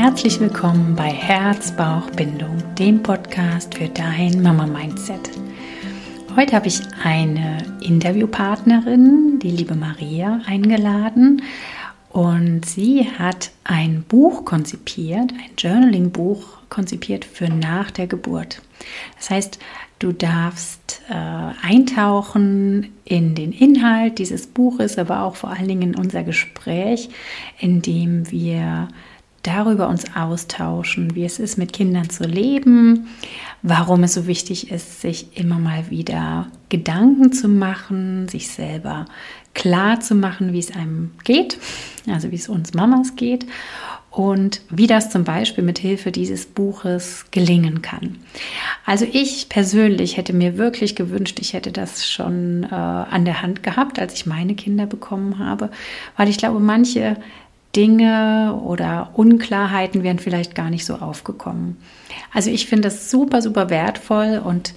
Herzlich 0.00 0.40
willkommen 0.40 0.96
bei 0.96 1.10
Herz-Bauch-Bindung, 1.10 2.62
dem 2.78 3.02
Podcast 3.02 3.74
für 3.74 3.86
dein 3.86 4.42
Mama-Mindset. 4.42 5.30
Heute 6.34 6.56
habe 6.56 6.68
ich 6.68 6.80
eine 7.04 7.58
Interviewpartnerin, 7.82 9.38
die 9.40 9.50
liebe 9.50 9.74
Maria, 9.74 10.40
eingeladen 10.46 11.42
und 12.08 12.64
sie 12.64 13.10
hat 13.10 13.50
ein 13.64 14.02
Buch 14.08 14.46
konzipiert, 14.46 15.32
ein 15.32 15.50
Journaling-Buch 15.58 16.46
konzipiert 16.70 17.26
für 17.26 17.50
nach 17.50 17.90
der 17.90 18.06
Geburt. 18.06 18.62
Das 19.18 19.28
heißt, 19.28 19.58
du 19.98 20.12
darfst 20.12 21.02
äh, 21.10 21.14
eintauchen 21.62 22.94
in 23.04 23.34
den 23.34 23.52
Inhalt 23.52 24.18
dieses 24.18 24.46
Buches, 24.46 24.96
aber 24.96 25.24
auch 25.24 25.36
vor 25.36 25.50
allen 25.50 25.68
Dingen 25.68 25.92
in 25.92 25.94
unser 25.94 26.22
Gespräch, 26.22 27.10
in 27.58 27.82
dem 27.82 28.30
wir 28.30 28.88
darüber 29.42 29.88
uns 29.88 30.04
austauschen, 30.14 31.14
wie 31.14 31.24
es 31.24 31.38
ist, 31.38 31.56
mit 31.56 31.72
Kindern 31.72 32.10
zu 32.10 32.24
leben, 32.24 33.08
warum 33.62 34.02
es 34.02 34.14
so 34.14 34.26
wichtig 34.26 34.70
ist, 34.70 35.00
sich 35.00 35.38
immer 35.38 35.58
mal 35.58 35.90
wieder 35.90 36.48
Gedanken 36.68 37.32
zu 37.32 37.48
machen, 37.48 38.28
sich 38.28 38.48
selber 38.48 39.06
klar 39.54 40.00
zu 40.00 40.14
machen, 40.14 40.52
wie 40.52 40.58
es 40.58 40.74
einem 40.74 41.12
geht, 41.24 41.58
also 42.08 42.30
wie 42.30 42.36
es 42.36 42.48
uns 42.48 42.74
Mamas 42.74 43.16
geht 43.16 43.46
und 44.10 44.60
wie 44.70 44.86
das 44.86 45.10
zum 45.10 45.24
Beispiel 45.24 45.62
mit 45.62 45.78
Hilfe 45.78 46.10
dieses 46.10 46.46
Buches 46.46 47.26
gelingen 47.30 47.80
kann. 47.80 48.18
Also 48.84 49.06
ich 49.10 49.48
persönlich 49.48 50.16
hätte 50.16 50.32
mir 50.32 50.58
wirklich 50.58 50.96
gewünscht, 50.96 51.38
ich 51.40 51.52
hätte 51.52 51.70
das 51.70 52.08
schon 52.08 52.64
äh, 52.64 52.74
an 52.74 53.24
der 53.24 53.42
Hand 53.42 53.62
gehabt, 53.62 53.98
als 53.98 54.14
ich 54.14 54.26
meine 54.26 54.54
Kinder 54.54 54.86
bekommen 54.86 55.38
habe, 55.38 55.70
weil 56.16 56.28
ich 56.28 56.38
glaube, 56.38 56.58
manche 56.58 57.16
Dinge 57.76 58.60
oder 58.64 59.10
Unklarheiten 59.14 60.02
wären 60.02 60.18
vielleicht 60.18 60.54
gar 60.54 60.70
nicht 60.70 60.84
so 60.84 60.96
aufgekommen. 60.96 61.76
Also 62.32 62.50
ich 62.50 62.66
finde 62.66 62.88
das 62.88 63.10
super, 63.10 63.42
super 63.42 63.70
wertvoll 63.70 64.40
und 64.44 64.74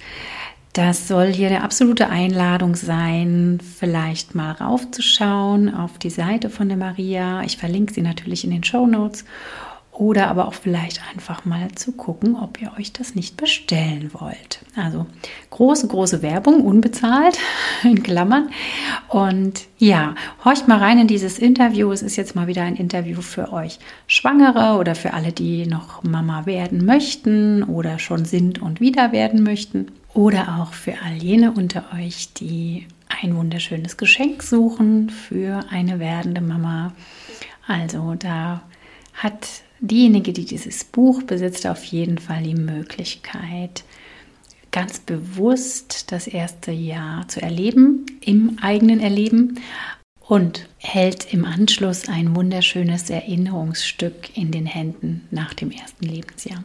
das 0.74 1.06
soll 1.06 1.32
hier 1.32 1.48
eine 1.48 1.62
absolute 1.62 2.08
Einladung 2.08 2.74
sein, 2.74 3.60
vielleicht 3.78 4.34
mal 4.34 4.50
raufzuschauen 4.52 5.72
auf 5.72 5.98
die 5.98 6.10
Seite 6.10 6.50
von 6.50 6.68
der 6.68 6.76
Maria. 6.76 7.42
Ich 7.44 7.56
verlinke 7.56 7.94
sie 7.94 8.02
natürlich 8.02 8.44
in 8.44 8.50
den 8.50 8.64
Show 8.64 8.86
Notes 8.86 9.24
oder 9.94 10.28
aber 10.28 10.48
auch 10.48 10.54
vielleicht 10.54 11.00
einfach 11.12 11.44
mal 11.44 11.70
zu 11.72 11.92
gucken, 11.92 12.34
ob 12.34 12.60
ihr 12.60 12.72
euch 12.78 12.92
das 12.92 13.14
nicht 13.14 13.36
bestellen 13.36 14.10
wollt. 14.12 14.60
Also 14.74 15.06
große, 15.50 15.86
große 15.86 16.20
Werbung, 16.20 16.62
unbezahlt, 16.62 17.38
in 17.84 18.02
Klammern. 18.02 18.50
Und 19.08 19.66
ja, 19.78 20.16
horcht 20.44 20.66
mal 20.66 20.78
rein 20.78 20.98
in 20.98 21.06
dieses 21.06 21.38
Interview. 21.38 21.92
Es 21.92 22.02
ist 22.02 22.16
jetzt 22.16 22.34
mal 22.34 22.48
wieder 22.48 22.62
ein 22.62 22.74
Interview 22.74 23.22
für 23.22 23.52
euch 23.52 23.78
Schwangere 24.08 24.78
oder 24.78 24.96
für 24.96 25.14
alle, 25.14 25.32
die 25.32 25.66
noch 25.66 26.02
Mama 26.02 26.44
werden 26.44 26.84
möchten 26.84 27.62
oder 27.62 28.00
schon 28.00 28.24
sind 28.24 28.60
und 28.60 28.80
wieder 28.80 29.12
werden 29.12 29.44
möchten. 29.44 29.92
Oder 30.12 30.60
auch 30.60 30.72
für 30.72 30.94
all 31.04 31.14
jene 31.14 31.52
unter 31.52 31.84
euch, 31.96 32.32
die 32.34 32.86
ein 33.22 33.36
wunderschönes 33.36 33.96
Geschenk 33.96 34.42
suchen 34.42 35.10
für 35.10 35.60
eine 35.70 36.00
werdende 36.00 36.40
Mama. 36.40 36.92
Also 37.66 38.16
da 38.18 38.62
hat 39.14 39.46
diejenige, 39.80 40.32
die 40.32 40.44
dieses 40.44 40.84
Buch 40.84 41.22
besitzt, 41.22 41.66
auf 41.66 41.84
jeden 41.84 42.18
Fall 42.18 42.42
die 42.42 42.54
Möglichkeit, 42.54 43.84
ganz 44.70 44.98
bewusst 44.98 46.10
das 46.10 46.26
erste 46.26 46.72
Jahr 46.72 47.28
zu 47.28 47.40
erleben, 47.40 48.06
im 48.20 48.58
eigenen 48.60 49.00
Erleben 49.00 49.60
und 50.26 50.68
hält 50.78 51.32
im 51.32 51.44
Anschluss 51.44 52.08
ein 52.08 52.34
wunderschönes 52.34 53.10
Erinnerungsstück 53.10 54.36
in 54.36 54.50
den 54.50 54.66
Händen 54.66 55.28
nach 55.30 55.54
dem 55.54 55.70
ersten 55.70 56.06
Lebensjahr. 56.06 56.64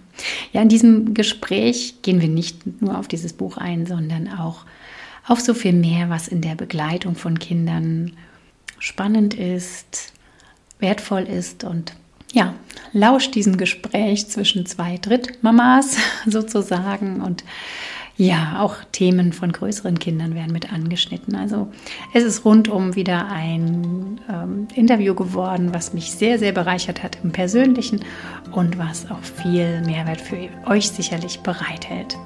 Ja, 0.54 0.62
in 0.62 0.70
diesem 0.70 1.14
Gespräch 1.14 2.02
gehen 2.02 2.22
wir 2.22 2.30
nicht 2.30 2.82
nur 2.82 2.98
auf 2.98 3.08
dieses 3.08 3.34
Buch 3.34 3.58
ein, 3.58 3.86
sondern 3.86 4.30
auch 4.30 4.66
auf 5.28 5.42
so 5.42 5.54
viel 5.54 5.74
mehr, 5.74 6.10
was 6.10 6.28
in 6.28 6.42
der 6.42 6.56
Begleitung 6.56 7.16
von 7.16 7.38
Kindern 7.38 8.14
spannend 8.80 9.34
ist, 9.34 10.14
wertvoll 10.80 11.24
ist 11.24 11.66
und 11.66 11.94
ja, 12.34 12.54
lauscht 12.94 13.36
diesem 13.36 13.58
Gespräch 13.58 14.28
zwischen 14.28 14.66
zwei 14.66 14.98
Drittmamas 14.98 15.98
sozusagen 16.26 17.22
und 17.22 17.44
ja, 18.20 18.60
auch 18.60 18.76
Themen 18.92 19.32
von 19.32 19.54
größeren 19.54 19.98
Kindern 19.98 20.36
werden 20.36 20.52
mit 20.52 20.74
angeschnitten. 20.74 21.36
Also 21.36 21.70
es 22.14 22.26
ist 22.26 22.44
rundum 22.44 22.96
wieder 22.96 23.32
ein 23.32 24.20
ähm, 24.30 24.68
Interview 24.76 25.16
geworden, 25.16 25.70
was 25.74 25.94
mich 25.94 26.12
sehr, 26.12 26.38
sehr 26.38 26.52
bereichert 26.52 27.02
hat 27.02 27.18
im 27.24 27.32
persönlichen 27.32 28.02
und 28.52 28.78
was 28.78 29.10
auch 29.10 29.24
viel 29.24 29.82
Mehrwert 29.86 30.20
für 30.20 30.50
euch 30.66 30.90
sicherlich 30.90 31.40
bereithält. 31.40 32.18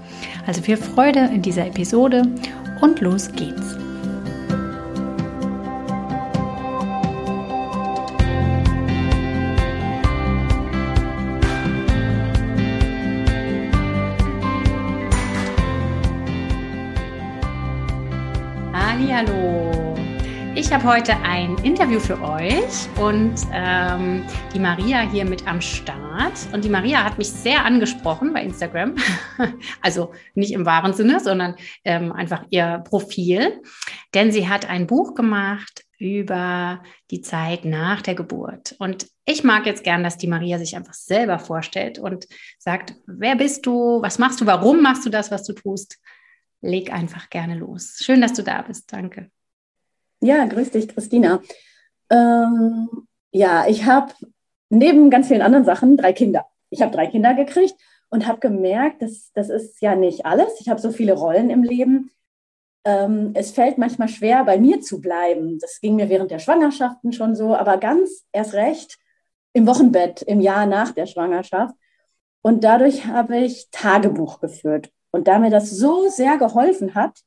Also 0.47 0.63
viel 0.63 0.77
Freude 0.77 1.29
in 1.31 1.43
dieser 1.43 1.67
Episode 1.67 2.23
und 2.81 2.99
los 2.99 3.31
geht's. 3.31 3.77
Hallo. 19.15 19.93
Ich 20.55 20.73
habe 20.73 20.85
heute 20.85 21.15
ein 21.17 21.55
Interview 21.63 21.99
für 21.99 22.19
euch 22.19 22.89
und 22.99 23.35
ähm, 23.53 24.25
die 24.55 24.59
Maria 24.59 25.01
hier 25.01 25.23
mit 25.23 25.45
am 25.45 25.61
Start. 25.61 26.33
Und 26.51 26.65
die 26.65 26.69
Maria 26.69 27.03
hat 27.03 27.19
mich 27.19 27.29
sehr 27.29 27.63
angesprochen 27.63 28.33
bei 28.33 28.41
Instagram. 28.41 28.95
also 29.81 30.13
nicht 30.33 30.51
im 30.51 30.65
wahren 30.65 30.93
Sinne, 30.93 31.19
sondern 31.19 31.55
ähm, 31.85 32.11
einfach 32.11 32.45
ihr 32.49 32.81
Profil. 32.89 33.61
Denn 34.15 34.31
sie 34.31 34.49
hat 34.49 34.67
ein 34.67 34.87
Buch 34.87 35.13
gemacht 35.13 35.85
über 35.99 36.81
die 37.11 37.21
Zeit 37.21 37.65
nach 37.65 38.01
der 38.01 38.15
Geburt. 38.15 38.75
Und 38.79 39.05
ich 39.25 39.43
mag 39.43 39.67
jetzt 39.67 39.83
gern, 39.83 40.03
dass 40.03 40.17
die 40.17 40.27
Maria 40.27 40.57
sich 40.57 40.75
einfach 40.75 40.95
selber 40.95 41.37
vorstellt 41.37 41.99
und 41.99 42.25
sagt, 42.57 42.95
wer 43.05 43.35
bist 43.35 43.67
du, 43.67 44.01
was 44.01 44.17
machst 44.17 44.41
du, 44.41 44.47
warum 44.47 44.81
machst 44.81 45.05
du 45.05 45.11
das, 45.11 45.29
was 45.29 45.43
du 45.43 45.53
tust? 45.53 45.99
Leg 46.63 46.91
einfach 46.91 47.29
gerne 47.29 47.55
los. 47.55 47.97
Schön, 48.01 48.21
dass 48.21 48.33
du 48.33 48.41
da 48.41 48.63
bist. 48.63 48.91
Danke. 48.91 49.29
Ja, 50.21 50.45
grüß 50.45 50.71
dich, 50.71 50.87
Christina. 50.87 51.41
Ähm, 52.09 52.89
ja, 53.31 53.67
ich 53.67 53.85
habe 53.85 54.13
neben 54.69 55.09
ganz 55.09 55.27
vielen 55.27 55.41
anderen 55.41 55.65
Sachen 55.65 55.97
drei 55.97 56.13
Kinder. 56.13 56.45
Ich 56.69 56.81
habe 56.81 56.91
drei 56.91 57.07
Kinder 57.07 57.33
gekriegt 57.33 57.75
und 58.09 58.25
habe 58.25 58.39
gemerkt, 58.39 59.01
dass, 59.01 59.31
das 59.33 59.49
ist 59.49 59.81
ja 59.81 59.95
nicht 59.95 60.25
alles. 60.25 60.59
Ich 60.59 60.69
habe 60.69 60.79
so 60.79 60.91
viele 60.91 61.13
Rollen 61.13 61.49
im 61.49 61.63
Leben. 61.63 62.11
Ähm, 62.85 63.31
es 63.33 63.51
fällt 63.51 63.77
manchmal 63.77 64.07
schwer, 64.07 64.45
bei 64.45 64.57
mir 64.57 64.81
zu 64.81 65.01
bleiben. 65.01 65.59
Das 65.59 65.81
ging 65.81 65.95
mir 65.95 66.09
während 66.09 66.31
der 66.31 66.39
Schwangerschaften 66.39 67.11
schon 67.11 67.35
so, 67.35 67.55
aber 67.55 67.77
ganz 67.77 68.25
erst 68.31 68.53
recht 68.53 68.97
im 69.53 69.67
Wochenbett 69.67 70.21
im 70.21 70.39
Jahr 70.39 70.65
nach 70.65 70.91
der 70.91 71.05
Schwangerschaft. 71.05 71.75
Und 72.41 72.63
dadurch 72.63 73.05
habe 73.05 73.37
ich 73.37 73.69
Tagebuch 73.71 74.39
geführt. 74.39 74.91
Und 75.13 75.27
da 75.27 75.39
mir 75.39 75.51
das 75.51 75.69
so 75.69 76.09
sehr 76.09 76.37
geholfen 76.37 76.95
hat, 76.95 77.19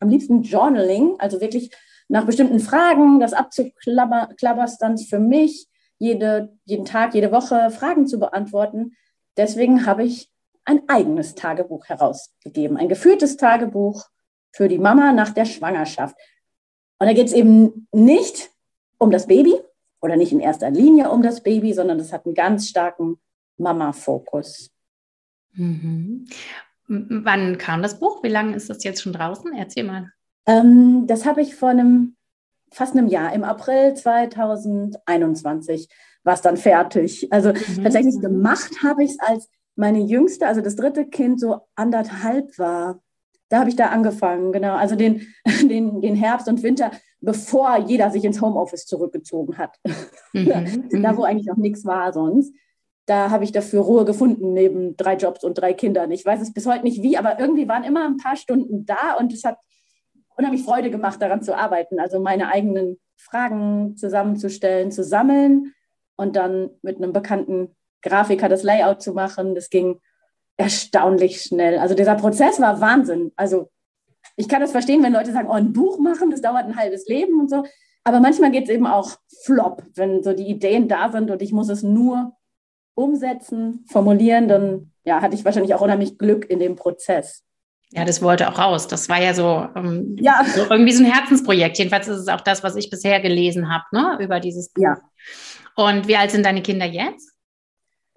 am 0.00 0.08
liebsten 0.08 0.42
Journaling, 0.42 1.14
also 1.18 1.40
wirklich 1.40 1.70
nach 2.08 2.24
bestimmten 2.24 2.58
Fragen, 2.58 3.20
das 3.20 3.32
abzuklabberstern 3.32 4.98
für 4.98 5.18
mich, 5.18 5.68
jede, 5.98 6.56
jeden 6.64 6.84
Tag, 6.84 7.14
jede 7.14 7.32
Woche 7.32 7.70
Fragen 7.70 8.06
zu 8.06 8.18
beantworten. 8.18 8.96
Deswegen 9.36 9.86
habe 9.86 10.04
ich 10.04 10.30
ein 10.64 10.88
eigenes 10.88 11.34
Tagebuch 11.34 11.86
herausgegeben, 11.86 12.76
ein 12.76 12.88
geführtes 12.88 13.36
Tagebuch 13.36 14.06
für 14.52 14.68
die 14.68 14.78
Mama 14.78 15.12
nach 15.12 15.30
der 15.30 15.44
Schwangerschaft. 15.44 16.16
Und 16.98 17.06
da 17.06 17.12
geht 17.12 17.26
es 17.26 17.32
eben 17.32 17.88
nicht 17.92 18.50
um 18.98 19.10
das 19.10 19.26
Baby 19.26 19.54
oder 20.00 20.16
nicht 20.16 20.32
in 20.32 20.40
erster 20.40 20.70
Linie 20.70 21.10
um 21.10 21.22
das 21.22 21.42
Baby, 21.42 21.74
sondern 21.74 22.00
es 22.00 22.12
hat 22.12 22.24
einen 22.24 22.34
ganz 22.34 22.68
starken 22.68 23.18
Mama-Fokus. 23.58 24.70
Mhm. 25.52 26.26
Wann 26.86 27.58
kam 27.58 27.82
das 27.82 27.98
Buch? 27.98 28.22
Wie 28.22 28.28
lange 28.28 28.54
ist 28.54 28.68
das 28.68 28.84
jetzt 28.84 29.02
schon 29.02 29.12
draußen? 29.12 29.52
Erzähl 29.56 29.84
mal. 29.84 30.10
Ähm, 30.46 31.06
das 31.06 31.24
habe 31.24 31.40
ich 31.40 31.54
vor 31.54 31.70
einem 31.70 32.16
fast 32.74 32.96
einem 32.96 33.08
Jahr, 33.08 33.32
im 33.32 33.44
April 33.44 33.94
2021 33.94 35.88
war 36.24 36.34
es 36.34 36.42
dann 36.42 36.56
fertig. 36.56 37.32
Also 37.32 37.50
mhm. 37.50 37.84
tatsächlich 37.84 38.20
gemacht 38.20 38.82
habe 38.82 39.04
ich 39.04 39.12
es, 39.12 39.18
als 39.20 39.48
meine 39.76 40.00
jüngste, 40.00 40.46
also 40.46 40.60
das 40.60 40.76
dritte 40.76 41.06
Kind 41.06 41.40
so 41.40 41.60
anderthalb 41.74 42.58
war. 42.58 43.00
Da 43.48 43.60
habe 43.60 43.70
ich 43.70 43.76
da 43.76 43.86
angefangen, 43.86 44.52
genau. 44.52 44.74
Also 44.74 44.96
den, 44.96 45.26
den, 45.62 46.00
den 46.00 46.16
Herbst 46.16 46.48
und 46.48 46.62
Winter, 46.62 46.90
bevor 47.20 47.78
jeder 47.78 48.10
sich 48.10 48.24
ins 48.24 48.40
Homeoffice 48.40 48.86
zurückgezogen 48.86 49.56
hat. 49.56 49.78
Mhm. 50.32 50.88
da, 51.02 51.16
wo 51.16 51.20
mhm. 51.20 51.26
eigentlich 51.26 51.46
noch 51.46 51.56
nichts 51.56 51.84
war 51.84 52.12
sonst 52.12 52.54
da 53.06 53.30
habe 53.30 53.44
ich 53.44 53.52
dafür 53.52 53.82
Ruhe 53.82 54.04
gefunden, 54.04 54.52
neben 54.52 54.96
drei 54.96 55.16
Jobs 55.16 55.44
und 55.44 55.54
drei 55.54 55.74
Kindern. 55.74 56.10
Ich 56.10 56.24
weiß 56.24 56.40
es 56.40 56.52
bis 56.52 56.66
heute 56.66 56.84
nicht 56.84 57.02
wie, 57.02 57.16
aber 57.16 57.38
irgendwie 57.38 57.68
waren 57.68 57.84
immer 57.84 58.06
ein 58.06 58.16
paar 58.16 58.36
Stunden 58.36 58.86
da 58.86 59.14
und 59.18 59.32
es 59.32 59.44
hat 59.44 59.58
unheimlich 60.36 60.64
Freude 60.64 60.90
gemacht, 60.90 61.20
daran 61.20 61.42
zu 61.42 61.56
arbeiten. 61.56 62.00
Also 62.00 62.20
meine 62.20 62.48
eigenen 62.48 62.98
Fragen 63.16 63.96
zusammenzustellen, 63.96 64.90
zu 64.90 65.04
sammeln 65.04 65.74
und 66.16 66.36
dann 66.36 66.70
mit 66.82 66.96
einem 66.96 67.12
bekannten 67.12 67.76
Grafiker 68.02 68.48
das 68.48 68.62
Layout 68.62 69.02
zu 69.02 69.12
machen. 69.12 69.54
Das 69.54 69.70
ging 69.70 70.00
erstaunlich 70.56 71.42
schnell. 71.42 71.78
Also 71.78 71.94
dieser 71.94 72.14
Prozess 72.14 72.60
war 72.60 72.80
Wahnsinn. 72.80 73.32
Also 73.36 73.70
ich 74.36 74.48
kann 74.48 74.60
das 74.60 74.72
verstehen, 74.72 75.02
wenn 75.02 75.12
Leute 75.12 75.32
sagen, 75.32 75.48
oh, 75.48 75.54
ein 75.54 75.72
Buch 75.72 75.98
machen, 75.98 76.30
das 76.30 76.40
dauert 76.40 76.64
ein 76.64 76.76
halbes 76.76 77.06
Leben 77.06 77.40
und 77.40 77.50
so. 77.50 77.64
Aber 78.04 78.20
manchmal 78.20 78.50
geht 78.50 78.64
es 78.64 78.70
eben 78.70 78.86
auch 78.86 79.12
flop, 79.44 79.82
wenn 79.94 80.22
so 80.22 80.32
die 80.32 80.46
Ideen 80.46 80.88
da 80.88 81.10
sind 81.10 81.30
und 81.30 81.40
ich 81.42 81.52
muss 81.52 81.68
es 81.68 81.82
nur 81.82 82.36
umsetzen, 82.94 83.84
formulieren, 83.88 84.48
dann 84.48 84.92
ja, 85.04 85.20
hatte 85.20 85.34
ich 85.34 85.44
wahrscheinlich 85.44 85.74
auch 85.74 85.80
unheimlich 85.80 86.18
Glück 86.18 86.48
in 86.48 86.58
dem 86.58 86.76
Prozess. 86.76 87.42
Ja, 87.90 88.04
das 88.04 88.22
wollte 88.22 88.48
auch 88.48 88.58
raus. 88.58 88.88
Das 88.88 89.08
war 89.08 89.22
ja 89.22 89.34
so, 89.34 89.68
ähm, 89.76 90.16
ja. 90.18 90.44
so 90.44 90.62
irgendwie 90.68 90.92
so 90.92 91.04
ein 91.04 91.10
Herzensprojekt. 91.10 91.78
Jedenfalls 91.78 92.08
ist 92.08 92.18
es 92.18 92.28
auch 92.28 92.40
das, 92.40 92.62
was 92.64 92.74
ich 92.74 92.90
bisher 92.90 93.20
gelesen 93.20 93.72
habe, 93.72 93.84
ne, 93.92 94.18
über 94.20 94.40
dieses 94.40 94.70
Buch. 94.70 94.82
Ja. 94.82 94.98
Und 95.76 96.08
wie 96.08 96.16
alt 96.16 96.30
sind 96.30 96.44
deine 96.44 96.62
Kinder 96.62 96.86
jetzt? 96.86 97.34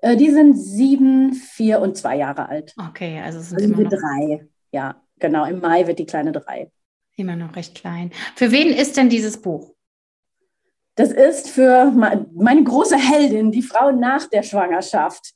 Äh, 0.01 0.15
die 0.15 0.31
sind 0.31 0.55
sieben, 0.55 1.33
vier 1.33 1.79
und 1.79 1.97
zwei 1.97 2.17
Jahre 2.17 2.49
alt. 2.49 2.73
Okay, 2.89 3.21
also 3.23 3.39
sind 3.39 3.59
also 3.59 3.73
immer 3.73 3.89
drei. 3.89 4.47
Ja, 4.71 5.01
genau. 5.19 5.45
Im 5.45 5.59
Mai 5.59 5.85
wird 5.87 5.99
die 5.99 6.05
kleine 6.05 6.31
drei. 6.31 6.71
Immer 7.15 7.35
noch 7.35 7.55
recht 7.55 7.75
klein. 7.75 8.11
Für 8.35 8.51
wen 8.51 8.69
ist 8.69 8.97
denn 8.97 9.09
dieses 9.09 9.41
Buch? 9.41 9.73
Das 10.97 11.11
ist 11.11 11.49
für 11.51 11.91
meine 11.91 12.63
große 12.63 12.97
Heldin, 12.97 13.51
die 13.51 13.61
Frau 13.61 13.91
nach 13.91 14.25
der 14.27 14.41
Schwangerschaft, 14.41 15.35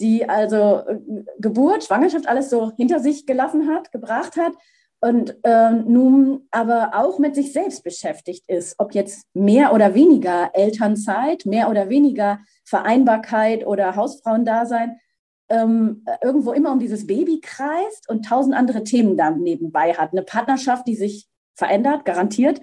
die 0.00 0.28
also 0.28 0.84
äh, 0.86 1.00
Geburt, 1.40 1.84
Schwangerschaft 1.84 2.28
alles 2.28 2.50
so 2.50 2.70
hinter 2.76 3.00
sich 3.00 3.26
gelassen 3.26 3.68
hat, 3.68 3.90
gebracht 3.90 4.36
hat 4.36 4.52
und 5.00 5.36
äh, 5.42 5.72
nun 5.72 6.46
aber 6.52 6.92
auch 6.94 7.18
mit 7.18 7.34
sich 7.34 7.52
selbst 7.52 7.82
beschäftigt 7.82 8.44
ist, 8.46 8.76
ob 8.78 8.94
jetzt 8.94 9.26
mehr 9.34 9.74
oder 9.74 9.94
weniger 9.94 10.50
Elternzeit, 10.54 11.46
mehr 11.46 11.68
oder 11.68 11.88
weniger 11.88 12.38
Vereinbarkeit 12.64 13.66
oder 13.66 13.96
Hausfrauendasein, 13.96 15.00
ähm, 15.48 16.04
irgendwo 16.22 16.52
immer 16.52 16.70
um 16.70 16.78
dieses 16.78 17.08
Baby 17.08 17.40
kreist 17.40 18.08
und 18.08 18.24
tausend 18.24 18.54
andere 18.54 18.84
Themen 18.84 19.16
dann 19.16 19.40
nebenbei 19.40 19.94
hat. 19.94 20.12
Eine 20.12 20.22
Partnerschaft, 20.22 20.86
die 20.86 20.94
sich 20.94 21.26
verändert, 21.56 22.04
garantiert 22.04 22.60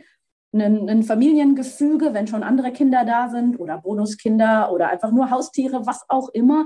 ein, 0.54 0.90
ein 0.90 1.04
Familiengefüge, 1.04 2.14
wenn 2.14 2.28
schon 2.28 2.44
andere 2.44 2.72
Kinder 2.72 3.06
da 3.06 3.30
sind 3.30 3.60
oder 3.60 3.80
Bonuskinder 3.80 4.72
oder 4.72 4.90
einfach 4.90 5.12
nur 5.12 5.32
Haustiere, 5.32 5.86
was 5.86 6.06
auch 6.10 6.30
immer, 6.30 6.66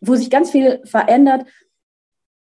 wo 0.00 0.14
sich 0.16 0.30
ganz 0.30 0.50
viel 0.50 0.80
verändert. 0.84 1.46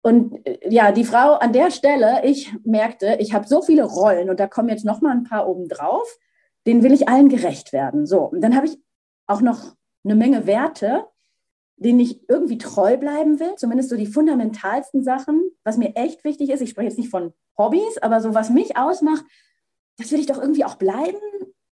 Und 0.03 0.47
äh, 0.47 0.59
ja, 0.69 0.93
die 0.93 1.05
Frau 1.05 1.35
an 1.35 1.53
der 1.53 1.71
Stelle, 1.71 2.25
ich 2.25 2.53
merkte, 2.65 3.17
ich 3.21 3.33
habe 3.33 3.47
so 3.47 3.62
viele 3.62 3.85
Rollen 3.85 4.31
und 4.31 4.39
da 4.41 4.47
kommen 4.47 4.69
jetzt 4.69 4.85
noch 4.85 5.00
mal 5.00 5.12
ein 5.12 5.25
paar 5.25 5.49
oben 5.49 5.69
drauf, 5.69 6.19
denen 6.67 6.83
will 6.83 6.93
ich 6.93 7.09
allen 7.09 7.29
gerecht 7.29 7.73
werden. 7.73 8.06
So, 8.06 8.21
und 8.21 8.41
dann 8.41 8.55
habe 8.56 8.67
ich 8.67 8.79
auch 9.27 9.41
noch 9.41 9.75
eine 10.05 10.15
Menge 10.15 10.47
Werte, 10.47 11.06
denen 11.77 12.00
ich 12.00 12.29
irgendwie 12.29 12.59
treu 12.59 12.97
bleiben 12.97 13.41
will, 13.41 13.55
zumindest 13.56 13.91
so 13.91 13.97
die 13.97 14.06
fundamentalsten 14.06 15.03
Sachen, 15.03 15.43
was 15.65 15.79
mir 15.79 15.97
echt 15.97 16.23
wichtig 16.25 16.50
ist. 16.50 16.61
Ich 16.61 16.71
spreche 16.71 16.88
jetzt 16.88 16.99
nicht 16.99 17.11
von 17.11 17.33
Hobbys, 17.59 17.99
aber 17.99 18.21
so 18.21 18.35
was 18.35 18.50
mich 18.50 18.77
ausmacht, 18.77 19.25
das 19.99 20.12
will 20.12 20.21
ich 20.21 20.27
doch 20.27 20.41
irgendwie 20.41 20.65
auch 20.65 20.77
bleiben 20.77 21.21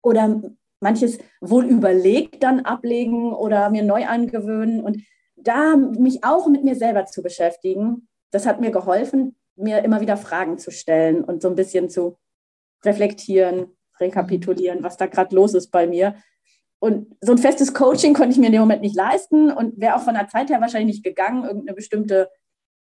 oder 0.02 0.42
manches 0.80 1.20
wohl 1.42 1.66
überlegt 1.66 2.44
dann 2.44 2.62
ablegen 2.62 3.34
oder 3.34 3.70
mir 3.70 3.84
neu 3.84 4.06
angewöhnen 4.06 4.82
und 4.84 5.02
da 5.36 5.76
mich 5.76 6.24
auch 6.24 6.48
mit 6.48 6.64
mir 6.64 6.76
selber 6.76 7.06
zu 7.06 7.22
beschäftigen, 7.22 8.08
das 8.32 8.46
hat 8.46 8.60
mir 8.60 8.72
geholfen, 8.72 9.36
mir 9.56 9.84
immer 9.84 10.02
wieder 10.02 10.18
Fragen 10.18 10.58
zu 10.58 10.72
stellen 10.72 11.24
und 11.24 11.42
so 11.42 11.50
ein 11.50 11.56
bisschen 11.56 11.90
zu 11.90 12.18
reflektieren, 12.84 13.68
rekapitulieren, 14.00 14.84
was 14.84 14.98
da 14.98 15.08
gerade 15.08 15.36
los 15.36 15.54
ist 15.54 15.72
bei 15.72 15.88
mir. 15.88 16.16
Und 16.80 17.14
so 17.20 17.34
ein 17.34 17.38
festes 17.38 17.74
Coaching 17.74 18.14
konnte 18.14 18.32
ich 18.32 18.38
mir 18.38 18.48
in 18.48 18.54
dem 18.54 18.62
Moment 18.62 18.82
nicht 18.82 18.96
leisten 18.96 19.52
und 19.52 19.80
wäre 19.80 19.96
auch 19.96 20.02
von 20.02 20.14
der 20.14 20.30
Zeit 20.30 20.50
her 20.50 20.62
wahrscheinlich 20.62 20.96
nicht 20.96 21.04
gegangen, 21.04 21.44
irgendeine 21.44 21.76
bestimmte 21.76 22.30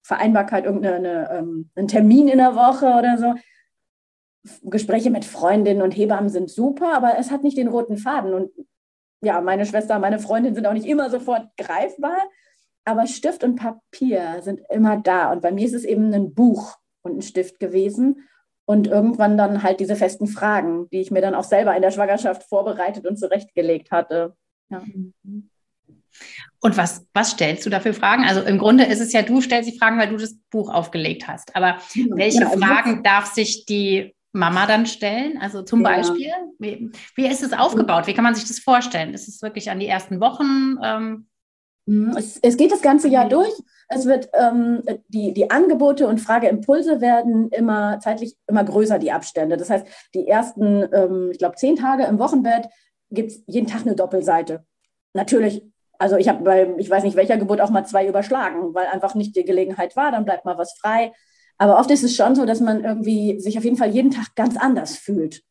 Vereinbarkeit, 0.03 0.65
irgendeinen 0.65 1.71
ähm, 1.77 1.87
Termin 1.87 2.29
in 2.29 2.39
der 2.39 2.57
Woche 2.57 2.87
oder 2.87 3.17
so. 3.19 3.35
Gespräche 4.63 5.11
mit 5.11 5.25
Freundinnen 5.25 5.83
und 5.83 5.93
Hebammen 5.93 6.31
sind 6.31 6.51
super, 6.51 6.95
aber 6.95 7.19
es 7.19 7.31
hat 7.31 7.43
nicht 7.43 7.57
den 7.57 7.69
roten 7.69 7.97
Faden. 7.97 8.35
Und 8.35 8.51
ja, 9.23 9.41
meine 9.41 9.67
Schwester, 9.67 9.99
meine 9.99 10.19
Freundin 10.19 10.55
sind 10.55 10.67
auch 10.67 10.73
nicht 10.73 10.87
immer 10.87 11.11
sofort 11.11 11.49
greifbar, 11.57 12.19
aber 12.85 13.07
Stift 13.07 13.43
und 13.45 13.57
Papier 13.57 14.41
sind 14.43 14.61
immer 14.71 14.97
da. 14.97 15.33
Und 15.33 15.43
bei 15.43 15.53
mir 15.53 15.67
ist 15.67 15.75
es 15.75 15.85
eben 15.85 16.13
ein 16.15 16.35
Buch 16.35 16.77
und 17.03 17.19
ein 17.19 17.23
Stift 17.23 17.59
gewesen. 17.59 18.29
Und 18.69 18.89
irgendwann 18.89 19.39
dann 19.39 19.63
halt 19.63 19.79
diese 19.79 19.95
festen 19.95 20.27
Fragen, 20.27 20.89
die 20.91 21.01
ich 21.01 21.13
mir 21.13 21.21
dann 21.21 21.37
auch 21.37 21.45
selber 21.45 21.77
in 21.77 21.83
der 21.83 21.93
Schwangerschaft 21.93 22.43
vorbereitet 22.43 23.07
und 23.07 23.17
zurechtgelegt 23.17 23.93
hatte. 23.93 24.35
Ja. 24.71 24.83
Und 26.61 26.77
was, 26.77 27.07
was 27.15 27.31
stellst 27.31 27.65
du 27.65 27.71
da 27.71 27.79
für 27.79 27.93
Fragen? 27.93 28.25
Also 28.25 28.43
im 28.43 28.59
Grunde 28.59 28.85
ist 28.85 29.01
es 29.01 29.13
ja, 29.13 29.23
du 29.23 29.41
stellst 29.41 29.71
die 29.71 29.79
Fragen, 29.79 29.99
weil 29.99 30.09
du 30.09 30.17
das 30.17 30.37
Buch 30.51 30.73
aufgelegt 30.73 31.29
hast. 31.29 31.55
Aber 31.55 31.77
genau. 31.95 32.17
welche 32.17 32.41
ja, 32.41 32.49
also 32.49 32.59
Fragen 32.59 33.05
darf 33.05 33.27
sich 33.27 33.67
die 33.67 34.16
Mama 34.37 34.67
dann 34.67 34.87
stellen? 34.87 35.39
Also 35.41 35.63
zum 35.63 35.83
ja. 35.83 35.89
Beispiel, 35.89 36.33
wie, 36.59 36.91
wie, 37.17 37.27
ist 37.27 37.43
es 37.43 37.53
aufgebaut? 37.53 38.07
Wie 38.07 38.15
kann 38.15 38.25
man 38.25 38.35
sich 38.35 38.47
das 38.47 38.59
vorstellen? 38.59 39.15
Ist 39.15 39.29
es 39.29 39.43
wirklich 39.43 39.71
an 39.71 39.81
die 39.81 39.89
ersten 39.89 40.21
Wochen? 40.21 40.79
Ähm? 40.83 41.27
Mhm, 41.87 42.17
es, 42.17 42.39
es, 42.43 42.57
geht 42.57 42.73
das 42.73 42.83
ganze 42.83 43.09
Jahr 43.09 43.29
durch. 43.29 43.53
Es 43.89 44.07
wird 44.07 44.29
ähm, 44.35 44.83
die, 45.09 45.33
die 45.33 45.51
Angebote 45.51 46.07
und 46.07 46.21
Frageimpulse 46.21 47.01
werden 47.01 47.49
immer 47.51 48.01
zeitlich 48.01 48.37
immer 48.47 48.65
größer, 48.65 48.99
die 48.99 49.13
Abstände. 49.13 49.57
Das 49.57 49.71
heißt, 49.71 49.87
die 50.15 50.27
ersten, 50.27 50.89
ähm, 50.93 51.31
ich 51.33 51.39
glaube, 51.39 51.57
zehn 51.57 51.77
Tage 51.77 52.05
im 52.05 52.19
Wochenbett 52.19 52.69
gibt 53.11 53.31
es 53.31 53.43
jeden 53.47 53.69
Tag 53.69 53.83
eine 53.83 53.95
Doppelseite. 53.95 54.65
Natürlich, 55.13 55.65
also 55.99 56.17
ich 56.17 56.29
habe 56.29 56.43
bei, 56.43 56.75
ich 56.79 56.91
weiß 56.91 57.05
nicht 57.05 57.17
welcher 57.17 57.37
Geburt 57.37 57.61
auch 57.61 57.71
mal 57.71 57.85
zwei 57.85 58.07
überschlagen, 58.07 58.75
weil 58.75 58.87
einfach 58.87 59.15
nicht 59.15 59.37
die 59.37 59.45
Gelegenheit 59.45 59.97
war, 59.97 60.11
dann 60.11 60.25
bleibt 60.25 60.45
mal 60.45 60.59
was 60.59 60.77
frei. 60.79 61.13
Aber 61.59 61.79
oft 61.79 61.91
ist 61.91 62.05
es 62.05 62.15
schon 62.15 62.35
so, 62.35 62.45
dass 62.45 62.61
man 62.61 62.85
irgendwie 62.85 63.41
sich 63.41 63.57
auf 63.57 63.65
jeden 63.65 63.77
Fall 63.77 63.91
jeden 63.91 64.11
Tag 64.11 64.35
ganz 64.35 64.57
anders 64.57 64.97
fühlt. 64.97 65.43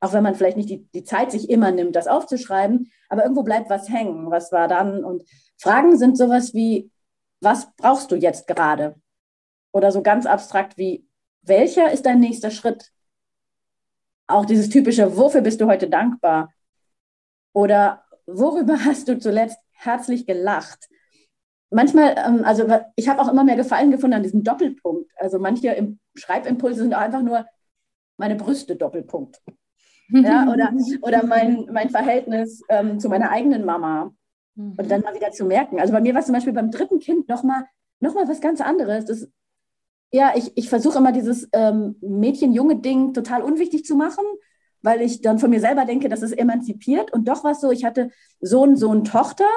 Auch 0.00 0.14
wenn 0.14 0.22
man 0.22 0.34
vielleicht 0.34 0.56
nicht 0.56 0.70
die, 0.70 0.86
die 0.94 1.04
Zeit 1.04 1.30
sich 1.30 1.50
immer 1.50 1.70
nimmt, 1.70 1.94
das 1.94 2.06
aufzuschreiben, 2.06 2.90
aber 3.10 3.22
irgendwo 3.22 3.42
bleibt 3.42 3.68
was 3.68 3.90
hängen. 3.90 4.30
Was 4.30 4.50
war 4.50 4.66
dann? 4.66 5.04
Und 5.04 5.24
Fragen 5.58 5.98
sind 5.98 6.16
sowas 6.16 6.54
wie, 6.54 6.90
was 7.40 7.74
brauchst 7.76 8.10
du 8.10 8.16
jetzt 8.16 8.46
gerade? 8.46 8.94
Oder 9.72 9.92
so 9.92 10.02
ganz 10.02 10.26
abstrakt 10.26 10.78
wie, 10.78 11.06
welcher 11.42 11.92
ist 11.92 12.06
dein 12.06 12.20
nächster 12.20 12.50
Schritt? 12.50 12.90
Auch 14.26 14.46
dieses 14.46 14.70
typische, 14.70 15.16
wofür 15.16 15.42
bist 15.42 15.60
du 15.60 15.66
heute 15.66 15.88
dankbar? 15.88 16.52
Oder 17.52 18.04
worüber 18.26 18.78
hast 18.84 19.08
du 19.08 19.18
zuletzt 19.18 19.58
herzlich 19.72 20.26
gelacht? 20.26 20.89
Manchmal, 21.70 22.16
ähm, 22.26 22.44
also 22.44 22.66
ich 22.96 23.08
habe 23.08 23.20
auch 23.20 23.28
immer 23.28 23.44
mehr 23.44 23.56
Gefallen 23.56 23.90
gefunden 23.90 24.14
an 24.14 24.22
diesem 24.22 24.42
Doppelpunkt. 24.42 25.10
Also 25.16 25.38
manche 25.38 25.96
Schreibimpulse 26.14 26.82
sind 26.82 26.94
einfach 26.94 27.22
nur 27.22 27.46
meine 28.16 28.36
Brüste 28.36 28.76
Doppelpunkt. 28.76 29.40
Ja, 30.08 30.48
oder 30.52 30.72
oder 31.02 31.24
mein, 31.24 31.68
mein 31.72 31.90
Verhältnis 31.90 32.62
ähm, 32.68 32.98
zu 32.98 33.08
meiner 33.08 33.30
eigenen 33.30 33.64
Mama. 33.64 34.12
Und 34.56 34.90
dann 34.90 35.00
mal 35.00 35.14
wieder 35.14 35.30
zu 35.30 35.46
merken. 35.46 35.80
Also 35.80 35.92
bei 35.92 36.00
mir 36.00 36.12
war 36.12 36.20
es 36.20 36.26
zum 36.26 36.34
Beispiel 36.34 36.52
beim 36.52 36.70
dritten 36.70 36.98
Kind 36.98 37.28
nochmal 37.28 37.64
noch 38.00 38.14
mal 38.14 38.28
was 38.28 38.40
ganz 38.40 38.60
anderes. 38.60 39.04
Das, 39.04 39.28
ja, 40.12 40.32
ich, 40.34 40.56
ich 40.56 40.68
versuche 40.68 40.98
immer 40.98 41.12
dieses 41.12 41.48
ähm, 41.52 41.96
Mädchen-Junge-Ding 42.00 43.14
total 43.14 43.42
unwichtig 43.42 43.84
zu 43.84 43.94
machen, 43.94 44.24
weil 44.82 45.02
ich 45.02 45.22
dann 45.22 45.38
von 45.38 45.50
mir 45.50 45.60
selber 45.60 45.84
denke, 45.84 46.08
das 46.08 46.22
ist 46.22 46.32
emanzipiert. 46.32 47.12
Und 47.12 47.28
doch 47.28 47.44
war 47.44 47.52
es 47.52 47.60
so, 47.60 47.70
ich 47.70 47.84
hatte 47.84 48.10
Sohn, 48.40 48.76
Sohn, 48.76 49.04
Tochter 49.04 49.48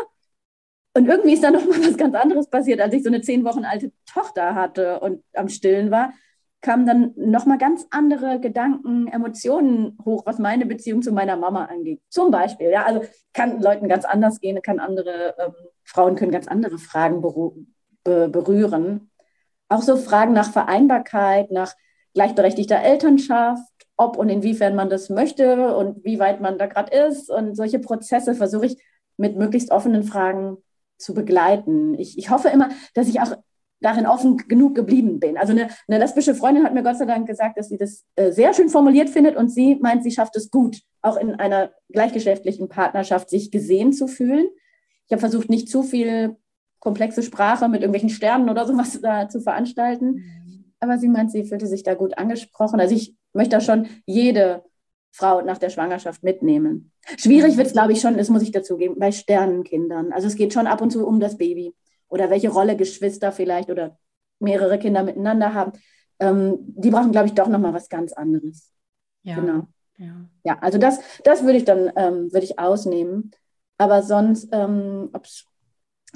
und 0.95 1.07
irgendwie 1.07 1.33
ist 1.33 1.43
da 1.43 1.51
noch 1.51 1.65
mal 1.65 1.79
was 1.85 1.97
ganz 1.97 2.15
anderes 2.15 2.49
passiert, 2.49 2.79
als 2.81 2.93
ich 2.93 3.03
so 3.03 3.09
eine 3.09 3.21
zehn 3.21 3.43
Wochen 3.43 3.65
alte 3.65 3.91
Tochter 4.05 4.55
hatte 4.55 4.99
und 4.99 5.23
am 5.33 5.49
Stillen 5.49 5.91
war, 5.91 6.13
kamen 6.61 6.85
dann 6.85 7.13
noch 7.17 7.45
mal 7.45 7.57
ganz 7.57 7.85
andere 7.91 8.39
Gedanken, 8.39 9.07
Emotionen 9.07 9.97
hoch, 10.05 10.25
was 10.25 10.39
meine 10.39 10.65
Beziehung 10.65 11.01
zu 11.01 11.11
meiner 11.11 11.35
Mama 11.35 11.65
angeht. 11.65 12.01
Zum 12.09 12.31
Beispiel, 12.31 12.69
ja, 12.69 12.85
also 12.85 13.01
kann 13.33 13.61
Leuten 13.61 13.89
ganz 13.89 14.05
anders 14.05 14.39
gehen, 14.39 14.61
kann 14.61 14.79
andere 14.79 15.35
ähm, 15.37 15.53
Frauen 15.83 16.15
können 16.15 16.31
ganz 16.31 16.47
andere 16.47 16.77
Fragen 16.77 17.21
be 17.21 18.29
berühren. 18.29 19.11
Auch 19.69 19.81
so 19.81 19.97
Fragen 19.97 20.33
nach 20.33 20.51
Vereinbarkeit, 20.51 21.51
nach 21.51 21.73
gleichberechtigter 22.13 22.81
Elternschaft, 22.81 23.63
ob 23.97 24.17
und 24.17 24.29
inwiefern 24.29 24.75
man 24.75 24.89
das 24.89 25.09
möchte 25.09 25.75
und 25.75 26.03
wie 26.03 26.19
weit 26.19 26.41
man 26.41 26.57
da 26.57 26.67
gerade 26.67 26.95
ist 27.07 27.29
und 27.29 27.55
solche 27.55 27.79
Prozesse 27.79 28.35
versuche 28.35 28.67
ich 28.67 28.77
mit 29.17 29.37
möglichst 29.37 29.71
offenen 29.71 30.03
Fragen 30.03 30.57
zu 31.03 31.13
begleiten. 31.13 31.93
Ich, 31.99 32.17
ich 32.17 32.29
hoffe 32.29 32.49
immer, 32.49 32.69
dass 32.93 33.07
ich 33.07 33.19
auch 33.19 33.35
darin 33.83 34.07
offen 34.07 34.37
genug 34.37 34.75
geblieben 34.75 35.19
bin. 35.19 35.37
Also 35.37 35.51
eine, 35.51 35.67
eine 35.87 35.99
lesbische 35.99 36.33
Freundin 36.33 36.63
hat 36.63 36.73
mir 36.73 36.83
Gott 36.83 36.97
sei 36.97 37.05
Dank 37.05 37.27
gesagt, 37.27 37.57
dass 37.57 37.67
sie 37.67 37.77
das 37.77 38.05
äh, 38.15 38.31
sehr 38.31 38.53
schön 38.53 38.69
formuliert 38.69 39.09
findet 39.09 39.35
und 39.35 39.49
sie 39.49 39.75
meint, 39.75 40.03
sie 40.03 40.11
schafft 40.11 40.35
es 40.35 40.49
gut, 40.49 40.79
auch 41.01 41.17
in 41.17 41.35
einer 41.35 41.71
gleichgeschlechtlichen 41.89 42.69
Partnerschaft 42.69 43.29
sich 43.29 43.51
gesehen 43.51 43.91
zu 43.91 44.07
fühlen. 44.07 44.47
Ich 45.05 45.11
habe 45.11 45.19
versucht, 45.19 45.49
nicht 45.49 45.69
zu 45.69 45.83
viel 45.83 46.37
komplexe 46.79 47.23
Sprache 47.23 47.67
mit 47.67 47.81
irgendwelchen 47.81 48.09
Sternen 48.09 48.49
oder 48.49 48.65
sowas 48.65 48.99
da 49.03 49.27
zu 49.27 49.41
veranstalten. 49.41 50.23
Aber 50.79 50.97
sie 50.97 51.09
meint, 51.09 51.31
sie 51.31 51.45
fühlte 51.45 51.67
sich 51.67 51.83
da 51.83 51.93
gut 51.93 52.17
angesprochen. 52.17 52.79
Also 52.79 52.95
ich 52.95 53.15
möchte 53.33 53.57
da 53.57 53.61
schon 53.61 53.87
jede 54.05 54.63
Frau 55.13 55.41
nach 55.41 55.59
der 55.59 55.69
Schwangerschaft 55.69 56.23
mitnehmen. 56.23 56.91
Schwierig 57.17 57.55
wird 57.55 57.67
es, 57.67 57.73
glaube 57.73 57.93
ich, 57.93 58.01
schon, 58.01 58.17
das 58.17 58.29
muss 58.29 58.41
ich 58.41 58.51
dazugeben, 58.51 58.97
bei 58.97 59.11
Sternenkindern. 59.11 60.11
Also 60.11 60.27
es 60.27 60.35
geht 60.35 60.53
schon 60.53 60.65
ab 60.65 60.81
und 60.81 60.91
zu 60.91 61.05
um 61.05 61.19
das 61.19 61.37
Baby 61.37 61.75
oder 62.07 62.31
welche 62.31 62.49
Rolle 62.49 62.75
Geschwister 62.75 63.31
vielleicht 63.31 63.69
oder 63.69 63.97
mehrere 64.39 64.79
Kinder 64.79 65.03
miteinander 65.03 65.53
haben. 65.53 65.73
Ähm, 66.19 66.57
die 66.59 66.89
brauchen, 66.89 67.11
glaube 67.11 67.27
ich, 67.27 67.35
doch 67.35 67.47
nochmal 67.47 67.73
was 67.73 67.89
ganz 67.89 68.11
anderes. 68.11 68.71
Ja. 69.21 69.35
Genau. 69.35 69.67
Ja. 69.97 70.15
Ja, 70.43 70.57
also 70.59 70.79
das, 70.79 70.99
das 71.23 71.43
würde 71.43 71.57
ich 71.57 71.65
dann 71.65 71.91
ähm, 71.95 72.33
würde 72.33 72.45
ich 72.45 72.57
ausnehmen. 72.57 73.31
Aber 73.77 74.01
sonst, 74.01 74.49
ähm, 74.51 75.09
ob 75.13 75.25
es 75.25 75.45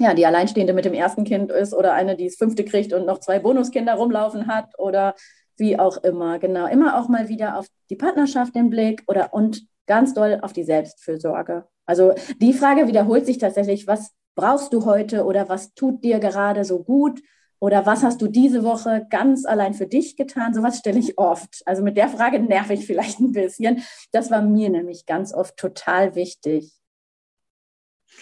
ja, 0.00 0.14
die 0.14 0.26
Alleinstehende 0.26 0.72
mit 0.72 0.84
dem 0.84 0.94
ersten 0.94 1.24
Kind 1.24 1.52
ist 1.52 1.72
oder 1.72 1.92
eine, 1.92 2.16
die 2.16 2.26
das 2.26 2.36
fünfte 2.36 2.64
kriegt 2.64 2.92
und 2.92 3.06
noch 3.06 3.18
zwei 3.18 3.38
Bonuskinder 3.38 3.94
rumlaufen 3.94 4.46
hat 4.48 4.78
oder 4.78 5.14
wie 5.58 5.78
auch 5.78 5.98
immer. 5.98 6.38
Genau, 6.38 6.66
immer 6.66 6.98
auch 6.98 7.08
mal 7.08 7.28
wieder 7.28 7.58
auf 7.58 7.66
die 7.90 7.96
Partnerschaft 7.96 8.54
den 8.54 8.70
Blick 8.70 9.02
oder 9.06 9.32
und 9.34 9.66
ganz 9.86 10.14
doll 10.14 10.38
auf 10.42 10.52
die 10.52 10.64
Selbstfürsorge. 10.64 11.66
Also 11.86 12.14
die 12.40 12.52
Frage 12.52 12.86
wiederholt 12.86 13.26
sich 13.26 13.38
tatsächlich, 13.38 13.86
was 13.86 14.12
brauchst 14.34 14.72
du 14.72 14.84
heute 14.84 15.24
oder 15.24 15.48
was 15.48 15.74
tut 15.74 16.04
dir 16.04 16.20
gerade 16.20 16.64
so 16.64 16.82
gut 16.82 17.20
oder 17.60 17.86
was 17.86 18.04
hast 18.04 18.22
du 18.22 18.28
diese 18.28 18.62
Woche 18.62 19.06
ganz 19.10 19.44
allein 19.44 19.74
für 19.74 19.86
dich 19.86 20.16
getan? 20.16 20.54
Sowas 20.54 20.78
stelle 20.78 20.98
ich 20.98 21.18
oft. 21.18 21.62
Also 21.66 21.82
mit 21.82 21.96
der 21.96 22.08
Frage 22.08 22.38
nerv 22.38 22.70
ich 22.70 22.86
vielleicht 22.86 23.18
ein 23.18 23.32
bisschen. 23.32 23.82
Das 24.12 24.30
war 24.30 24.42
mir 24.42 24.70
nämlich 24.70 25.06
ganz 25.06 25.34
oft 25.34 25.56
total 25.56 26.14
wichtig. 26.14 26.72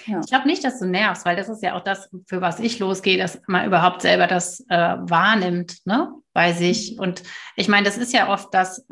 Ja. 0.07 0.21
Ich 0.21 0.27
glaube 0.27 0.47
nicht, 0.47 0.65
dass 0.65 0.79
du 0.79 0.87
nervst, 0.87 1.25
weil 1.25 1.37
das 1.37 1.49
ist 1.49 1.63
ja 1.63 1.75
auch 1.75 1.83
das, 1.83 2.09
für 2.27 2.41
was 2.41 2.61
ich 2.61 2.79
losgehe, 2.79 3.19
dass 3.19 3.41
man 3.47 3.67
überhaupt 3.67 4.03
selber 4.03 4.27
das 4.27 4.61
äh, 4.69 4.97
wahrnimmt, 5.01 5.79
ne, 5.85 6.13
bei 6.37 6.53
sich. 6.53 6.93
Mhm. 6.93 7.01
Und 7.01 7.23
ich 7.57 7.67
meine, 7.67 7.87
das 7.87 7.97
ist 7.97 8.13
ja 8.13 8.31
oft 8.31 8.53
das, 8.53 8.87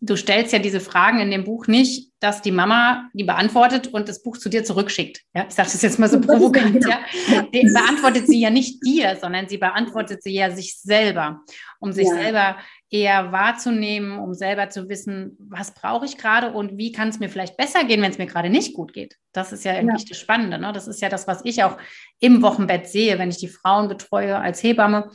du 0.00 0.16
stellst 0.16 0.52
ja 0.52 0.60
diese 0.60 0.78
Fragen 0.78 1.18
in 1.18 1.32
dem 1.32 1.42
Buch 1.42 1.66
nicht, 1.66 2.12
dass 2.20 2.42
die 2.42 2.52
Mama 2.52 3.08
die 3.12 3.24
beantwortet 3.24 3.88
und 3.88 4.08
das 4.08 4.22
Buch 4.22 4.38
zu 4.38 4.48
dir 4.48 4.62
zurückschickt. 4.64 5.22
Ja, 5.34 5.46
ich 5.48 5.54
sage 5.54 5.68
das 5.72 5.82
jetzt 5.82 5.98
mal 5.98 6.08
so 6.08 6.20
provokant, 6.28 6.74
genau. 6.74 6.90
ja. 6.90 7.42
Die 7.42 7.62
beantwortet 7.62 8.28
sie 8.28 8.38
ja 8.38 8.50
nicht 8.50 8.80
dir, 8.86 9.16
sondern 9.20 9.48
sie 9.48 9.58
beantwortet 9.58 10.22
sie 10.22 10.32
ja 10.32 10.52
sich 10.52 10.78
selber, 10.78 11.40
um 11.80 11.90
sich 11.90 12.06
ja. 12.06 12.14
selber 12.14 12.56
eher 12.88 13.32
wahrzunehmen, 13.32 14.20
um 14.20 14.32
selber 14.32 14.70
zu 14.70 14.88
wissen, 14.88 15.36
was 15.40 15.74
brauche 15.74 16.06
ich 16.06 16.18
gerade 16.18 16.52
und 16.52 16.78
wie 16.78 16.92
kann 16.92 17.08
es 17.08 17.18
mir 17.18 17.28
vielleicht 17.28 17.56
besser 17.56 17.82
gehen, 17.82 18.00
wenn 18.00 18.12
es 18.12 18.18
mir 18.18 18.26
gerade 18.26 18.48
nicht 18.48 18.74
gut 18.74 18.92
geht. 18.92 19.16
Das 19.32 19.52
ist 19.52 19.64
ja 19.64 19.72
eigentlich 19.72 20.04
ja. 20.04 20.10
das 20.10 20.18
Spannende. 20.18 20.58
Ne? 20.58 20.72
Das 20.72 20.86
ist 20.86 21.02
ja 21.02 21.08
das, 21.08 21.26
was 21.26 21.44
ich 21.44 21.64
auch 21.64 21.76
im 22.20 22.42
Wochenbett 22.42 22.86
sehe, 22.86 23.18
wenn 23.18 23.30
ich 23.30 23.38
die 23.38 23.48
Frauen 23.48 23.88
betreue 23.88 24.38
als 24.38 24.62
Hebamme. 24.62 25.10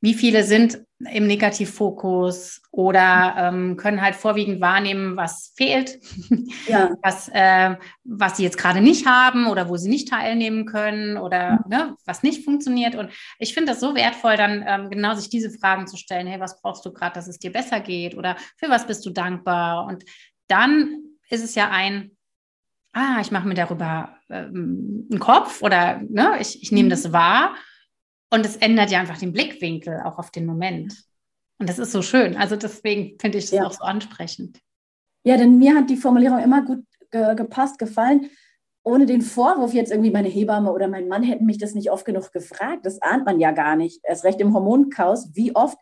Wie 0.00 0.14
viele 0.14 0.44
sind 0.44 0.86
im 0.98 1.26
Negativfokus 1.26 2.62
oder 2.70 3.34
ähm, 3.38 3.76
können 3.76 4.00
halt 4.00 4.14
vorwiegend 4.14 4.60
wahrnehmen, 4.60 5.16
was 5.16 5.52
fehlt, 5.56 5.98
ja. 6.68 6.90
was, 7.02 7.28
äh, 7.32 7.76
was 8.04 8.36
sie 8.36 8.44
jetzt 8.44 8.56
gerade 8.56 8.80
nicht 8.80 9.06
haben 9.06 9.46
oder 9.46 9.68
wo 9.68 9.76
sie 9.76 9.90
nicht 9.90 10.08
teilnehmen 10.08 10.64
können 10.64 11.18
oder 11.18 11.64
ne, 11.68 11.96
was 12.06 12.22
nicht 12.22 12.44
funktioniert. 12.44 12.94
Und 12.94 13.10
ich 13.38 13.52
finde 13.52 13.72
das 13.72 13.80
so 13.80 13.94
wertvoll, 13.94 14.36
dann 14.36 14.64
ähm, 14.66 14.90
genau 14.90 15.14
sich 15.14 15.28
diese 15.28 15.50
Fragen 15.50 15.86
zu 15.86 15.96
stellen. 15.96 16.26
Hey, 16.26 16.40
was 16.40 16.60
brauchst 16.62 16.84
du 16.86 16.92
gerade, 16.92 17.14
dass 17.14 17.28
es 17.28 17.38
dir 17.38 17.52
besser 17.52 17.80
geht? 17.80 18.16
Oder 18.16 18.36
für 18.56 18.70
was 18.70 18.86
bist 18.86 19.04
du 19.04 19.10
dankbar? 19.10 19.86
Und 19.86 20.04
dann 20.48 21.02
ist 21.28 21.44
es 21.44 21.54
ja 21.54 21.70
ein, 21.70 22.12
ah, 22.94 23.18
ich 23.20 23.30
mache 23.30 23.48
mir 23.48 23.54
darüber 23.54 24.16
ähm, 24.30 25.06
einen 25.10 25.20
Kopf 25.20 25.62
oder 25.62 26.00
ne, 26.08 26.36
ich, 26.40 26.62
ich 26.62 26.72
nehme 26.72 26.86
mhm. 26.86 26.90
das 26.90 27.12
wahr 27.12 27.54
und 28.36 28.44
es 28.44 28.56
ändert 28.56 28.90
ja 28.90 29.00
einfach 29.00 29.18
den 29.18 29.32
Blickwinkel 29.32 30.02
auch 30.04 30.18
auf 30.18 30.30
den 30.30 30.44
Moment. 30.44 30.94
Und 31.58 31.70
das 31.70 31.78
ist 31.78 31.90
so 31.90 32.02
schön. 32.02 32.36
Also 32.36 32.54
deswegen 32.54 33.18
finde 33.18 33.38
ich 33.38 33.44
das 33.44 33.52
ja. 33.52 33.66
auch 33.66 33.72
so 33.72 33.82
ansprechend. 33.82 34.60
Ja, 35.24 35.38
denn 35.38 35.56
mir 35.58 35.74
hat 35.74 35.88
die 35.88 35.96
Formulierung 35.96 36.38
immer 36.38 36.62
gut 36.62 36.84
ge 37.10 37.34
gepasst, 37.34 37.78
gefallen. 37.78 38.28
Ohne 38.84 39.06
den 39.06 39.22
Vorwurf 39.22 39.72
jetzt 39.72 39.90
irgendwie 39.90 40.10
meine 40.10 40.28
Hebamme 40.28 40.70
oder 40.70 40.86
mein 40.86 41.08
Mann 41.08 41.22
hätten 41.22 41.46
mich 41.46 41.56
das 41.56 41.74
nicht 41.74 41.90
oft 41.90 42.04
genug 42.04 42.30
gefragt. 42.30 42.84
Das 42.84 43.00
ahnt 43.00 43.24
man 43.24 43.40
ja 43.40 43.52
gar 43.52 43.74
nicht. 43.74 44.00
Erst 44.04 44.24
recht 44.24 44.40
im 44.40 44.52
Hormonchaos, 44.52 45.30
wie 45.34 45.56
oft 45.56 45.78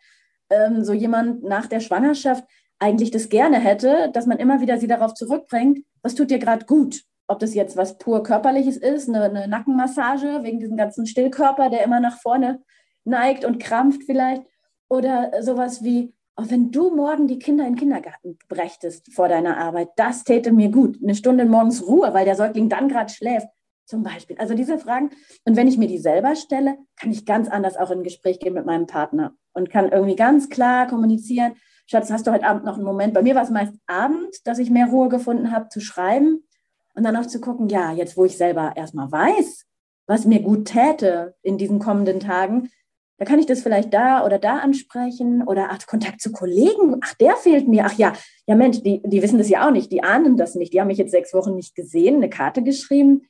ähm, 0.49 0.85
so 0.85 0.93
jemand 0.93 1.43
nach 1.43 1.67
der 1.67 1.81
Schwangerschaft 1.81 2.45
eigentlich 2.79 3.11
das 3.11 3.29
gerne 3.29 3.59
hätte, 3.59 4.11
dass 4.13 4.27
man 4.27 4.39
immer 4.39 4.61
wieder 4.61 4.79
sie 4.79 4.87
darauf 4.87 5.15
zurückbringt, 5.15 5.85
was 6.03 6.15
tut 6.15 6.31
dir 6.31 6.39
gerade 6.39 6.67
gut? 6.67 7.03
Ob 7.27 7.39
das 7.39 7.55
jetzt 7.55 7.77
was 7.77 7.99
pur 7.99 8.23
körperliches 8.23 8.77
ist, 8.77 9.09
eine, 9.09 9.25
eine, 9.25 9.49
Nackenmassage 9.49 10.41
wegen 10.43 10.61
diesem 10.61 10.77
ganzen 10.77 11.07
Stillkörper, 11.07 11.71
der 11.71 11.85
immer 11.85 12.01
nach 12.01 12.19
vorne 12.21 12.63
neigt 13.05 13.45
und 13.45 13.59
krampft 13.59 14.03
vielleicht, 14.05 14.43
oder 14.89 15.43
sowas 15.43 15.83
wie, 15.83 16.15
oh, 16.37 16.45
wenn 16.47 16.71
du 16.71 16.95
morgen 16.95 17.27
die 17.27 17.39
Kinder 17.39 17.67
in 17.67 17.73
den 17.73 17.79
Kindergarten 17.79 18.39
brächtest 18.49 19.13
vor 19.13 19.29
deiner 19.29 19.57
Arbeit, 19.57 19.89
das 19.97 20.25
täte 20.25 20.53
mir 20.53 20.71
gut. 20.71 20.99
Eine 21.03 21.15
Stunde 21.15 21.47
morgens 21.47 21.87
Ruhe, 21.87 22.13
weil 22.13 22.27
der 22.27 22.37
Säugling 22.37 22.69
dann 22.69 22.89
gerade 22.89 23.13
schläft, 23.13 23.49
zum 23.87 24.03
Beispiel. 24.03 24.37
Also 24.39 24.55
diese 24.55 24.79
Fragen. 24.79 25.11
Und 25.45 25.57
wenn 25.57 25.69
ich 25.69 25.79
mir 25.79 25.89
die 25.89 25.99
selber 25.99 26.37
stelle, 26.37 26.77
kann 26.97 27.11
ich 27.11 27.25
ganz 27.25 27.49
anders 27.49 27.77
auch 27.77 27.91
in 27.91 28.01
ein 28.01 28.05
Gespräch 28.05 28.39
gehen 28.39 28.55
mit 28.55 28.67
meinem 28.67 28.87
Partner 28.87 29.35
und 29.53 29.71
kann 29.71 29.91
irgendwie 29.91 30.17
ganz 30.17 30.49
klar 30.51 30.87
kommunizieren. 30.87 31.55
Schatz, 31.87 32.11
hast 32.11 32.27
du 32.27 32.33
heute 32.33 32.47
Abend 32.47 32.65
noch 32.65 32.77
einen 32.77 32.85
Moment? 32.85 33.15
Bei 33.15 33.23
mir 33.23 33.35
war 33.35 33.43
es 33.43 33.51
meist 33.51 33.75
Abend, 33.87 34.35
dass 34.45 34.59
ich 34.59 34.71
mehr 34.71 34.87
Ruhe 34.87 35.09
gefunden 35.09 35.51
habe 35.51 35.69
zu 35.69 35.81
schreiben 35.81 36.45
und 36.95 37.05
dann 37.05 37.17
auch 37.17 37.27
zu 37.27 37.41
gucken, 37.41 37.69
ja, 37.69 37.93
jetzt 37.93 38.17
wo 38.17 38.25
ich 38.25 38.37
selber 38.37 38.73
erstmal 38.77 39.11
weiß, 39.11 39.65
was 40.07 40.25
mir 40.25 40.41
gut 40.41 40.67
täte 40.67 41.35
in 41.43 41.59
diesen 41.59 41.79
kommenden 41.79 42.21
Tagen, 42.21 42.71
da 43.19 43.25
kann 43.25 43.39
ich 43.39 43.47
das 43.47 43.63
vielleicht 43.63 43.95
da 43.95 44.25
oder 44.25 44.39
da 44.39 44.59
ansprechen 44.59 45.47
oder 45.47 45.69
ach, 45.71 45.87
Kontakt 45.87 46.21
zu 46.21 46.33
Kollegen, 46.33 46.99
ach, 47.01 47.15
der 47.15 47.37
fehlt 47.37 47.69
mir. 47.69 47.85
Ach 47.87 47.93
ja, 47.93 48.13
ja 48.47 48.57
Mensch, 48.57 48.83
die, 48.83 49.03
die 49.05 49.23
wissen 49.23 49.39
das 49.39 49.49
ja 49.49 49.67
auch 49.67 49.71
nicht, 49.71 49.93
die 49.93 50.03
ahnen 50.03 50.37
das 50.37 50.57
nicht. 50.57 50.73
Die 50.73 50.81
haben 50.81 50.89
mich 50.89 50.99
jetzt 50.99 51.13
sechs 51.13 51.33
Wochen 51.33 51.55
nicht 51.55 51.77
gesehen, 51.77 52.17
eine 52.17 52.29
Karte 52.29 52.63
geschrieben. 52.63 53.23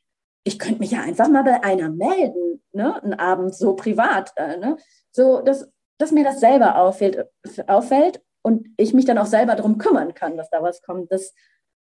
Ich 0.42 0.58
könnte 0.58 0.80
mich 0.80 0.92
ja 0.92 1.02
einfach 1.02 1.28
mal 1.28 1.44
bei 1.44 1.62
einer 1.62 1.90
melden, 1.90 2.62
ne? 2.72 3.02
einen 3.02 3.14
Abend 3.14 3.54
so 3.54 3.76
privat. 3.76 4.32
Äh, 4.36 4.56
ne? 4.56 4.78
So, 5.12 5.42
dass, 5.42 5.70
dass 5.98 6.12
mir 6.12 6.24
das 6.24 6.40
selber 6.40 6.78
auffällt, 6.78 7.26
auffällt 7.66 8.22
und 8.42 8.68
ich 8.78 8.94
mich 8.94 9.04
dann 9.04 9.18
auch 9.18 9.26
selber 9.26 9.54
darum 9.54 9.76
kümmern 9.78 10.14
kann, 10.14 10.38
dass 10.38 10.48
da 10.48 10.62
was 10.62 10.82
kommt. 10.82 11.12
Das, 11.12 11.34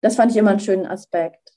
das 0.01 0.15
fand 0.15 0.31
ich 0.31 0.37
immer 0.37 0.51
einen 0.51 0.59
schönen 0.59 0.87
Aspekt. 0.87 1.53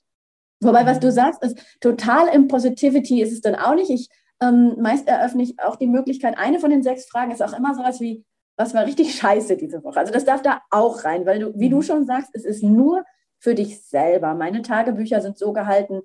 Wobei, 0.61 0.85
was 0.85 0.99
du 0.99 1.11
sagst, 1.11 1.43
ist 1.43 1.57
total 1.81 2.27
im 2.29 2.47
Positivity 2.47 3.21
ist 3.21 3.33
es 3.33 3.41
dann 3.41 3.55
auch 3.55 3.75
nicht. 3.75 3.89
Ich 3.89 4.09
ähm, 4.41 4.75
meist 4.79 5.07
eröffne 5.07 5.43
ich 5.43 5.59
auch 5.59 5.75
die 5.75 5.87
Möglichkeit, 5.87 6.37
eine 6.37 6.59
von 6.59 6.69
den 6.69 6.83
sechs 6.83 7.05
Fragen 7.05 7.31
ist 7.31 7.41
auch 7.41 7.57
immer 7.57 7.73
sowas 7.73 7.99
wie, 8.01 8.25
was 8.57 8.73
war 8.73 8.85
richtig 8.85 9.15
scheiße 9.15 9.57
diese 9.57 9.83
Woche? 9.83 9.99
Also 9.99 10.13
das 10.13 10.25
darf 10.25 10.41
da 10.41 10.61
auch 10.71 11.03
rein, 11.03 11.25
weil 11.25 11.39
du, 11.39 11.53
wie 11.55 11.69
du 11.69 11.77
mhm. 11.77 11.83
schon 11.83 12.05
sagst, 12.05 12.31
es 12.33 12.45
ist 12.45 12.63
nur 12.63 13.03
für 13.39 13.55
dich 13.55 13.83
selber. 13.85 14.33
Meine 14.33 14.61
Tagebücher 14.61 15.21
sind 15.21 15.37
so 15.37 15.53
gehalten, 15.53 16.01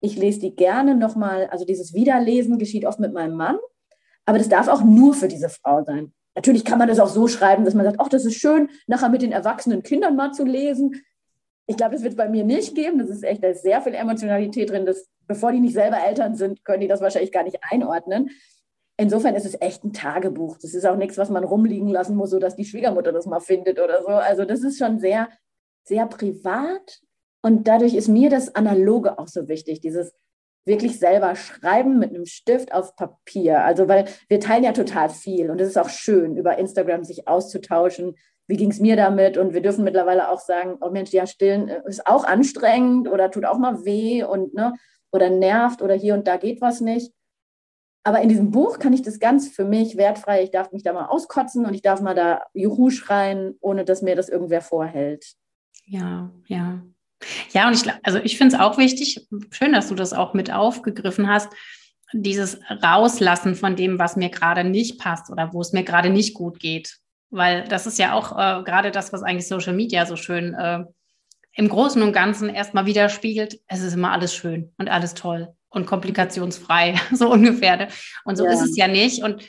ich 0.00 0.16
lese 0.16 0.40
die 0.40 0.54
gerne 0.54 0.94
nochmal, 0.94 1.46
also 1.50 1.64
dieses 1.64 1.94
Wiederlesen 1.94 2.58
geschieht 2.58 2.84
oft 2.84 3.00
mit 3.00 3.14
meinem 3.14 3.36
Mann, 3.36 3.56
aber 4.26 4.38
das 4.38 4.50
darf 4.50 4.68
auch 4.68 4.82
nur 4.82 5.14
für 5.14 5.28
diese 5.28 5.48
Frau 5.48 5.82
sein. 5.82 6.12
Natürlich 6.34 6.64
kann 6.64 6.78
man 6.78 6.88
das 6.88 7.00
auch 7.00 7.08
so 7.08 7.26
schreiben, 7.26 7.64
dass 7.64 7.74
man 7.74 7.84
sagt, 7.86 8.00
ach, 8.00 8.08
das 8.08 8.24
ist 8.24 8.34
schön, 8.34 8.68
nachher 8.86 9.08
mit 9.08 9.22
den 9.22 9.32
erwachsenen 9.32 9.82
Kindern 9.82 10.16
mal 10.16 10.32
zu 10.32 10.44
lesen 10.44 11.02
ich 11.66 11.76
glaube, 11.76 11.92
das 11.92 12.02
wird 12.02 12.12
es 12.12 12.16
bei 12.16 12.28
mir 12.28 12.44
nicht 12.44 12.74
geben. 12.74 12.98
Das 12.98 13.08
ist 13.08 13.22
echt, 13.22 13.42
da 13.42 13.48
ist 13.48 13.62
sehr 13.62 13.80
viel 13.80 13.94
Emotionalität 13.94 14.70
drin. 14.70 14.86
Das, 14.86 15.08
bevor 15.26 15.52
die 15.52 15.60
nicht 15.60 15.74
selber 15.74 15.98
Eltern 16.04 16.34
sind, 16.34 16.64
können 16.64 16.80
die 16.80 16.88
das 16.88 17.00
wahrscheinlich 17.00 17.32
gar 17.32 17.44
nicht 17.44 17.58
einordnen. 17.70 18.30
Insofern 18.96 19.34
ist 19.34 19.46
es 19.46 19.60
echt 19.60 19.82
ein 19.82 19.92
Tagebuch. 19.92 20.58
Das 20.60 20.74
ist 20.74 20.86
auch 20.86 20.96
nichts, 20.96 21.18
was 21.18 21.30
man 21.30 21.42
rumliegen 21.42 21.88
lassen 21.88 22.16
muss, 22.16 22.30
sodass 22.30 22.54
die 22.54 22.64
Schwiegermutter 22.64 23.12
das 23.12 23.26
mal 23.26 23.40
findet 23.40 23.80
oder 23.80 24.02
so. 24.02 24.08
Also 24.08 24.44
das 24.44 24.62
ist 24.62 24.78
schon 24.78 25.00
sehr, 25.00 25.28
sehr 25.84 26.06
privat. 26.06 27.00
Und 27.42 27.66
dadurch 27.66 27.94
ist 27.94 28.08
mir 28.08 28.30
das 28.30 28.54
Analoge 28.54 29.18
auch 29.18 29.28
so 29.28 29.48
wichtig, 29.48 29.80
dieses 29.80 30.12
wirklich 30.66 30.98
selber 30.98 31.34
schreiben 31.34 31.98
mit 31.98 32.10
einem 32.10 32.26
Stift 32.26 32.72
auf 32.72 32.94
Papier. 32.96 33.64
Also 33.64 33.88
weil 33.88 34.06
wir 34.28 34.40
teilen 34.40 34.64
ja 34.64 34.72
total 34.72 35.08
viel 35.08 35.50
und 35.50 35.60
es 35.60 35.68
ist 35.68 35.78
auch 35.78 35.90
schön, 35.90 36.36
über 36.36 36.58
Instagram 36.58 37.04
sich 37.04 37.28
auszutauschen, 37.28 38.16
wie 38.46 38.56
ging 38.56 38.70
es 38.70 38.80
mir 38.80 38.96
damit? 38.96 39.36
Und 39.38 39.54
wir 39.54 39.62
dürfen 39.62 39.84
mittlerweile 39.84 40.28
auch 40.28 40.40
sagen, 40.40 40.78
oh 40.80 40.90
Mensch, 40.90 41.10
ja, 41.10 41.26
stillen 41.26 41.68
äh, 41.68 41.82
ist 41.86 42.06
auch 42.06 42.24
anstrengend 42.24 43.08
oder 43.08 43.30
tut 43.30 43.44
auch 43.44 43.58
mal 43.58 43.84
weh 43.84 44.22
und 44.22 44.54
ne, 44.54 44.74
oder 45.12 45.30
nervt 45.30 45.82
oder 45.82 45.94
hier 45.94 46.14
und 46.14 46.26
da 46.26 46.36
geht 46.36 46.60
was 46.60 46.80
nicht. 46.80 47.12
Aber 48.06 48.20
in 48.20 48.28
diesem 48.28 48.50
Buch 48.50 48.78
kann 48.78 48.92
ich 48.92 49.00
das 49.00 49.18
ganz 49.18 49.48
für 49.48 49.64
mich 49.64 49.96
wertfrei, 49.96 50.42
ich 50.42 50.50
darf 50.50 50.72
mich 50.72 50.82
da 50.82 50.92
mal 50.92 51.06
auskotzen 51.06 51.64
und 51.64 51.72
ich 51.72 51.80
darf 51.80 52.02
mal 52.02 52.14
da 52.14 52.42
Juhu 52.52 52.90
schreien, 52.90 53.56
ohne 53.60 53.84
dass 53.84 54.02
mir 54.02 54.14
das 54.14 54.28
irgendwer 54.28 54.60
vorhält. 54.60 55.24
Ja, 55.86 56.30
ja. 56.46 56.82
Ja, 57.52 57.68
und 57.68 57.74
ich, 57.74 57.90
also 58.02 58.18
ich 58.18 58.36
finde 58.36 58.56
es 58.56 58.60
auch 58.60 58.76
wichtig, 58.76 59.26
schön, 59.50 59.72
dass 59.72 59.88
du 59.88 59.94
das 59.94 60.12
auch 60.12 60.34
mit 60.34 60.52
aufgegriffen 60.52 61.28
hast, 61.28 61.48
dieses 62.12 62.60
Rauslassen 62.68 63.54
von 63.54 63.76
dem, 63.76 63.98
was 63.98 64.16
mir 64.16 64.28
gerade 64.28 64.64
nicht 64.64 65.00
passt 65.00 65.30
oder 65.30 65.54
wo 65.54 65.62
es 65.62 65.72
mir 65.72 65.84
gerade 65.84 66.10
nicht 66.10 66.34
gut 66.34 66.60
geht. 66.60 66.98
Weil 67.34 67.66
das 67.66 67.86
ist 67.86 67.98
ja 67.98 68.12
auch 68.12 68.32
äh, 68.32 68.62
gerade 68.62 68.92
das, 68.92 69.12
was 69.12 69.24
eigentlich 69.24 69.48
Social 69.48 69.74
Media 69.74 70.06
so 70.06 70.14
schön 70.14 70.54
äh, 70.54 70.84
im 71.54 71.68
Großen 71.68 72.00
und 72.00 72.12
Ganzen 72.12 72.48
erstmal 72.48 72.86
widerspiegelt. 72.86 73.60
Es 73.66 73.80
ist 73.80 73.94
immer 73.94 74.12
alles 74.12 74.34
schön 74.34 74.72
und 74.78 74.88
alles 74.88 75.14
toll 75.14 75.52
und 75.68 75.84
komplikationsfrei, 75.86 76.94
so 77.12 77.32
ungefähr. 77.32 77.88
Und 78.24 78.36
so 78.36 78.44
ja. 78.44 78.52
ist 78.52 78.60
es 78.60 78.76
ja 78.76 78.86
nicht. 78.86 79.24
Und 79.24 79.42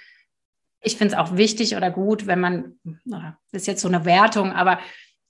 ich 0.82 0.98
finde 0.98 1.14
es 1.14 1.20
auch 1.20 1.38
wichtig 1.38 1.76
oder 1.76 1.92
gut, 1.92 2.26
wenn 2.26 2.40
man, 2.40 2.80
das 3.06 3.62
ist 3.62 3.68
jetzt 3.68 3.82
so 3.82 3.88
eine 3.88 4.04
Wertung, 4.04 4.52
aber 4.52 4.80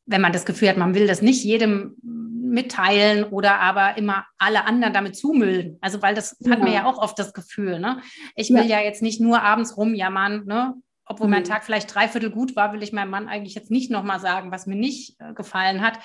wenn 0.06 0.22
man 0.22 0.32
das 0.32 0.46
Gefühl 0.46 0.70
hat, 0.70 0.78
man 0.78 0.96
will 0.96 1.08
das 1.08 1.22
nicht 1.22 1.44
jedem 1.44 1.98
mitteilen 2.02 3.26
oder 3.26 3.60
aber 3.60 3.98
immer 3.98 4.26
alle 4.38 4.66
anderen 4.66 4.94
damit 4.94 5.18
zumüllen. 5.18 5.78
Also, 5.82 6.02
weil 6.02 6.16
das 6.16 6.38
ja. 6.40 6.52
hat 6.52 6.64
mir 6.64 6.74
ja 6.74 6.86
auch 6.86 7.00
oft 7.00 7.20
das 7.20 7.34
Gefühl, 7.34 7.80
ne? 7.80 8.00
Ich 8.36 8.50
will 8.50 8.66
ja, 8.66 8.80
ja 8.80 8.82
jetzt 8.82 9.02
nicht 9.02 9.20
nur 9.20 9.42
abends 9.42 9.76
rumjammern, 9.76 10.46
ne? 10.46 10.76
Obwohl 11.06 11.28
mein 11.28 11.44
Tag 11.44 11.64
vielleicht 11.64 11.94
dreiviertel 11.94 12.32
gut 12.32 12.56
war, 12.56 12.74
will 12.74 12.82
ich 12.82 12.92
meinem 12.92 13.12
Mann 13.12 13.28
eigentlich 13.28 13.56
jetzt 13.56 13.72
nicht 13.72 13.92
nochmal 13.92 14.20
sagen, 14.20 14.52
was 14.52 14.66
mir 14.66 14.76
nicht 14.76 15.20
äh, 15.20 15.34
gefallen 15.34 15.82
hat, 15.82 16.00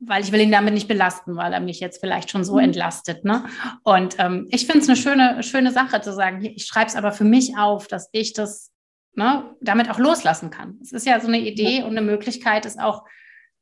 weil 0.00 0.22
ich 0.22 0.32
will 0.32 0.40
ihn 0.40 0.52
damit 0.52 0.74
nicht 0.74 0.88
belasten, 0.88 1.36
weil 1.36 1.52
er 1.52 1.60
mich 1.60 1.80
jetzt 1.80 2.00
vielleicht 2.00 2.30
schon 2.30 2.44
so 2.44 2.54
mhm. 2.54 2.64
entlastet. 2.64 3.24
Ne? 3.24 3.44
Und 3.84 4.16
ähm, 4.18 4.46
ich 4.50 4.66
finde 4.66 4.80
es 4.80 4.88
eine 4.88 4.96
schöne, 4.96 5.42
schöne 5.42 5.72
Sache 5.72 6.00
zu 6.00 6.12
sagen, 6.12 6.44
ich 6.44 6.66
schreibe 6.66 6.86
es 6.86 6.96
aber 6.96 7.12
für 7.12 7.24
mich 7.24 7.56
auf, 7.56 7.88
dass 7.88 8.08
ich 8.12 8.32
das 8.32 8.72
ne, 9.14 9.44
damit 9.60 9.90
auch 9.90 9.98
loslassen 9.98 10.50
kann. 10.50 10.78
Es 10.82 10.92
ist 10.92 11.06
ja 11.06 11.20
so 11.20 11.28
eine 11.28 11.40
Idee 11.40 11.78
ja. 11.78 11.84
und 11.84 11.90
eine 11.90 12.02
Möglichkeit, 12.02 12.66
es 12.66 12.78
auch 12.78 13.04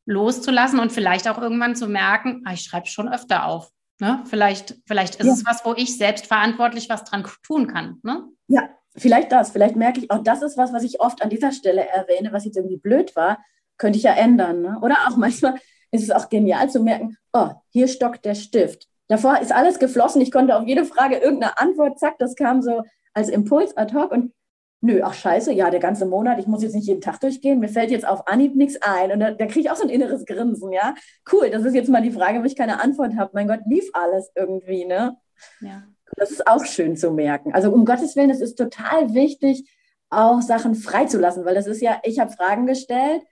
loszulassen 0.07 0.79
und 0.79 0.93
vielleicht 0.93 1.29
auch 1.29 1.39
irgendwann 1.39 1.75
zu 1.75 1.89
merken, 1.89 2.43
ah, 2.45 2.53
ich 2.53 2.63
schreibe 2.63 2.87
schon 2.87 3.13
öfter 3.13 3.47
auf. 3.47 3.71
Ne? 3.99 4.23
Vielleicht, 4.27 4.77
vielleicht 4.87 5.17
ist 5.17 5.27
ja. 5.27 5.33
es 5.33 5.45
was, 5.47 5.65
wo 5.65 5.75
ich 5.75 5.97
selbst 5.97 6.27
verantwortlich 6.27 6.89
was 6.89 7.05
dran 7.05 7.27
tun 7.43 7.67
kann. 7.67 7.99
Ne? 8.03 8.25
Ja, 8.47 8.69
vielleicht 8.97 9.33
das. 9.33 9.51
Vielleicht 9.51 9.77
merke 9.77 10.01
ich 10.01 10.11
auch, 10.11 10.23
das 10.23 10.43
ist 10.43 10.57
was, 10.57 10.73
was 10.73 10.83
ich 10.83 11.01
oft 11.01 11.23
an 11.23 11.31
dieser 11.31 11.53
Stelle 11.53 11.87
erwähne, 11.89 12.33
was 12.33 12.45
jetzt 12.45 12.57
irgendwie 12.57 12.79
blöd 12.79 13.15
war, 13.17 13.39
könnte 13.79 13.99
ich 13.99 14.05
ja 14.05 14.15
ändern. 14.15 14.63
Ne? 14.63 14.79
Oder 14.83 14.97
auch 15.09 15.17
manchmal 15.17 15.55
ist 15.91 16.03
es 16.03 16.11
auch 16.11 16.29
genial 16.29 16.69
zu 16.71 16.81
merken, 16.83 17.17
oh, 17.33 17.51
hier 17.71 17.89
stockt 17.89 18.25
der 18.25 18.35
Stift. 18.35 18.89
Davor 19.09 19.41
ist 19.41 19.53
alles 19.53 19.79
geflossen. 19.79 20.21
Ich 20.21 20.33
konnte 20.33 20.57
auf 20.57 20.67
jede 20.67 20.85
Frage 20.85 21.17
irgendeine 21.17 21.59
Antwort, 21.59 21.99
zack, 21.99 22.19
das 22.19 22.35
kam 22.35 22.61
so 22.61 22.83
als 23.15 23.29
Impuls 23.29 23.77
ad 23.77 23.95
hoc 23.95 24.11
und 24.11 24.33
nö, 24.81 25.01
ach 25.03 25.15
scheiße, 25.15 25.53
ja, 25.53 25.71
der 25.71 25.81
ganze 25.81 26.07
Monat, 26.07 26.39
ich 26.39 26.47
muss 26.47 26.63
jetzt 26.63 26.75
nicht 26.75 26.87
jeden 26.87 27.01
Tag 27.01 27.21
durchgehen, 27.21 27.61
mir 27.61 27.69
fällt 27.69 27.91
jetzt 27.91 28.07
auf 28.07 28.27
Anhieb 28.27 28.57
nichts 28.57 28.81
ein. 28.83 29.13
Und 29.13 29.21
da, 29.21 29.31
da 29.31 29.47
kriege 29.47 29.61
ich 29.61 29.71
auch 29.71 29.77
so 29.77 29.85
ein 29.85 29.91
inneres 29.91 30.27
Grinsen, 30.27 30.73
ja. 30.73 30.95
Cool, 31.31 31.51
das 31.51 31.65
ist 31.65 31.75
jetzt 31.75 31.89
mal 31.89 32.03
die 32.03 32.11
Frage, 32.11 32.41
wo 32.41 32.45
ich 32.45 32.57
keine 32.57 32.83
Antwort 32.83 33.17
habe. 33.17 33.31
Mein 33.35 33.49
Gott, 33.49 33.61
lief 33.67 33.89
alles 33.93 34.31
irgendwie, 34.35 34.85
ne? 34.85 35.17
Ja. 35.61 35.85
Das 36.17 36.31
ist 36.31 36.47
auch 36.47 36.65
schön 36.65 36.97
zu 36.97 37.11
merken. 37.11 37.53
Also 37.53 37.71
um 37.71 37.85
Gottes 37.85 38.17
Willen, 38.17 38.31
es 38.31 38.41
ist 38.41 38.57
total 38.57 39.15
wichtig, 39.15 39.71
auch 40.09 40.41
Sachen 40.41 40.75
freizulassen, 40.75 41.45
weil 41.45 41.55
das 41.55 41.67
ist 41.67 41.81
ja, 41.81 42.01
ich 42.05 42.19
habe 42.19 42.33
Fragen 42.33 42.67
gestellt 42.67 43.23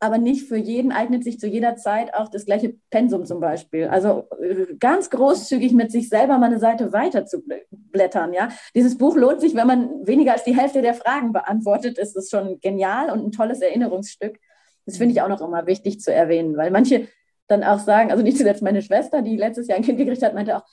aber 0.00 0.16
nicht 0.16 0.48
für 0.48 0.56
jeden 0.56 0.92
eignet 0.92 1.22
sich 1.22 1.38
zu 1.38 1.46
jeder 1.46 1.76
Zeit 1.76 2.14
auch 2.14 2.28
das 2.28 2.46
gleiche 2.46 2.74
Pensum 2.88 3.26
zum 3.26 3.38
Beispiel. 3.38 3.86
Also 3.86 4.28
äh, 4.40 4.74
ganz 4.78 5.10
großzügig 5.10 5.74
mit 5.74 5.92
sich 5.92 6.08
selber 6.08 6.38
mal 6.38 6.46
eine 6.46 6.58
Seite 6.58 6.92
weiter 6.94 7.26
zu 7.26 7.42
blättern. 7.70 8.32
Ja? 8.32 8.48
Dieses 8.74 8.96
Buch 8.96 9.14
lohnt 9.14 9.42
sich, 9.42 9.54
wenn 9.54 9.66
man 9.66 10.06
weniger 10.06 10.32
als 10.32 10.44
die 10.44 10.56
Hälfte 10.56 10.80
der 10.80 10.94
Fragen 10.94 11.34
beantwortet, 11.34 11.98
ist 11.98 12.16
es 12.16 12.30
schon 12.30 12.58
genial 12.60 13.10
und 13.10 13.26
ein 13.26 13.30
tolles 13.30 13.60
Erinnerungsstück. 13.60 14.38
Das 14.86 14.96
finde 14.96 15.12
ich 15.12 15.20
auch 15.20 15.28
noch 15.28 15.42
immer 15.42 15.66
wichtig 15.66 16.00
zu 16.00 16.12
erwähnen, 16.12 16.56
weil 16.56 16.70
manche 16.70 17.06
dann 17.46 17.62
auch 17.62 17.78
sagen, 17.78 18.10
also 18.10 18.22
nicht 18.22 18.38
zuletzt 18.38 18.62
meine 18.62 18.80
Schwester, 18.80 19.20
die 19.20 19.36
letztes 19.36 19.68
Jahr 19.68 19.76
ein 19.76 19.84
Kind 19.84 19.98
gekriegt 19.98 20.22
hat, 20.22 20.34
meinte 20.34 20.56
auch, 20.56 20.64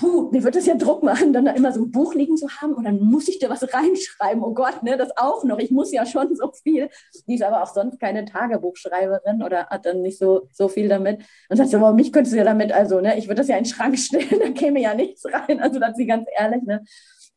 puh, 0.00 0.30
mir 0.32 0.42
wird 0.42 0.56
das 0.56 0.64
ja 0.64 0.74
Druck 0.74 1.02
machen, 1.02 1.32
dann 1.32 1.44
da 1.44 1.52
immer 1.52 1.72
so 1.72 1.82
ein 1.82 1.90
Buch 1.90 2.14
liegen 2.14 2.36
zu 2.36 2.48
haben 2.48 2.72
und 2.72 2.84
dann 2.84 3.00
muss 3.00 3.28
ich 3.28 3.38
da 3.38 3.50
was 3.50 3.62
reinschreiben. 3.62 4.42
Oh 4.42 4.54
Gott, 4.54 4.82
ne, 4.82 4.96
das 4.96 5.10
auch 5.16 5.44
noch. 5.44 5.58
Ich 5.58 5.70
muss 5.70 5.92
ja 5.92 6.06
schon 6.06 6.34
so 6.34 6.50
viel. 6.62 6.88
Die 7.26 7.34
ist 7.34 7.42
aber 7.42 7.62
auch 7.62 7.72
sonst 7.72 8.00
keine 8.00 8.24
Tagebuchschreiberin 8.24 9.42
oder 9.42 9.66
hat 9.66 9.84
dann 9.84 10.00
nicht 10.00 10.18
so, 10.18 10.48
so 10.52 10.68
viel 10.68 10.88
damit. 10.88 11.20
Und 11.50 11.56
sagt 11.56 11.68
so, 11.68 11.76
aber 11.76 11.92
mich 11.92 12.12
könntest 12.12 12.32
du 12.32 12.38
ja 12.38 12.44
damit, 12.44 12.72
also, 12.72 13.00
ne, 13.00 13.18
ich 13.18 13.26
würde 13.28 13.42
das 13.42 13.48
ja 13.48 13.56
in 13.56 13.64
den 13.64 13.70
Schrank 13.70 13.98
stellen, 13.98 14.26
da 14.40 14.50
käme 14.50 14.80
ja 14.80 14.94
nichts 14.94 15.24
rein. 15.26 15.60
Also, 15.60 15.78
da 15.78 15.88
ist 15.88 15.96
sie 15.96 16.06
ganz 16.06 16.26
ehrlich, 16.38 16.62
ne. 16.62 16.82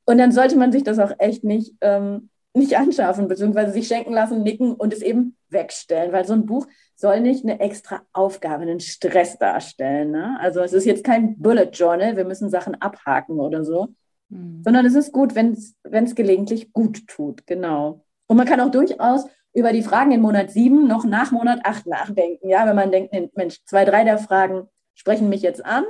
Und 0.06 0.18
dann 0.18 0.32
sollte 0.32 0.56
man 0.56 0.72
sich 0.72 0.84
das 0.84 1.00
auch 1.00 1.12
echt 1.20 1.44
nicht, 1.44 1.74
ähm, 1.82 2.30
nicht 2.54 2.78
anschaffen, 2.78 3.28
beziehungsweise 3.28 3.74
sich 3.74 3.88
schenken 3.88 4.14
lassen, 4.14 4.44
nicken 4.44 4.74
und 4.74 4.94
es 4.94 5.02
eben 5.02 5.36
wegstellen, 5.50 6.14
weil 6.14 6.26
so 6.26 6.34
ein 6.34 6.46
Buch 6.46 6.68
soll 6.96 7.20
nicht 7.22 7.44
eine 7.44 7.60
extra 7.60 8.02
Aufgabe, 8.14 8.64
einen 8.64 8.80
Stress 8.80 9.38
darstellen. 9.38 10.12
Ne? 10.12 10.38
Also 10.40 10.62
es 10.62 10.74
ist 10.74 10.86
jetzt 10.86 11.04
kein 11.04 11.38
Bullet 11.38 11.70
Journal, 11.74 12.16
wir 12.16 12.26
müssen 12.26 12.50
Sachen 12.50 12.76
abhaken 12.82 13.40
oder 13.40 13.64
so, 13.64 13.90
mhm. 14.30 14.62
sondern 14.64 14.86
es 14.86 14.96
ist 14.96 15.12
gut, 15.12 15.36
wenn 15.36 15.52
es 15.54 16.16
gelegentlich 16.16 16.72
gut 16.72 17.08
tut, 17.08 17.46
genau. 17.48 18.06
Und 18.28 18.38
man 18.38 18.48
kann 18.48 18.62
auch 18.62 18.72
durchaus 18.72 19.26
über 19.54 19.72
die 19.72 19.84
Fragen 19.84 20.12
in 20.12 20.22
Monat 20.22 20.52
7 20.52 20.88
noch 20.88 21.06
nach 21.06 21.32
Monat 21.32 21.60
8 21.64 21.88
nachdenken. 21.88 22.50
Ja, 22.50 22.66
wenn 22.66 22.76
man 22.76 22.92
denkt, 22.92 23.14
Mensch, 23.36 23.64
zwei, 23.66 23.86
drei 23.86 24.04
der 24.04 24.18
Fragen 24.18 24.68
sprechen 24.96 25.30
mich 25.30 25.42
jetzt 25.42 25.64
an. 25.64 25.84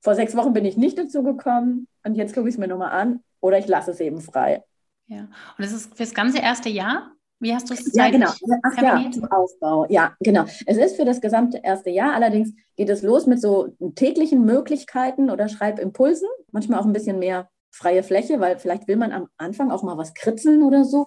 Vor 0.00 0.14
sechs 0.14 0.34
Wochen 0.34 0.52
bin 0.52 0.64
ich 0.64 0.76
nicht 0.76 0.98
dazu 0.98 1.22
gekommen 1.22 1.86
und 2.04 2.14
jetzt 2.14 2.34
gucke 2.34 2.48
ich 2.48 2.54
es 2.54 2.58
mir 2.58 2.68
nochmal 2.68 2.92
an 2.92 3.22
oder 3.40 3.58
ich 3.58 3.68
lasse 3.68 3.90
es 3.90 4.00
eben 4.00 4.20
frei. 4.20 4.64
Ja, 5.06 5.22
und 5.22 5.30
das 5.58 5.72
ist 5.72 5.92
für 5.92 6.04
das 6.04 6.14
ganze 6.14 6.38
erste 6.38 6.68
Jahr? 6.68 7.12
Wie 7.40 7.54
hast 7.54 7.70
du 7.70 7.74
es 7.74 7.94
Ja, 7.94 8.10
genau. 8.10 8.30
Ach 8.62 8.82
ja, 8.82 9.10
zum 9.10 9.24
Aufbau. 9.24 9.86
Ja, 9.88 10.14
genau. 10.20 10.44
Es 10.66 10.76
ist 10.76 10.96
für 10.96 11.06
das 11.06 11.20
gesamte 11.20 11.58
erste 11.62 11.90
Jahr. 11.90 12.14
Allerdings 12.14 12.52
geht 12.76 12.90
es 12.90 13.02
los 13.02 13.26
mit 13.26 13.40
so 13.40 13.68
täglichen 13.94 14.44
Möglichkeiten 14.44 15.30
oder 15.30 15.48
Schreibimpulsen. 15.48 16.28
Manchmal 16.52 16.80
auch 16.80 16.84
ein 16.84 16.92
bisschen 16.92 17.18
mehr 17.18 17.48
freie 17.70 18.02
Fläche, 18.02 18.40
weil 18.40 18.58
vielleicht 18.58 18.88
will 18.88 18.96
man 18.96 19.12
am 19.12 19.28
Anfang 19.38 19.70
auch 19.70 19.82
mal 19.82 19.96
was 19.96 20.12
kritzeln 20.12 20.62
oder 20.62 20.84
so. 20.84 21.06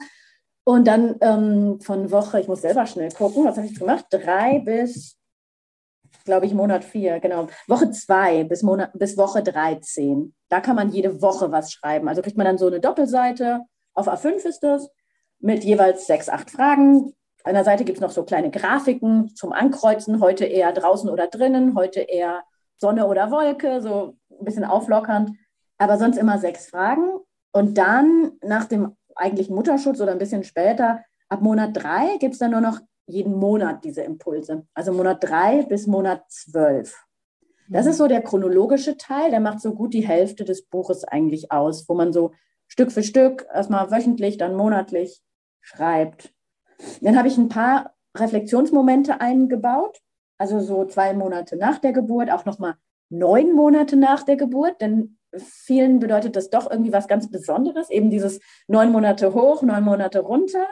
Und 0.63 0.87
dann 0.87 1.17
ähm, 1.21 1.79
von 1.81 2.09
Woche, 2.09 2.39
ich 2.39 2.47
muss 2.47 2.61
selber 2.61 2.87
schnell 2.87 3.11
gucken, 3.11 3.45
was 3.45 3.57
habe 3.57 3.67
ich 3.67 3.77
gemacht? 3.77 4.05
Drei 4.09 4.59
bis, 4.59 5.17
glaube 6.25 6.45
ich, 6.47 6.53
Monat 6.53 6.83
vier, 6.83 7.19
genau. 7.19 7.47
Woche 7.67 7.91
zwei 7.91 8.43
bis, 8.43 8.63
Monat, 8.63 8.91
bis 8.93 9.17
Woche 9.17 9.43
13. 9.43 10.33
Da 10.49 10.61
kann 10.61 10.77
man 10.77 10.91
jede 10.91 11.21
Woche 11.21 11.51
was 11.51 11.71
schreiben. 11.71 12.07
Also 12.07 12.21
kriegt 12.21 12.37
man 12.37 12.45
dann 12.45 12.57
so 12.57 12.67
eine 12.67 12.79
Doppelseite 12.79 13.65
auf 13.93 14.07
A5 14.07 14.45
ist 14.47 14.61
das, 14.61 14.89
mit 15.43 15.63
jeweils 15.63 16.07
sechs, 16.07 16.29
acht 16.29 16.49
Fragen. 16.49 17.13
An 17.43 17.53
der 17.53 17.65
Seite 17.65 17.83
gibt 17.83 17.97
es 17.97 18.01
noch 18.01 18.11
so 18.11 18.23
kleine 18.23 18.49
Grafiken 18.49 19.35
zum 19.35 19.51
Ankreuzen. 19.51 20.21
Heute 20.21 20.45
eher 20.45 20.71
draußen 20.71 21.09
oder 21.09 21.27
drinnen, 21.27 21.75
heute 21.75 21.99
eher 21.99 22.43
Sonne 22.77 23.07
oder 23.07 23.29
Wolke, 23.29 23.81
so 23.81 24.15
ein 24.31 24.45
bisschen 24.45 24.63
auflockernd. 24.63 25.31
Aber 25.77 25.97
sonst 25.97 26.17
immer 26.17 26.37
sechs 26.39 26.67
Fragen. 26.67 27.19
Und 27.51 27.77
dann 27.77 28.31
nach 28.41 28.65
dem 28.65 28.95
eigentlichen 29.15 29.53
Mutterschutz 29.53 29.99
oder 29.99 30.13
ein 30.13 30.17
bisschen 30.17 30.45
später, 30.45 31.03
ab 31.27 31.41
Monat 31.41 31.71
drei, 31.73 32.17
gibt 32.19 32.33
es 32.33 32.39
dann 32.39 32.51
nur 32.51 32.61
noch 32.61 32.79
jeden 33.05 33.35
Monat 33.35 33.83
diese 33.83 34.01
Impulse. 34.01 34.65
Also 34.73 34.93
Monat 34.93 35.17
drei 35.21 35.63
bis 35.63 35.87
Monat 35.87 36.23
zwölf. 36.29 37.05
Das 37.69 37.85
ist 37.85 37.97
so 37.97 38.07
der 38.07 38.21
chronologische 38.21 38.95
Teil, 38.95 39.29
der 39.29 39.41
macht 39.41 39.59
so 39.59 39.73
gut 39.73 39.93
die 39.93 40.07
Hälfte 40.07 40.45
des 40.45 40.65
Buches 40.65 41.03
eigentlich 41.03 41.51
aus, 41.51 41.87
wo 41.89 41.95
man 41.95 42.13
so 42.13 42.31
Stück 42.67 42.93
für 42.93 43.03
Stück, 43.03 43.45
erstmal 43.53 43.91
wöchentlich, 43.91 44.37
dann 44.37 44.55
monatlich 44.55 45.21
schreibt. 45.63 46.31
Dann 47.01 47.17
habe 47.17 47.27
ich 47.27 47.37
ein 47.37 47.49
paar 47.49 47.95
Reflexionsmomente 48.15 49.19
eingebaut, 49.19 49.99
also 50.37 50.59
so 50.59 50.85
zwei 50.85 51.13
Monate 51.13 51.55
nach 51.55 51.79
der 51.79 51.93
Geburt, 51.93 52.29
auch 52.29 52.45
nochmal 52.45 52.75
neun 53.09 53.53
Monate 53.53 53.95
nach 53.95 54.23
der 54.23 54.35
Geburt, 54.35 54.81
denn 54.81 55.17
vielen 55.35 55.99
bedeutet 55.99 56.35
das 56.35 56.49
doch 56.49 56.69
irgendwie 56.69 56.93
was 56.93 57.07
ganz 57.07 57.29
Besonderes, 57.31 57.89
eben 57.89 58.11
dieses 58.11 58.39
neun 58.67 58.91
Monate 58.91 59.33
hoch, 59.33 59.63
neun 59.63 59.83
Monate 59.83 60.19
runter 60.19 60.67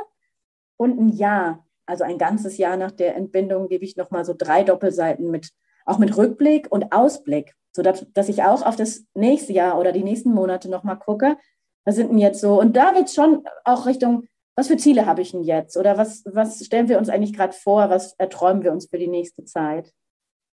und 0.77 0.99
ein 0.99 1.09
Jahr, 1.09 1.65
also 1.85 2.03
ein 2.03 2.17
ganzes 2.17 2.57
Jahr 2.57 2.77
nach 2.77 2.91
der 2.91 3.15
Entbindung 3.15 3.69
gebe 3.69 3.85
ich 3.85 3.95
nochmal 3.95 4.25
so 4.25 4.35
drei 4.37 4.63
Doppelseiten 4.63 5.31
mit, 5.31 5.51
auch 5.85 5.97
mit 5.97 6.15
Rückblick 6.15 6.71
und 6.71 6.91
Ausblick, 6.91 7.55
sodass 7.71 8.05
dass 8.13 8.29
ich 8.29 8.43
auch 8.43 8.65
auf 8.65 8.75
das 8.75 9.05
nächste 9.13 9.53
Jahr 9.53 9.79
oder 9.79 9.91
die 9.91 10.03
nächsten 10.03 10.33
Monate 10.33 10.69
nochmal 10.69 10.99
gucke, 10.99 11.37
was 11.85 11.95
sind 11.95 12.11
denn 12.11 12.19
jetzt 12.19 12.41
so? 12.41 12.59
Und 12.59 12.75
da 12.75 12.93
wird 12.93 13.05
es 13.05 13.15
schon 13.15 13.43
auch 13.63 13.87
Richtung, 13.87 14.27
was 14.55 14.67
für 14.67 14.77
Ziele 14.77 15.05
habe 15.05 15.21
ich 15.21 15.31
denn 15.31 15.43
jetzt? 15.43 15.77
Oder 15.77 15.97
was, 15.97 16.23
was 16.25 16.63
stellen 16.65 16.89
wir 16.89 16.97
uns 16.97 17.09
eigentlich 17.09 17.33
gerade 17.33 17.53
vor? 17.53 17.89
Was 17.89 18.13
erträumen 18.13 18.63
wir 18.63 18.71
uns 18.71 18.87
für 18.87 18.97
die 18.97 19.07
nächste 19.07 19.45
Zeit? 19.45 19.93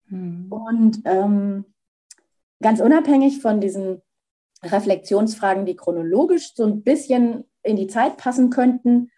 Hm. 0.07 0.47
Und 0.49 1.01
ähm, 1.05 1.65
ganz 2.61 2.79
unabhängig 2.79 3.41
von 3.41 3.61
diesen 3.61 4.01
Reflexionsfragen, 4.63 5.65
die 5.65 5.75
chronologisch 5.75 6.53
so 6.55 6.65
ein 6.65 6.83
bisschen 6.83 7.45
in 7.61 7.75
die 7.75 7.87
Zeit 7.87 8.17
passen 8.17 8.49
könnten, 8.49 9.11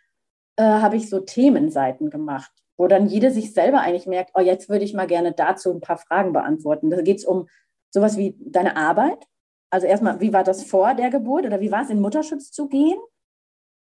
äh, 0.58 0.64
habe 0.64 0.98
ich 0.98 1.10
so 1.10 1.20
Themenseiten 1.20 2.10
gemacht, 2.10 2.52
wo 2.78 2.88
dann 2.88 3.08
jede 3.08 3.32
sich 3.32 3.54
selber 3.54 3.82
eigentlich 3.82 4.08
merkt, 4.08 4.32
oh, 4.34 4.42
jetzt 4.42 4.70
würde 4.70 4.86
ich 4.86 4.94
mal 4.94 5.08
gerne 5.08 5.32
dazu 5.32 5.72
ein 5.72 5.82
paar 5.82 5.98
Fragen 5.98 6.34
beantworten. 6.34 6.90
Da 6.90 7.02
geht 7.02 7.20
es 7.20 7.26
um 7.26 7.48
sowas 7.92 8.18
wie 8.18 8.36
deine 8.40 8.76
Arbeit, 8.76 9.26
also 9.70 9.88
erstmal, 9.88 10.20
wie 10.22 10.34
war 10.34 10.44
das 10.44 10.64
vor 10.64 10.94
der 10.94 11.10
Geburt 11.10 11.46
oder 11.46 11.60
wie 11.60 11.72
war 11.72 11.84
es, 11.84 11.90
in 11.90 12.02
Mutterschutz 12.02 12.52
zu 12.52 12.68
gehen? 12.68 12.98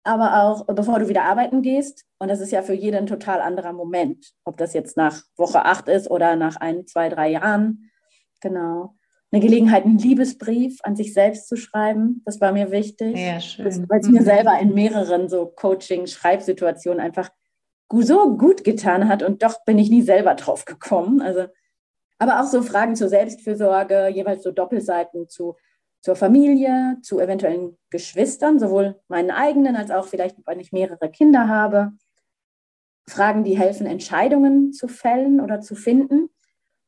Aber 0.02 0.42
auch, 0.42 0.66
bevor 0.66 0.98
du 0.98 1.08
wieder 1.08 1.24
arbeiten 1.24 1.62
gehst. 1.62 2.04
Und 2.18 2.28
das 2.28 2.40
ist 2.40 2.52
ja 2.52 2.62
für 2.62 2.72
jeden 2.72 2.96
ein 2.96 3.06
total 3.06 3.40
anderer 3.40 3.72
Moment. 3.72 4.32
Ob 4.44 4.56
das 4.56 4.72
jetzt 4.72 4.96
nach 4.96 5.22
Woche 5.36 5.64
acht 5.64 5.88
ist 5.88 6.10
oder 6.10 6.36
nach 6.36 6.56
ein, 6.56 6.86
zwei, 6.86 7.08
drei 7.08 7.30
Jahren. 7.30 7.90
Genau. 8.40 8.94
Eine 9.32 9.42
Gelegenheit, 9.42 9.84
einen 9.84 9.98
Liebesbrief 9.98 10.78
an 10.82 10.96
sich 10.96 11.12
selbst 11.12 11.48
zu 11.48 11.56
schreiben. 11.56 12.22
Das 12.24 12.40
war 12.40 12.52
mir 12.52 12.70
wichtig. 12.70 13.16
Ja, 13.16 13.40
schön. 13.40 13.88
Weil 13.88 14.00
es 14.00 14.08
mir 14.08 14.22
mhm. 14.22 14.24
selber 14.24 14.58
in 14.58 14.74
mehreren 14.74 15.28
so 15.28 15.46
Coaching-Schreibsituationen 15.46 17.00
einfach 17.00 17.30
so 17.92 18.36
gut 18.36 18.64
getan 18.64 19.08
hat 19.08 19.22
und 19.22 19.42
doch 19.42 19.64
bin 19.64 19.78
ich 19.78 19.90
nie 19.90 20.02
selber 20.02 20.34
drauf 20.34 20.64
gekommen. 20.64 21.20
Also 21.20 21.46
aber 22.20 22.40
auch 22.40 22.46
so 22.46 22.62
Fragen 22.62 22.96
zur 22.96 23.08
Selbstfürsorge, 23.08 24.08
jeweils 24.08 24.42
so 24.42 24.52
Doppelseiten 24.52 25.28
zu, 25.28 25.56
zur 26.00 26.16
Familie, 26.16 26.96
zu 27.02 27.20
eventuellen 27.20 27.76
Geschwistern, 27.90 28.58
sowohl 28.58 29.00
meinen 29.08 29.30
eigenen 29.30 29.76
als 29.76 29.90
auch 29.90 30.06
vielleicht, 30.06 30.36
wenn 30.46 30.60
ich 30.60 30.72
mehrere 30.72 31.10
Kinder 31.10 31.48
habe. 31.48 31.92
Fragen, 33.06 33.44
die 33.44 33.58
helfen, 33.58 33.86
Entscheidungen 33.86 34.72
zu 34.72 34.88
fällen 34.88 35.40
oder 35.40 35.60
zu 35.60 35.74
finden 35.74 36.30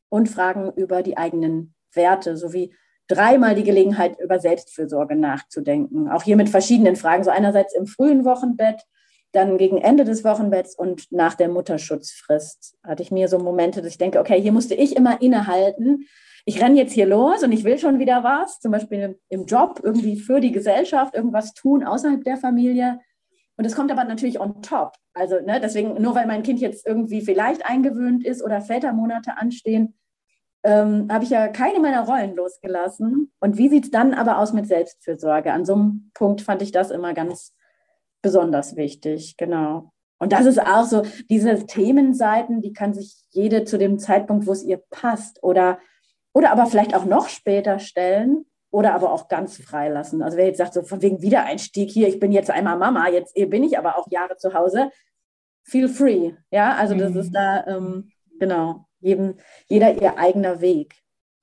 und 0.08 0.28
Fragen 0.28 0.72
über 0.76 1.02
die 1.02 1.16
eigenen 1.16 1.74
Werte 1.92 2.36
sowie 2.36 2.74
dreimal 3.08 3.54
die 3.54 3.64
Gelegenheit, 3.64 4.18
über 4.20 4.38
Selbstfürsorge 4.38 5.16
nachzudenken. 5.16 6.08
Auch 6.08 6.22
hier 6.22 6.36
mit 6.36 6.48
verschiedenen 6.48 6.96
Fragen. 6.96 7.24
So 7.24 7.30
einerseits 7.30 7.74
im 7.74 7.86
frühen 7.86 8.24
Wochenbett, 8.24 8.82
dann 9.32 9.58
gegen 9.58 9.78
Ende 9.78 10.04
des 10.04 10.24
Wochenbetts 10.24 10.76
und 10.76 11.10
nach 11.10 11.34
der 11.34 11.48
Mutterschutzfrist 11.48 12.76
hatte 12.82 13.02
ich 13.02 13.10
mir 13.10 13.28
so 13.28 13.38
Momente, 13.38 13.80
dass 13.80 13.90
ich 13.90 13.98
denke, 13.98 14.20
okay, 14.20 14.40
hier 14.40 14.52
musste 14.52 14.74
ich 14.74 14.94
immer 14.94 15.20
innehalten. 15.20 16.06
Ich 16.44 16.60
renne 16.60 16.76
jetzt 16.76 16.92
hier 16.92 17.06
los 17.06 17.42
und 17.42 17.52
ich 17.52 17.64
will 17.64 17.78
schon 17.78 17.98
wieder 17.98 18.24
was, 18.24 18.58
zum 18.60 18.72
Beispiel 18.72 19.18
im 19.28 19.46
Job, 19.46 19.80
irgendwie 19.82 20.18
für 20.18 20.40
die 20.40 20.52
Gesellschaft, 20.52 21.14
irgendwas 21.14 21.54
tun 21.54 21.84
außerhalb 21.84 22.24
der 22.24 22.36
Familie. 22.36 23.00
Und 23.56 23.64
es 23.64 23.76
kommt 23.76 23.92
aber 23.92 24.04
natürlich 24.04 24.40
on 24.40 24.62
top. 24.62 24.94
Also 25.14 25.40
ne, 25.40 25.60
deswegen, 25.60 26.00
nur 26.00 26.14
weil 26.14 26.26
mein 26.26 26.42
Kind 26.42 26.60
jetzt 26.60 26.86
irgendwie 26.86 27.20
vielleicht 27.20 27.64
eingewöhnt 27.64 28.24
ist 28.24 28.42
oder 28.42 28.60
Vätermonate 28.60 29.36
anstehen, 29.36 29.94
ähm, 30.64 31.08
habe 31.10 31.24
ich 31.24 31.30
ja 31.30 31.48
keine 31.48 31.80
meiner 31.80 32.06
Rollen 32.06 32.34
losgelassen. 32.34 33.32
Und 33.40 33.58
wie 33.58 33.68
sieht 33.68 33.84
es 33.84 33.90
dann 33.90 34.14
aber 34.14 34.38
aus 34.38 34.52
mit 34.52 34.66
Selbstfürsorge? 34.66 35.52
An 35.52 35.64
so 35.64 35.74
einem 35.74 36.10
Punkt 36.14 36.40
fand 36.40 36.62
ich 36.62 36.72
das 36.72 36.90
immer 36.90 37.14
ganz 37.14 37.54
besonders 38.22 38.76
wichtig, 38.76 39.36
genau. 39.36 39.92
Und 40.18 40.32
das 40.32 40.46
ist 40.46 40.60
auch 40.60 40.84
so, 40.84 41.02
diese 41.28 41.66
Themenseiten, 41.66 42.62
die 42.62 42.72
kann 42.72 42.94
sich 42.94 43.24
jede 43.30 43.64
zu 43.64 43.76
dem 43.76 43.98
Zeitpunkt, 43.98 44.46
wo 44.46 44.52
es 44.52 44.62
ihr 44.62 44.80
passt 44.90 45.42
oder, 45.42 45.80
oder 46.34 46.50
aber 46.50 46.66
vielleicht 46.66 46.94
auch 46.94 47.04
noch 47.04 47.28
später 47.28 47.78
stellen 47.78 48.46
oder 48.70 48.94
aber 48.94 49.12
auch 49.12 49.28
ganz 49.28 49.58
freilassen. 49.58 50.22
Also 50.22 50.36
wer 50.36 50.46
jetzt 50.46 50.58
sagt, 50.58 50.74
so 50.74 50.82
von 50.82 51.02
wegen 51.02 51.20
Wiedereinstieg 51.20 51.90
hier, 51.90 52.08
ich 52.08 52.18
bin 52.18 52.32
jetzt 52.32 52.50
einmal 52.50 52.78
Mama, 52.78 53.08
jetzt 53.08 53.34
bin 53.34 53.62
ich 53.64 53.78
aber 53.78 53.98
auch 53.98 54.10
Jahre 54.10 54.36
zu 54.36 54.54
Hause, 54.54 54.90
feel 55.62 55.88
free. 55.88 56.32
Ja, 56.50 56.74
also 56.76 56.94
das 56.94 57.12
mhm. 57.12 57.20
ist 57.20 57.32
da, 57.32 57.66
ähm, 57.66 58.10
genau, 58.38 58.86
jedem, 59.00 59.36
jeder 59.68 60.00
ihr 60.00 60.18
eigener 60.18 60.60
Weg. 60.60 60.94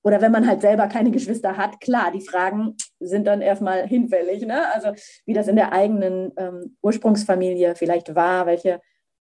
Oder 0.02 0.22
wenn 0.22 0.32
man 0.32 0.46
halt 0.46 0.62
selber 0.62 0.86
keine 0.86 1.10
Geschwister 1.10 1.56
hat, 1.56 1.80
klar, 1.80 2.10
die 2.10 2.22
Fragen 2.22 2.76
sind 3.00 3.26
dann 3.26 3.42
erstmal 3.42 3.86
hinfällig. 3.86 4.46
Ne? 4.46 4.72
Also 4.72 4.92
wie 5.26 5.34
das 5.34 5.46
in 5.46 5.56
der 5.56 5.72
eigenen 5.72 6.32
ähm, 6.36 6.76
Ursprungsfamilie 6.82 7.76
vielleicht 7.76 8.14
war, 8.14 8.46
welche, 8.46 8.80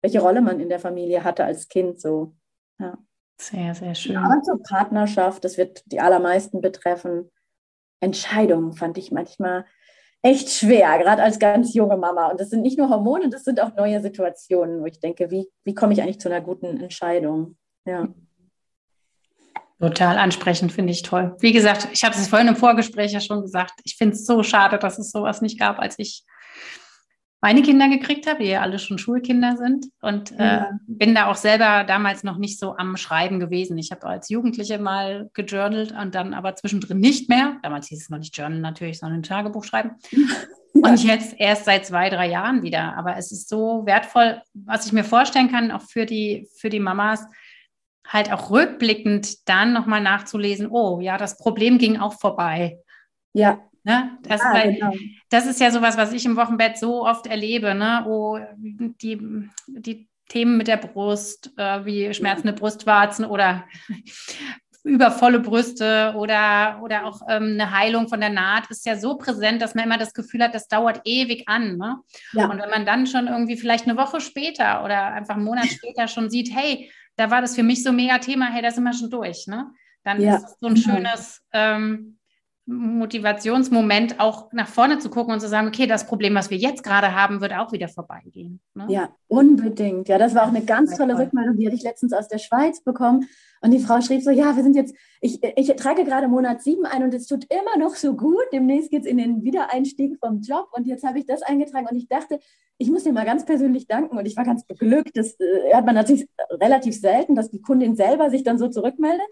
welche 0.02 0.20
Rolle 0.20 0.42
man 0.42 0.60
in 0.60 0.68
der 0.68 0.78
Familie 0.78 1.24
hatte 1.24 1.44
als 1.44 1.68
Kind. 1.68 2.00
So. 2.00 2.34
Ja. 2.78 2.98
Sehr, 3.40 3.74
sehr 3.74 3.94
schön. 3.94 4.16
Aber 4.16 4.42
zur 4.42 4.60
Partnerschaft, 4.62 5.44
das 5.44 5.58
wird 5.58 5.82
die 5.86 6.00
allermeisten 6.00 6.60
betreffen. 6.60 7.30
Entscheidungen 8.00 8.72
fand 8.72 8.98
ich 8.98 9.12
manchmal 9.12 9.64
echt 10.22 10.50
schwer, 10.50 10.98
gerade 10.98 11.22
als 11.22 11.38
ganz 11.38 11.74
junge 11.74 11.96
Mama. 11.96 12.28
Und 12.28 12.40
das 12.40 12.50
sind 12.50 12.62
nicht 12.62 12.78
nur 12.78 12.88
Hormone, 12.88 13.30
das 13.30 13.44
sind 13.44 13.60
auch 13.60 13.74
neue 13.76 14.00
Situationen, 14.00 14.80
wo 14.80 14.86
ich 14.86 15.00
denke, 15.00 15.30
wie, 15.30 15.48
wie 15.64 15.74
komme 15.74 15.92
ich 15.92 16.02
eigentlich 16.02 16.20
zu 16.20 16.28
einer 16.28 16.40
guten 16.40 16.80
Entscheidung? 16.80 17.56
Ja. 17.84 18.08
Total 19.80 20.18
ansprechend, 20.18 20.72
finde 20.72 20.92
ich 20.92 21.02
toll. 21.02 21.36
Wie 21.38 21.52
gesagt, 21.52 21.88
ich 21.92 22.02
habe 22.02 22.16
es 22.16 22.26
vorhin 22.26 22.48
im 22.48 22.56
Vorgespräch 22.56 23.12
ja 23.12 23.20
schon 23.20 23.42
gesagt. 23.42 23.74
Ich 23.84 23.94
finde 23.96 24.14
es 24.14 24.26
so 24.26 24.42
schade, 24.42 24.78
dass 24.78 24.98
es 24.98 25.12
sowas 25.12 25.40
nicht 25.40 25.58
gab, 25.58 25.78
als 25.78 25.94
ich 25.98 26.24
meine 27.40 27.62
Kinder 27.62 27.88
gekriegt 27.88 28.26
habe, 28.26 28.42
die 28.42 28.50
ja 28.50 28.62
alle 28.62 28.78
schon 28.78 28.98
Schulkinder 28.98 29.56
sind. 29.56 29.86
Und 30.00 30.32
äh, 30.38 30.64
bin 30.86 31.14
da 31.14 31.26
auch 31.26 31.36
selber 31.36 31.84
damals 31.84 32.24
noch 32.24 32.36
nicht 32.36 32.58
so 32.58 32.76
am 32.76 32.96
Schreiben 32.96 33.38
gewesen. 33.38 33.78
Ich 33.78 33.92
habe 33.92 34.06
als 34.06 34.28
Jugendliche 34.28 34.78
mal 34.78 35.30
gejournalt 35.34 35.92
und 35.92 36.14
dann 36.14 36.34
aber 36.34 36.56
zwischendrin 36.56 36.98
nicht 36.98 37.28
mehr. 37.28 37.58
Damals 37.62 37.86
hieß 37.88 38.02
es 38.02 38.10
noch 38.10 38.18
nicht 38.18 38.36
Journal 38.36 38.60
natürlich, 38.60 38.98
sondern 38.98 39.20
ein 39.20 39.24
Tagebuch 39.24 39.64
schreiben. 39.64 39.92
Und 40.74 41.02
jetzt 41.02 41.34
erst 41.38 41.64
seit 41.64 41.86
zwei, 41.86 42.08
drei 42.08 42.28
Jahren 42.28 42.62
wieder. 42.62 42.96
Aber 42.96 43.16
es 43.16 43.32
ist 43.32 43.48
so 43.48 43.84
wertvoll, 43.84 44.40
was 44.54 44.86
ich 44.86 44.92
mir 44.92 45.02
vorstellen 45.02 45.50
kann, 45.50 45.72
auch 45.72 45.82
für 45.82 46.06
die, 46.06 46.46
für 46.56 46.68
die 46.68 46.78
Mamas, 46.78 47.26
halt 48.06 48.32
auch 48.32 48.50
rückblickend 48.50 49.48
dann 49.48 49.72
nochmal 49.72 50.00
nachzulesen, 50.00 50.68
oh 50.70 51.00
ja, 51.00 51.18
das 51.18 51.36
Problem 51.36 51.78
ging 51.78 51.98
auch 51.98 52.14
vorbei. 52.14 52.78
Ja. 53.34 53.60
Ne? 53.84 54.18
Das, 54.22 54.42
ja, 54.42 54.52
weil, 54.52 54.74
genau. 54.74 54.92
das 55.30 55.46
ist 55.46 55.60
ja 55.60 55.70
sowas, 55.70 55.96
was 55.96 56.12
ich 56.12 56.24
im 56.26 56.36
Wochenbett 56.36 56.78
so 56.78 57.06
oft 57.06 57.26
erlebe. 57.26 57.74
Ne? 57.74 58.04
Oh, 58.06 58.38
die, 58.56 59.48
die 59.68 60.08
Themen 60.28 60.56
mit 60.56 60.68
der 60.68 60.76
Brust, 60.76 61.52
äh, 61.56 61.84
wie 61.84 62.12
schmerzende 62.12 62.52
Brustwarzen 62.52 63.24
oder 63.24 63.64
übervolle 64.84 65.40
Brüste 65.40 66.14
oder, 66.16 66.80
oder 66.82 67.04
auch 67.04 67.20
ähm, 67.28 67.54
eine 67.54 67.72
Heilung 67.72 68.08
von 68.08 68.20
der 68.20 68.30
Naht 68.30 68.70
ist 68.70 68.86
ja 68.86 68.96
so 68.96 69.16
präsent, 69.16 69.60
dass 69.60 69.74
man 69.74 69.84
immer 69.84 69.98
das 69.98 70.14
Gefühl 70.14 70.42
hat, 70.42 70.54
das 70.54 70.68
dauert 70.68 71.02
ewig 71.04 71.48
an. 71.48 71.76
Ne? 71.76 71.98
Ja. 72.32 72.46
Und 72.50 72.60
wenn 72.60 72.70
man 72.70 72.86
dann 72.86 73.06
schon 73.06 73.26
irgendwie 73.26 73.56
vielleicht 73.56 73.86
eine 73.86 73.98
Woche 73.98 74.20
später 74.20 74.84
oder 74.84 75.12
einfach 75.12 75.34
einen 75.34 75.44
Monat 75.44 75.66
später 75.66 76.08
schon 76.08 76.30
sieht, 76.30 76.54
hey, 76.54 76.90
da 77.16 77.30
war 77.30 77.40
das 77.40 77.54
für 77.54 77.62
mich 77.62 77.82
so 77.82 77.92
mega 77.92 78.18
Thema, 78.18 78.46
hey, 78.46 78.62
da 78.62 78.70
sind 78.70 78.84
wir 78.84 78.92
schon 78.92 79.10
durch, 79.10 79.46
ne? 79.46 79.70
Dann 80.04 80.20
ja. 80.20 80.36
ist 80.36 80.44
es 80.44 80.56
so 80.60 80.68
ein 80.68 80.76
schönes 80.76 81.42
ähm, 81.52 82.17
Motivationsmoment, 82.68 84.20
auch 84.20 84.52
nach 84.52 84.68
vorne 84.68 84.98
zu 84.98 85.08
gucken 85.08 85.32
und 85.32 85.40
zu 85.40 85.48
sagen, 85.48 85.68
okay, 85.68 85.86
das 85.86 86.06
Problem, 86.06 86.34
was 86.34 86.50
wir 86.50 86.58
jetzt 86.58 86.82
gerade 86.82 87.14
haben, 87.14 87.40
wird 87.40 87.54
auch 87.54 87.72
wieder 87.72 87.88
vorbeigehen. 87.88 88.60
Ne? 88.74 88.86
Ja, 88.90 89.08
unbedingt. 89.26 90.08
Ja, 90.08 90.18
das 90.18 90.34
war 90.34 90.42
auch 90.42 90.48
eine 90.48 90.62
ganz 90.62 90.94
tolle 90.94 91.18
Rückmeldung, 91.18 91.56
die 91.56 91.66
hatte 91.66 91.76
ich 91.76 91.82
letztens 91.82 92.12
aus 92.12 92.28
der 92.28 92.36
Schweiz 92.36 92.82
bekommen. 92.82 93.26
Und 93.62 93.70
die 93.70 93.78
Frau 93.78 94.02
schrieb 94.02 94.22
so, 94.22 94.30
ja, 94.30 94.54
wir 94.54 94.62
sind 94.62 94.76
jetzt, 94.76 94.94
ich, 95.22 95.42
ich 95.42 95.74
trage 95.76 96.04
gerade 96.04 96.28
Monat 96.28 96.62
sieben 96.62 96.84
ein 96.84 97.02
und 97.02 97.14
es 97.14 97.26
tut 97.26 97.46
immer 97.50 97.82
noch 97.82 97.94
so 97.94 98.14
gut. 98.14 98.44
Demnächst 98.52 98.90
geht 98.90 99.04
es 99.04 99.08
in 99.08 99.16
den 99.16 99.42
Wiedereinstieg 99.42 100.18
vom 100.20 100.42
Job 100.42 100.68
und 100.72 100.86
jetzt 100.86 101.04
habe 101.04 101.18
ich 101.18 101.26
das 101.26 101.40
eingetragen 101.40 101.86
und 101.90 101.96
ich 101.96 102.06
dachte, 102.06 102.38
ich 102.76 102.90
muss 102.90 103.04
dir 103.04 103.12
mal 103.14 103.24
ganz 103.24 103.46
persönlich 103.46 103.86
danken 103.86 104.18
und 104.18 104.26
ich 104.26 104.36
war 104.36 104.44
ganz 104.44 104.64
beglückt. 104.64 105.16
Das 105.16 105.40
äh, 105.40 105.72
hat 105.72 105.86
man 105.86 105.94
natürlich 105.94 106.28
relativ 106.50 107.00
selten, 107.00 107.34
dass 107.34 107.50
die 107.50 107.62
Kundin 107.62 107.96
selber 107.96 108.28
sich 108.28 108.44
dann 108.44 108.58
so 108.58 108.68
zurückmeldet. 108.68 109.26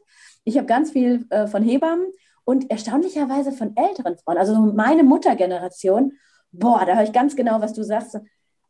Ich 0.44 0.56
habe 0.56 0.66
ganz 0.66 0.90
viel 0.90 1.26
äh, 1.28 1.46
von 1.46 1.62
Hebammen 1.62 2.06
und 2.46 2.70
erstaunlicherweise 2.70 3.52
von 3.52 3.76
älteren 3.76 4.16
Frauen, 4.16 4.38
also 4.38 4.54
meine 4.54 5.02
Muttergeneration. 5.02 6.14
Boah, 6.52 6.86
da 6.86 6.94
höre 6.94 7.04
ich 7.04 7.12
ganz 7.12 7.36
genau, 7.36 7.60
was 7.60 7.74
du 7.74 7.82
sagst 7.82 8.18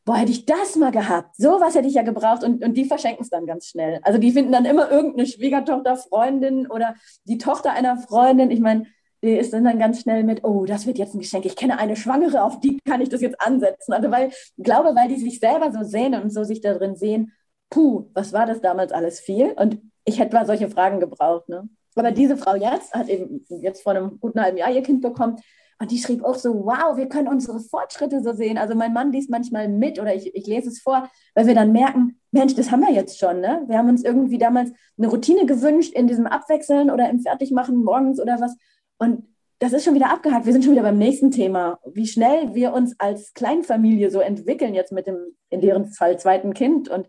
boah, 0.06 0.16
hätte 0.16 0.30
ich 0.30 0.46
das 0.46 0.76
mal 0.76 0.92
gehabt, 0.92 1.36
sowas 1.36 1.74
hätte 1.74 1.88
ich 1.88 1.94
ja 1.94 2.02
gebraucht 2.02 2.44
und, 2.44 2.64
und 2.64 2.74
die 2.74 2.84
verschenken 2.86 3.22
es 3.22 3.28
dann 3.28 3.44
ganz 3.44 3.66
schnell. 3.66 3.98
Also 4.02 4.18
die 4.18 4.30
finden 4.30 4.52
dann 4.52 4.64
immer 4.64 4.90
irgendeine 4.90 5.26
Schwiegertochter, 5.26 5.96
Freundin 5.96 6.70
oder 6.70 6.94
die 7.24 7.38
Tochter 7.38 7.72
einer 7.72 7.98
Freundin. 7.98 8.52
Ich 8.52 8.60
meine, 8.60 8.86
die 9.22 9.36
ist 9.36 9.52
dann, 9.52 9.78
ganz 9.78 10.00
schnell 10.00 10.22
mit, 10.22 10.44
oh, 10.44 10.64
das 10.64 10.86
wird 10.86 10.98
jetzt 10.98 11.14
ein 11.14 11.18
Geschenk. 11.18 11.44
Ich 11.44 11.56
kenne 11.56 11.78
eine 11.78 11.96
Schwangere, 11.96 12.44
auf 12.44 12.60
die 12.60 12.78
kann 12.86 13.00
ich 13.00 13.08
das 13.08 13.20
jetzt 13.20 13.40
ansetzen. 13.40 13.92
Also 13.92 14.10
weil, 14.12 14.30
glaube, 14.58 14.94
weil 14.94 15.08
die 15.08 15.16
sich 15.16 15.40
selber 15.40 15.72
so 15.72 15.82
sehen 15.82 16.14
und 16.14 16.32
so 16.32 16.44
sich 16.44 16.60
da 16.60 16.74
drin 16.74 16.94
sehen, 16.94 17.32
puh, 17.68 18.08
was 18.14 18.32
war 18.32 18.46
das 18.46 18.60
damals 18.60 18.92
alles 18.92 19.18
viel? 19.18 19.54
Und 19.56 19.80
ich 20.04 20.20
hätte 20.20 20.36
mal 20.36 20.46
solche 20.46 20.70
Fragen 20.70 21.00
gebraucht. 21.00 21.48
Ne? 21.48 21.68
Aber 21.96 22.12
diese 22.12 22.36
Frau 22.36 22.54
jetzt 22.54 22.94
hat 22.94 23.08
eben 23.08 23.44
jetzt 23.48 23.82
vor 23.82 23.92
einem 23.92 24.20
guten 24.20 24.40
halben 24.40 24.58
Jahr 24.58 24.70
ihr 24.70 24.82
Kind 24.82 25.02
bekommen 25.02 25.36
und 25.78 25.90
die 25.90 25.98
schrieb 25.98 26.24
auch 26.24 26.36
so, 26.36 26.64
wow, 26.64 26.96
wir 26.96 27.08
können 27.08 27.28
unsere 27.28 27.60
Fortschritte 27.60 28.22
so 28.22 28.32
sehen. 28.32 28.56
Also 28.56 28.74
mein 28.74 28.94
Mann 28.94 29.12
liest 29.12 29.28
manchmal 29.28 29.68
mit 29.68 30.00
oder 30.00 30.14
ich, 30.14 30.34
ich 30.34 30.46
lese 30.46 30.68
es 30.68 30.80
vor, 30.80 31.08
weil 31.34 31.46
wir 31.46 31.54
dann 31.54 31.72
merken, 31.72 32.18
Mensch, 32.30 32.54
das 32.54 32.70
haben 32.70 32.80
wir 32.80 32.92
jetzt 32.92 33.18
schon. 33.18 33.40
Ne? 33.40 33.64
Wir 33.66 33.76
haben 33.76 33.88
uns 33.88 34.02
irgendwie 34.02 34.38
damals 34.38 34.70
eine 34.96 35.08
Routine 35.08 35.44
gewünscht 35.44 35.92
in 35.92 36.06
diesem 36.06 36.26
Abwechseln 36.26 36.90
oder 36.90 37.10
im 37.10 37.20
Fertigmachen 37.20 37.84
morgens 37.84 38.20
oder 38.20 38.40
was. 38.40 38.56
Und 38.98 39.24
das 39.58 39.74
ist 39.74 39.84
schon 39.84 39.94
wieder 39.94 40.10
abgehakt. 40.10 40.46
Wir 40.46 40.52
sind 40.52 40.64
schon 40.64 40.72
wieder 40.72 40.82
beim 40.82 40.98
nächsten 40.98 41.30
Thema. 41.30 41.78
Wie 41.86 42.06
schnell 42.06 42.54
wir 42.54 42.72
uns 42.72 42.94
als 42.98 43.34
Kleinfamilie 43.34 44.10
so 44.10 44.20
entwickeln, 44.20 44.74
jetzt 44.74 44.92
mit 44.92 45.06
dem, 45.06 45.36
in 45.50 45.60
deren 45.60 45.86
Fall, 45.86 46.18
zweiten 46.18 46.54
Kind. 46.54 46.88
Und 46.88 47.06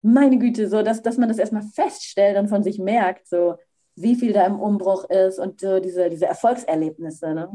meine 0.00 0.38
Güte, 0.38 0.68
so, 0.68 0.82
dass, 0.82 1.02
dass 1.02 1.18
man 1.18 1.28
das 1.28 1.38
erstmal 1.38 1.62
feststellt 1.62 2.38
und 2.38 2.48
von 2.48 2.62
sich 2.62 2.78
merkt, 2.78 3.28
so, 3.28 3.56
wie 3.96 4.14
viel 4.14 4.32
da 4.32 4.46
im 4.46 4.60
Umbruch 4.60 5.08
ist 5.08 5.38
und 5.38 5.60
so 5.60 5.80
diese, 5.80 6.08
diese 6.10 6.26
Erfolgserlebnisse. 6.26 7.34
Ne? 7.34 7.48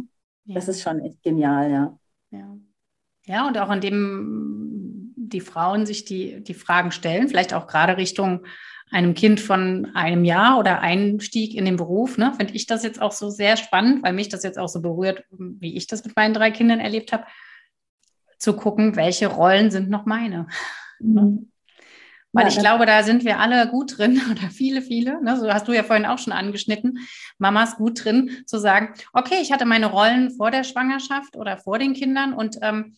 Ja. 0.45 0.55
Das 0.55 0.67
ist 0.67 0.81
schon 0.81 0.99
echt 0.99 1.21
genial, 1.23 1.71
ja. 1.71 1.99
Ja, 2.31 2.57
ja 3.25 3.47
und 3.47 3.57
auch 3.57 3.71
in 3.71 3.81
dem 3.81 5.13
die 5.15 5.41
Frauen 5.41 5.85
sich 5.85 6.03
die, 6.03 6.43
die 6.43 6.53
Fragen 6.53 6.91
stellen, 6.91 7.29
vielleicht 7.29 7.53
auch 7.53 7.67
gerade 7.67 7.97
Richtung 7.97 8.45
einem 8.91 9.13
Kind 9.13 9.39
von 9.39 9.89
einem 9.93 10.25
Jahr 10.25 10.59
oder 10.59 10.81
Einstieg 10.81 11.55
in 11.55 11.63
den 11.63 11.77
Beruf, 11.77 12.17
ne, 12.17 12.33
finde 12.35 12.53
ich 12.53 12.67
das 12.67 12.83
jetzt 12.83 13.01
auch 13.01 13.13
so 13.13 13.29
sehr 13.29 13.55
spannend, 13.55 14.03
weil 14.03 14.11
mich 14.11 14.27
das 14.27 14.43
jetzt 14.43 14.59
auch 14.59 14.67
so 14.67 14.81
berührt, 14.81 15.23
wie 15.29 15.77
ich 15.77 15.87
das 15.87 16.03
mit 16.03 16.15
meinen 16.17 16.33
drei 16.33 16.51
Kindern 16.51 16.81
erlebt 16.81 17.13
habe, 17.13 17.25
zu 18.37 18.53
gucken, 18.53 18.97
welche 18.97 19.27
Rollen 19.27 19.71
sind 19.71 19.89
noch 19.89 20.05
meine. 20.05 20.47
Mhm. 20.99 21.50
Weil 22.33 22.45
ja, 22.45 22.49
ich 22.49 22.59
glaube, 22.59 22.85
da 22.85 23.03
sind 23.03 23.25
wir 23.25 23.39
alle 23.39 23.67
gut 23.67 23.97
drin 23.97 24.21
oder 24.31 24.49
viele, 24.49 24.81
viele. 24.81 25.21
Ne? 25.23 25.37
So 25.37 25.51
hast 25.51 25.67
du 25.67 25.73
ja 25.73 25.83
vorhin 25.83 26.05
auch 26.05 26.19
schon 26.19 26.33
angeschnitten. 26.33 26.99
Mamas 27.37 27.75
gut 27.75 28.03
drin 28.03 28.43
zu 28.45 28.57
sagen, 28.57 28.93
okay, 29.13 29.39
ich 29.41 29.51
hatte 29.51 29.65
meine 29.65 29.87
Rollen 29.87 30.31
vor 30.31 30.51
der 30.51 30.63
Schwangerschaft 30.63 31.35
oder 31.35 31.57
vor 31.57 31.79
den 31.79 31.93
Kindern 31.93 32.33
und 32.33 32.57
ähm, 32.61 32.97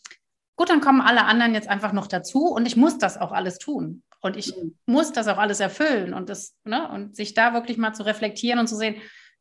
gut, 0.55 0.69
dann 0.69 0.81
kommen 0.81 1.01
alle 1.01 1.25
anderen 1.25 1.53
jetzt 1.53 1.67
einfach 1.67 1.93
noch 1.93 2.07
dazu 2.07 2.47
und 2.47 2.65
ich 2.65 2.75
muss 2.75 2.97
das 2.97 3.17
auch 3.17 3.31
alles 3.31 3.57
tun. 3.57 4.03
Und 4.21 4.37
ich 4.37 4.55
mhm. 4.55 4.77
muss 4.85 5.11
das 5.11 5.27
auch 5.27 5.37
alles 5.37 5.59
erfüllen 5.59 6.13
und 6.13 6.29
das, 6.29 6.55
ne, 6.63 6.89
und 6.89 7.15
sich 7.15 7.33
da 7.33 7.53
wirklich 7.53 7.77
mal 7.77 7.93
zu 7.93 8.03
reflektieren 8.03 8.57
und 8.59 8.67
zu 8.67 8.77
sehen, 8.77 8.95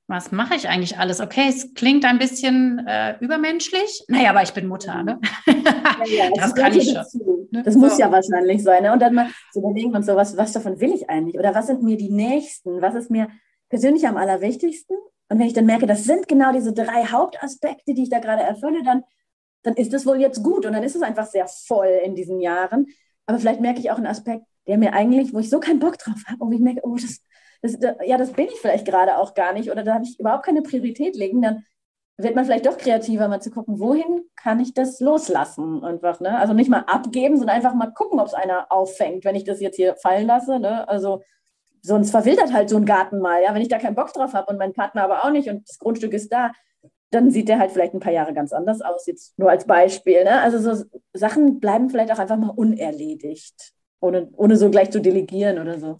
was 0.08 0.32
mache 0.32 0.54
ich 0.54 0.68
eigentlich 0.68 0.98
alles? 0.98 1.20
Okay, 1.20 1.46
es 1.48 1.74
klingt 1.74 2.04
ein 2.04 2.18
bisschen 2.18 2.86
äh, 2.86 3.16
übermenschlich. 3.20 4.04
Naja, 4.08 4.30
aber 4.30 4.42
ich 4.42 4.52
bin 4.52 4.66
Mutter, 4.66 5.02
ne? 5.02 5.20
Ja, 6.06 6.28
das, 6.34 6.52
das 6.52 6.54
kann 6.54 6.76
ich 6.76 6.90
schon. 6.90 7.48
Ne? 7.50 7.62
Das 7.62 7.74
so. 7.74 7.80
muss 7.80 7.98
ja 7.98 8.10
wahrscheinlich 8.10 8.62
sein. 8.62 8.82
Ne? 8.82 8.92
Und 8.92 9.00
dann 9.00 9.14
mal 9.14 9.28
zu 9.52 9.60
überlegen 9.60 9.94
und 9.94 10.04
so, 10.04 10.16
was, 10.16 10.36
was 10.36 10.52
davon 10.52 10.80
will 10.80 10.92
ich 10.92 11.08
eigentlich? 11.08 11.38
Oder 11.38 11.54
was 11.54 11.68
sind 11.68 11.82
mir 11.82 11.96
die 11.96 12.10
Nächsten? 12.10 12.82
Was 12.82 12.94
ist 12.94 13.10
mir 13.10 13.28
persönlich 13.68 14.06
am 14.06 14.16
allerwichtigsten? 14.16 14.96
Und 15.28 15.38
wenn 15.38 15.46
ich 15.46 15.54
dann 15.54 15.66
merke, 15.66 15.86
das 15.86 16.04
sind 16.04 16.28
genau 16.28 16.52
diese 16.52 16.72
drei 16.72 17.06
Hauptaspekte, 17.06 17.94
die 17.94 18.02
ich 18.02 18.10
da 18.10 18.18
gerade 18.18 18.42
erfülle, 18.42 18.82
dann, 18.82 19.04
dann 19.62 19.74
ist 19.74 19.94
es 19.94 20.04
wohl 20.04 20.20
jetzt 20.20 20.42
gut. 20.42 20.66
Und 20.66 20.72
dann 20.72 20.82
ist 20.82 20.96
es 20.96 21.02
einfach 21.02 21.26
sehr 21.26 21.46
voll 21.46 22.00
in 22.04 22.14
diesen 22.14 22.40
Jahren. 22.40 22.86
Aber 23.26 23.38
vielleicht 23.38 23.60
merke 23.60 23.80
ich 23.80 23.90
auch 23.90 23.96
einen 23.96 24.06
Aspekt, 24.06 24.44
der 24.66 24.78
mir 24.78 24.92
eigentlich, 24.92 25.32
wo 25.32 25.38
ich 25.38 25.48
so 25.48 25.60
keinen 25.60 25.78
Bock 25.78 25.96
drauf 25.96 26.22
habe, 26.26 26.44
und 26.44 26.52
ich 26.52 26.60
merke, 26.60 26.80
oh, 26.82 26.96
das, 26.96 27.20
das, 27.62 27.78
ja, 28.04 28.18
das 28.18 28.32
bin 28.32 28.46
ich 28.46 28.60
vielleicht 28.60 28.86
gerade 28.86 29.18
auch 29.18 29.34
gar 29.34 29.52
nicht 29.52 29.70
oder 29.70 29.84
da 29.84 29.94
habe 29.94 30.04
ich 30.04 30.18
überhaupt 30.18 30.44
keine 30.44 30.62
Priorität 30.62 31.16
legen, 31.16 31.40
dann 31.42 31.64
wird 32.18 32.34
man 32.34 32.44
vielleicht 32.44 32.66
doch 32.66 32.76
kreativer, 32.76 33.28
mal 33.28 33.40
zu 33.40 33.50
gucken, 33.50 33.80
wohin 33.80 34.24
kann 34.36 34.60
ich 34.60 34.74
das 34.74 35.00
loslassen 35.00 35.82
einfach, 35.82 36.20
ne? 36.20 36.38
Also 36.38 36.52
nicht 36.52 36.70
mal 36.70 36.84
abgeben, 36.86 37.36
sondern 37.36 37.56
einfach 37.56 37.74
mal 37.74 37.92
gucken, 37.92 38.20
ob 38.20 38.26
es 38.26 38.34
einer 38.34 38.66
auffängt, 38.70 39.24
wenn 39.24 39.34
ich 39.34 39.44
das 39.44 39.60
jetzt 39.60 39.76
hier 39.76 39.96
fallen 39.96 40.26
lasse, 40.26 40.58
ne? 40.58 40.86
Also 40.88 41.22
sonst 41.80 42.10
verwildert 42.10 42.52
halt 42.52 42.68
so 42.68 42.76
ein 42.76 42.84
Garten 42.84 43.20
mal, 43.20 43.42
ja? 43.42 43.54
Wenn 43.54 43.62
ich 43.62 43.68
da 43.68 43.78
keinen 43.78 43.94
Bock 43.94 44.12
drauf 44.12 44.34
habe 44.34 44.52
und 44.52 44.58
mein 44.58 44.72
Partner 44.72 45.04
aber 45.04 45.24
auch 45.24 45.30
nicht 45.30 45.48
und 45.48 45.68
das 45.68 45.78
Grundstück 45.78 46.12
ist 46.12 46.32
da, 46.32 46.52
dann 47.10 47.30
sieht 47.30 47.48
der 47.48 47.58
halt 47.58 47.72
vielleicht 47.72 47.94
ein 47.94 48.00
paar 48.00 48.12
Jahre 48.12 48.34
ganz 48.34 48.52
anders 48.52 48.80
aus, 48.80 49.06
jetzt 49.06 49.38
nur 49.38 49.50
als 49.50 49.66
Beispiel, 49.66 50.24
ne? 50.24 50.40
Also 50.40 50.58
so 50.74 50.84
Sachen 51.14 51.60
bleiben 51.60 51.90
vielleicht 51.90 52.12
auch 52.12 52.18
einfach 52.18 52.36
mal 52.36 52.50
unerledigt, 52.50 53.72
ohne, 54.00 54.30
ohne 54.36 54.56
so 54.56 54.70
gleich 54.70 54.90
zu 54.90 55.00
delegieren 55.00 55.58
oder 55.58 55.78
so. 55.78 55.96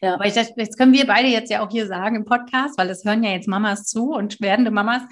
Ja. 0.00 0.14
Aber 0.14 0.26
ich, 0.26 0.34
das 0.34 0.76
können 0.76 0.92
wir 0.92 1.06
beide 1.06 1.28
jetzt 1.28 1.50
ja 1.50 1.64
auch 1.64 1.70
hier 1.70 1.86
sagen 1.86 2.16
im 2.16 2.24
Podcast, 2.24 2.78
weil 2.78 2.88
es 2.90 3.04
hören 3.04 3.24
ja 3.24 3.30
jetzt 3.30 3.48
Mamas 3.48 3.84
zu 3.84 4.12
und 4.12 4.40
werdende 4.40 4.70
Mamas. 4.70 5.02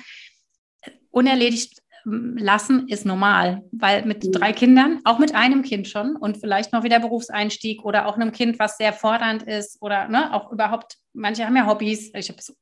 Unerledigt 1.10 1.82
ähm, 2.06 2.36
lassen 2.38 2.88
ist 2.88 3.04
normal, 3.04 3.62
weil 3.72 4.04
mit 4.04 4.24
mhm. 4.24 4.32
drei 4.32 4.52
Kindern, 4.52 5.00
auch 5.04 5.18
mit 5.18 5.34
einem 5.34 5.62
Kind 5.62 5.88
schon 5.88 6.14
und 6.14 6.36
vielleicht 6.36 6.72
noch 6.72 6.84
wieder 6.84 7.00
Berufseinstieg 7.00 7.84
oder 7.84 8.06
auch 8.06 8.14
einem 8.14 8.32
Kind, 8.32 8.58
was 8.58 8.76
sehr 8.76 8.92
fordernd 8.92 9.42
ist 9.42 9.82
oder 9.82 10.08
ne, 10.08 10.32
auch 10.32 10.52
überhaupt, 10.52 10.98
manche 11.14 11.44
haben 11.44 11.56
ja 11.56 11.66
Hobbys. 11.66 12.12
Ich 12.14 12.28
habe 12.28 12.40
so, 12.40 12.52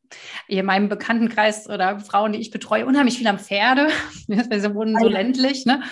in 0.48 0.64
meinem 0.64 0.88
Bekanntenkreis 0.88 1.68
oder 1.68 2.00
Frauen, 2.00 2.32
die 2.32 2.40
ich 2.40 2.50
betreue, 2.50 2.86
unheimlich 2.86 3.18
viel 3.18 3.26
am 3.26 3.38
Pferde. 3.38 3.88
Wir 4.28 4.74
wohnen 4.74 4.98
so 4.98 5.08
ländlich, 5.08 5.66
ne? 5.66 5.82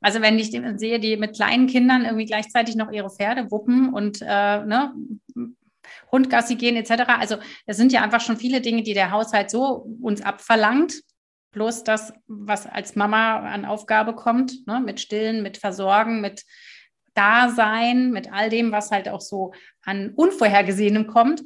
Also 0.00 0.20
wenn 0.20 0.38
ich 0.38 0.50
sehe, 0.50 1.00
die 1.00 1.16
mit 1.16 1.34
kleinen 1.34 1.66
Kindern 1.66 2.04
irgendwie 2.04 2.26
gleichzeitig 2.26 2.76
noch 2.76 2.92
ihre 2.92 3.08
Pferde 3.08 3.50
wuppen 3.50 3.94
und 3.94 4.20
äh, 4.20 4.62
ne, 4.62 4.92
Hundgassi 6.12 6.56
gehen 6.56 6.76
etc. 6.76 7.04
Also 7.18 7.36
es 7.66 7.76
sind 7.76 7.92
ja 7.92 8.02
einfach 8.02 8.20
schon 8.20 8.36
viele 8.36 8.60
Dinge, 8.60 8.82
die 8.82 8.94
der 8.94 9.10
Haushalt 9.10 9.50
so 9.50 9.86
uns 10.00 10.22
abverlangt. 10.22 10.94
Plus 11.52 11.84
das, 11.84 12.12
was 12.26 12.66
als 12.66 12.96
Mama 12.96 13.38
an 13.38 13.64
Aufgabe 13.64 14.14
kommt, 14.14 14.66
ne, 14.66 14.80
mit 14.80 14.98
Stillen, 15.00 15.42
mit 15.42 15.56
Versorgen, 15.56 16.20
mit 16.20 16.42
Dasein, 17.14 18.10
mit 18.10 18.32
all 18.32 18.50
dem, 18.50 18.72
was 18.72 18.90
halt 18.90 19.08
auch 19.08 19.20
so 19.20 19.52
an 19.82 20.10
Unvorhergesehenem 20.16 21.06
kommt. 21.06 21.42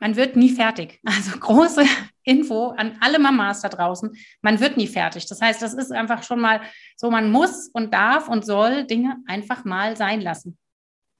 Man 0.00 0.16
wird 0.16 0.34
nie 0.36 0.50
fertig. 0.50 1.00
Also 1.06 1.38
große 1.38 1.84
Info 2.24 2.70
an 2.70 2.96
alle 3.00 3.20
Mamas 3.20 3.60
da 3.60 3.68
draußen. 3.68 4.10
Man 4.42 4.58
wird 4.58 4.76
nie 4.76 4.88
fertig. 4.88 5.26
Das 5.26 5.40
heißt, 5.40 5.62
das 5.62 5.74
ist 5.74 5.92
einfach 5.92 6.24
schon 6.24 6.40
mal 6.40 6.60
so, 6.96 7.10
man 7.10 7.30
muss 7.30 7.68
und 7.72 7.94
darf 7.94 8.28
und 8.28 8.44
soll 8.44 8.84
Dinge 8.84 9.18
einfach 9.26 9.64
mal 9.64 9.96
sein 9.96 10.20
lassen. 10.20 10.58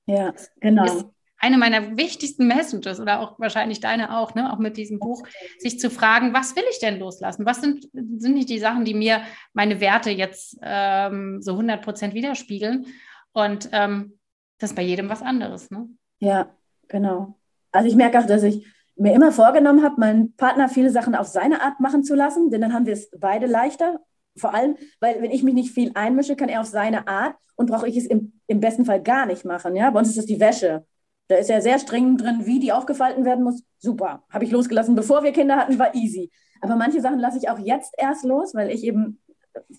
Ja, 0.07 0.35
genau. 0.61 0.85
Ist 0.85 1.07
eine 1.43 1.59
meiner 1.59 1.97
wichtigsten 1.97 2.47
Messages 2.47 3.01
oder 3.01 3.21
auch 3.21 3.39
wahrscheinlich 3.39 3.81
deine 3.81 4.17
auch, 4.17 4.35
ne, 4.37 4.53
auch 4.53 4.59
mit 4.59 4.77
diesem 4.77 5.01
Buch, 5.01 5.27
sich 5.59 5.81
zu 5.81 5.91
fragen, 5.91 6.33
was 6.33 6.55
will 6.55 6.63
ich 6.71 6.79
denn 6.79 7.01
loslassen? 7.01 7.45
Was 7.45 7.61
sind, 7.61 7.89
sind 7.93 8.35
nicht 8.35 8.49
die 8.49 8.61
Sachen, 8.61 8.85
die 8.85 8.95
mir 8.95 9.23
meine 9.53 9.81
Werte 9.81 10.11
jetzt 10.11 10.57
ähm, 10.63 11.43
so 11.43 11.53
100 11.53 11.83
Prozent 11.83 12.15
widerspiegeln? 12.15 12.87
Und 13.33 13.69
ähm, 13.73 14.19
das 14.59 14.71
ist 14.71 14.77
bei 14.77 14.83
jedem 14.83 15.09
was 15.09 15.21
anderes. 15.21 15.71
Ne? 15.73 15.89
Ja, 16.21 16.49
genau. 16.87 17.35
Also 17.73 17.89
ich 17.89 17.97
merke 17.97 18.21
auch, 18.21 18.27
dass 18.27 18.45
ich 18.45 18.65
mir 18.95 19.13
immer 19.13 19.33
vorgenommen 19.33 19.83
habe, 19.83 19.99
meinen 19.99 20.37
Partner 20.37 20.69
viele 20.69 20.91
Sachen 20.91 21.17
auf 21.17 21.27
seine 21.27 21.61
Art 21.61 21.81
machen 21.81 22.05
zu 22.05 22.15
lassen, 22.15 22.51
denn 22.51 22.61
dann 22.61 22.73
haben 22.73 22.87
wir 22.87 22.93
es 22.93 23.11
beide 23.19 23.47
leichter. 23.47 23.99
Vor 24.37 24.55
allem, 24.55 24.77
weil 25.01 25.21
wenn 25.21 25.33
ich 25.33 25.43
mich 25.43 25.55
nicht 25.55 25.75
viel 25.75 25.91
einmische, 25.95 26.37
kann 26.37 26.49
er 26.49 26.61
auf 26.61 26.69
seine 26.69 27.09
Art 27.09 27.35
und 27.57 27.69
brauche 27.69 27.89
ich 27.89 27.97
es 27.97 28.07
im, 28.07 28.41
im 28.47 28.61
besten 28.61 28.85
Fall 28.85 29.03
gar 29.03 29.27
nicht 29.27 29.45
machen. 29.45 29.75
Ja? 29.75 29.91
Bei 29.91 29.99
uns 29.99 30.09
ist 30.09 30.19
es 30.19 30.27
die 30.27 30.39
Wäsche. 30.39 30.87
Da 31.33 31.39
ist 31.39 31.49
ja 31.49 31.63
sehr 31.63 31.79
streng 31.79 32.19
drin, 32.19 32.45
wie 32.45 32.61
die 32.61 32.73
aufgefalten 32.73 33.25
werden 33.25 33.43
muss. 33.43 33.63
Super, 33.79 34.23
habe 34.31 34.45
ich 34.45 34.51
losgelassen. 34.51 34.95
Bevor 34.95 35.23
wir 35.23 35.33
Kinder 35.33 35.57
hatten, 35.57 35.79
war 35.79 35.95
easy. 35.95 36.31
Aber 36.61 36.77
manche 36.77 37.01
Sachen 37.01 37.19
lasse 37.19 37.39
ich 37.39 37.49
auch 37.49 37.59
jetzt 37.59 37.95
erst 37.97 38.25
los, 38.25 38.55
weil 38.55 38.71
ich 38.71 38.85
eben 38.85 39.19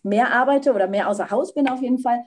mehr 0.02 0.34
arbeite 0.34 0.74
oder 0.74 0.88
mehr 0.88 1.10
außer 1.10 1.30
Haus 1.30 1.54
bin 1.54 1.70
auf 1.70 1.82
jeden 1.82 2.00
Fall 2.00 2.24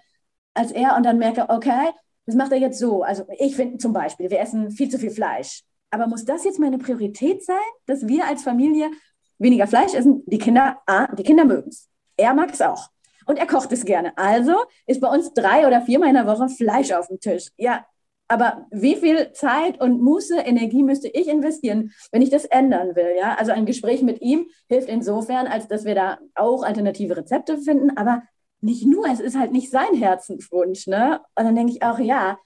als 0.54 0.70
er 0.70 0.96
und 0.96 1.04
dann 1.04 1.18
merke, 1.18 1.46
okay, 1.48 1.90
das 2.24 2.36
macht 2.36 2.52
er 2.52 2.58
jetzt 2.58 2.78
so. 2.78 3.02
Also 3.02 3.26
ich 3.36 3.56
finde 3.56 3.78
zum 3.78 3.92
Beispiel, 3.92 4.30
wir 4.30 4.40
essen 4.40 4.70
viel 4.70 4.88
zu 4.88 4.98
viel 4.98 5.10
Fleisch. 5.10 5.62
Aber 5.90 6.06
muss 6.06 6.24
das 6.24 6.44
jetzt 6.44 6.58
meine 6.58 6.78
Priorität 6.78 7.44
sein, 7.44 7.56
dass 7.86 8.06
wir 8.06 8.26
als 8.26 8.42
Familie 8.42 8.90
weniger 9.38 9.66
Fleisch 9.66 9.94
essen? 9.94 10.22
Die 10.26 10.38
Kinder, 10.38 10.78
ah, 10.86 11.14
die 11.14 11.22
Kinder 11.24 11.44
mögen 11.44 11.68
es. 11.68 11.88
Er 12.16 12.32
mag 12.32 12.52
es 12.52 12.62
auch. 12.62 12.88
Und 13.26 13.38
er 13.38 13.46
kocht 13.46 13.72
es 13.72 13.84
gerne. 13.84 14.16
Also 14.16 14.54
ist 14.86 15.00
bei 15.00 15.08
uns 15.08 15.34
drei 15.34 15.66
oder 15.66 15.82
viermal 15.82 16.08
in 16.08 16.14
der 16.14 16.26
Woche 16.26 16.48
Fleisch 16.48 16.92
auf 16.92 17.08
dem 17.08 17.20
Tisch. 17.20 17.50
Ja, 17.56 17.84
aber 18.28 18.66
wie 18.70 18.96
viel 18.96 19.32
Zeit 19.32 19.80
und 19.80 20.02
Muße, 20.02 20.36
Energie 20.38 20.82
müsste 20.82 21.08
ich 21.08 21.28
investieren, 21.28 21.92
wenn 22.10 22.22
ich 22.22 22.30
das 22.30 22.44
ändern 22.44 22.96
will? 22.96 23.14
Ja, 23.18 23.34
also 23.34 23.52
ein 23.52 23.66
Gespräch 23.66 24.02
mit 24.02 24.20
ihm 24.20 24.46
hilft 24.68 24.88
insofern, 24.88 25.46
als 25.46 25.68
dass 25.68 25.84
wir 25.84 25.94
da 25.94 26.18
auch 26.34 26.64
alternative 26.64 27.16
Rezepte 27.16 27.58
finden, 27.58 27.96
aber 27.96 28.22
nicht 28.60 28.86
nur. 28.86 29.06
Es 29.06 29.20
ist 29.20 29.38
halt 29.38 29.52
nicht 29.52 29.70
sein 29.70 29.94
Herzenswunsch, 29.94 30.86
ne? 30.86 31.20
Und 31.36 31.44
dann 31.44 31.54
denke 31.54 31.72
ich 31.72 31.82
auch, 31.82 31.98
ja, 31.98 32.38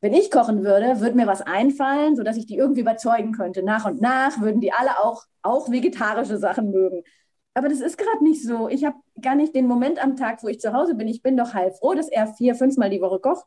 wenn 0.00 0.14
ich 0.14 0.30
kochen 0.30 0.64
würde, 0.64 1.00
würde 1.00 1.16
mir 1.16 1.26
was 1.26 1.42
einfallen, 1.42 2.16
sodass 2.16 2.36
ich 2.36 2.46
die 2.46 2.56
irgendwie 2.56 2.82
überzeugen 2.82 3.32
könnte. 3.32 3.62
Nach 3.62 3.86
und 3.86 4.00
nach 4.00 4.40
würden 4.40 4.60
die 4.60 4.72
alle 4.72 4.98
auch, 5.00 5.24
auch 5.42 5.70
vegetarische 5.70 6.38
Sachen 6.38 6.70
mögen. 6.70 7.02
Aber 7.54 7.68
das 7.68 7.80
ist 7.80 7.96
gerade 7.98 8.22
nicht 8.22 8.42
so. 8.42 8.68
Ich 8.68 8.84
habe 8.84 8.96
gar 9.20 9.34
nicht 9.34 9.54
den 9.54 9.66
Moment 9.66 10.02
am 10.02 10.16
Tag, 10.16 10.42
wo 10.42 10.48
ich 10.48 10.60
zu 10.60 10.72
Hause 10.74 10.94
bin. 10.94 11.08
Ich 11.08 11.22
bin 11.22 11.36
doch 11.36 11.54
heilfroh, 11.54 11.94
dass 11.94 12.08
er 12.08 12.26
vier, 12.34 12.54
fünfmal 12.54 12.90
die 12.90 13.00
Woche 13.00 13.18
kocht. 13.18 13.46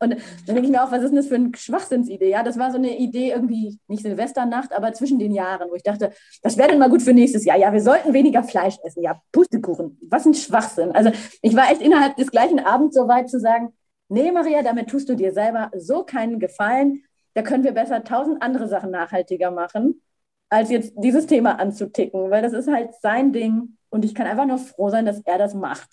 Und 0.00 0.10
dann 0.46 0.54
denke 0.54 0.62
ich 0.62 0.70
mir 0.70 0.82
auch, 0.82 0.90
was 0.90 1.02
ist 1.02 1.10
denn 1.10 1.16
das 1.16 1.28
für 1.28 1.36
eine 1.36 1.50
Schwachsinnsidee? 1.54 2.28
Ja, 2.28 2.42
das 2.42 2.58
war 2.58 2.70
so 2.70 2.76
eine 2.76 2.98
Idee 2.98 3.30
irgendwie, 3.30 3.78
nicht 3.86 4.02
Silvesternacht, 4.02 4.72
aber 4.72 4.92
zwischen 4.92 5.18
den 5.18 5.32
Jahren, 5.32 5.70
wo 5.70 5.74
ich 5.74 5.82
dachte, 5.82 6.12
das 6.42 6.58
wäre 6.58 6.70
denn 6.70 6.78
mal 6.78 6.90
gut 6.90 7.02
für 7.02 7.14
nächstes 7.14 7.44
Jahr. 7.44 7.56
Ja, 7.56 7.72
wir 7.72 7.80
sollten 7.80 8.12
weniger 8.12 8.42
Fleisch 8.42 8.76
essen. 8.84 9.02
Ja, 9.02 9.20
Pustekuchen. 9.32 9.98
Was 10.10 10.26
ein 10.26 10.34
Schwachsinn. 10.34 10.92
Also 10.92 11.10
ich 11.42 11.54
war 11.54 11.70
echt 11.70 11.80
innerhalb 11.80 12.16
des 12.16 12.30
gleichen 12.30 12.58
Abends 12.58 12.96
so 12.96 13.08
weit 13.08 13.30
zu 13.30 13.38
sagen, 13.38 13.72
nee, 14.08 14.30
Maria, 14.32 14.62
damit 14.62 14.90
tust 14.90 15.08
du 15.08 15.14
dir 15.14 15.32
selber 15.32 15.70
so 15.76 16.04
keinen 16.04 16.38
Gefallen. 16.38 17.04
Da 17.34 17.42
können 17.42 17.64
wir 17.64 17.72
besser 17.72 18.04
tausend 18.04 18.42
andere 18.42 18.68
Sachen 18.68 18.90
nachhaltiger 18.90 19.50
machen, 19.50 20.02
als 20.50 20.70
jetzt 20.70 20.92
dieses 20.96 21.26
Thema 21.26 21.58
anzuticken, 21.58 22.30
weil 22.30 22.42
das 22.42 22.52
ist 22.52 22.68
halt 22.68 22.90
sein 23.00 23.32
Ding. 23.32 23.78
Und 23.90 24.04
ich 24.04 24.14
kann 24.14 24.26
einfach 24.26 24.46
nur 24.46 24.58
froh 24.58 24.90
sein, 24.90 25.06
dass 25.06 25.20
er 25.24 25.38
das 25.38 25.54
macht. 25.54 25.88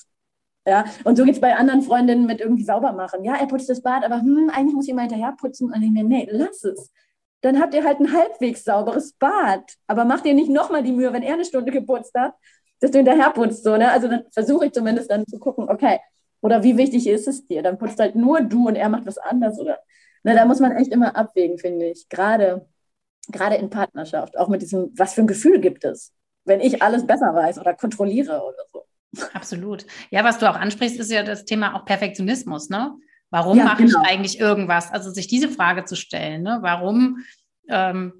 Ja, 0.65 0.85
und 1.05 1.17
so 1.17 1.25
geht 1.25 1.35
es 1.35 1.41
bei 1.41 1.55
anderen 1.55 1.81
Freundinnen 1.81 2.27
mit 2.27 2.39
irgendwie 2.39 2.63
sauber 2.63 2.93
machen. 2.93 3.23
Ja, 3.23 3.35
er 3.35 3.47
putzt 3.47 3.69
das 3.69 3.81
Bad, 3.81 4.03
aber 4.05 4.21
hm, 4.21 4.51
eigentlich 4.53 4.75
muss 4.75 4.87
ich 4.87 4.93
mal 4.93 5.01
hinterher 5.01 5.33
putzen. 5.39 5.71
Und 5.73 5.81
ich 5.81 5.89
mir, 5.91 6.03
nee, 6.03 6.27
lass 6.31 6.63
es. 6.63 6.91
Dann 7.41 7.59
habt 7.59 7.73
ihr 7.73 7.83
halt 7.83 7.99
ein 7.99 8.13
halbwegs 8.13 8.63
sauberes 8.63 9.13
Bad. 9.13 9.75
Aber 9.87 10.05
macht 10.05 10.25
ihr 10.25 10.35
nicht 10.35 10.49
nochmal 10.49 10.83
die 10.83 10.91
Mühe, 10.91 11.11
wenn 11.13 11.23
er 11.23 11.33
eine 11.33 11.45
Stunde 11.45 11.71
geputzt 11.71 12.13
hat, 12.15 12.35
dass 12.79 12.91
du 12.91 12.99
hinterher 12.99 13.31
putzt. 13.31 13.63
So, 13.63 13.75
ne? 13.75 13.91
Also 13.91 14.07
dann 14.07 14.23
versuche 14.31 14.67
ich 14.67 14.71
zumindest 14.73 15.09
dann 15.09 15.25
zu 15.25 15.39
gucken, 15.39 15.67
okay, 15.69 15.99
oder 16.41 16.63
wie 16.63 16.77
wichtig 16.77 17.07
ist 17.07 17.27
es 17.27 17.47
dir? 17.47 17.63
Dann 17.63 17.77
putzt 17.79 17.99
halt 17.99 18.15
nur 18.15 18.41
du 18.41 18.67
und 18.67 18.75
er 18.75 18.89
macht 18.89 19.05
was 19.07 19.17
anderes. 19.17 19.59
Oder, 19.59 19.79
ne, 20.23 20.35
da 20.35 20.45
muss 20.45 20.59
man 20.59 20.73
echt 20.73 20.91
immer 20.91 21.15
abwägen, 21.15 21.57
finde 21.57 21.87
ich. 21.87 22.07
Gerade, 22.09 22.67
gerade 23.29 23.55
in 23.57 23.69
Partnerschaft. 23.71 24.37
Auch 24.37 24.49
mit 24.49 24.61
diesem, 24.61 24.91
was 24.97 25.13
für 25.15 25.21
ein 25.21 25.27
Gefühl 25.27 25.59
gibt 25.61 25.85
es, 25.85 26.13
wenn 26.45 26.61
ich 26.61 26.81
alles 26.83 27.07
besser 27.07 27.33
weiß 27.35 27.59
oder 27.59 27.73
kontrolliere 27.75 28.41
oder 28.43 28.65
so. 28.71 28.85
Absolut. 29.33 29.85
Ja, 30.09 30.23
was 30.23 30.39
du 30.39 30.49
auch 30.49 30.55
ansprichst, 30.55 30.99
ist 30.99 31.11
ja 31.11 31.23
das 31.23 31.45
Thema 31.45 31.75
auch 31.75 31.85
Perfektionismus. 31.85 32.69
Ne? 32.69 32.93
Warum 33.29 33.57
ja, 33.57 33.65
mache 33.65 33.83
genau. 33.83 34.01
ich 34.01 34.09
eigentlich 34.09 34.39
irgendwas? 34.39 34.91
Also 34.91 35.11
sich 35.11 35.27
diese 35.27 35.49
Frage 35.49 35.85
zu 35.85 35.95
stellen. 35.95 36.43
Ne? 36.43 36.59
Warum 36.61 37.19
ähm, 37.69 38.13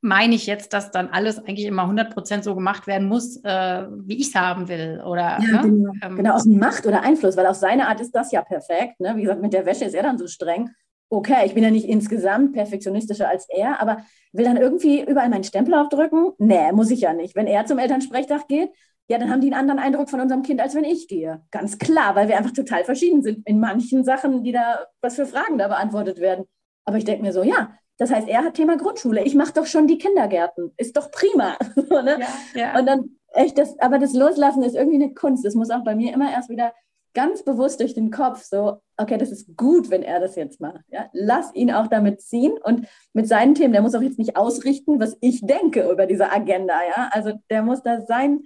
meine 0.00 0.34
ich 0.34 0.46
jetzt, 0.46 0.72
dass 0.72 0.90
dann 0.90 1.08
alles 1.08 1.38
eigentlich 1.38 1.66
immer 1.66 1.84
100% 1.84 2.42
so 2.42 2.54
gemacht 2.54 2.86
werden 2.86 3.08
muss, 3.08 3.42
äh, 3.42 3.86
wie 4.04 4.18
ich 4.18 4.28
es 4.28 4.34
haben 4.34 4.68
will? 4.68 5.02
Oder, 5.04 5.38
ja, 5.40 5.40
ne? 5.40 5.60
genau. 5.62 5.92
Ähm, 6.02 6.16
genau, 6.16 6.34
aus 6.34 6.44
Macht 6.44 6.86
oder 6.86 7.02
Einfluss, 7.02 7.36
weil 7.36 7.46
auf 7.46 7.56
seine 7.56 7.88
Art 7.88 8.00
ist 8.00 8.14
das 8.14 8.30
ja 8.30 8.42
perfekt. 8.42 9.00
Ne? 9.00 9.14
Wie 9.16 9.22
gesagt, 9.22 9.40
mit 9.40 9.52
der 9.52 9.66
Wäsche 9.66 9.84
ist 9.84 9.94
er 9.94 10.02
dann 10.02 10.18
so 10.18 10.26
streng. 10.26 10.70
Okay, 11.08 11.46
ich 11.46 11.54
bin 11.54 11.62
ja 11.62 11.70
nicht 11.70 11.88
insgesamt 11.88 12.54
perfektionistischer 12.54 13.28
als 13.28 13.46
er, 13.48 13.80
aber 13.80 13.98
will 14.32 14.44
dann 14.44 14.56
irgendwie 14.56 15.00
überall 15.02 15.28
meinen 15.28 15.44
Stempel 15.44 15.74
aufdrücken? 15.74 16.32
Nee, 16.38 16.72
muss 16.72 16.90
ich 16.90 17.00
ja 17.00 17.12
nicht. 17.12 17.36
Wenn 17.36 17.46
er 17.46 17.66
zum 17.66 17.78
Elternsprechtag 17.78 18.48
geht, 18.48 18.70
ja, 19.08 19.18
dann 19.18 19.30
haben 19.30 19.40
die 19.40 19.48
einen 19.48 19.60
anderen 19.60 19.80
Eindruck 19.80 20.08
von 20.08 20.20
unserem 20.20 20.42
Kind, 20.42 20.60
als 20.60 20.74
wenn 20.74 20.84
ich 20.84 21.08
gehe. 21.08 21.42
Ganz 21.50 21.78
klar, 21.78 22.14
weil 22.14 22.28
wir 22.28 22.38
einfach 22.38 22.52
total 22.52 22.84
verschieden 22.84 23.22
sind 23.22 23.46
in 23.46 23.60
manchen 23.60 24.04
Sachen, 24.04 24.42
die 24.42 24.52
da, 24.52 24.86
was 25.02 25.16
für 25.16 25.26
Fragen 25.26 25.58
da 25.58 25.68
beantwortet 25.68 26.20
werden. 26.20 26.46
Aber 26.86 26.96
ich 26.96 27.04
denke 27.04 27.22
mir 27.22 27.32
so, 27.32 27.42
ja, 27.42 27.76
das 27.98 28.10
heißt, 28.10 28.28
er 28.28 28.44
hat 28.44 28.54
Thema 28.54 28.76
Grundschule. 28.76 29.22
Ich 29.24 29.34
mache 29.34 29.52
doch 29.52 29.66
schon 29.66 29.86
die 29.86 29.98
Kindergärten. 29.98 30.72
Ist 30.76 30.96
doch 30.96 31.10
prima. 31.10 31.56
ne? 31.76 32.18
ja, 32.20 32.28
ja. 32.60 32.78
Und 32.78 32.86
dann 32.86 33.10
echt 33.34 33.58
das, 33.58 33.78
aber 33.78 33.98
das 33.98 34.14
Loslassen 34.14 34.62
ist 34.62 34.74
irgendwie 34.74 35.02
eine 35.02 35.14
Kunst. 35.14 35.44
Es 35.44 35.54
muss 35.54 35.70
auch 35.70 35.84
bei 35.84 35.94
mir 35.94 36.12
immer 36.12 36.30
erst 36.30 36.48
wieder 36.48 36.72
ganz 37.14 37.44
bewusst 37.44 37.80
durch 37.80 37.94
den 37.94 38.10
Kopf 38.10 38.42
so, 38.42 38.78
okay, 38.96 39.16
das 39.16 39.30
ist 39.30 39.56
gut, 39.56 39.90
wenn 39.90 40.02
er 40.02 40.18
das 40.18 40.34
jetzt 40.34 40.60
macht. 40.60 40.84
Ja? 40.88 41.08
Lass 41.12 41.54
ihn 41.54 41.70
auch 41.70 41.86
damit 41.86 42.20
ziehen 42.20 42.54
und 42.62 42.86
mit 43.12 43.28
seinen 43.28 43.54
Themen, 43.54 43.72
der 43.72 43.82
muss 43.82 43.94
auch 43.94 44.02
jetzt 44.02 44.18
nicht 44.18 44.36
ausrichten, 44.36 44.98
was 44.98 45.16
ich 45.20 45.46
denke 45.46 45.88
über 45.88 46.06
diese 46.06 46.32
Agenda. 46.32 46.80
Ja? 46.96 47.10
Also 47.12 47.34
der 47.50 47.62
muss 47.62 47.82
da 47.82 48.00
sein 48.00 48.42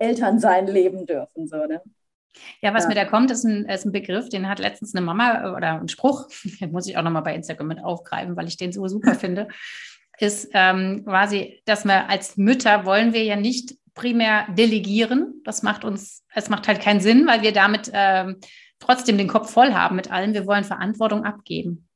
Elternsein 0.00 0.66
leben 0.66 1.06
dürfen. 1.06 1.46
So, 1.46 1.64
ne? 1.66 1.80
Ja, 2.62 2.74
was 2.74 2.84
ja. 2.84 2.88
mir 2.88 2.94
da 2.94 3.04
kommt, 3.04 3.30
ist 3.30 3.44
ein, 3.44 3.64
ist 3.66 3.84
ein, 3.84 3.92
Begriff, 3.92 4.28
den 4.28 4.48
hat 4.48 4.58
letztens 4.58 4.94
eine 4.94 5.04
Mama 5.04 5.54
oder 5.56 5.80
ein 5.80 5.88
Spruch, 5.88 6.28
den 6.60 6.72
muss 6.72 6.86
ich 6.86 6.96
auch 6.96 7.02
nochmal 7.02 7.22
bei 7.22 7.34
Instagram 7.34 7.68
mit 7.68 7.84
aufgreifen, 7.84 8.36
weil 8.36 8.48
ich 8.48 8.56
den 8.56 8.72
so 8.72 8.86
super 8.88 9.14
finde, 9.14 9.48
ist 10.18 10.50
ähm, 10.52 11.04
quasi, 11.04 11.62
dass 11.64 11.84
wir 11.84 12.08
als 12.08 12.36
Mütter 12.36 12.84
wollen 12.84 13.12
wir 13.12 13.24
ja 13.24 13.36
nicht 13.36 13.74
primär 13.94 14.46
delegieren. 14.56 15.40
Das 15.44 15.62
macht 15.62 15.84
uns, 15.84 16.24
es 16.34 16.48
macht 16.48 16.68
halt 16.68 16.80
keinen 16.80 17.00
Sinn, 17.00 17.26
weil 17.26 17.42
wir 17.42 17.52
damit 17.52 17.90
ähm, 17.92 18.36
trotzdem 18.78 19.18
den 19.18 19.28
Kopf 19.28 19.50
voll 19.50 19.72
haben 19.72 19.96
mit 19.96 20.10
allem. 20.10 20.34
Wir 20.34 20.46
wollen 20.46 20.64
Verantwortung 20.64 21.24
abgeben. 21.24 21.88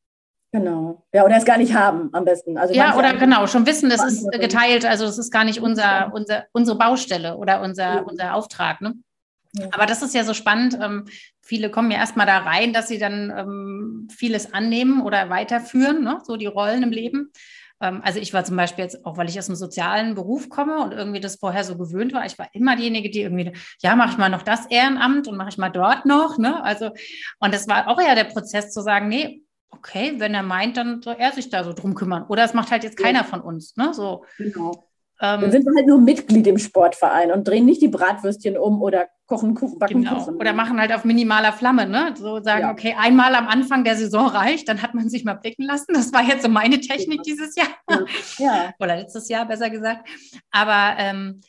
Genau. 0.55 1.05
Ja, 1.13 1.25
oder 1.25 1.37
es 1.37 1.45
gar 1.45 1.59
nicht 1.59 1.75
haben 1.75 2.11
am 2.13 2.25
besten. 2.25 2.57
Also 2.57 2.75
ja, 2.75 2.97
oder 2.97 3.15
genau, 3.15 3.49
schon 3.49 3.67
wissen, 3.67 3.91
das 3.91 4.05
ist 4.05 4.31
geteilt, 4.31 4.87
also 4.87 5.05
das 5.05 5.19
ist 5.19 5.33
gar 5.33 5.43
nicht 5.43 5.61
unser, 5.61 6.13
unser, 6.15 6.45
unsere 6.53 6.79
Baustelle 6.79 7.37
oder 7.37 7.61
unser, 7.61 7.95
ja. 7.97 8.01
unser 8.03 8.35
Auftrag. 8.37 8.81
Ne? 8.81 8.95
Ja. 9.55 9.67
Aber 9.73 9.87
das 9.87 10.01
ist 10.03 10.15
ja 10.15 10.23
so 10.23 10.33
spannend. 10.33 10.79
Ähm, 10.81 11.07
viele 11.43 11.73
kommen 11.73 11.91
ja 11.91 11.99
erstmal 11.99 12.27
da 12.27 12.39
rein, 12.39 12.73
dass 12.73 12.87
sie 12.87 12.99
dann 12.99 13.35
ähm, 13.37 14.09
vieles 14.17 14.55
annehmen 14.55 15.03
oder 15.03 15.29
weiterführen, 15.29 16.05
ne? 16.05 16.21
so 16.23 16.37
die 16.37 16.47
Rollen 16.47 16.85
im 16.85 16.93
Leben. 16.93 17.33
Ähm, 17.81 18.01
also 18.05 18.21
ich 18.21 18.33
war 18.33 18.45
zum 18.45 18.55
Beispiel 18.57 18.85
jetzt, 18.85 19.05
auch 19.05 19.17
weil 19.17 19.29
ich 19.29 19.37
aus 19.41 19.49
einem 19.49 19.57
sozialen 19.57 20.15
Beruf 20.15 20.49
komme 20.51 20.79
und 20.85 20.93
irgendwie 20.93 21.19
das 21.19 21.35
vorher 21.35 21.65
so 21.65 21.77
gewöhnt 21.77 22.13
war, 22.13 22.27
ich 22.27 22.39
war 22.39 22.47
immer 22.53 22.77
diejenige, 22.77 23.11
die 23.11 23.23
irgendwie, 23.23 23.51
ja, 23.83 23.97
mache 23.97 24.11
ich 24.11 24.19
mal 24.19 24.29
noch 24.29 24.43
das 24.43 24.67
Ehrenamt 24.67 25.27
und 25.27 25.37
mache 25.37 25.49
ich 25.49 25.59
mal 25.59 25.71
dort 25.71 26.07
noch. 26.07 26.39
Ne? 26.39 26.63
Also, 26.63 26.91
und 27.41 27.53
das 27.53 27.67
war 27.67 27.89
auch 27.89 28.01
ja 28.01 28.15
der 28.15 28.23
Prozess 28.23 28.71
zu 28.71 28.81
sagen, 28.81 29.09
nee, 29.09 29.41
okay, 29.77 30.15
wenn 30.19 30.35
er 30.35 30.43
meint, 30.43 30.77
dann 30.77 31.03
soll 31.03 31.17
er 31.19 31.33
sich 31.33 31.51
da 31.51 31.65
so 31.65 31.73
drum 31.73 31.95
kümmern. 31.95 32.25
Oder 32.29 32.45
es 32.45 32.55
macht 32.55 32.71
halt 32.71 32.85
jetzt 32.85 32.97
keiner 32.97 33.25
von 33.25 33.41
uns. 33.41 33.77
Ne? 33.77 33.93
So. 33.93 34.25
Genau. 34.39 34.89
Ähm, 35.21 35.43
dann 35.43 35.53
sind 35.53 35.65
wir 35.65 35.75
halt 35.77 35.87
nur 35.87 36.01
Mitglied 36.01 36.47
im 36.47 36.59
Sportverein 36.59 37.31
und 37.31 37.47
drehen 37.47 37.65
nicht 37.65 37.81
die 37.81 37.89
Bratwürstchen 37.89 38.59
um 38.59 38.83
oder 38.83 39.07
kochen 39.27 39.55
Kuchen, 39.55 39.79
backen 39.79 40.03
genau. 40.03 40.17
Kuchen. 40.17 40.37
Oder 40.37 40.53
machen 40.53 40.81
halt 40.81 40.93
auf 40.93 41.05
minimaler 41.05 41.53
Flamme, 41.53 41.87
ne? 41.87 42.15
So 42.17 42.43
sagen, 42.43 42.63
ja. 42.63 42.73
okay, 42.73 42.97
einmal 42.99 43.35
am 43.35 43.47
Anfang 43.47 43.85
der 43.85 43.97
Saison 43.97 44.27
reicht, 44.27 44.69
dann 44.69 44.83
hat 44.83 44.95
man 44.95 45.09
sich 45.09 45.25
mal 45.25 45.35
blicken 45.35 45.63
lassen. 45.63 45.95
Das 45.95 46.13
war 46.13 46.23
jetzt 46.23 46.43
so 46.43 46.49
meine 46.49 46.81
Technik 46.81 47.19
ja. 47.19 47.23
dieses 47.23 47.55
Jahr. 47.55 47.69
Ja. 47.89 48.05
ja. 48.39 48.71
Oder 48.81 48.97
letztes 48.97 49.29
Jahr, 49.29 49.47
besser 49.47 49.71
gesagt. 49.71 50.09
Aber 50.51 50.99
ähm, 50.99 51.41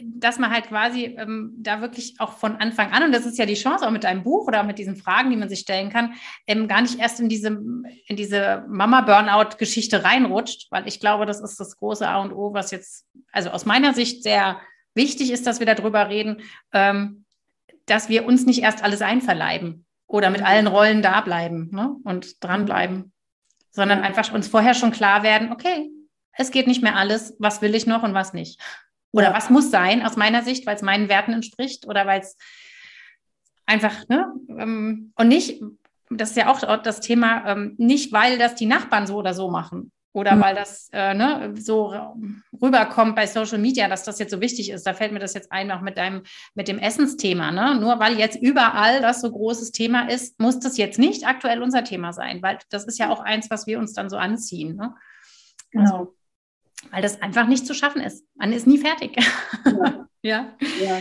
dass 0.00 0.38
man 0.38 0.50
halt 0.50 0.68
quasi 0.68 1.04
ähm, 1.18 1.52
da 1.58 1.82
wirklich 1.82 2.14
auch 2.18 2.38
von 2.38 2.56
Anfang 2.56 2.92
an, 2.92 3.02
und 3.02 3.12
das 3.12 3.26
ist 3.26 3.38
ja 3.38 3.44
die 3.44 3.54
Chance 3.54 3.86
auch 3.86 3.90
mit 3.90 4.06
einem 4.06 4.22
Buch 4.22 4.46
oder 4.46 4.62
mit 4.62 4.78
diesen 4.78 4.96
Fragen, 4.96 5.30
die 5.30 5.36
man 5.36 5.50
sich 5.50 5.60
stellen 5.60 5.90
kann, 5.90 6.14
ähm, 6.46 6.66
gar 6.66 6.80
nicht 6.80 6.98
erst 6.98 7.20
in 7.20 7.28
diese, 7.28 7.48
in 7.48 8.16
diese 8.16 8.64
Mama-Burnout-Geschichte 8.68 10.02
reinrutscht, 10.02 10.68
weil 10.70 10.88
ich 10.88 10.98
glaube, 10.98 11.26
das 11.26 11.40
ist 11.40 11.60
das 11.60 11.76
große 11.76 12.08
A 12.08 12.22
und 12.22 12.32
O, 12.32 12.54
was 12.54 12.70
jetzt, 12.70 13.06
also 13.32 13.50
aus 13.50 13.66
meiner 13.66 13.92
Sicht 13.92 14.22
sehr 14.22 14.60
wichtig 14.94 15.30
ist, 15.30 15.46
dass 15.46 15.60
wir 15.60 15.66
darüber 15.66 16.08
reden, 16.08 16.40
ähm, 16.72 17.24
dass 17.86 18.08
wir 18.08 18.24
uns 18.24 18.46
nicht 18.46 18.62
erst 18.62 18.82
alles 18.82 19.02
einverleiben 19.02 19.84
oder 20.06 20.30
mit 20.30 20.42
allen 20.42 20.68
Rollen 20.68 21.02
da 21.02 21.20
bleiben 21.20 21.68
ne? 21.70 21.96
und 22.04 22.42
dranbleiben, 22.42 23.12
sondern 23.70 24.00
einfach 24.00 24.32
uns 24.32 24.48
vorher 24.48 24.74
schon 24.74 24.92
klar 24.92 25.22
werden, 25.22 25.52
okay, 25.52 25.90
es 26.32 26.50
geht 26.50 26.66
nicht 26.66 26.82
mehr 26.82 26.96
alles, 26.96 27.36
was 27.38 27.60
will 27.60 27.74
ich 27.74 27.86
noch 27.86 28.02
und 28.02 28.14
was 28.14 28.32
nicht. 28.32 28.58
Oder 29.12 29.34
was 29.34 29.50
muss 29.50 29.70
sein 29.70 30.02
aus 30.02 30.16
meiner 30.16 30.42
Sicht, 30.42 30.66
weil 30.66 30.76
es 30.76 30.82
meinen 30.82 31.08
Werten 31.08 31.32
entspricht 31.32 31.86
oder 31.86 32.06
weil 32.06 32.20
es 32.20 32.36
einfach, 33.66 34.08
ne? 34.08 34.32
Ähm, 34.48 35.12
und 35.16 35.28
nicht, 35.28 35.62
das 36.10 36.30
ist 36.30 36.36
ja 36.36 36.48
auch 36.48 36.82
das 36.82 37.00
Thema, 37.00 37.46
ähm, 37.46 37.74
nicht 37.78 38.12
weil 38.12 38.38
das 38.38 38.54
die 38.54 38.66
Nachbarn 38.66 39.06
so 39.06 39.16
oder 39.16 39.34
so 39.34 39.50
machen 39.50 39.92
oder 40.12 40.36
mhm. 40.36 40.40
weil 40.40 40.54
das 40.54 40.88
äh, 40.92 41.14
ne, 41.14 41.54
so 41.58 41.94
rüberkommt 42.60 43.16
bei 43.16 43.26
Social 43.26 43.58
Media, 43.58 43.88
dass 43.88 44.04
das 44.04 44.18
jetzt 44.18 44.30
so 44.30 44.40
wichtig 44.40 44.70
ist. 44.70 44.86
Da 44.86 44.92
fällt 44.92 45.12
mir 45.12 45.18
das 45.18 45.34
jetzt 45.34 45.50
ein, 45.50 45.70
auch 45.70 45.80
mit 45.80 45.96
deinem, 45.96 46.22
mit 46.54 46.68
dem 46.68 46.78
Essensthema. 46.78 47.50
Ne? 47.50 47.78
Nur 47.80 47.98
weil 47.98 48.18
jetzt 48.18 48.36
überall 48.40 49.00
das 49.00 49.22
so 49.22 49.30
großes 49.30 49.72
Thema 49.72 50.08
ist, 50.08 50.38
muss 50.38 50.60
das 50.60 50.76
jetzt 50.76 50.98
nicht 50.98 51.26
aktuell 51.26 51.62
unser 51.62 51.84
Thema 51.84 52.12
sein, 52.12 52.42
weil 52.42 52.58
das 52.68 52.84
ist 52.84 52.98
ja 52.98 53.10
auch 53.10 53.20
eins, 53.20 53.50
was 53.50 53.66
wir 53.66 53.78
uns 53.78 53.94
dann 53.94 54.10
so 54.10 54.18
anziehen. 54.18 54.76
Ne? 54.76 54.94
Genau. 55.70 55.82
Also, 55.82 56.14
weil 56.90 57.02
das 57.02 57.22
einfach 57.22 57.46
nicht 57.46 57.66
zu 57.66 57.74
schaffen 57.74 58.02
ist. 58.02 58.24
Man 58.34 58.52
ist 58.52 58.66
nie 58.66 58.78
fertig. 58.78 59.16
Ja. 59.64 60.06
ja. 60.22 60.52
ja. 60.80 61.00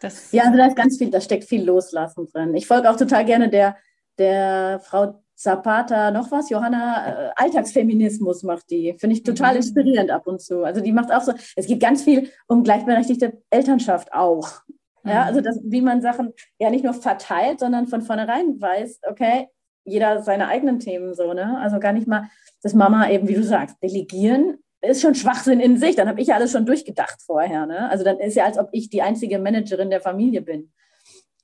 Das 0.00 0.32
ja, 0.32 0.44
also 0.44 0.56
da 0.56 0.66
ist 0.66 0.76
ganz 0.76 0.96
viel, 0.96 1.10
da 1.10 1.20
steckt 1.20 1.44
viel 1.44 1.64
Loslassen 1.64 2.26
drin. 2.32 2.54
Ich 2.54 2.66
folge 2.66 2.90
auch 2.90 2.96
total 2.96 3.24
gerne 3.24 3.50
der, 3.50 3.76
der 4.18 4.80
Frau 4.82 5.22
Zapata, 5.34 6.10
noch 6.10 6.30
was, 6.30 6.50
Johanna, 6.50 7.28
äh, 7.28 7.30
Alltagsfeminismus 7.36 8.42
macht 8.42 8.70
die. 8.70 8.94
Finde 8.98 9.16
ich 9.16 9.22
total 9.22 9.52
mhm. 9.52 9.56
inspirierend 9.58 10.10
ab 10.10 10.26
und 10.26 10.40
zu. 10.40 10.64
Also 10.64 10.80
die 10.80 10.92
macht 10.92 11.12
auch 11.12 11.22
so, 11.22 11.32
es 11.56 11.66
geht 11.66 11.80
ganz 11.80 12.02
viel 12.02 12.30
um 12.46 12.62
gleichberechtigte 12.62 13.42
Elternschaft 13.48 14.12
auch. 14.12 14.60
Ja, 15.04 15.22
mhm. 15.22 15.28
also 15.28 15.40
das, 15.40 15.58
wie 15.64 15.80
man 15.80 16.02
Sachen 16.02 16.32
ja 16.58 16.68
nicht 16.70 16.84
nur 16.84 16.92
verteilt, 16.92 17.60
sondern 17.60 17.86
von 17.86 18.02
vornherein 18.02 18.60
weiß, 18.60 19.00
okay, 19.08 19.48
jeder 19.84 20.22
seine 20.22 20.48
eigenen 20.48 20.78
Themen 20.78 21.14
so, 21.14 21.32
ne? 21.32 21.58
Also 21.58 21.80
gar 21.80 21.94
nicht 21.94 22.06
mal, 22.06 22.28
dass 22.62 22.74
Mama 22.74 23.08
eben, 23.08 23.26
wie 23.26 23.34
du 23.34 23.42
sagst, 23.42 23.76
delegieren 23.82 24.58
ist 24.82 25.02
schon 25.02 25.14
Schwachsinn 25.14 25.60
in 25.60 25.76
sich. 25.76 25.96
Dann 25.96 26.08
habe 26.08 26.20
ich 26.20 26.28
ja 26.28 26.36
alles 26.36 26.52
schon 26.52 26.66
durchgedacht 26.66 27.20
vorher. 27.22 27.66
Ne? 27.66 27.90
Also 27.90 28.04
dann 28.04 28.18
ist 28.18 28.34
ja, 28.34 28.44
als 28.44 28.58
ob 28.58 28.68
ich 28.72 28.88
die 28.88 29.02
einzige 29.02 29.38
Managerin 29.38 29.90
der 29.90 30.00
Familie 30.00 30.42
bin. 30.42 30.72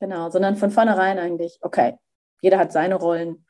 Genau, 0.01 0.31
sondern 0.31 0.57
von 0.57 0.71
vornherein 0.71 1.19
eigentlich, 1.19 1.59
okay, 1.63 1.99
jeder 2.43 2.59
hat 2.59 2.73
seine 2.73 2.97
Rollen. 2.97 3.47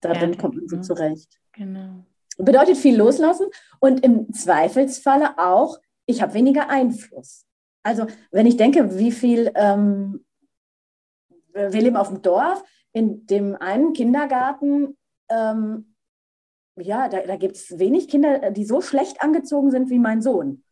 Darin 0.00 0.32
ja, 0.32 0.38
kommt 0.38 0.56
man 0.56 0.68
so 0.68 0.80
zurecht. 0.80 1.38
Genau. 1.52 2.04
Bedeutet 2.36 2.76
viel 2.76 2.96
loslassen 2.96 3.46
und 3.78 4.04
im 4.04 4.32
Zweifelsfalle 4.32 5.38
auch, 5.38 5.78
ich 6.06 6.20
habe 6.20 6.34
weniger 6.34 6.68
Einfluss. 6.68 7.46
Also 7.84 8.06
wenn 8.32 8.46
ich 8.46 8.56
denke, 8.56 8.98
wie 8.98 9.12
viel, 9.12 9.52
ähm, 9.54 10.24
wir 11.52 11.68
leben 11.68 11.96
auf 11.96 12.08
dem 12.08 12.22
Dorf, 12.22 12.64
in 12.92 13.26
dem 13.26 13.54
einen 13.54 13.92
Kindergarten 13.92 14.96
ähm, 15.28 15.93
ja, 16.76 17.08
da, 17.08 17.20
da 17.20 17.36
gibt 17.36 17.56
es 17.56 17.78
wenig 17.78 18.08
Kinder, 18.08 18.50
die 18.50 18.64
so 18.64 18.80
schlecht 18.80 19.22
angezogen 19.22 19.70
sind 19.70 19.90
wie 19.90 19.98
mein 19.98 20.22
Sohn. 20.22 20.62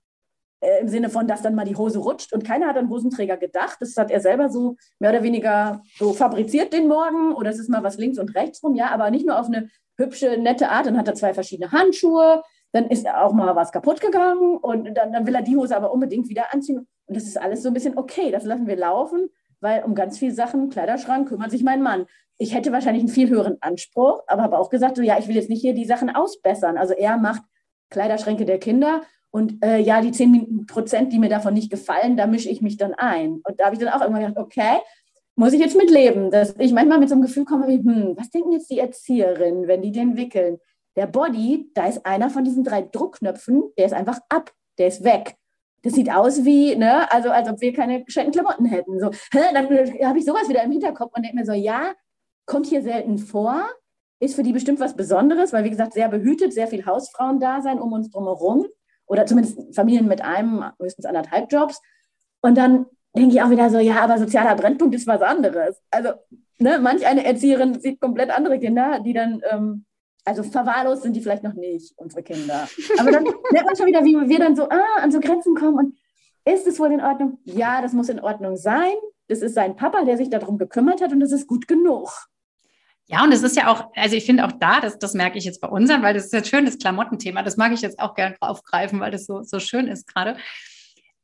Äh, 0.60 0.80
Im 0.80 0.88
Sinne 0.88 1.10
von, 1.10 1.26
dass 1.26 1.42
dann 1.42 1.54
mal 1.54 1.64
die 1.64 1.76
Hose 1.76 1.98
rutscht 1.98 2.32
und 2.32 2.44
keiner 2.44 2.68
hat 2.68 2.76
an 2.76 2.88
Hosenträger 2.88 3.36
gedacht. 3.36 3.76
Das 3.80 3.96
hat 3.96 4.10
er 4.10 4.20
selber 4.20 4.48
so 4.48 4.76
mehr 4.98 5.10
oder 5.10 5.22
weniger 5.22 5.82
so 5.98 6.12
fabriziert 6.12 6.72
den 6.72 6.88
Morgen 6.88 7.34
oder 7.34 7.50
es 7.50 7.58
ist 7.58 7.68
mal 7.68 7.82
was 7.82 7.98
links 7.98 8.18
und 8.18 8.34
rechts 8.34 8.62
rum, 8.62 8.74
ja, 8.74 8.90
aber 8.90 9.10
nicht 9.10 9.26
nur 9.26 9.38
auf 9.38 9.46
eine 9.46 9.68
hübsche, 9.96 10.38
nette 10.38 10.70
Art. 10.70 10.86
Dann 10.86 10.96
hat 10.96 11.08
er 11.08 11.14
zwei 11.14 11.34
verschiedene 11.34 11.72
Handschuhe, 11.72 12.42
dann 12.72 12.86
ist 12.88 13.08
auch 13.08 13.32
mal 13.32 13.54
was 13.56 13.72
kaputt 13.72 14.00
gegangen 14.00 14.56
und 14.56 14.94
dann, 14.94 15.12
dann 15.12 15.26
will 15.26 15.34
er 15.34 15.42
die 15.42 15.56
Hose 15.56 15.76
aber 15.76 15.92
unbedingt 15.92 16.28
wieder 16.28 16.52
anziehen. 16.52 16.86
Und 17.06 17.16
das 17.16 17.24
ist 17.24 17.40
alles 17.40 17.62
so 17.62 17.68
ein 17.68 17.74
bisschen 17.74 17.98
okay, 17.98 18.30
das 18.30 18.44
lassen 18.44 18.66
wir 18.66 18.76
laufen, 18.76 19.28
weil 19.62 19.84
um 19.84 19.94
ganz 19.94 20.18
viele 20.18 20.32
Sachen, 20.32 20.68
Kleiderschrank, 20.68 21.28
kümmert 21.28 21.50
sich 21.50 21.62
mein 21.62 21.82
Mann 21.82 22.06
ich 22.42 22.54
hätte 22.54 22.72
wahrscheinlich 22.72 23.02
einen 23.02 23.12
viel 23.12 23.30
höheren 23.30 23.56
Anspruch, 23.60 24.22
aber 24.26 24.42
habe 24.42 24.58
auch 24.58 24.68
gesagt, 24.68 24.96
so 24.96 25.02
ja, 25.02 25.18
ich 25.18 25.28
will 25.28 25.36
jetzt 25.36 25.48
nicht 25.48 25.60
hier 25.60 25.74
die 25.74 25.84
Sachen 25.84 26.10
ausbessern. 26.10 26.76
Also 26.76 26.92
er 26.92 27.16
macht 27.16 27.42
Kleiderschränke 27.90 28.44
der 28.44 28.58
Kinder 28.58 29.02
und 29.30 29.64
äh, 29.64 29.78
ja, 29.78 30.00
die 30.00 30.10
10 30.10 30.66
Prozent, 30.66 31.12
die 31.12 31.18
mir 31.18 31.28
davon 31.28 31.54
nicht 31.54 31.70
gefallen, 31.70 32.16
da 32.16 32.26
mische 32.26 32.48
ich 32.48 32.60
mich 32.60 32.76
dann 32.76 32.94
ein. 32.94 33.40
Und 33.44 33.60
da 33.60 33.66
habe 33.66 33.76
ich 33.76 33.80
dann 33.80 33.92
auch 33.92 34.00
irgendwann 34.00 34.26
gedacht, 34.26 34.44
okay, 34.44 34.78
muss 35.36 35.52
ich 35.52 35.60
jetzt 35.60 35.76
mitleben, 35.76 36.30
dass 36.30 36.54
ich 36.58 36.72
manchmal 36.72 36.98
mit 36.98 37.08
so 37.08 37.14
einem 37.14 37.22
Gefühl 37.22 37.44
komme 37.44 37.68
wie, 37.68 37.78
hm, 37.78 38.14
was 38.16 38.30
denken 38.30 38.52
jetzt 38.52 38.70
die 38.70 38.80
Erzieherinnen, 38.80 39.68
wenn 39.68 39.80
die 39.80 39.92
den 39.92 40.16
wickeln? 40.16 40.58
Der 40.96 41.06
Body, 41.06 41.70
da 41.74 41.86
ist 41.86 42.04
einer 42.04 42.28
von 42.28 42.44
diesen 42.44 42.64
drei 42.64 42.82
Druckknöpfen, 42.82 43.62
der 43.78 43.86
ist 43.86 43.94
einfach 43.94 44.18
ab, 44.28 44.52
der 44.78 44.88
ist 44.88 45.04
weg. 45.04 45.36
Das 45.82 45.94
sieht 45.94 46.10
aus 46.12 46.44
wie, 46.44 46.76
ne, 46.76 47.10
also 47.12 47.30
als 47.30 47.48
ob 47.48 47.60
wir 47.60 47.72
keine 47.72 48.04
geschenkten 48.04 48.32
Klamotten 48.32 48.66
hätten. 48.66 49.00
So, 49.00 49.10
hä? 49.32 49.40
dann 49.52 49.68
habe 49.68 50.18
ich 50.18 50.24
sowas 50.24 50.48
wieder 50.48 50.62
im 50.62 50.70
Hinterkopf 50.70 51.12
und 51.14 51.22
denke 51.24 51.38
mir 51.38 51.44
so, 51.44 51.52
ja, 51.52 51.92
kommt 52.46 52.66
hier 52.66 52.82
selten 52.82 53.18
vor, 53.18 53.64
ist 54.20 54.36
für 54.36 54.44
die 54.44 54.52
bestimmt 54.52 54.78
was 54.78 54.94
Besonderes, 54.94 55.52
weil 55.52 55.64
wie 55.64 55.70
gesagt, 55.70 55.94
sehr 55.94 56.08
behütet, 56.08 56.52
sehr 56.52 56.68
viel 56.68 56.86
Hausfrauen 56.86 57.40
da 57.40 57.60
sein 57.60 57.80
um 57.80 57.92
uns 57.92 58.10
drumherum 58.10 58.66
oder 59.06 59.26
zumindest 59.26 59.74
Familien 59.74 60.06
mit 60.06 60.22
einem, 60.22 60.64
höchstens 60.80 61.06
anderthalb 61.06 61.50
Jobs. 61.50 61.80
Und 62.40 62.56
dann 62.56 62.86
denke 63.16 63.34
ich 63.34 63.42
auch 63.42 63.50
wieder 63.50 63.68
so, 63.68 63.78
ja, 63.78 64.00
aber 64.00 64.18
sozialer 64.18 64.54
Brennpunkt 64.54 64.94
ist 64.94 65.06
was 65.06 65.22
anderes. 65.22 65.82
Also, 65.90 66.10
ne, 66.58 66.78
manch 66.78 67.06
eine 67.06 67.24
Erzieherin 67.24 67.80
sieht 67.80 68.00
komplett 68.00 68.30
andere 68.30 68.58
Kinder, 68.58 69.00
die 69.00 69.12
dann, 69.12 69.42
ähm, 69.50 69.84
also 70.24 70.42
verwahrlost 70.42 71.02
sind 71.02 71.14
die 71.14 71.20
vielleicht 71.20 71.42
noch 71.42 71.54
nicht, 71.54 71.92
unsere 71.96 72.22
Kinder. 72.22 72.68
Aber 72.98 73.10
dann 73.10 73.24
merkt 73.24 73.66
man 73.66 73.76
schon 73.76 73.86
wieder, 73.86 74.04
wie 74.04 74.28
wir 74.28 74.38
dann 74.38 74.56
so 74.56 74.68
ah, 74.68 75.00
an 75.00 75.10
so 75.10 75.20
Grenzen 75.20 75.54
kommen 75.54 75.78
und 75.78 75.98
ist 76.44 76.66
es 76.66 76.78
wohl 76.78 76.92
in 76.92 77.00
Ordnung? 77.00 77.38
Ja, 77.44 77.82
das 77.82 77.92
muss 77.92 78.08
in 78.08 78.20
Ordnung 78.20 78.56
sein. 78.56 78.94
Das 79.28 79.42
ist 79.42 79.54
sein 79.54 79.76
Papa, 79.76 80.04
der 80.04 80.16
sich 80.16 80.28
darum 80.28 80.58
gekümmert 80.58 81.00
hat 81.00 81.12
und 81.12 81.20
das 81.20 81.32
ist 81.32 81.46
gut 81.46 81.68
genug. 81.68 82.28
Ja, 83.06 83.24
und 83.24 83.32
es 83.32 83.42
ist 83.42 83.56
ja 83.56 83.68
auch, 83.68 83.90
also 83.94 84.16
ich 84.16 84.24
finde 84.24 84.44
auch 84.46 84.52
da, 84.52 84.80
das, 84.80 84.98
das 84.98 85.14
merke 85.14 85.38
ich 85.38 85.44
jetzt 85.44 85.60
bei 85.60 85.68
unseren, 85.68 86.02
weil 86.02 86.14
das 86.14 86.26
ist 86.26 86.32
jetzt 86.32 86.48
schön, 86.48 86.64
das 86.64 86.78
Klamottenthema, 86.78 87.42
das 87.42 87.56
mag 87.56 87.72
ich 87.72 87.82
jetzt 87.82 87.98
auch 87.98 88.14
gerne 88.14 88.36
aufgreifen, 88.40 89.00
weil 89.00 89.10
das 89.10 89.26
so, 89.26 89.42
so 89.42 89.58
schön 89.60 89.86
ist 89.86 90.06
gerade. 90.06 90.36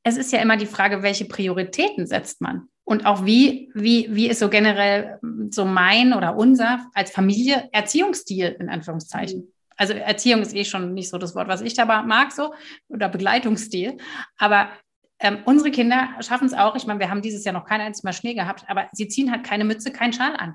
Es 0.03 0.17
ist 0.17 0.33
ja 0.33 0.41
immer 0.41 0.57
die 0.57 0.67
Frage, 0.67 1.03
welche 1.03 1.25
Prioritäten 1.25 2.07
setzt 2.07 2.41
man? 2.41 2.69
Und 2.89 3.05
auch 3.05 3.27
wie, 3.27 3.71
wie, 3.75 4.09
wie 4.13 4.29
ist 4.29 4.39
so 4.39 4.49
generell 4.49 5.19
so 5.51 5.67
mein 5.67 6.15
oder 6.15 6.39
unser 6.39 6.87
als 6.95 7.11
Familie 7.11 7.69
Erziehungsstil 7.71 8.57
in 8.59 8.71
Anführungszeichen. 8.71 9.53
Also 9.77 9.93
Erziehung 9.93 10.41
ist 10.41 10.55
eh 10.55 10.65
schon 10.65 10.95
nicht 10.95 11.11
so 11.11 11.19
das 11.19 11.35
Wort, 11.35 11.49
was 11.49 11.61
ich 11.61 11.75
da 11.75 11.85
mag, 11.85 12.33
so, 12.33 12.55
oder 12.89 13.11
Begleitungsstil. 13.11 13.99
Aber 14.39 14.71
ähm, 15.21 15.41
unsere 15.45 15.71
Kinder 15.71 16.09
schaffen 16.21 16.47
es 16.47 16.55
auch. 16.55 16.77
Ich 16.77 16.87
meine, 16.87 16.99
wir 16.99 17.11
haben 17.11 17.21
dieses 17.21 17.45
Jahr 17.45 17.53
noch 17.53 17.67
kein 17.67 17.83
einziges 17.83 18.05
Mal 18.05 18.15
Schnee 18.15 18.33
gehabt, 18.33 18.65
aber 18.69 18.89
sie 18.93 19.07
ziehen 19.07 19.31
halt 19.31 19.45
keine 19.45 19.67
Mütze, 19.67 19.93
keinen 19.93 20.15
Schal 20.15 20.35
an. 20.35 20.55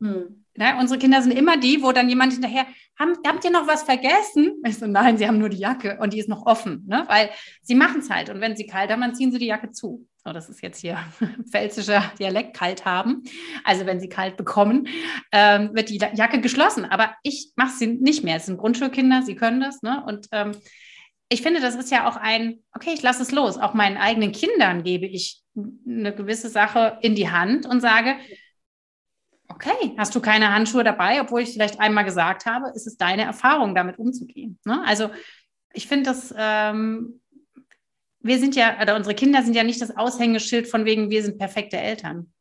Hm. 0.00 0.44
Ja, 0.56 0.78
unsere 0.78 0.98
Kinder 0.98 1.22
sind 1.22 1.32
immer 1.32 1.56
die, 1.56 1.82
wo 1.82 1.92
dann 1.92 2.08
jemand 2.08 2.32
hinterher, 2.32 2.66
haben, 2.98 3.14
habt 3.26 3.44
ihr 3.44 3.50
noch 3.50 3.66
was 3.66 3.82
vergessen? 3.82 4.60
Ich 4.66 4.76
so, 4.76 4.86
nein, 4.86 5.16
sie 5.16 5.26
haben 5.26 5.38
nur 5.38 5.48
die 5.48 5.58
Jacke 5.58 5.98
und 6.00 6.12
die 6.12 6.18
ist 6.18 6.28
noch 6.28 6.44
offen, 6.44 6.84
ne? 6.86 7.04
weil 7.08 7.30
sie 7.62 7.74
machen 7.74 8.00
es 8.00 8.10
halt. 8.10 8.28
Und 8.28 8.40
wenn 8.40 8.56
sie 8.56 8.66
kalt 8.66 8.90
haben, 8.90 9.00
dann 9.00 9.14
ziehen 9.14 9.32
sie 9.32 9.38
die 9.38 9.46
Jacke 9.46 9.70
zu. 9.70 10.06
So, 10.22 10.32
das 10.32 10.50
ist 10.50 10.60
jetzt 10.60 10.80
hier 10.80 10.98
pfälzischer 11.50 12.12
Dialekt, 12.18 12.54
kalt 12.54 12.84
haben. 12.84 13.22
Also 13.64 13.86
wenn 13.86 14.00
sie 14.00 14.10
kalt 14.10 14.36
bekommen, 14.36 14.86
ähm, 15.32 15.70
wird 15.72 15.88
die 15.88 15.96
Jacke 15.96 16.40
geschlossen. 16.42 16.84
Aber 16.84 17.14
ich 17.22 17.52
mache 17.56 17.72
sie 17.78 17.86
nicht 17.86 18.22
mehr. 18.22 18.36
Es 18.36 18.46
sind 18.46 18.58
Grundschulkinder, 18.58 19.22
sie 19.22 19.36
können 19.36 19.60
das. 19.60 19.80
Ne? 19.82 20.04
Und 20.06 20.26
ähm, 20.32 20.52
ich 21.30 21.40
finde, 21.40 21.60
das 21.60 21.76
ist 21.76 21.90
ja 21.90 22.06
auch 22.06 22.16
ein, 22.16 22.58
okay, 22.74 22.90
ich 22.92 23.02
lasse 23.02 23.22
es 23.22 23.30
los. 23.30 23.56
Auch 23.56 23.72
meinen 23.72 23.96
eigenen 23.96 24.32
Kindern 24.32 24.82
gebe 24.82 25.06
ich 25.06 25.40
eine 25.56 26.14
gewisse 26.14 26.50
Sache 26.50 26.98
in 27.00 27.14
die 27.14 27.30
Hand 27.30 27.64
und 27.64 27.80
sage, 27.80 28.16
okay, 29.60 29.94
hast 29.98 30.14
du 30.14 30.20
keine 30.20 30.52
Handschuhe 30.52 30.84
dabei, 30.84 31.20
obwohl 31.20 31.42
ich 31.42 31.52
vielleicht 31.52 31.80
einmal 31.80 32.04
gesagt 32.04 32.46
habe, 32.46 32.70
ist 32.74 32.86
es 32.86 32.96
deine 32.96 33.22
Erfahrung, 33.22 33.74
damit 33.74 33.98
umzugehen. 33.98 34.58
Ne? 34.64 34.82
Also 34.86 35.10
ich 35.72 35.86
finde 35.86 36.10
das, 36.10 36.34
ähm, 36.36 37.20
wir 38.20 38.38
sind 38.38 38.56
ja, 38.56 38.80
oder 38.80 38.96
unsere 38.96 39.14
Kinder 39.14 39.42
sind 39.42 39.54
ja 39.54 39.62
nicht 39.62 39.80
das 39.80 39.96
Aushängeschild 39.96 40.66
von 40.66 40.84
wegen, 40.84 41.10
wir 41.10 41.22
sind 41.22 41.38
perfekte 41.38 41.76
Eltern. 41.76 42.32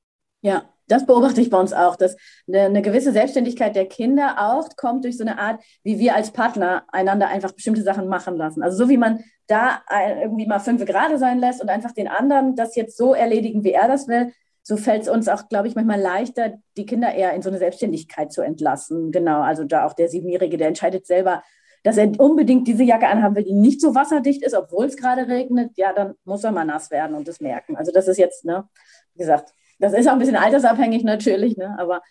Ja, 0.41 0.63
das 0.87 1.05
beobachte 1.05 1.41
ich 1.41 1.49
bei 1.49 1.59
uns 1.59 1.73
auch, 1.73 1.95
dass 1.95 2.15
eine, 2.47 2.61
eine, 2.61 2.81
gewisse 2.81 3.11
Selbstständigkeit 3.11 3.75
der 3.75 3.87
Kinder 3.87 4.35
auch 4.39 4.69
kommt 4.77 5.03
durch 5.03 5.17
so 5.17 5.23
eine 5.23 5.37
Art, 5.37 5.61
wie 5.83 5.99
wir 5.99 6.15
als 6.15 6.31
Partner 6.31 6.85
einander 6.87 7.27
einfach 7.27 7.51
bestimmte 7.51 7.83
Sachen 7.83 8.07
machen 8.07 8.37
lassen. 8.37 8.63
Also 8.63 8.77
so 8.77 8.89
wie 8.89 8.97
man 8.97 9.23
da 9.47 9.81
irgendwie 10.21 10.47
mal 10.47 10.59
fünf 10.59 10.85
Grade 10.85 11.17
sein 11.17 11.39
lässt 11.39 11.61
und 11.61 11.69
einfach 11.69 11.91
den 11.91 12.07
anderen 12.07 12.55
das 12.55 12.75
jetzt 12.75 12.97
so 12.97 13.13
erledigen, 13.13 13.63
wie 13.63 13.71
er 13.71 13.87
das 13.87 14.07
will, 14.07 14.31
so 14.63 14.77
fällt 14.77 15.03
es 15.03 15.09
uns 15.09 15.27
auch, 15.27 15.49
glaube 15.49 15.67
ich, 15.67 15.75
manchmal 15.75 15.99
leichter, 15.99 16.53
die 16.77 16.85
Kinder 16.85 17.13
eher 17.13 17.33
in 17.33 17.41
so 17.41 17.49
eine 17.49 17.57
Selbstständigkeit 17.57 18.31
zu 18.31 18.41
entlassen. 18.41 19.11
Genau, 19.11 19.41
also 19.41 19.63
da 19.63 19.85
auch 19.85 19.93
der 19.93 20.09
Siebenjährige, 20.09 20.57
der 20.57 20.67
entscheidet 20.67 21.07
selber, 21.07 21.43
dass 21.83 21.97
er 21.97 22.11
unbedingt 22.19 22.67
diese 22.67 22.83
Jacke 22.83 23.07
anhaben 23.07 23.35
will, 23.35 23.43
die 23.43 23.53
nicht 23.53 23.81
so 23.81 23.95
wasserdicht 23.95 24.43
ist, 24.43 24.53
obwohl 24.53 24.85
es 24.85 24.97
gerade 24.97 25.27
regnet, 25.27 25.71
ja, 25.77 25.93
dann 25.93 26.15
muss 26.25 26.43
er 26.43 26.51
mal 26.51 26.65
nass 26.65 26.91
werden 26.91 27.15
und 27.15 27.27
das 27.27 27.39
merken. 27.39 27.77
Also 27.77 27.91
das 27.91 28.07
ist 28.07 28.17
jetzt, 28.17 28.45
ne, 28.45 28.67
wie 29.13 29.19
gesagt, 29.19 29.53
das 29.79 29.93
ist 29.93 30.07
auch 30.07 30.13
ein 30.13 30.19
bisschen 30.19 30.35
altersabhängig 30.35 31.03
natürlich, 31.03 31.55
ne, 31.55 31.75
aber 31.79 32.01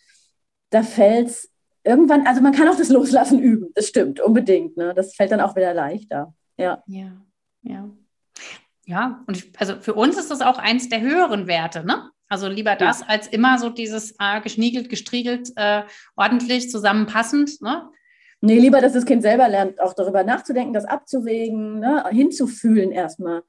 da 0.71 0.83
fällt 0.83 1.29
es 1.29 1.51
irgendwann, 1.85 2.27
also 2.27 2.41
man 2.41 2.53
kann 2.53 2.69
auch 2.69 2.77
das 2.77 2.89
Loslassen 2.89 3.39
üben, 3.39 3.71
das 3.75 3.89
stimmt, 3.89 4.21
unbedingt. 4.21 4.77
Ne, 4.77 4.95
das 4.95 5.15
fällt 5.15 5.33
dann 5.33 5.41
auch 5.41 5.55
wieder 5.55 5.75
leichter. 5.75 6.35
Ja. 6.57 6.83
Ja, 6.87 7.13
ja. 7.63 7.91
Ja, 8.85 9.23
und 9.27 9.37
ich, 9.37 9.53
also 9.61 9.77
für 9.81 9.93
uns 9.93 10.17
ist 10.17 10.31
das 10.31 10.41
auch 10.41 10.57
eins 10.57 10.89
der 10.89 11.03
höheren 11.03 11.47
Werte, 11.47 11.85
ne? 11.85 12.11
Also 12.29 12.49
lieber 12.49 12.77
das 12.77 13.03
als 13.07 13.27
immer 13.27 13.59
so 13.59 13.71
dieses 13.71 14.15
äh, 14.19 14.41
geschniegelt, 14.43 14.89
gestriegelt, 14.89 15.51
äh, 15.57 15.83
ordentlich, 16.17 16.71
zusammenpassend. 16.71 17.63
Ne? 17.63 17.89
Nee, 18.41 18.59
lieber, 18.59 18.81
dass 18.81 18.93
das 18.93 19.07
Kind 19.07 19.23
selber 19.23 19.49
lernt, 19.49 19.81
auch 19.81 19.95
darüber 19.95 20.23
nachzudenken, 20.25 20.73
das 20.73 20.85
abzuwägen, 20.85 21.81
ne? 21.81 22.05
hinzufühlen 22.11 22.93
erstmal. 22.93 23.43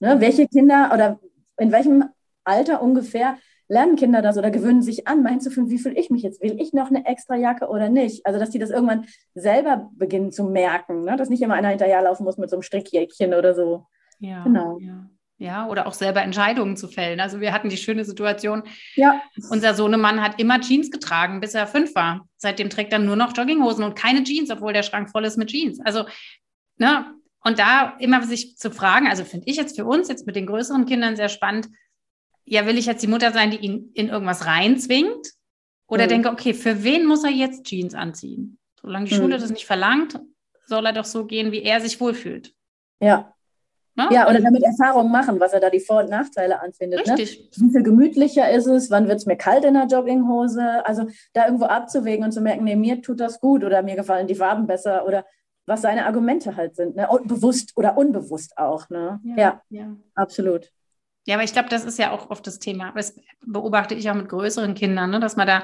Ne? 0.00 0.20
Welche 0.20 0.46
Kinder 0.48 0.90
oder 0.92 1.20
in 1.58 1.72
welchem 1.72 2.04
Alter 2.44 2.82
ungefähr 2.82 3.38
lernen 3.68 3.96
Kinder 3.96 4.22
das 4.22 4.38
oder 4.38 4.50
gewöhnen 4.50 4.82
sich 4.82 5.08
an, 5.08 5.22
mal 5.22 5.30
hinzufühlen, 5.30 5.70
wie 5.70 5.78
fühle 5.78 5.96
ich 5.96 6.10
mich 6.10 6.22
jetzt? 6.22 6.42
Will 6.42 6.60
ich 6.60 6.72
noch 6.72 6.88
eine 6.88 7.06
extra 7.06 7.34
Jacke 7.34 7.68
oder 7.68 7.88
nicht? 7.88 8.24
Also, 8.26 8.38
dass 8.38 8.50
die 8.50 8.58
das 8.58 8.70
irgendwann 8.70 9.06
selber 9.34 9.90
beginnen 9.94 10.32
zu 10.32 10.44
merken, 10.44 11.02
ne? 11.02 11.16
dass 11.16 11.30
nicht 11.30 11.42
immer 11.42 11.54
einer 11.54 11.68
hinterherlaufen 11.68 12.24
muss 12.24 12.38
mit 12.38 12.50
so 12.50 12.56
einem 12.56 12.62
Strickjäckchen 12.62 13.34
oder 13.34 13.54
so. 13.54 13.86
Ja, 14.18 14.44
genau. 14.44 14.78
Ja. 14.80 15.08
Ja, 15.38 15.66
oder 15.66 15.86
auch 15.86 15.92
selber 15.92 16.22
Entscheidungen 16.22 16.78
zu 16.78 16.88
fällen. 16.88 17.20
Also 17.20 17.40
wir 17.40 17.52
hatten 17.52 17.68
die 17.68 17.76
schöne 17.76 18.06
Situation, 18.06 18.62
ja. 18.94 19.20
unser 19.50 19.74
Sohnemann 19.74 20.22
hat 20.22 20.40
immer 20.40 20.60
Jeans 20.60 20.90
getragen, 20.90 21.40
bis 21.40 21.52
er 21.52 21.66
fünf 21.66 21.94
war. 21.94 22.26
Seitdem 22.38 22.70
trägt 22.70 22.92
er 22.94 23.00
nur 23.00 23.16
noch 23.16 23.36
Jogginghosen 23.36 23.84
und 23.84 23.94
keine 23.94 24.24
Jeans, 24.24 24.50
obwohl 24.50 24.72
der 24.72 24.82
Schrank 24.82 25.10
voll 25.10 25.26
ist 25.26 25.36
mit 25.36 25.50
Jeans. 25.50 25.78
Also, 25.84 26.06
ne, 26.78 27.04
und 27.40 27.58
da 27.58 27.96
immer 27.98 28.22
sich 28.22 28.56
zu 28.56 28.70
fragen, 28.70 29.08
also 29.08 29.24
finde 29.24 29.46
ich 29.46 29.56
jetzt 29.56 29.76
für 29.76 29.84
uns, 29.84 30.08
jetzt 30.08 30.26
mit 30.26 30.36
den 30.36 30.46
größeren 30.46 30.86
Kindern 30.86 31.16
sehr 31.16 31.28
spannend, 31.28 31.68
ja, 32.46 32.64
will 32.64 32.78
ich 32.78 32.86
jetzt 32.86 33.02
die 33.02 33.08
Mutter 33.08 33.32
sein, 33.32 33.50
die 33.50 33.58
ihn 33.58 33.90
in 33.92 34.08
irgendwas 34.08 34.46
reinzwingt? 34.46 35.32
Oder 35.86 36.04
mhm. 36.04 36.08
denke, 36.08 36.30
okay, 36.30 36.54
für 36.54 36.82
wen 36.82 37.04
muss 37.04 37.24
er 37.24 37.30
jetzt 37.30 37.64
Jeans 37.64 37.94
anziehen? 37.94 38.58
Solange 38.80 39.06
die 39.06 39.14
mhm. 39.14 39.18
Schule 39.18 39.38
das 39.38 39.50
nicht 39.50 39.66
verlangt, 39.66 40.18
soll 40.66 40.86
er 40.86 40.92
doch 40.92 41.04
so 41.04 41.26
gehen, 41.26 41.52
wie 41.52 41.62
er 41.62 41.80
sich 41.80 42.00
wohlfühlt. 42.00 42.54
Ja, 43.00 43.35
Ne? 43.96 44.08
Ja, 44.10 44.28
oder 44.28 44.40
damit 44.40 44.62
Erfahrungen 44.62 45.10
machen, 45.10 45.40
was 45.40 45.54
er 45.54 45.60
da 45.60 45.70
die 45.70 45.80
Vor- 45.80 46.02
und 46.02 46.10
Nachteile 46.10 46.60
anfindet. 46.60 47.06
Ne? 47.06 47.12
Richtig. 47.14 47.50
Ne? 47.56 47.66
Wie 47.66 47.72
viel 47.72 47.82
gemütlicher 47.82 48.50
ist 48.50 48.66
es? 48.66 48.90
Wann 48.90 49.08
wird 49.08 49.18
es 49.18 49.26
mir 49.26 49.36
kalt 49.36 49.64
in 49.64 49.72
der 49.72 49.86
Jogginghose? 49.86 50.84
Also 50.84 51.06
da 51.32 51.46
irgendwo 51.46 51.64
abzuwägen 51.64 52.24
und 52.24 52.32
zu 52.32 52.42
merken, 52.42 52.64
nee, 52.64 52.76
mir 52.76 53.00
tut 53.00 53.20
das 53.20 53.40
gut 53.40 53.64
oder 53.64 53.82
mir 53.82 53.96
gefallen 53.96 54.26
die 54.26 54.34
Farben 54.34 54.66
besser 54.66 55.06
oder 55.06 55.24
was 55.64 55.80
seine 55.80 56.04
Argumente 56.04 56.56
halt 56.56 56.76
sind. 56.76 56.94
Ne? 56.96 57.08
Und 57.08 57.26
bewusst 57.26 57.72
oder 57.76 57.96
unbewusst 57.96 58.58
auch. 58.58 58.90
Ne? 58.90 59.18
Ja, 59.24 59.36
ja, 59.36 59.62
ja. 59.70 59.96
absolut. 60.14 60.70
Ja, 61.24 61.36
aber 61.36 61.44
ich 61.44 61.54
glaube, 61.54 61.70
das 61.70 61.84
ist 61.84 61.98
ja 61.98 62.12
auch 62.12 62.30
oft 62.30 62.46
das 62.46 62.58
Thema. 62.58 62.92
Das 62.94 63.18
beobachte 63.44 63.94
ich 63.94 64.10
auch 64.10 64.14
mit 64.14 64.28
größeren 64.28 64.74
Kindern, 64.74 65.10
ne? 65.10 65.20
dass 65.20 65.36
man 65.36 65.46
da 65.46 65.62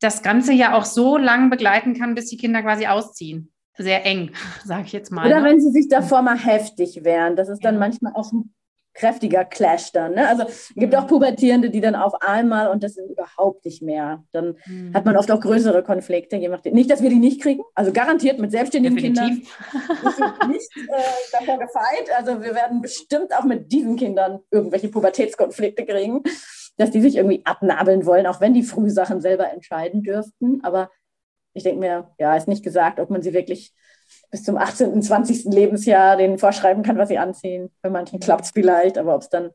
das 0.00 0.22
Ganze 0.22 0.52
ja 0.52 0.76
auch 0.76 0.84
so 0.84 1.16
lang 1.16 1.48
begleiten 1.48 1.94
kann, 1.94 2.16
bis 2.16 2.28
die 2.28 2.36
Kinder 2.36 2.60
quasi 2.62 2.86
ausziehen 2.86 3.52
sehr 3.76 4.04
eng, 4.04 4.30
sage 4.64 4.84
ich 4.86 4.92
jetzt 4.92 5.10
mal. 5.10 5.26
Oder 5.26 5.40
ne? 5.40 5.48
wenn 5.50 5.60
sie 5.60 5.70
sich 5.70 5.88
davor 5.88 6.22
mal 6.22 6.38
heftig 6.38 7.04
wären. 7.04 7.36
Das 7.36 7.48
ist 7.48 7.64
dann 7.64 7.74
ja. 7.74 7.80
manchmal 7.80 8.12
auch 8.14 8.32
ein 8.32 8.54
kräftiger 8.96 9.44
Clash 9.44 9.92
dann. 9.92 10.14
Ne? 10.14 10.26
Also 10.26 10.44
es 10.44 10.72
gibt 10.74 10.92
mhm. 10.92 10.98
auch 10.98 11.06
Pubertierende, 11.06 11.70
die 11.70 11.80
dann 11.80 11.94
auf 11.94 12.14
einmal 12.22 12.68
und 12.68 12.82
das 12.82 12.94
sind 12.94 13.10
überhaupt 13.10 13.64
nicht 13.64 13.82
mehr. 13.82 14.24
Dann 14.32 14.56
mhm. 14.66 14.94
hat 14.94 15.04
man 15.04 15.16
oft 15.16 15.30
auch 15.30 15.40
größere 15.40 15.82
Konflikte. 15.82 16.38
Nicht, 16.72 16.90
dass 16.90 17.02
wir 17.02 17.10
die 17.10 17.16
nicht 17.16 17.42
kriegen, 17.42 17.62
also 17.74 17.92
garantiert 17.92 18.38
mit 18.38 18.50
selbstständigen 18.50 18.96
Definitiv. 18.96 19.54
Kindern. 19.70 20.50
Nicht 20.50 20.70
äh, 20.76 21.02
davor 21.32 21.58
gefeit. 21.58 22.10
Also 22.16 22.42
wir 22.42 22.54
werden 22.54 22.80
bestimmt 22.80 23.36
auch 23.36 23.44
mit 23.44 23.70
diesen 23.70 23.96
Kindern 23.96 24.40
irgendwelche 24.50 24.88
Pubertätskonflikte 24.88 25.84
kriegen, 25.84 26.22
dass 26.78 26.90
die 26.90 27.00
sich 27.00 27.16
irgendwie 27.16 27.42
abnabeln 27.44 28.06
wollen, 28.06 28.26
auch 28.26 28.40
wenn 28.40 28.54
die 28.54 28.62
Frühsachen 28.62 29.20
selber 29.20 29.52
entscheiden 29.52 30.02
dürften. 30.02 30.60
Aber 30.62 30.90
ich 31.56 31.62
denke 31.62 31.80
mir, 31.80 32.10
ja, 32.18 32.36
ist 32.36 32.48
nicht 32.48 32.62
gesagt, 32.62 33.00
ob 33.00 33.10
man 33.10 33.22
sie 33.22 33.32
wirklich 33.32 33.72
bis 34.30 34.44
zum 34.44 34.56
18., 34.56 35.00
20. 35.02 35.44
Lebensjahr 35.46 36.16
denen 36.16 36.38
vorschreiben 36.38 36.82
kann, 36.82 36.98
was 36.98 37.08
sie 37.08 37.18
anziehen. 37.18 37.70
Bei 37.82 37.90
manchen 37.90 38.20
klappt 38.20 38.44
es 38.44 38.50
vielleicht, 38.50 38.98
aber 38.98 39.14
ob 39.14 39.22
es 39.22 39.30
dann, 39.30 39.50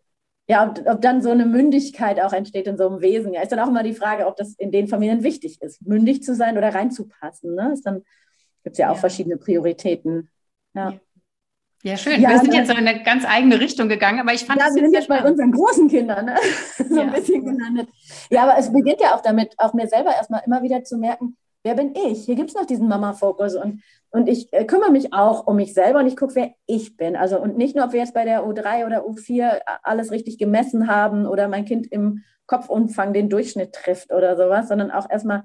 ja, 0.48 0.68
ob, 0.68 0.86
ob, 0.88 1.02
dann 1.02 1.22
so 1.22 1.30
eine 1.30 1.46
Mündigkeit 1.46 2.20
auch 2.20 2.34
entsteht 2.34 2.68
in 2.68 2.78
so 2.78 2.88
einem 2.88 3.02
Wesen. 3.02 3.34
Ja, 3.34 3.42
ist 3.42 3.52
dann 3.52 3.60
auch 3.60 3.68
immer 3.68 3.84
die 3.84 3.94
Frage, 3.94 4.28
ob 4.28 4.36
das 4.36 4.56
in 4.56 4.72
den 4.72 4.88
Familien 4.88 5.24
wichtig 5.24 5.62
ist, 5.62 5.82
mündig 5.86 6.24
zu 6.24 6.36
sein 6.36 6.58
oder 6.58 6.74
reinzupassen. 6.74 7.56
Ne? 7.56 7.72
Ist 7.74 7.86
dann 7.86 8.04
gibt 8.64 8.74
es 8.74 8.78
ja 8.80 8.90
auch 8.90 8.96
ja. 8.96 9.00
verschiedene 9.00 9.38
Prioritäten. 9.38 10.30
Ja. 10.74 10.94
Ja, 11.84 11.98
schön. 11.98 12.22
Ja, 12.22 12.30
wir 12.30 12.40
sind 12.40 12.54
jetzt 12.54 12.68
so 12.68 12.78
in 12.78 12.88
eine 12.88 13.02
ganz 13.02 13.26
eigene 13.26 13.60
Richtung 13.60 13.90
gegangen, 13.90 14.20
aber 14.20 14.34
ich 14.34 14.46
fand 14.46 14.60
ja, 14.60 14.68
wir 14.68 14.84
sind 14.84 14.94
jetzt 14.94 15.08
bei 15.08 15.24
unseren 15.24 15.52
großen 15.52 15.88
Kindern 15.88 16.26
ne? 16.26 16.36
so 16.90 17.00
ein 17.00 17.12
bisschen 17.12 17.44
gelandet. 17.44 17.90
Ja, 18.30 18.44
aber 18.44 18.60
es 18.60 18.72
beginnt 18.72 19.02
ja 19.02 19.16
auch 19.16 19.22
damit, 19.22 19.56
auch 19.58 19.74
mir 19.74 19.88
selber 19.88 20.14
erstmal 20.14 20.44
immer 20.46 20.62
wieder 20.62 20.84
zu 20.84 20.98
merken, 20.98 21.38
wer 21.64 21.76
bin 21.76 21.94
ich? 21.96 22.26
Hier 22.26 22.36
gibt 22.36 22.50
es 22.50 22.56
noch 22.56 22.66
diesen 22.66 22.88
Mama-Fokus 22.88 23.56
und, 23.56 23.82
und 24.10 24.28
ich 24.28 24.52
äh, 24.54 24.66
kümmere 24.66 24.92
mich 24.92 25.14
auch 25.14 25.48
um 25.48 25.56
mich 25.56 25.74
selber 25.74 26.00
und 26.00 26.08
ich 26.08 26.18
gucke, 26.18 26.36
wer 26.36 26.54
ich 26.66 26.98
bin. 26.98 27.16
Also 27.16 27.40
und 27.40 27.58
nicht 27.58 27.76
nur, 27.76 27.86
ob 27.86 27.94
wir 27.94 28.00
jetzt 28.00 28.14
bei 28.14 28.26
der 28.26 28.44
U3 28.46 28.86
oder 28.86 29.06
U4 29.06 29.62
alles 29.84 30.12
richtig 30.12 30.38
gemessen 30.38 30.88
haben 30.88 31.26
oder 31.26 31.48
mein 31.48 31.66
Kind 31.66 31.92
im 31.92 32.24
Kopfumfang 32.48 33.14
den 33.14 33.30
Durchschnitt 33.30 33.74
trifft 33.74 34.12
oder 34.12 34.36
sowas, 34.36 34.68
sondern 34.68 34.92
auch 34.92 35.10
erstmal 35.10 35.44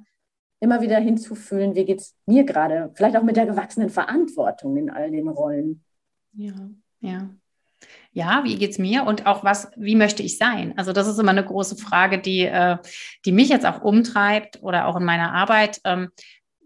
immer 0.61 0.81
wieder 0.81 0.99
hinzufühlen, 0.99 1.75
wie 1.75 1.85
geht 1.85 2.01
es 2.01 2.17
mir 2.25 2.45
gerade? 2.45 2.91
Vielleicht 2.95 3.17
auch 3.17 3.23
mit 3.23 3.37
der 3.37 3.47
gewachsenen 3.47 3.91
Verantwortung 3.91 4.77
in 4.77 4.91
all 4.91 5.11
den 5.11 5.29
Rollen. 5.29 5.85
Ja, 6.33 6.55
ja 7.01 7.31
ja, 8.17 8.45
wie 8.45 8.57
geht 8.57 8.71
es 8.71 8.79
mir 8.79 9.05
und 9.05 9.27
auch 9.27 9.45
was, 9.45 9.71
wie 9.77 9.95
möchte 9.95 10.23
ich 10.23 10.39
sein? 10.39 10.73
Also 10.79 10.95
das 10.95 11.07
ist 11.07 11.19
immer 11.19 11.33
eine 11.33 11.45
große 11.45 11.77
Frage, 11.77 12.19
die, 12.19 12.47
äh, 12.47 12.79
die 13.27 13.33
mich 13.33 13.51
jetzt 13.51 13.67
auch 13.67 13.83
umtreibt 13.83 14.63
oder 14.63 14.87
auch 14.87 14.97
in 14.97 15.05
meiner 15.05 15.35
Arbeit. 15.35 15.83
Ähm, 15.85 16.09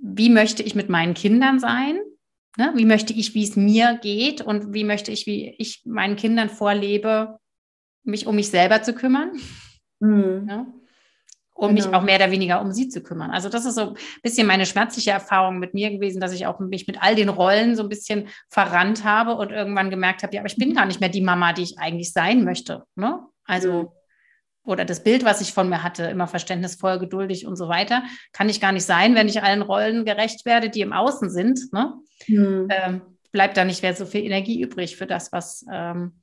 wie 0.00 0.30
möchte 0.30 0.62
ich 0.62 0.76
mit 0.76 0.88
meinen 0.88 1.12
Kindern 1.12 1.58
sein? 1.58 1.98
Ne? 2.56 2.72
Wie 2.76 2.84
möchte 2.84 3.12
ich, 3.12 3.34
wie 3.34 3.42
es 3.42 3.56
mir 3.56 3.98
geht 4.00 4.40
und 4.40 4.72
wie 4.72 4.84
möchte 4.84 5.10
ich, 5.10 5.26
wie 5.26 5.56
ich 5.58 5.82
meinen 5.84 6.14
Kindern 6.14 6.50
vorlebe, 6.50 7.40
mich 8.04 8.28
um 8.28 8.36
mich 8.36 8.48
selber 8.48 8.82
zu 8.82 8.94
kümmern? 8.94 9.32
Mhm. 9.98 10.46
Ja? 10.48 10.66
Um 11.60 11.74
genau. 11.74 11.88
mich 11.88 11.94
auch 11.94 12.02
mehr 12.02 12.16
oder 12.16 12.30
weniger 12.30 12.60
um 12.60 12.72
sie 12.72 12.88
zu 12.88 13.02
kümmern. 13.02 13.30
Also 13.30 13.48
das 13.48 13.66
ist 13.66 13.74
so 13.74 13.90
ein 13.90 13.96
bisschen 14.22 14.46
meine 14.46 14.66
schmerzliche 14.66 15.10
Erfahrung 15.10 15.58
mit 15.58 15.74
mir 15.74 15.90
gewesen, 15.90 16.20
dass 16.20 16.32
ich 16.32 16.46
auch 16.46 16.58
mich 16.58 16.86
mit 16.86 17.02
all 17.02 17.14
den 17.14 17.28
Rollen 17.28 17.76
so 17.76 17.82
ein 17.82 17.88
bisschen 17.88 18.28
verrannt 18.48 19.04
habe 19.04 19.34
und 19.34 19.50
irgendwann 19.50 19.90
gemerkt 19.90 20.22
habe, 20.22 20.34
ja, 20.34 20.40
aber 20.40 20.48
ich 20.48 20.56
bin 20.56 20.74
gar 20.74 20.86
nicht 20.86 21.00
mehr 21.00 21.10
die 21.10 21.20
Mama, 21.20 21.52
die 21.52 21.62
ich 21.62 21.78
eigentlich 21.78 22.12
sein 22.12 22.44
möchte. 22.44 22.84
Ne? 22.96 23.20
Also 23.44 23.92
oder 24.64 24.84
das 24.84 25.02
Bild, 25.02 25.24
was 25.24 25.40
ich 25.40 25.52
von 25.52 25.68
mir 25.68 25.82
hatte, 25.82 26.04
immer 26.04 26.26
verständnisvoll, 26.26 26.98
geduldig 26.98 27.46
und 27.46 27.56
so 27.56 27.68
weiter, 27.68 28.02
kann 28.32 28.48
ich 28.48 28.60
gar 28.60 28.72
nicht 28.72 28.84
sein, 28.84 29.14
wenn 29.14 29.28
ich 29.28 29.42
allen 29.42 29.62
Rollen 29.62 30.04
gerecht 30.04 30.44
werde, 30.44 30.70
die 30.70 30.82
im 30.82 30.92
Außen 30.92 31.30
sind. 31.30 31.72
Ne? 31.72 31.94
Mhm. 32.28 32.68
Ähm, 32.70 33.00
bleibt 33.32 33.56
da 33.56 33.64
nicht 33.64 33.82
mehr 33.82 33.94
so 33.94 34.06
viel 34.06 34.24
Energie 34.24 34.60
übrig 34.60 34.96
für 34.96 35.06
das, 35.06 35.32
was, 35.32 35.64
ähm, 35.72 36.20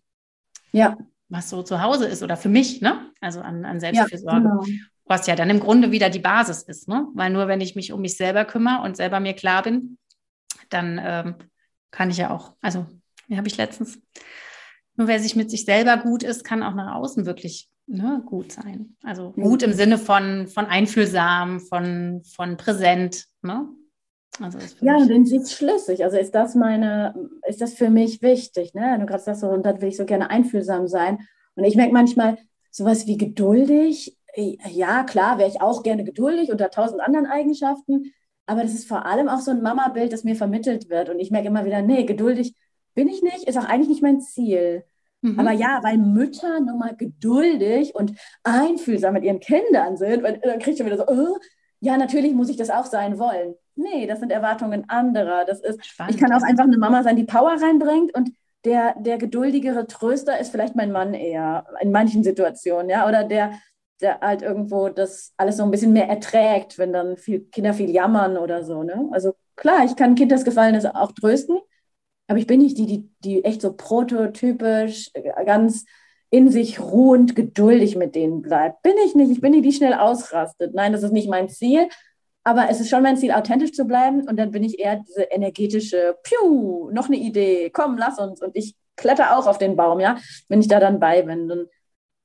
ja. 0.71 0.97
was 1.29 1.49
so 1.49 1.63
zu 1.63 1.81
Hause 1.81 2.07
ist 2.07 2.23
oder 2.23 2.37
für 2.37 2.49
mich, 2.49 2.81
ne? 2.81 3.11
Also 3.21 3.41
an, 3.41 3.65
an 3.65 3.79
Selbstfürsorge. 3.79 4.47
Ja, 4.47 4.55
genau. 4.55 4.65
Was 5.07 5.27
ja 5.27 5.35
dann 5.35 5.49
im 5.49 5.59
Grunde 5.59 5.91
wieder 5.91 6.09
die 6.09 6.19
Basis 6.19 6.63
ist, 6.63 6.87
ne? 6.87 7.07
Weil 7.13 7.31
nur 7.31 7.47
wenn 7.47 7.61
ich 7.61 7.75
mich 7.75 7.93
um 7.93 8.01
mich 8.01 8.17
selber 8.17 8.45
kümmere 8.45 8.83
und 8.83 8.97
selber 8.97 9.19
mir 9.19 9.33
klar 9.33 9.63
bin, 9.63 9.97
dann 10.69 10.99
ähm, 11.01 11.35
kann 11.91 12.09
ich 12.09 12.17
ja 12.17 12.29
auch, 12.29 12.53
also, 12.61 12.85
wie 13.27 13.37
habe 13.37 13.47
ich 13.47 13.57
letztens, 13.57 13.99
nur 14.95 15.07
wer 15.07 15.19
sich 15.19 15.35
mit 15.35 15.49
sich 15.49 15.65
selber 15.65 15.97
gut 15.97 16.23
ist, 16.23 16.43
kann 16.43 16.63
auch 16.63 16.73
nach 16.73 16.95
außen 16.95 17.25
wirklich 17.25 17.69
ne, 17.85 18.21
gut 18.25 18.51
sein. 18.51 18.95
Also 19.03 19.31
gut 19.31 19.63
im 19.63 19.73
Sinne 19.73 19.97
von, 19.97 20.47
von 20.47 20.65
einfühlsam, 20.65 21.59
von, 21.59 22.23
von 22.23 22.57
präsent. 22.57 23.25
Ne? 23.41 23.69
Also 24.39 24.59
ja, 24.81 24.97
und 24.97 25.09
in 25.09 25.25
sich 25.25 25.49
schlüssig. 25.51 26.03
Also 26.03 26.17
ist 26.17 26.35
das 26.35 26.55
meine, 26.55 27.13
ist 27.47 27.61
das 27.61 27.73
für 27.73 27.89
mich 27.89 28.21
wichtig, 28.21 28.73
ne? 28.73 28.97
Du 28.99 29.05
gerade 29.05 29.23
sagst 29.23 29.41
so, 29.41 29.47
und 29.47 29.65
dann 29.65 29.81
will 29.81 29.89
ich 29.89 29.97
so 29.97 30.05
gerne 30.05 30.29
einfühlsam 30.29 30.87
sein. 30.87 31.19
Und 31.55 31.63
ich 31.63 31.75
merke 31.75 31.93
manchmal 31.93 32.37
sowas 32.71 33.07
wie 33.07 33.17
geduldig. 33.17 34.16
Ja, 34.37 35.03
klar, 35.03 35.39
wäre 35.39 35.49
ich 35.49 35.61
auch 35.61 35.81
gerne 35.81 36.03
geduldig 36.03 36.51
unter 36.51 36.69
tausend 36.69 37.01
anderen 37.01 37.25
Eigenschaften. 37.25 38.13
Aber 38.45 38.61
das 38.61 38.73
ist 38.73 38.87
vor 38.87 39.05
allem 39.05 39.27
auch 39.27 39.39
so 39.39 39.51
ein 39.51 39.61
Mama-Bild, 39.61 40.13
das 40.13 40.23
mir 40.23 40.35
vermittelt 40.35 40.89
wird. 40.89 41.09
Und 41.09 41.19
ich 41.19 41.31
merke 41.31 41.47
immer 41.47 41.65
wieder, 41.65 41.81
nee, 41.81 42.05
geduldig 42.05 42.55
bin 42.93 43.07
ich 43.07 43.21
nicht, 43.21 43.43
ist 43.43 43.57
auch 43.57 43.65
eigentlich 43.65 43.89
nicht 43.89 44.03
mein 44.03 44.21
Ziel. 44.21 44.83
Mhm. 45.21 45.39
Aber 45.39 45.51
ja, 45.51 45.79
weil 45.83 45.97
Mütter 45.97 46.59
nun 46.59 46.77
mal 46.77 46.95
geduldig 46.95 47.95
und 47.95 48.13
einfühlsam 48.43 49.13
mit 49.13 49.23
ihren 49.23 49.39
Kindern 49.39 49.97
sind, 49.97 50.23
weil, 50.23 50.39
dann 50.39 50.59
kriegt 50.59 50.77
schon 50.77 50.85
wieder 50.85 50.97
so, 50.97 51.07
oh, 51.07 51.37
ja, 51.79 51.97
natürlich 51.97 52.33
muss 52.33 52.49
ich 52.49 52.57
das 52.57 52.69
auch 52.69 52.85
sein 52.85 53.19
wollen. 53.19 53.55
Nee, 53.75 54.07
das 54.07 54.19
sind 54.19 54.31
Erwartungen 54.31 54.89
anderer. 54.89 55.45
Das 55.45 55.59
ist, 55.59 55.85
Spannend. 55.85 56.15
ich 56.15 56.21
kann 56.21 56.31
auch 56.31 56.43
einfach 56.43 56.63
eine 56.63 56.77
Mama 56.77 57.03
sein, 57.03 57.15
die 57.15 57.23
Power 57.23 57.55
reinbringt 57.61 58.15
und 58.15 58.31
der, 58.65 58.95
der 58.99 59.17
geduldigere 59.17 59.87
Tröster 59.87 60.39
ist 60.39 60.51
vielleicht 60.51 60.75
mein 60.75 60.91
Mann 60.91 61.13
eher 61.13 61.65
in 61.79 61.91
manchen 61.91 62.23
Situationen, 62.23 62.89
ja, 62.89 63.07
oder 63.07 63.23
der, 63.23 63.51
der 64.01 64.19
halt 64.19 64.41
irgendwo 64.41 64.89
das 64.89 65.33
alles 65.37 65.57
so 65.57 65.63
ein 65.63 65.71
bisschen 65.71 65.93
mehr 65.93 66.07
erträgt, 66.07 66.77
wenn 66.77 66.93
dann 66.93 67.17
viel, 67.17 67.41
Kinder 67.51 67.73
viel 67.73 67.89
jammern 67.89 68.37
oder 68.37 68.63
so, 68.63 68.83
ne? 68.83 69.09
Also 69.11 69.33
klar, 69.55 69.85
ich 69.85 69.95
kann 69.95 70.15
Kind 70.15 70.31
das 70.31 70.45
Gefallen 70.45 70.85
auch 70.87 71.11
trösten, 71.13 71.59
aber 72.27 72.39
ich 72.39 72.47
bin 72.47 72.61
nicht 72.61 72.77
die, 72.77 72.85
die, 72.85 73.09
die 73.19 73.43
echt 73.45 73.61
so 73.61 73.73
prototypisch, 73.73 75.09
äh, 75.13 75.45
ganz 75.45 75.85
in 76.29 76.49
sich 76.49 76.79
ruhend, 76.79 77.35
geduldig 77.35 77.95
mit 77.95 78.15
denen 78.15 78.41
bleibt. 78.41 78.81
Bin 78.81 78.95
ich 79.05 79.15
nicht. 79.15 79.31
Ich 79.31 79.41
bin 79.41 79.53
die, 79.53 79.61
die 79.61 79.71
schnell 79.71 79.93
ausrastet. 79.93 80.73
Nein, 80.73 80.91
das 80.91 81.03
ist 81.03 81.13
nicht 81.13 81.29
mein 81.29 81.49
Ziel. 81.49 81.87
Aber 82.43 82.69
es 82.69 82.79
ist 82.79 82.89
schon 82.89 83.03
mein 83.03 83.17
Ziel, 83.17 83.31
authentisch 83.31 83.71
zu 83.73 83.85
bleiben. 83.85 84.27
Und 84.27 84.37
dann 84.37 84.51
bin 84.51 84.63
ich 84.63 84.79
eher 84.79 84.97
diese 85.07 85.23
energetische, 85.23 86.17
piu, 86.23 86.89
noch 86.91 87.07
eine 87.07 87.17
Idee, 87.17 87.69
komm, 87.69 87.97
lass 87.97 88.19
uns. 88.19 88.41
Und 88.41 88.55
ich 88.55 88.75
kletter 88.97 89.37
auch 89.37 89.47
auf 89.47 89.57
den 89.57 89.75
Baum, 89.75 89.99
ja, 89.99 90.17
wenn 90.49 90.59
ich 90.59 90.67
da 90.67 90.79
dann 90.79 90.99
bei 90.99 91.21
bin. 91.21 91.49
Und 91.51 91.69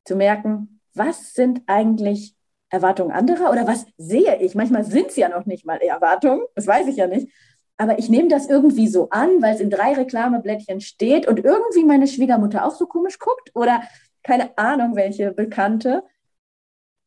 zu 0.04 0.16
merken, 0.16 0.71
was 0.94 1.34
sind 1.34 1.62
eigentlich 1.66 2.34
Erwartungen 2.70 3.12
anderer 3.12 3.50
oder 3.50 3.66
was 3.66 3.86
sehe 3.98 4.40
ich? 4.40 4.54
Manchmal 4.54 4.84
sind 4.84 5.08
es 5.08 5.16
ja 5.16 5.28
noch 5.28 5.46
nicht 5.46 5.66
mal 5.66 5.78
Erwartungen, 5.78 6.42
das 6.54 6.66
weiß 6.66 6.86
ich 6.88 6.96
ja 6.96 7.06
nicht. 7.06 7.28
Aber 7.76 7.98
ich 7.98 8.08
nehme 8.08 8.28
das 8.28 8.48
irgendwie 8.48 8.86
so 8.86 9.10
an, 9.10 9.42
weil 9.42 9.54
es 9.54 9.60
in 9.60 9.70
drei 9.70 9.94
Reklameblättchen 9.94 10.80
steht 10.80 11.26
und 11.26 11.44
irgendwie 11.44 11.84
meine 11.84 12.06
Schwiegermutter 12.06 12.64
auch 12.64 12.74
so 12.74 12.86
komisch 12.86 13.18
guckt 13.18 13.50
oder 13.54 13.82
keine 14.22 14.56
Ahnung, 14.56 14.94
welche 14.94 15.32
Bekannte. 15.32 16.04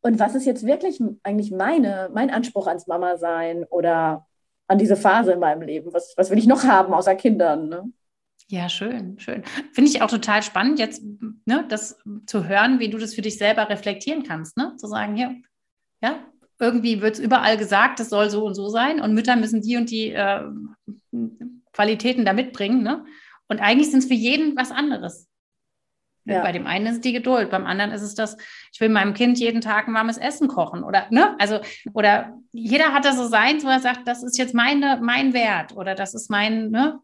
Und 0.02 0.20
was 0.20 0.36
ist 0.36 0.46
jetzt 0.46 0.66
wirklich 0.66 1.02
eigentlich 1.24 1.52
meine, 1.52 2.10
mein 2.14 2.30
Anspruch 2.30 2.68
ans 2.68 2.88
Mama 2.88 3.18
sein 3.18 3.64
oder 3.70 4.28
an 4.68 4.78
diese 4.78 4.96
Phase 4.96 5.32
in 5.34 5.40
meinem 5.40 5.62
Leben? 5.62 5.94
Was, 5.94 6.14
was 6.18 6.30
will 6.30 6.38
ich 6.38 6.48
noch 6.48 6.64
haben 6.64 6.94
außer 6.94 7.16
Kindern? 7.16 7.70
Ne? 7.70 7.92
Ja, 8.48 8.70
schön, 8.70 9.18
schön. 9.20 9.44
Finde 9.74 9.90
ich 9.90 10.02
auch 10.02 10.10
total 10.10 10.44
spannend, 10.44 10.78
jetzt 10.78 11.04
ne, 11.46 11.66
das 11.68 11.98
zu 12.28 12.48
hören, 12.48 12.80
wie 12.80 12.90
du 12.90 13.00
das 13.00 13.16
für 13.16 13.24
dich 13.24 13.38
selber 13.38 13.70
reflektieren 13.70 14.24
kannst. 14.24 14.56
Ne? 14.56 14.76
Zu 14.78 14.88
sagen, 14.88 15.16
hier, 15.16 15.36
ja, 16.02 16.20
irgendwie 16.60 17.02
wird 17.02 17.16
es 17.16 17.20
überall 17.20 17.58
gesagt, 17.58 18.00
das 18.00 18.10
soll 18.10 18.30
so 18.30 18.46
und 18.46 18.54
so 18.54 18.70
sein 18.70 19.02
und 19.02 19.14
Mütter 19.14 19.36
müssen 19.36 19.62
die 19.62 19.78
und 19.78 19.90
die 19.90 20.12
äh, 20.12 20.44
Qualitäten 21.74 22.24
da 22.24 22.34
mitbringen. 22.34 22.84
Ne? 22.84 23.04
Und 23.48 23.60
eigentlich 23.62 23.90
sind 23.90 24.00
es 24.00 24.08
für 24.08 24.14
jeden 24.14 24.56
was 24.56 24.72
anderes. 24.72 25.28
Ja. 26.26 26.42
Bei 26.42 26.52
dem 26.52 26.66
einen 26.66 26.88
ist 26.88 26.96
es 26.96 27.02
die 27.02 27.14
Geduld, 27.14 27.52
beim 27.52 27.68
anderen 27.68 27.92
ist 27.92 28.02
es 28.02 28.16
das, 28.16 28.36
ich 28.74 28.82
will 28.82 28.90
meinem 28.90 29.14
Kind 29.14 29.38
jeden 29.38 29.62
Tag 29.62 29.88
ein 29.88 29.94
warmes 29.94 30.18
Essen 30.18 30.48
kochen 30.48 30.84
oder, 30.84 31.06
ne, 31.12 31.36
also, 31.40 31.60
oder 31.94 32.36
jeder 32.52 32.94
hat 32.94 33.06
da 33.06 33.14
so 33.14 33.28
sein, 33.28 33.62
wo 33.62 33.68
er 33.68 33.80
sagt, 33.80 34.08
das 34.08 34.24
ist 34.24 34.40
jetzt 34.40 34.56
meine, 34.56 35.00
mein 35.04 35.34
Wert 35.34 35.76
oder 35.76 35.94
das 35.94 36.16
ist 36.16 36.32
mein, 36.32 36.72
ne, 36.72 37.00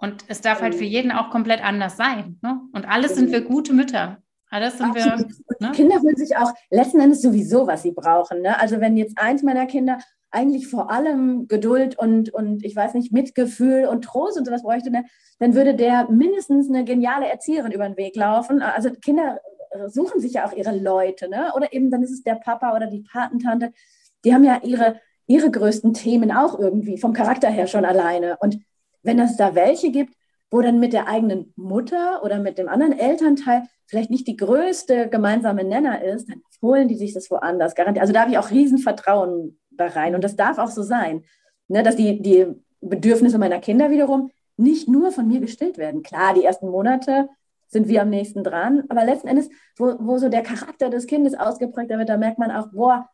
und 0.00 0.24
es 0.28 0.40
darf 0.40 0.60
halt 0.60 0.74
für 0.74 0.84
jeden 0.84 1.12
auch 1.12 1.30
komplett 1.30 1.64
anders 1.64 1.96
sein, 1.96 2.38
ne, 2.42 2.60
und 2.72 2.88
alles 2.88 3.16
sind 3.16 3.32
wir 3.32 3.42
gute 3.42 3.72
Mütter. 3.72 4.18
Alles 4.50 4.78
sind 4.78 4.94
wir. 4.94 5.26
Ne? 5.60 5.72
Kinder 5.72 6.00
fühlen 6.00 6.16
sich 6.16 6.36
auch 6.36 6.52
letzten 6.70 7.00
Endes 7.00 7.20
sowieso, 7.20 7.66
was 7.66 7.82
sie 7.82 7.92
brauchen. 7.92 8.40
Ne? 8.40 8.58
Also 8.58 8.80
wenn 8.80 8.96
jetzt 8.96 9.18
eins 9.18 9.42
meiner 9.42 9.66
Kinder 9.66 9.98
eigentlich 10.30 10.68
vor 10.68 10.90
allem 10.90 11.48
Geduld 11.48 11.98
und, 11.98 12.32
und 12.32 12.64
ich 12.64 12.74
weiß 12.74 12.94
nicht, 12.94 13.12
Mitgefühl 13.12 13.84
und 13.84 14.06
Trost 14.06 14.38
und 14.38 14.46
sowas 14.46 14.62
bräuchte, 14.62 14.90
ne, 14.90 15.04
dann 15.38 15.54
würde 15.54 15.74
der 15.74 16.10
mindestens 16.10 16.70
eine 16.70 16.84
geniale 16.84 17.28
Erzieherin 17.28 17.72
über 17.72 17.86
den 17.86 17.98
Weg 17.98 18.16
laufen. 18.16 18.62
Also 18.62 18.90
Kinder 18.90 19.38
suchen 19.86 20.20
sich 20.20 20.34
ja 20.34 20.46
auch 20.46 20.52
ihre 20.52 20.76
Leute, 20.76 21.28
ne? 21.28 21.52
Oder 21.54 21.72
eben 21.72 21.90
dann 21.90 22.02
ist 22.02 22.10
es 22.10 22.22
der 22.22 22.36
Papa 22.36 22.74
oder 22.74 22.86
die 22.86 23.02
Patentante. 23.02 23.72
Die 24.24 24.34
haben 24.34 24.44
ja 24.44 24.60
ihre, 24.62 25.00
ihre 25.26 25.50
größten 25.50 25.94
Themen 25.94 26.32
auch 26.32 26.58
irgendwie 26.58 26.98
vom 26.98 27.12
Charakter 27.12 27.48
her 27.48 27.66
schon 27.66 27.84
alleine. 27.84 28.36
Und 28.40 28.58
wenn 29.02 29.18
es 29.20 29.36
da 29.36 29.54
welche 29.54 29.90
gibt, 29.90 30.14
wo 30.50 30.60
dann 30.60 30.80
mit 30.80 30.92
der 30.92 31.08
eigenen 31.08 31.52
Mutter 31.56 32.22
oder 32.22 32.38
mit 32.38 32.58
dem 32.58 32.68
anderen 32.68 32.98
Elternteil 32.98 33.64
vielleicht 33.86 34.10
nicht 34.10 34.26
die 34.26 34.36
größte 34.36 35.08
gemeinsame 35.08 35.64
Nenner 35.64 36.02
ist, 36.02 36.28
dann 36.28 36.42
holen 36.62 36.88
die 36.88 36.94
sich 36.94 37.14
das 37.14 37.30
woanders. 37.30 37.74
Garantiert. 37.74 38.02
Also 38.02 38.12
da 38.12 38.22
habe 38.22 38.30
ich 38.30 38.38
auch 38.38 38.50
Riesenvertrauen 38.50 39.58
da 39.70 39.86
rein 39.86 40.14
und 40.14 40.24
das 40.24 40.36
darf 40.36 40.58
auch 40.58 40.70
so 40.70 40.82
sein, 40.82 41.24
ne, 41.68 41.82
dass 41.82 41.96
die, 41.96 42.20
die 42.20 42.46
Bedürfnisse 42.80 43.38
meiner 43.38 43.60
Kinder 43.60 43.90
wiederum 43.90 44.30
nicht 44.56 44.88
nur 44.88 45.12
von 45.12 45.28
mir 45.28 45.40
gestillt 45.40 45.78
werden. 45.78 46.02
Klar, 46.02 46.34
die 46.34 46.44
ersten 46.44 46.68
Monate 46.68 47.28
sind 47.68 47.88
wir 47.88 48.02
am 48.02 48.10
nächsten 48.10 48.42
dran, 48.42 48.84
aber 48.88 49.04
letzten 49.04 49.28
Endes, 49.28 49.48
wo, 49.76 49.94
wo 50.00 50.18
so 50.18 50.28
der 50.28 50.42
Charakter 50.42 50.90
des 50.90 51.06
Kindes 51.06 51.34
ausgeprägter 51.34 51.98
wird, 51.98 52.08
da 52.08 52.16
merkt 52.16 52.38
man 52.38 52.50
auch, 52.50 52.68
boah, 52.72 53.08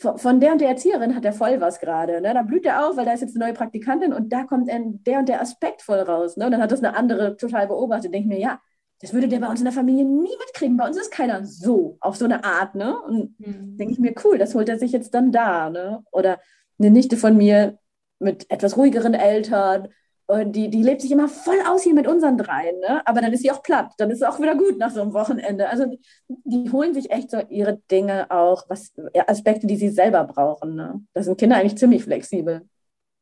von 0.00 0.40
der 0.40 0.52
und 0.52 0.60
der 0.62 0.70
Erzieherin 0.70 1.14
hat 1.14 1.26
er 1.26 1.34
voll 1.34 1.60
was 1.60 1.78
gerade. 1.78 2.22
Ne? 2.22 2.32
Da 2.32 2.42
blüht 2.42 2.64
er 2.64 2.88
auf, 2.88 2.96
weil 2.96 3.04
da 3.04 3.12
ist 3.12 3.20
jetzt 3.20 3.36
eine 3.36 3.44
neue 3.44 3.54
Praktikantin 3.54 4.14
und 4.14 4.32
da 4.32 4.44
kommt 4.44 4.70
der 4.70 5.18
und 5.18 5.28
der 5.28 5.42
Aspekt 5.42 5.82
voll 5.82 5.98
raus. 5.98 6.38
Ne? 6.38 6.46
Und 6.46 6.52
dann 6.52 6.62
hat 6.62 6.72
das 6.72 6.82
eine 6.82 6.96
andere 6.96 7.36
total 7.36 7.66
beobachtet. 7.66 8.14
Denke 8.14 8.28
mir, 8.28 8.38
ja, 8.38 8.60
das 9.00 9.12
würde 9.12 9.28
der 9.28 9.40
bei 9.40 9.48
uns 9.48 9.60
in 9.60 9.66
der 9.66 9.74
Familie 9.74 10.06
nie 10.06 10.36
mitkriegen. 10.38 10.78
Bei 10.78 10.86
uns 10.86 10.96
ist 10.96 11.10
keiner 11.10 11.44
so, 11.44 11.98
auf 12.00 12.16
so 12.16 12.24
eine 12.24 12.44
Art. 12.44 12.74
Ne? 12.74 12.98
Und 12.98 13.38
mhm. 13.40 13.76
denke 13.76 13.92
ich 13.92 13.98
mir, 13.98 14.14
cool, 14.24 14.38
das 14.38 14.54
holt 14.54 14.70
er 14.70 14.78
sich 14.78 14.92
jetzt 14.92 15.12
dann 15.12 15.32
da. 15.32 15.68
Ne? 15.68 16.02
Oder 16.12 16.40
eine 16.78 16.90
Nichte 16.90 17.18
von 17.18 17.36
mir 17.36 17.78
mit 18.18 18.50
etwas 18.50 18.78
ruhigeren 18.78 19.12
Eltern, 19.12 19.88
und 20.30 20.52
die, 20.52 20.70
die 20.70 20.84
lebt 20.84 21.00
sich 21.00 21.10
immer 21.10 21.28
voll 21.28 21.58
aus 21.66 21.82
hier 21.82 21.92
mit 21.92 22.06
unseren 22.06 22.38
dreien, 22.38 22.78
ne? 22.78 23.04
aber 23.04 23.20
dann 23.20 23.32
ist 23.32 23.42
sie 23.42 23.50
auch 23.50 23.64
platt, 23.64 23.94
dann 23.98 24.12
ist 24.12 24.18
es 24.18 24.22
auch 24.22 24.38
wieder 24.38 24.54
gut 24.54 24.78
nach 24.78 24.92
so 24.92 25.02
einem 25.02 25.12
Wochenende. 25.12 25.68
Also 25.68 25.86
die, 26.28 26.70
holen 26.70 26.94
sich 26.94 27.10
echt 27.10 27.32
so 27.32 27.40
ihre 27.48 27.80
Dinge 27.90 28.30
auch, 28.30 28.64
was 28.68 28.92
Aspekte, 29.26 29.66
die 29.66 29.74
sie 29.74 29.88
selber 29.88 30.22
brauchen. 30.22 30.76
Ne? 30.76 31.04
Da 31.14 31.24
sind 31.24 31.36
Kinder 31.36 31.56
eigentlich 31.56 31.78
ziemlich 31.78 32.04
flexibel. 32.04 32.68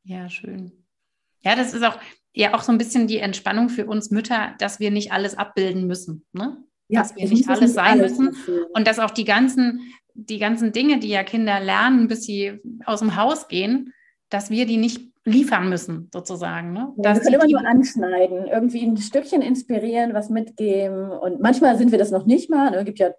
Ja, 0.04 0.28
schön. 0.28 0.84
Ja, 1.40 1.56
das 1.56 1.72
ist 1.72 1.82
auch 1.82 1.98
ja 2.34 2.52
auch 2.52 2.60
so 2.60 2.72
ein 2.72 2.78
bisschen 2.78 3.06
die 3.06 3.20
Entspannung 3.20 3.70
für 3.70 3.86
uns 3.86 4.10
Mütter, 4.10 4.54
dass 4.58 4.78
wir 4.78 4.90
nicht 4.90 5.10
alles 5.10 5.38
abbilden 5.38 5.86
müssen. 5.86 6.26
Ne? 6.32 6.62
Ja, 6.88 7.00
dass 7.00 7.16
wir 7.16 7.26
nicht 7.26 7.48
alles 7.48 7.72
sein 7.72 8.00
alles 8.00 8.18
müssen 8.18 8.34
dafür. 8.34 8.66
und 8.74 8.86
dass 8.86 8.98
auch 8.98 9.12
die 9.12 9.24
ganzen, 9.24 9.80
die 10.12 10.38
ganzen 10.38 10.72
Dinge, 10.72 10.98
die 10.98 11.08
ja 11.08 11.24
Kinder 11.24 11.58
lernen, 11.58 12.06
bis 12.06 12.24
sie 12.24 12.60
aus 12.84 13.00
dem 13.00 13.16
Haus 13.16 13.48
gehen, 13.48 13.94
dass 14.28 14.50
wir 14.50 14.66
die 14.66 14.76
nicht 14.76 15.08
liefern 15.24 15.68
müssen, 15.68 16.08
sozusagen. 16.12 16.72
Ne? 16.72 16.92
Ja, 16.96 17.14
wir 17.14 17.20
können 17.20 17.34
immer 17.34 17.48
nur 17.48 17.66
anschneiden, 17.66 18.46
irgendwie 18.46 18.84
ein 18.84 18.96
Stückchen 18.96 19.42
inspirieren, 19.42 20.14
was 20.14 20.30
mitgeben. 20.30 21.10
Und 21.10 21.40
manchmal 21.40 21.76
sind 21.76 21.92
wir 21.92 21.98
das 21.98 22.10
noch 22.10 22.26
nicht 22.26 22.50
mal. 22.50 22.70
Ne? 22.70 22.78
Es 22.78 22.84
gibt 22.84 22.98
ja, 22.98 23.10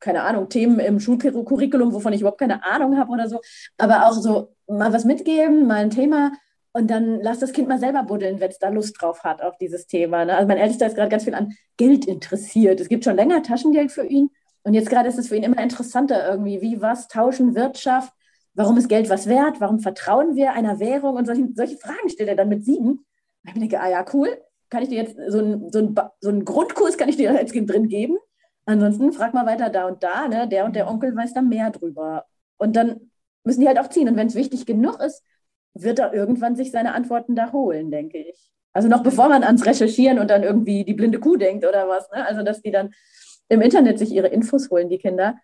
keine 0.00 0.22
Ahnung, 0.22 0.48
Themen 0.48 0.78
im 0.78 1.00
Schulcurriculum, 1.00 1.92
wovon 1.92 2.12
ich 2.12 2.20
überhaupt 2.20 2.40
keine 2.40 2.64
Ahnung 2.64 2.98
habe 2.98 3.10
oder 3.10 3.28
so. 3.28 3.40
Aber 3.78 4.06
auch 4.06 4.12
so 4.12 4.54
mal 4.66 4.92
was 4.92 5.04
mitgeben, 5.04 5.66
mal 5.66 5.76
ein 5.76 5.90
Thema. 5.90 6.32
Und 6.72 6.90
dann 6.90 7.20
lass 7.20 7.38
das 7.38 7.52
Kind 7.52 7.68
mal 7.68 7.78
selber 7.78 8.02
buddeln, 8.02 8.40
wenn 8.40 8.50
es 8.50 8.58
da 8.58 8.68
Lust 8.68 9.00
drauf 9.00 9.22
hat 9.22 9.42
auf 9.42 9.56
dieses 9.58 9.86
Thema. 9.86 10.24
Ne? 10.24 10.34
Also 10.34 10.48
mein 10.48 10.58
Ältester 10.58 10.86
ist 10.86 10.96
gerade 10.96 11.10
ganz 11.10 11.24
viel 11.24 11.34
an 11.34 11.52
Geld 11.76 12.04
interessiert. 12.06 12.80
Es 12.80 12.88
gibt 12.88 13.04
schon 13.04 13.16
länger 13.16 13.42
Taschengeld 13.42 13.92
für 13.92 14.04
ihn. 14.04 14.30
Und 14.64 14.74
jetzt 14.74 14.90
gerade 14.90 15.08
ist 15.08 15.18
es 15.18 15.28
für 15.28 15.36
ihn 15.36 15.42
immer 15.42 15.62
interessanter 15.62 16.28
irgendwie, 16.28 16.60
wie 16.62 16.80
was 16.80 17.06
tauschen 17.06 17.54
Wirtschaft 17.54 18.12
Warum 18.54 18.76
ist 18.76 18.88
Geld 18.88 19.10
was 19.10 19.26
wert? 19.26 19.60
Warum 19.60 19.80
vertrauen 19.80 20.36
wir 20.36 20.52
einer 20.52 20.78
Währung? 20.78 21.16
Und 21.16 21.26
solche, 21.26 21.48
solche 21.54 21.76
Fragen 21.76 22.08
stellt 22.08 22.28
er 22.28 22.36
dann 22.36 22.48
mit 22.48 22.64
sieben. 22.64 22.90
Und 22.90 23.06
ich 23.46 23.54
denke, 23.54 23.80
ah 23.80 23.90
ja, 23.90 24.04
cool. 24.12 24.28
Kann 24.70 24.82
ich 24.82 24.88
dir 24.88 25.02
jetzt 25.02 25.16
so 25.28 25.38
einen 25.38 25.70
so 25.70 25.94
so 26.20 26.30
ein 26.30 26.44
Grundkurs 26.44 26.96
kann 26.96 27.08
ich 27.08 27.16
dir 27.16 27.32
Kind 27.44 27.70
drin 27.70 27.88
geben? 27.88 28.16
Ansonsten 28.66 29.12
frag 29.12 29.34
mal 29.34 29.46
weiter 29.46 29.68
da 29.68 29.86
und 29.86 30.02
da, 30.02 30.26
ne? 30.26 30.48
Der 30.48 30.64
und 30.64 30.74
der 30.74 30.88
Onkel 30.88 31.14
weiß 31.14 31.34
da 31.34 31.42
mehr 31.42 31.70
drüber. 31.70 32.24
Und 32.56 32.76
dann 32.76 33.10
müssen 33.44 33.60
die 33.60 33.68
halt 33.68 33.78
auch 33.78 33.88
ziehen. 33.88 34.08
Und 34.08 34.16
wenn 34.16 34.28
es 34.28 34.34
wichtig 34.34 34.66
genug 34.66 35.00
ist, 35.00 35.22
wird 35.74 35.98
er 35.98 36.14
irgendwann 36.14 36.56
sich 36.56 36.70
seine 36.70 36.94
Antworten 36.94 37.36
da 37.36 37.52
holen, 37.52 37.90
denke 37.90 38.18
ich. 38.18 38.52
Also 38.72 38.88
noch 38.88 39.02
bevor 39.02 39.28
man 39.28 39.44
ans 39.44 39.66
Recherchieren 39.66 40.18
und 40.18 40.30
dann 40.30 40.42
irgendwie 40.42 40.84
die 40.84 40.94
blinde 40.94 41.20
Kuh 41.20 41.36
denkt 41.36 41.64
oder 41.66 41.88
was. 41.88 42.10
Ne? 42.10 42.26
Also 42.26 42.42
dass 42.42 42.62
die 42.62 42.70
dann 42.70 42.92
im 43.48 43.60
Internet 43.60 43.98
sich 43.98 44.10
ihre 44.12 44.28
Infos 44.28 44.70
holen, 44.70 44.88
die 44.88 44.98
Kinder. 44.98 45.36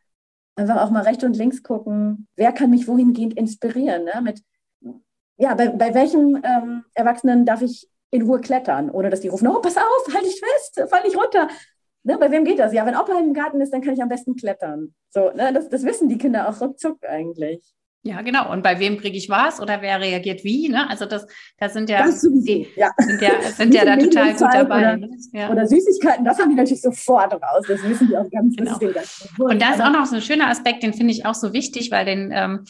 Einfach 0.57 0.82
auch 0.82 0.90
mal 0.90 1.03
rechts 1.03 1.24
und 1.24 1.36
links 1.36 1.62
gucken, 1.62 2.26
wer 2.36 2.53
kann 2.53 2.70
mich 2.70 2.86
wohingehend 2.86 3.34
inspirieren. 3.36 4.05
Ne? 4.05 4.20
Mit, 4.22 4.42
ja, 5.38 5.55
bei, 5.55 5.68
bei 5.68 5.94
welchem 5.94 6.40
ähm, 6.42 6.84
Erwachsenen 6.94 7.46
darf 7.46 7.62
ich 7.62 7.88
in 8.11 8.22
Ruhe 8.22 8.40
klettern, 8.40 8.90
ohne 8.90 9.11
dass 9.11 9.20
die 9.20 9.28
rufen, 9.28 9.48
oh, 9.48 9.61
pass 9.61 9.76
auf, 9.76 10.14
halt 10.14 10.24
dich 10.24 10.40
fest, 10.40 10.90
fall 10.90 11.03
nicht 11.05 11.16
runter. 11.16 11.48
Ne, 12.03 12.16
bei 12.18 12.30
wem 12.30 12.44
geht 12.44 12.59
das? 12.59 12.72
Ja, 12.72 12.86
wenn 12.86 12.96
Opa 12.96 13.18
im 13.18 13.34
Garten 13.34 13.61
ist, 13.61 13.72
dann 13.72 13.82
kann 13.82 13.94
ich 13.94 14.03
am 14.03 14.09
besten 14.09 14.34
klettern. 14.34 14.94
So, 15.11 15.30
ne, 15.32 15.53
das, 15.53 15.68
das 15.68 15.84
wissen 15.84 16.09
die 16.09 16.18
Kinder 16.18 16.48
auch 16.48 16.61
ruckzuck 16.61 17.05
eigentlich. 17.07 17.74
Ja, 18.03 18.22
genau. 18.22 18.51
Und 18.51 18.62
bei 18.62 18.78
wem 18.78 18.96
kriege 18.98 19.16
ich 19.18 19.28
was 19.28 19.61
oder 19.61 19.82
wer 19.82 20.01
reagiert 20.01 20.42
wie? 20.42 20.70
Ne? 20.70 20.88
Also 20.88 21.05
das, 21.05 21.26
das 21.59 21.74
sind 21.74 21.90
ja, 21.90 22.07
das 22.07 22.22
die, 22.22 22.66
ja. 22.74 22.90
sind 22.98 23.20
ja, 23.20 23.42
sind 23.42 23.74
ja 23.74 23.84
da 23.84 23.96
total 23.98 24.32
gut 24.32 24.48
dabei. 24.53 24.78
Oder, 24.78 24.96
ne? 24.96 25.11
ja. 25.32 25.51
oder, 25.51 25.66
Süßigkeiten, 25.66 26.24
das 26.24 26.38
haben 26.38 26.48
die 26.48 26.57
natürlich 26.57 26.80
sofort 26.80 27.34
raus. 27.34 27.64
Das 27.68 27.82
wissen 27.82 28.09
die 28.09 28.16
auch 28.16 28.30
ganz 28.30 28.57
genau. 28.57 28.78
Und 29.38 29.61
da 29.61 29.74
ist 29.74 29.82
auch 29.82 29.92
noch 29.92 30.07
so 30.07 30.16
ein 30.16 30.22
schöner 30.22 30.48
Aspekt, 30.48 30.82
den 30.82 30.94
finde 30.94 31.12
ich 31.12 31.26
auch 31.26 31.34
so 31.34 31.53
wichtig, 31.53 31.90
weil 31.90 32.07
den 32.07 32.30
ähm, 32.32 32.64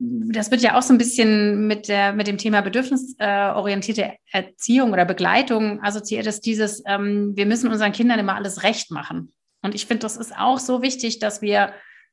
das 0.00 0.50
wird 0.50 0.62
ja 0.62 0.78
auch 0.78 0.82
so 0.82 0.94
ein 0.94 0.98
bisschen 0.98 1.66
mit, 1.66 1.88
der, 1.88 2.12
mit 2.12 2.28
dem 2.28 2.38
Thema 2.38 2.60
bedürfnisorientierte 2.60 4.12
Erziehung 4.30 4.92
oder 4.92 5.04
Begleitung 5.04 5.82
assoziiert, 5.82 6.26
ist 6.26 6.46
dieses, 6.46 6.82
ähm, 6.86 7.32
wir 7.34 7.46
müssen 7.46 7.68
unseren 7.68 7.90
Kindern 7.90 8.20
immer 8.20 8.36
alles 8.36 8.62
recht 8.62 8.92
machen. 8.92 9.32
Und 9.60 9.74
ich 9.74 9.86
finde, 9.86 10.02
das 10.02 10.16
ist 10.16 10.36
auch 10.38 10.60
so 10.60 10.82
wichtig, 10.82 11.18
dass 11.18 11.42
wir 11.42 11.72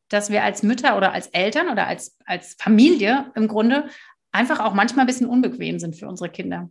dass 0.10 0.30
wir 0.30 0.44
als 0.44 0.64
Mütter 0.64 0.98
oder 0.98 1.14
als 1.14 1.28
Eltern 1.28 1.70
oder 1.70 1.88
als, 1.88 2.18
als 2.26 2.56
Familie 2.60 3.32
im 3.36 3.48
Grunde 3.48 3.86
einfach 4.32 4.60
auch 4.60 4.74
manchmal 4.74 5.04
ein 5.04 5.08
bisschen 5.08 5.28
unbequem 5.28 5.80
sind 5.80 5.96
für 5.96 6.08
unsere 6.08 6.30
Kinder. 6.30 6.70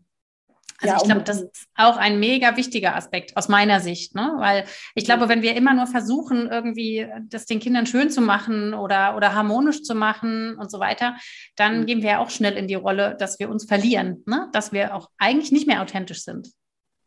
Also 0.81 0.95
ja, 0.95 1.01
ich 1.01 1.05
glaube, 1.05 1.23
das 1.23 1.43
ist 1.43 1.67
auch 1.77 1.97
ein 1.97 2.19
mega 2.19 2.57
wichtiger 2.57 2.97
Aspekt 2.97 3.37
aus 3.37 3.49
meiner 3.49 3.81
Sicht, 3.81 4.15
ne? 4.15 4.35
Weil 4.39 4.65
ich 4.95 5.05
glaube, 5.05 5.29
wenn 5.29 5.41
wir 5.41 5.57
immer 5.57 5.73
nur 5.73 5.87
versuchen, 5.87 6.49
irgendwie 6.51 7.07
das 7.29 7.47
den 7.47 7.61
Kindern 7.61 7.87
schön 7.87 8.11
zu 8.11 8.21
machen 8.21 8.75
oder, 8.75 9.17
oder 9.17 9.35
harmonisch 9.35 9.83
zu 9.83 9.95
machen 9.95 10.57
und 10.57 10.71
so 10.71 10.81
weiter, 10.81 11.17
dann 11.57 11.81
mhm. 11.81 11.87
gehen 11.87 12.03
wir 12.03 12.11
ja 12.11 12.19
auch 12.19 12.31
schnell 12.31 12.55
in 12.55 12.67
die 12.67 12.75
Rolle, 12.75 13.17
dass 13.19 13.39
wir 13.39 13.49
uns 13.51 13.65
verlieren, 13.65 14.23
ne? 14.27 14.49
Dass 14.53 14.73
wir 14.73 14.95
auch 14.95 15.09
eigentlich 15.17 15.53
nicht 15.53 15.67
mehr 15.67 15.81
authentisch 15.81 16.25
sind. 16.25 16.51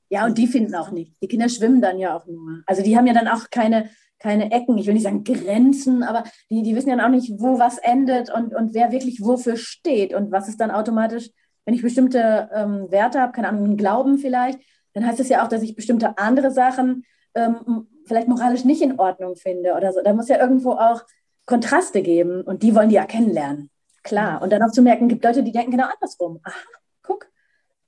Ja, 0.09 0.25
und 0.25 0.37
die 0.37 0.47
finden 0.47 0.73
auch 0.73 0.91
nicht. 0.91 1.21
Die 1.21 1.27
Kinder 1.27 1.49
schwimmen 1.49 1.81
dann 1.81 1.99
ja 1.99 2.15
auch 2.15 2.25
nur. 2.25 2.61
Also 2.65 2.81
die 2.81 2.97
haben 2.97 3.05
ja 3.05 3.13
dann 3.13 3.27
auch 3.27 3.49
keine, 3.51 3.89
keine 4.19 4.51
Ecken, 4.51 4.77
ich 4.77 4.87
will 4.87 4.93
nicht 4.93 5.03
sagen 5.03 5.23
Grenzen, 5.23 6.03
aber 6.03 6.23
die, 6.49 6.63
die 6.63 6.75
wissen 6.75 6.89
ja 6.89 7.05
auch 7.05 7.09
nicht, 7.09 7.31
wo 7.37 7.59
was 7.59 7.77
endet 7.77 8.33
und, 8.33 8.53
und 8.53 8.73
wer 8.73 8.91
wirklich 8.91 9.21
wofür 9.21 9.57
steht 9.57 10.13
und 10.13 10.31
was 10.31 10.47
ist 10.47 10.59
dann 10.59 10.71
automatisch, 10.71 11.29
wenn 11.65 11.73
ich 11.73 11.81
bestimmte 11.81 12.49
ähm, 12.53 12.89
Werte 12.89 13.21
habe, 13.21 13.33
keine 13.33 13.49
Ahnung, 13.49 13.65
einen 13.65 13.77
Glauben 13.77 14.17
vielleicht, 14.17 14.59
dann 14.93 15.05
heißt 15.05 15.19
es 15.19 15.29
ja 15.29 15.43
auch, 15.43 15.47
dass 15.47 15.61
ich 15.61 15.75
bestimmte 15.75 16.17
andere 16.17 16.51
Sachen 16.51 17.05
ähm, 17.35 17.87
vielleicht 18.05 18.27
moralisch 18.27 18.63
nicht 18.63 18.81
in 18.81 18.99
Ordnung 18.99 19.35
finde 19.35 19.73
oder 19.73 19.91
so. 19.93 20.01
Da 20.03 20.13
muss 20.13 20.29
ja 20.29 20.39
irgendwo 20.39 20.71
auch 20.71 21.03
Kontraste 21.45 22.01
geben 22.01 22.41
und 22.41 22.63
die 22.63 22.73
wollen 22.73 22.89
die 22.89 22.95
ja 22.95 23.05
kennenlernen. 23.05 23.69
Klar. 24.03 24.41
Und 24.41 24.51
dann 24.51 24.63
auch 24.63 24.71
zu 24.71 24.81
merken, 24.81 25.07
gibt 25.07 25.23
Leute, 25.23 25.43
die 25.43 25.51
denken 25.51 25.71
genau 25.71 25.87
andersrum. 25.93 26.39
Aha, 26.43 26.55
guck, 27.03 27.27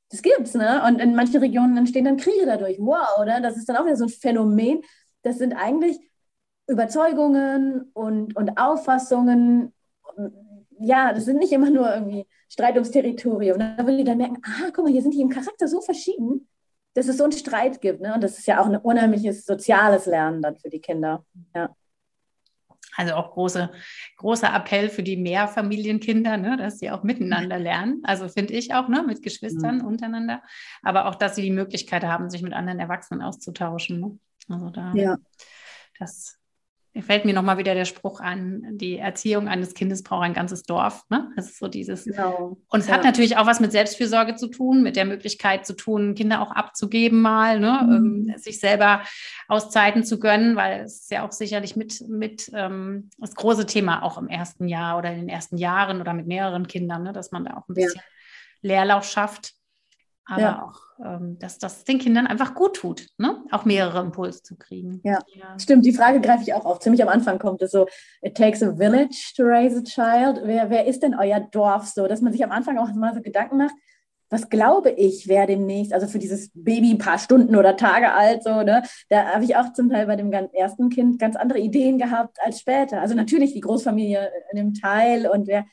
das 0.10 0.22
gibt's, 0.22 0.54
ne? 0.54 0.84
Und 0.86 1.00
in 1.00 1.16
manchen 1.16 1.40
Regionen 1.40 1.78
entstehen 1.78 2.06
dann 2.06 2.18
Kriege 2.18 2.46
dadurch. 2.46 2.78
Wow, 2.80 3.20
oder? 3.22 3.40
Das 3.40 3.58
ist 3.58 3.70
dann 3.70 3.78
auch 3.78 3.86
wieder 3.86 3.96
so 3.96 4.06
ein 4.06 4.10
Phänomen. 4.10 4.82
Das 5.24 5.38
sind 5.38 5.54
eigentlich 5.54 6.00
Überzeugungen 6.70 7.90
und, 7.94 8.36
und 8.36 8.58
Auffassungen, 8.58 9.74
ja, 10.80 11.14
das 11.14 11.26
sind 11.26 11.40
nicht 11.40 11.52
immer 11.52 11.70
nur 11.70 11.94
irgendwie 11.94 12.26
Streit 12.48 12.76
ums 12.76 12.92
Territorium. 12.92 13.60
Da 13.60 13.86
will 13.86 13.98
die 13.98 14.04
dann 14.04 14.18
merken, 14.18 14.42
ah, 14.46 14.70
guck 14.74 14.86
mal, 14.86 14.92
hier 14.92 15.02
sind 15.02 15.14
die 15.14 15.22
im 15.22 15.30
Charakter 15.30 15.68
so 15.68 15.82
verschieden, 15.82 16.48
dass 16.94 17.08
es 17.08 17.18
so 17.18 17.24
einen 17.24 17.34
Streit 17.34 17.82
gibt. 17.82 18.02
Ne? 18.02 18.14
Und 18.14 18.24
das 18.24 18.40
ist 18.40 18.48
ja 18.48 18.62
auch 18.62 18.66
ein 18.66 18.78
unheimliches 18.78 19.46
soziales 19.46 20.06
Lernen 20.06 20.42
dann 20.42 20.58
für 20.58 20.70
die 20.70 20.80
Kinder. 20.80 21.26
Ja. 21.54 21.76
Also 22.96 23.14
auch 23.14 23.32
große, 23.32 23.72
großer 24.18 24.54
Appell 24.54 24.90
für 24.90 25.04
die 25.04 25.16
Mehrfamilienkinder, 25.16 26.38
ne, 26.38 26.58
dass 26.58 26.80
sie 26.80 26.92
auch 26.92 27.04
miteinander 27.04 27.58
lernen. 27.58 28.02
Also 28.04 28.28
finde 28.28 28.54
ich 28.54 28.74
auch, 28.74 28.90
ne, 28.90 29.04
mit 29.04 29.22
Geschwistern 29.22 29.82
untereinander. 29.82 30.42
Aber 30.82 31.08
auch, 31.08 31.16
dass 31.16 31.36
sie 31.36 31.44
die 31.44 31.52
Möglichkeit 31.52 32.04
haben, 32.04 32.30
sich 32.30 32.42
mit 32.42 32.54
anderen 32.54 32.80
Erwachsenen 32.80 33.22
auszutauschen. 33.22 34.00
Ne? 34.00 34.20
Also 34.50 34.70
da, 34.70 34.94
ja. 34.96 35.18
das 35.98 36.39
fällt 37.02 37.26
mir 37.26 37.34
nochmal 37.34 37.58
wieder 37.58 37.76
der 37.76 37.86
Spruch 37.86 38.20
an, 38.20 38.64
die 38.72 38.98
Erziehung 38.98 39.48
eines 39.48 39.74
Kindes 39.74 40.04
braucht 40.04 40.24
ein 40.24 40.34
ganzes 40.34 40.64
Dorf. 40.64 41.04
Ne? 41.10 41.32
Das 41.36 41.48
ist 41.48 41.60
so 41.60 41.68
dieses. 41.68 42.06
Genau. 42.06 42.58
Und 42.68 42.80
es 42.80 42.88
ja. 42.88 42.96
hat 42.96 43.04
natürlich 43.04 43.38
auch 43.38 43.46
was 43.46 43.60
mit 43.60 43.72
Selbstfürsorge 43.72 44.36
zu 44.36 44.48
tun, 44.48 44.82
mit 44.84 44.96
der 44.96 45.06
Möglichkeit 45.06 45.66
zu 45.66 45.76
tun, 45.76 46.16
Kinder 46.16 46.42
auch 46.42 46.52
abzugeben 46.52 47.22
mal, 47.22 47.60
ne? 47.60 47.82
Mhm. 47.86 48.30
Ähm, 48.30 48.38
sich 48.38 48.60
selber 48.60 49.04
Auszeiten 49.48 50.04
zu 50.04 50.20
gönnen, 50.20 50.56
weil 50.56 50.82
es 50.82 51.02
ist 51.02 51.12
ja 51.12 51.26
auch 51.26 51.32
sicherlich 51.32 51.76
mit, 51.76 52.02
mit 52.08 52.50
ähm, 52.54 53.10
das 53.18 53.36
große 53.36 53.66
Thema 53.66 54.04
auch 54.04 54.18
im 54.18 54.28
ersten 54.28 54.68
Jahr 54.68 54.98
oder 54.98 55.12
in 55.12 55.20
den 55.20 55.30
ersten 55.30 55.58
Jahren 55.58 56.02
oder 56.02 56.14
mit 56.14 56.28
mehreren 56.28 56.68
Kindern, 56.68 57.04
ne? 57.04 57.14
dass 57.14 57.32
man 57.32 57.46
da 57.46 57.58
auch 57.58 57.68
ein 57.70 57.76
bisschen 57.76 57.96
ja. 57.96 58.04
Leerlauf 58.62 59.06
schafft 59.06 59.54
aber 60.30 60.42
ja. 60.42 60.64
auch, 60.64 60.80
dass 61.00 61.58
das 61.58 61.86
den 61.86 61.98
Kindern 61.98 62.28
einfach 62.28 62.56
gut 62.56 62.76
tut, 62.76 63.08
ne? 63.18 63.42
auch 63.52 63.64
mehrere 63.64 64.02
Impulse 64.02 64.44
zu 64.44 64.58
kriegen. 64.58 65.00
Ja. 65.04 65.20
ja. 65.34 65.58
stimmt. 65.58 65.86
Die 65.86 65.94
Frage 65.94 66.20
greife 66.20 66.44
ich 66.44 66.54
auch 66.54 66.66
auf. 66.66 66.80
Ziemlich 66.80 67.02
am 67.02 67.08
Anfang 67.08 67.40
kommt 67.40 67.62
es 67.62 67.72
so, 67.72 67.88
it 68.22 68.36
takes 68.36 68.62
a 68.62 68.76
village 68.76 69.34
to 69.38 69.44
raise 69.44 69.78
a 69.78 69.82
child. 69.82 70.42
Wer, 70.44 70.70
wer 70.70 70.86
ist 70.86 71.02
denn 71.02 71.16
euer 71.16 71.40
Dorf 71.40 71.86
so? 71.88 72.08
Dass 72.08 72.22
man 72.22 72.34
sich 72.34 72.44
am 72.44 72.52
Anfang 72.52 72.78
auch 72.78 72.94
mal 72.94 73.14
so 73.14 73.22
Gedanken 73.22 73.58
macht, 73.58 73.76
was 74.30 74.50
glaube 74.50 74.92
ich, 74.92 75.28
wer 75.28 75.48
demnächst, 75.48 75.94
also 75.94 76.06
für 76.06 76.20
dieses 76.20 76.52
Baby 76.54 76.92
ein 76.92 76.98
paar 76.98 77.18
Stunden 77.18 77.56
oder 77.56 77.78
Tage 77.78 78.12
alt, 78.12 78.44
so, 78.44 78.62
ne, 78.62 78.84
da 79.08 79.26
habe 79.34 79.44
ich 79.44 79.56
auch 79.56 79.74
zum 79.74 79.90
Teil 79.90 80.06
bei 80.06 80.18
dem 80.18 80.32
ersten 80.32 80.90
Kind 80.90 81.18
ganz 81.18 81.36
andere 81.36 81.60
Ideen 81.60 81.98
gehabt 81.98 82.38
als 82.44 82.60
später. 82.60 83.02
Also 83.02 83.16
natürlich 83.16 83.54
die 83.54 83.62
Großfamilie 83.62 84.32
in 84.52 84.58
dem 84.58 84.74
Teil 84.74 85.28
und 85.28 85.48
wer, 85.48 85.66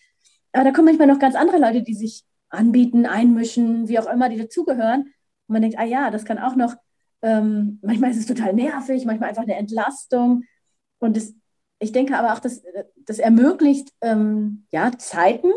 aber 0.53 0.65
da 0.65 0.71
kommen 0.71 0.87
manchmal 0.87 1.09
noch 1.09 1.19
ganz 1.19 1.35
andere 1.35 1.59
Leute, 1.59 1.83
die 1.83 1.95
sich 1.95 2.25
anbieten, 2.49 3.07
einmischen, 3.07 3.89
wie 3.89 3.99
auch 3.99 4.11
immer, 4.11 4.29
die 4.29 4.39
dazugehören. 4.39 5.13
Und 5.49 5.53
man 5.53 5.63
denkt, 5.63 5.79
ah 5.79 5.85
ja, 5.85 6.11
das 6.11 6.25
kann 6.25 6.39
auch 6.39 6.57
noch, 6.57 6.75
ähm, 7.23 7.79
manchmal 7.83 8.11
ist 8.11 8.19
es 8.19 8.27
total 8.27 8.53
nervig, 8.53 9.05
manchmal 9.05 9.31
einfach 9.31 9.43
eine 9.43 9.57
Entlastung. 9.57 10.45
Und 10.99 11.17
das, 11.17 11.35
ich 11.79 11.93
denke 11.93 12.17
aber 12.17 12.33
auch, 12.33 12.39
dass 12.39 12.63
das 13.07 13.19
ermöglicht 13.19 13.93
ähm, 14.01 14.67
ja, 14.71 14.91
Zeiten 14.99 15.51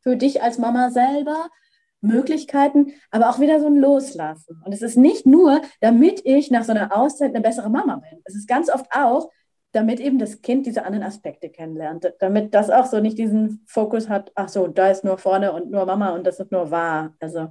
für 0.00 0.16
dich 0.16 0.42
als 0.42 0.58
Mama 0.58 0.90
selber, 0.90 1.48
Möglichkeiten, 2.00 2.92
aber 3.10 3.30
auch 3.30 3.40
wieder 3.40 3.60
so 3.60 3.66
ein 3.66 3.76
Loslassen. 3.76 4.62
Und 4.64 4.72
es 4.72 4.82
ist 4.82 4.96
nicht 4.96 5.26
nur, 5.26 5.62
damit 5.80 6.20
ich 6.24 6.50
nach 6.50 6.64
so 6.64 6.72
einer 6.72 6.96
Auszeit 6.96 7.30
eine 7.30 7.40
bessere 7.40 7.70
Mama 7.70 7.96
bin. 7.96 8.20
Es 8.24 8.34
ist 8.34 8.46
ganz 8.46 8.70
oft 8.70 8.86
auch, 8.92 9.30
damit 9.72 10.00
eben 10.00 10.18
das 10.18 10.40
Kind 10.40 10.66
diese 10.66 10.84
anderen 10.84 11.04
Aspekte 11.04 11.50
kennenlernt, 11.50 12.12
damit 12.18 12.54
das 12.54 12.70
auch 12.70 12.86
so 12.86 13.00
nicht 13.00 13.18
diesen 13.18 13.62
Fokus 13.66 14.08
hat, 14.08 14.32
ach 14.34 14.48
so, 14.48 14.68
da 14.68 14.90
ist 14.90 15.04
nur 15.04 15.18
vorne 15.18 15.52
und 15.52 15.70
nur 15.70 15.84
Mama 15.84 16.10
und 16.10 16.26
das 16.26 16.40
ist 16.40 16.52
nur 16.52 16.70
wahr. 16.70 17.14
Also 17.20 17.48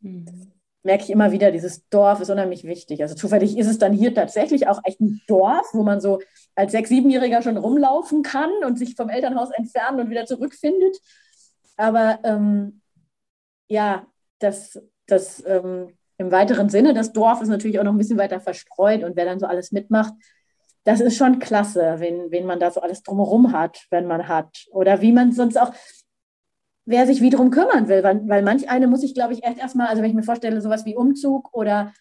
mhm. 0.00 0.50
Merke 0.82 1.04
ich 1.04 1.10
immer 1.10 1.32
wieder, 1.32 1.50
dieses 1.50 1.88
Dorf 1.88 2.20
ist 2.20 2.30
unheimlich 2.30 2.64
wichtig. 2.64 3.02
Also 3.02 3.14
zufällig 3.14 3.58
ist 3.58 3.66
es 3.66 3.78
dann 3.78 3.92
hier 3.92 4.14
tatsächlich 4.14 4.68
auch 4.68 4.80
echt 4.84 5.00
ein 5.00 5.20
Dorf, 5.26 5.66
wo 5.72 5.82
man 5.82 6.00
so 6.00 6.20
als 6.54 6.72
Sechs-, 6.72 6.88
Siebenjähriger 6.88 7.42
schon 7.42 7.56
rumlaufen 7.56 8.22
kann 8.22 8.50
und 8.64 8.78
sich 8.78 8.94
vom 8.94 9.08
Elternhaus 9.08 9.50
entfernen 9.50 10.00
und 10.00 10.10
wieder 10.10 10.26
zurückfindet. 10.26 10.96
Aber 11.76 12.20
ähm, 12.24 12.80
ja, 13.68 14.06
das, 14.38 14.80
das 15.06 15.44
ähm, 15.46 15.96
im 16.16 16.32
weiteren 16.32 16.68
Sinne, 16.68 16.94
das 16.94 17.12
Dorf 17.12 17.40
ist 17.40 17.48
natürlich 17.48 17.78
auch 17.78 17.84
noch 17.84 17.92
ein 17.92 17.98
bisschen 17.98 18.18
weiter 18.18 18.40
verstreut 18.40 19.04
und 19.04 19.16
wer 19.16 19.24
dann 19.24 19.38
so 19.40 19.46
alles 19.46 19.72
mitmacht, 19.72 20.14
das 20.84 21.00
ist 21.00 21.16
schon 21.16 21.38
klasse, 21.38 21.96
wen, 21.98 22.30
wen 22.30 22.46
man 22.46 22.60
da 22.60 22.70
so 22.70 22.80
alles 22.80 23.02
drumherum 23.02 23.52
hat, 23.52 23.86
wenn 23.90 24.06
man 24.06 24.26
hat. 24.26 24.64
Oder 24.70 25.02
wie 25.02 25.12
man 25.12 25.32
sonst 25.32 25.60
auch, 25.60 25.72
wer 26.88 27.06
sich 27.06 27.20
wie 27.20 27.30
drum 27.30 27.50
kümmern 27.50 27.88
will. 27.88 28.02
Weil, 28.02 28.26
weil 28.28 28.42
manch 28.42 28.68
eine 28.70 28.86
muss 28.86 29.02
ich, 29.02 29.14
glaube 29.14 29.34
ich, 29.34 29.44
echt 29.44 29.58
erstmal, 29.58 29.88
also 29.88 30.02
wenn 30.02 30.08
ich 30.08 30.16
mir 30.16 30.22
vorstelle, 30.22 30.60
sowas 30.60 30.84
wie 30.86 30.96
Umzug 30.96 31.52
oder, 31.52 31.92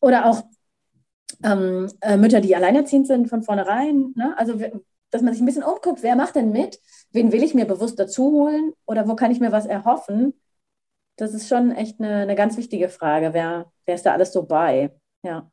oder 0.00 0.26
auch 0.26 0.44
ähm, 1.42 1.88
äh, 2.00 2.16
Mütter, 2.16 2.40
die 2.40 2.54
alleinerziehend 2.54 3.06
sind 3.06 3.28
von 3.28 3.42
vornherein. 3.42 4.12
Ne? 4.14 4.34
Also, 4.38 4.54
dass 5.10 5.22
man 5.22 5.32
sich 5.32 5.42
ein 5.42 5.46
bisschen 5.46 5.64
umguckt, 5.64 6.02
wer 6.02 6.16
macht 6.16 6.36
denn 6.36 6.52
mit? 6.52 6.80
Wen 7.10 7.32
will 7.32 7.42
ich 7.42 7.54
mir 7.54 7.66
bewusst 7.66 7.98
dazu 7.98 8.30
holen? 8.30 8.72
Oder 8.86 9.08
wo 9.08 9.16
kann 9.16 9.32
ich 9.32 9.40
mir 9.40 9.52
was 9.52 9.66
erhoffen? 9.66 10.34
Das 11.16 11.34
ist 11.34 11.48
schon 11.48 11.72
echt 11.72 12.00
eine, 12.00 12.18
eine 12.18 12.36
ganz 12.36 12.56
wichtige 12.56 12.88
Frage. 12.88 13.32
Wer, 13.32 13.72
wer 13.84 13.94
ist 13.94 14.06
da 14.06 14.12
alles 14.12 14.32
so 14.32 14.44
bei? 14.44 14.92
Ja. 15.22 15.50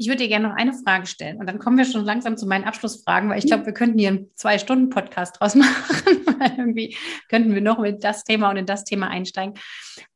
Ich 0.00 0.08
würde 0.08 0.22
dir 0.22 0.28
gerne 0.28 0.48
noch 0.48 0.56
eine 0.56 0.72
Frage 0.72 1.06
stellen 1.06 1.36
und 1.36 1.46
dann 1.46 1.58
kommen 1.58 1.76
wir 1.76 1.84
schon 1.84 2.06
langsam 2.06 2.38
zu 2.38 2.46
meinen 2.46 2.64
Abschlussfragen, 2.64 3.28
weil 3.28 3.38
ich 3.38 3.44
glaube, 3.44 3.66
wir 3.66 3.74
könnten 3.74 3.98
hier 3.98 4.08
einen 4.08 4.30
Zwei-Stunden-Podcast 4.34 5.38
draus 5.38 5.54
machen, 5.56 6.24
weil 6.38 6.52
irgendwie 6.56 6.96
könnten 7.28 7.54
wir 7.54 7.60
noch 7.60 7.78
mit 7.78 8.02
das 8.02 8.24
Thema 8.24 8.48
und 8.48 8.56
in 8.56 8.64
das 8.64 8.84
Thema 8.84 9.08
einsteigen. 9.08 9.58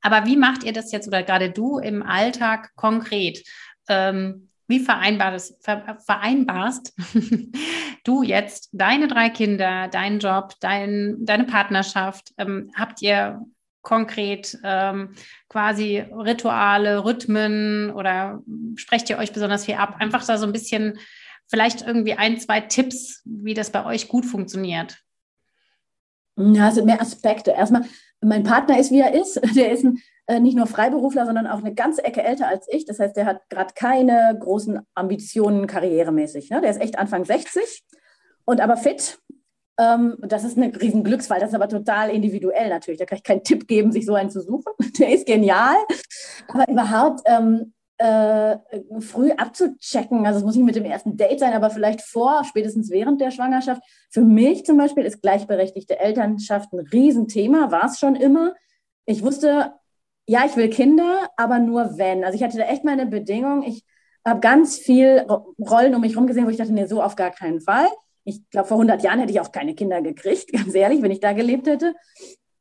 Aber 0.01 0.25
wie 0.25 0.39
macht 0.39 0.65
ihr 0.65 0.73
das 0.73 0.91
jetzt 0.91 1.07
oder 1.07 1.23
gerade 1.23 1.51
du 1.51 1.77
im 1.77 2.03
Alltag 2.03 2.71
konkret? 2.77 3.45
Ähm, 3.87 4.49
wie 4.69 4.81
vereinbarst, 4.81 5.63
vereinbarst 5.63 6.95
du 8.05 8.23
jetzt 8.23 8.71
deine 8.73 9.07
drei 9.07 9.29
Kinder, 9.29 9.89
deinen 9.89 10.19
Job, 10.19 10.55
dein, 10.61 11.19
deine 11.27 11.45
Partnerschaft? 11.45 12.33
Ähm, 12.39 12.71
habt 12.75 13.03
ihr 13.03 13.45
konkret 13.85 14.59
ähm, 14.65 15.15
quasi 15.49 15.99
Rituale, 15.99 17.05
Rhythmen 17.05 17.93
oder 17.93 18.43
sprecht 18.75 19.09
ihr 19.09 19.19
euch 19.19 19.33
besonders 19.33 19.67
viel 19.67 19.77
ab? 19.77 19.97
Einfach 20.01 20.27
da 20.27 20.37
so 20.37 20.47
ein 20.47 20.53
bisschen, 20.53 20.99
vielleicht 21.47 21.83
irgendwie 21.83 22.15
ein, 22.15 22.41
zwei 22.41 22.61
Tipps, 22.61 23.23
wie 23.25 23.55
das 23.55 23.71
bei 23.71 23.87
euch 23.87 24.09
gut 24.09 24.27
funktioniert. 24.27 24.99
Ja, 26.37 26.69
es 26.69 26.75
sind 26.75 26.87
mehr 26.87 27.01
Aspekte. 27.01 27.53
Erstmal, 27.53 27.85
mein 28.21 28.43
Partner 28.43 28.79
ist, 28.79 28.91
wie 28.91 29.01
er 29.01 29.15
ist. 29.15 29.37
Der 29.55 29.71
ist 29.71 29.85
ein 29.85 30.03
äh, 30.27 30.41
nicht 30.41 30.57
nur 30.57 30.67
Freiberufler, 30.67 31.27
sondern 31.27 31.47
auch 31.47 31.59
eine 31.59 31.75
ganze 31.75 32.05
Ecke 32.05 32.23
älter 32.23 32.49
als 32.49 32.67
ich. 32.71 32.87
Das 32.87 32.99
heißt, 32.99 33.17
der 33.17 33.27
hat 33.27 33.49
gerade 33.51 33.75
keine 33.75 34.37
großen 34.41 34.81
Ambitionen 34.95 35.67
karrieremäßig. 35.67 36.51
Ne? 36.51 36.61
Der 36.63 36.71
ist 36.71 36.81
echt 36.81 36.99
Anfang 36.99 37.25
60 37.25 37.85
und 38.45 38.61
aber 38.61 38.77
fit. 38.77 39.19
Ähm, 39.79 40.17
das 40.21 40.45
ist 40.45 40.57
ein 40.57 40.75
riesen 40.75 41.05
Glücksfall. 41.05 41.41
Das 41.41 41.51
ist 41.51 41.55
aber 41.55 41.69
total 41.69 42.11
individuell 42.11 42.69
natürlich. 42.69 42.99
Da 42.99 43.07
kann 43.07 43.19
ich 43.19 43.25
keinen 43.25 43.43
Tipp 43.43 43.67
geben, 43.67 43.93
sich 43.93 44.07
so 44.07 44.15
einen 44.15 44.31
zu 44.31 44.41
suchen. 44.41 44.73
Der 44.99 45.13
ist 45.13 45.27
genial. 45.27 45.77
Aber 46.49 46.69
überhaupt 46.69 47.21
ähm, 47.27 47.73
äh, 47.99 48.57
früh 49.01 49.31
abzuchecken, 49.33 50.27
also 50.27 50.41
es 50.41 50.45
muss 50.45 50.57
nicht 50.57 50.65
mit 50.65 50.77
dem 50.77 50.85
ersten 50.85 51.17
Date 51.17 51.39
sein, 51.39 51.53
aber 51.53 51.71
vielleicht 51.71 52.03
vor, 52.03 52.45
spätestens 52.45 52.91
während 52.91 53.21
der 53.21 53.31
Schwangerschaft. 53.31 53.83
Für 54.11 54.23
mich 54.23 54.65
zum 54.65 54.77
Beispiel 54.77 55.05
ist 55.05 55.23
gleichberechtigte 55.23 55.99
Elternschaft 55.99 56.73
ein 56.73 56.81
Riesenthema, 56.81 57.71
war 57.71 57.87
es 57.87 57.99
schon 57.99 58.17
immer. 58.17 58.55
Ich 59.07 59.23
wusste, 59.23 59.73
ja, 60.27 60.45
ich 60.45 60.57
will 60.57 60.71
Kinder, 60.71 61.29
aber 61.37 61.59
nur 61.59 61.99
wenn. 61.99 62.25
Also 62.25 62.37
ich 62.37 62.43
hatte 62.43 62.59
da 62.59 62.65
echt 62.65 62.85
meine 62.85 63.07
Bedingung. 63.07 63.63
Ich 63.63 63.85
habe 64.27 64.41
ganz 64.41 64.79
viel 64.79 65.27
Rollen 65.59 65.95
um 65.95 66.01
mich 66.01 66.15
herum 66.15 66.27
gesehen, 66.27 66.47
wo 66.47 66.51
ich 66.51 66.57
dachte, 66.57 66.73
nee, 66.73 66.87
so 66.87 67.03
auf 67.03 67.15
gar 67.15 67.31
keinen 67.31 67.61
Fall. 67.61 67.89
Ich 68.25 68.49
glaube, 68.51 68.69
vor 68.69 68.77
100 68.77 69.03
Jahren 69.03 69.21
hätte 69.21 69.33
ich 69.33 69.41
auch 69.41 69.53
keine 69.53 69.75
Kinder 69.75 70.03
gekriegt, 70.03 70.53
ganz 70.53 70.75
ehrlich, 70.75 71.03
wenn 71.03 71.11
ich 71.11 71.21
da 71.21 71.33
gelebt 71.33 71.67
hätte. 71.67 71.95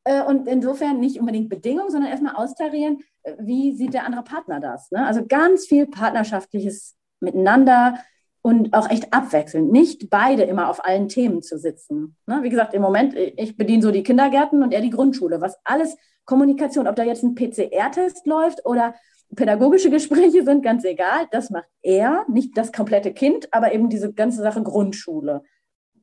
Äh, 0.04 0.24
und 0.24 0.48
insofern 0.48 1.00
nicht 1.00 1.20
unbedingt 1.20 1.50
Bedingungen, 1.50 1.90
sondern 1.90 2.12
erstmal 2.12 2.36
austarieren, 2.36 3.00
äh, 3.24 3.34
wie 3.40 3.76
sieht 3.76 3.94
der 3.94 4.06
andere 4.06 4.24
Partner 4.24 4.60
das. 4.60 4.92
Ne? 4.92 5.06
Also 5.06 5.26
ganz 5.26 5.66
viel 5.66 5.88
partnerschaftliches 5.88 6.96
Miteinander 7.20 7.98
und 8.42 8.74
auch 8.74 8.90
echt 8.90 9.14
abwechselnd. 9.14 9.72
Nicht 9.72 10.10
beide 10.10 10.44
immer 10.44 10.70
auf 10.70 10.86
allen 10.86 11.08
Themen 11.08 11.42
zu 11.42 11.58
sitzen. 11.58 12.18
Ne? 12.28 12.44
Wie 12.44 12.50
gesagt, 12.50 12.74
im 12.74 12.82
Moment, 12.82 13.16
ich 13.16 13.56
bediene 13.56 13.82
so 13.82 13.92
die 13.92 14.04
Kindergärten 14.04 14.62
und 14.62 14.74
er 14.74 14.82
die 14.82 14.90
Grundschule, 14.90 15.40
was 15.40 15.58
alles 15.64 15.96
Kommunikation, 16.26 16.88
ob 16.88 16.96
da 16.96 17.04
jetzt 17.04 17.24
ein 17.24 17.36
PCR-Test 17.36 18.26
läuft 18.26 18.66
oder 18.66 18.96
pädagogische 19.36 19.90
Gespräche 19.90 20.44
sind, 20.44 20.64
ganz 20.64 20.84
egal. 20.84 21.28
Das 21.32 21.50
macht 21.50 21.70
er, 21.82 22.26
nicht 22.28 22.58
das 22.58 22.72
komplette 22.72 23.14
Kind, 23.14 23.48
aber 23.52 23.74
eben 23.74 23.90
diese 23.90 24.14
ganze 24.14 24.42
Sache 24.42 24.62
Grundschule. 24.62 25.44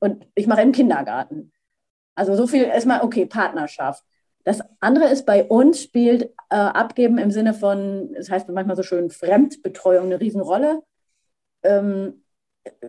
Und 0.01 0.27
ich 0.35 0.47
mache 0.47 0.63
im 0.63 0.73
Kindergarten. 0.73 1.53
Also 2.15 2.35
so 2.35 2.47
viel 2.47 2.65
erstmal, 2.65 3.03
okay, 3.03 3.27
Partnerschaft. 3.27 4.05
Das 4.45 4.61
andere 4.81 5.09
ist, 5.09 5.27
bei 5.27 5.45
uns 5.45 5.83
spielt 5.83 6.25
äh, 6.49 6.57
Abgeben 6.57 7.19
im 7.19 7.31
Sinne 7.31 7.55
von, 7.55 8.13
das 8.15 8.31
heißt 8.31 8.49
manchmal 8.49 8.77
so 8.77 8.83
schön 8.83 9.11
Fremdbetreuung 9.11 10.07
eine 10.07 10.21
Riesenrolle. 10.21 10.83
Ähm, 11.63 12.25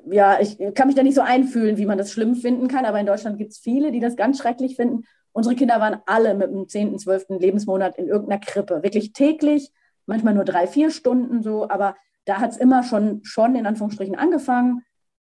ja, 0.10 0.40
ich 0.40 0.58
kann 0.74 0.88
mich 0.88 0.96
da 0.96 1.04
nicht 1.04 1.16
so 1.16 1.22
einfühlen, 1.22 1.78
wie 1.78 1.86
man 1.86 1.98
das 1.98 2.12
schlimm 2.12 2.36
finden 2.36 2.68
kann, 2.68 2.86
aber 2.86 3.00
in 3.00 3.06
Deutschland 3.06 3.38
gibt 3.38 3.52
es 3.52 3.60
viele, 3.60 3.92
die 3.92 4.00
das 4.00 4.16
ganz 4.16 4.40
schrecklich 4.40 4.76
finden. 4.76 5.04
Unsere 5.34 5.56
Kinder 5.56 5.80
waren 5.80 6.02
alle 6.06 6.34
mit 6.34 6.50
dem 6.52 6.68
10., 6.68 7.00
12. 7.00 7.26
Lebensmonat 7.40 7.98
in 7.98 8.08
irgendeiner 8.08 8.42
Krippe, 8.42 8.84
wirklich 8.84 9.14
täglich, 9.14 9.72
manchmal 10.06 10.34
nur 10.34 10.46
drei, 10.46 10.68
vier 10.68 10.92
Stunden 10.92 11.42
so, 11.42 11.70
aber 11.70 11.96
da 12.26 12.40
hat 12.40 12.52
es 12.52 12.58
immer 12.58 12.84
schon, 12.84 13.24
schon 13.24 13.56
in 13.56 13.66
Anführungsstrichen 13.66 14.16
angefangen 14.16 14.84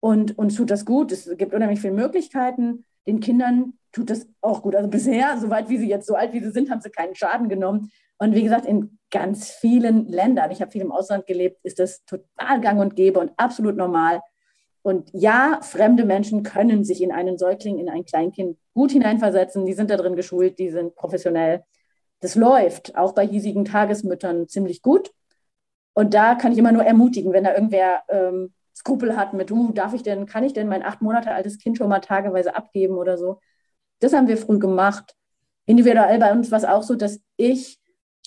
und 0.06 0.38
uns 0.38 0.54
tut 0.54 0.70
das 0.70 0.86
gut. 0.86 1.12
Es 1.12 1.28
gibt 1.36 1.56
unheimlich 1.56 1.82
viele 1.82 1.96
Möglichkeiten. 1.96 2.86
Den 3.08 3.22
Kindern 3.22 3.74
tut 3.92 4.12
das 4.12 4.28
auch 4.40 4.62
gut. 4.62 4.76
Also 4.76 4.88
bisher, 4.88 5.40
soweit 5.40 5.68
wie 5.68 5.80
sie 5.80 5.90
jetzt, 5.90 6.06
so 6.06 6.14
alt 6.14 6.32
wie 6.32 6.42
sie 6.42 6.52
sind, 6.52 6.70
haben 6.70 6.80
sie 6.80 6.92
keinen 6.92 7.16
Schaden 7.16 7.50
genommen. 7.50 7.90
Und 8.20 8.36
wie 8.36 8.44
gesagt, 8.44 8.68
in 8.68 9.00
ganz 9.10 9.50
vielen 9.50 10.08
Ländern, 10.08 10.52
ich 10.52 10.62
habe 10.62 10.70
viel 10.70 10.84
im 10.84 10.92
Ausland 10.92 11.26
gelebt, 11.26 11.58
ist 11.64 11.80
das 11.80 12.06
total 12.06 12.62
gang 12.62 12.80
und 12.80 12.96
gäbe 12.96 13.20
und 13.20 13.32
absolut 13.38 13.78
normal. 13.78 14.22
Und 14.84 15.10
ja, 15.12 15.58
fremde 15.64 16.06
Menschen 16.06 16.44
können 16.44 16.84
sich 16.84 17.02
in 17.02 17.12
einen 17.12 17.40
Säugling, 17.40 17.80
in 17.80 17.90
ein 17.90 18.06
Kleinkind 18.06 18.60
gut 18.76 18.92
hineinversetzen. 18.92 19.66
Die 19.66 19.74
sind 19.74 19.90
da 19.90 19.98
drin 19.98 20.16
geschult, 20.16 20.60
die 20.60 20.70
sind 20.70 20.94
professionell. 20.94 21.64
Das 22.20 22.36
läuft 22.36 22.96
auch 22.96 23.14
bei 23.16 23.26
hiesigen 23.26 23.66
Tagesmüttern 23.66 24.48
ziemlich 24.50 24.84
gut. 24.84 25.12
Und 25.96 26.14
da 26.14 26.36
kann 26.36 26.52
ich 26.52 26.60
immer 26.60 26.72
nur 26.72 26.84
ermutigen, 26.84 27.34
wenn 27.34 27.46
da 27.46 27.56
irgendwer 27.56 28.04
ähm, 28.10 28.54
Skrupel 28.76 29.16
hat 29.16 29.34
mit, 29.34 29.52
uh, 29.52 29.72
darf 29.72 29.94
ich 29.94 30.04
denn, 30.04 30.26
kann 30.26 30.44
ich 30.44 30.54
denn 30.54 30.68
mein 30.68 30.84
acht 30.84 31.02
Monate 31.02 31.32
altes 31.32 31.58
Kind 31.58 31.78
schon 31.78 31.90
mal 31.90 32.00
tageweise 32.00 32.56
abgeben 32.56 32.96
oder 32.96 33.18
so? 33.18 33.40
Das 34.00 34.14
haben 34.14 34.28
wir 34.28 34.38
früh 34.38 34.60
gemacht. 34.60 35.16
Individuell 35.66 36.20
bei 36.20 36.32
uns 36.32 36.52
war 36.52 36.60
es 36.60 36.66
auch 36.66 36.84
so, 36.84 36.96
dass 36.96 37.22
ich 37.38 37.80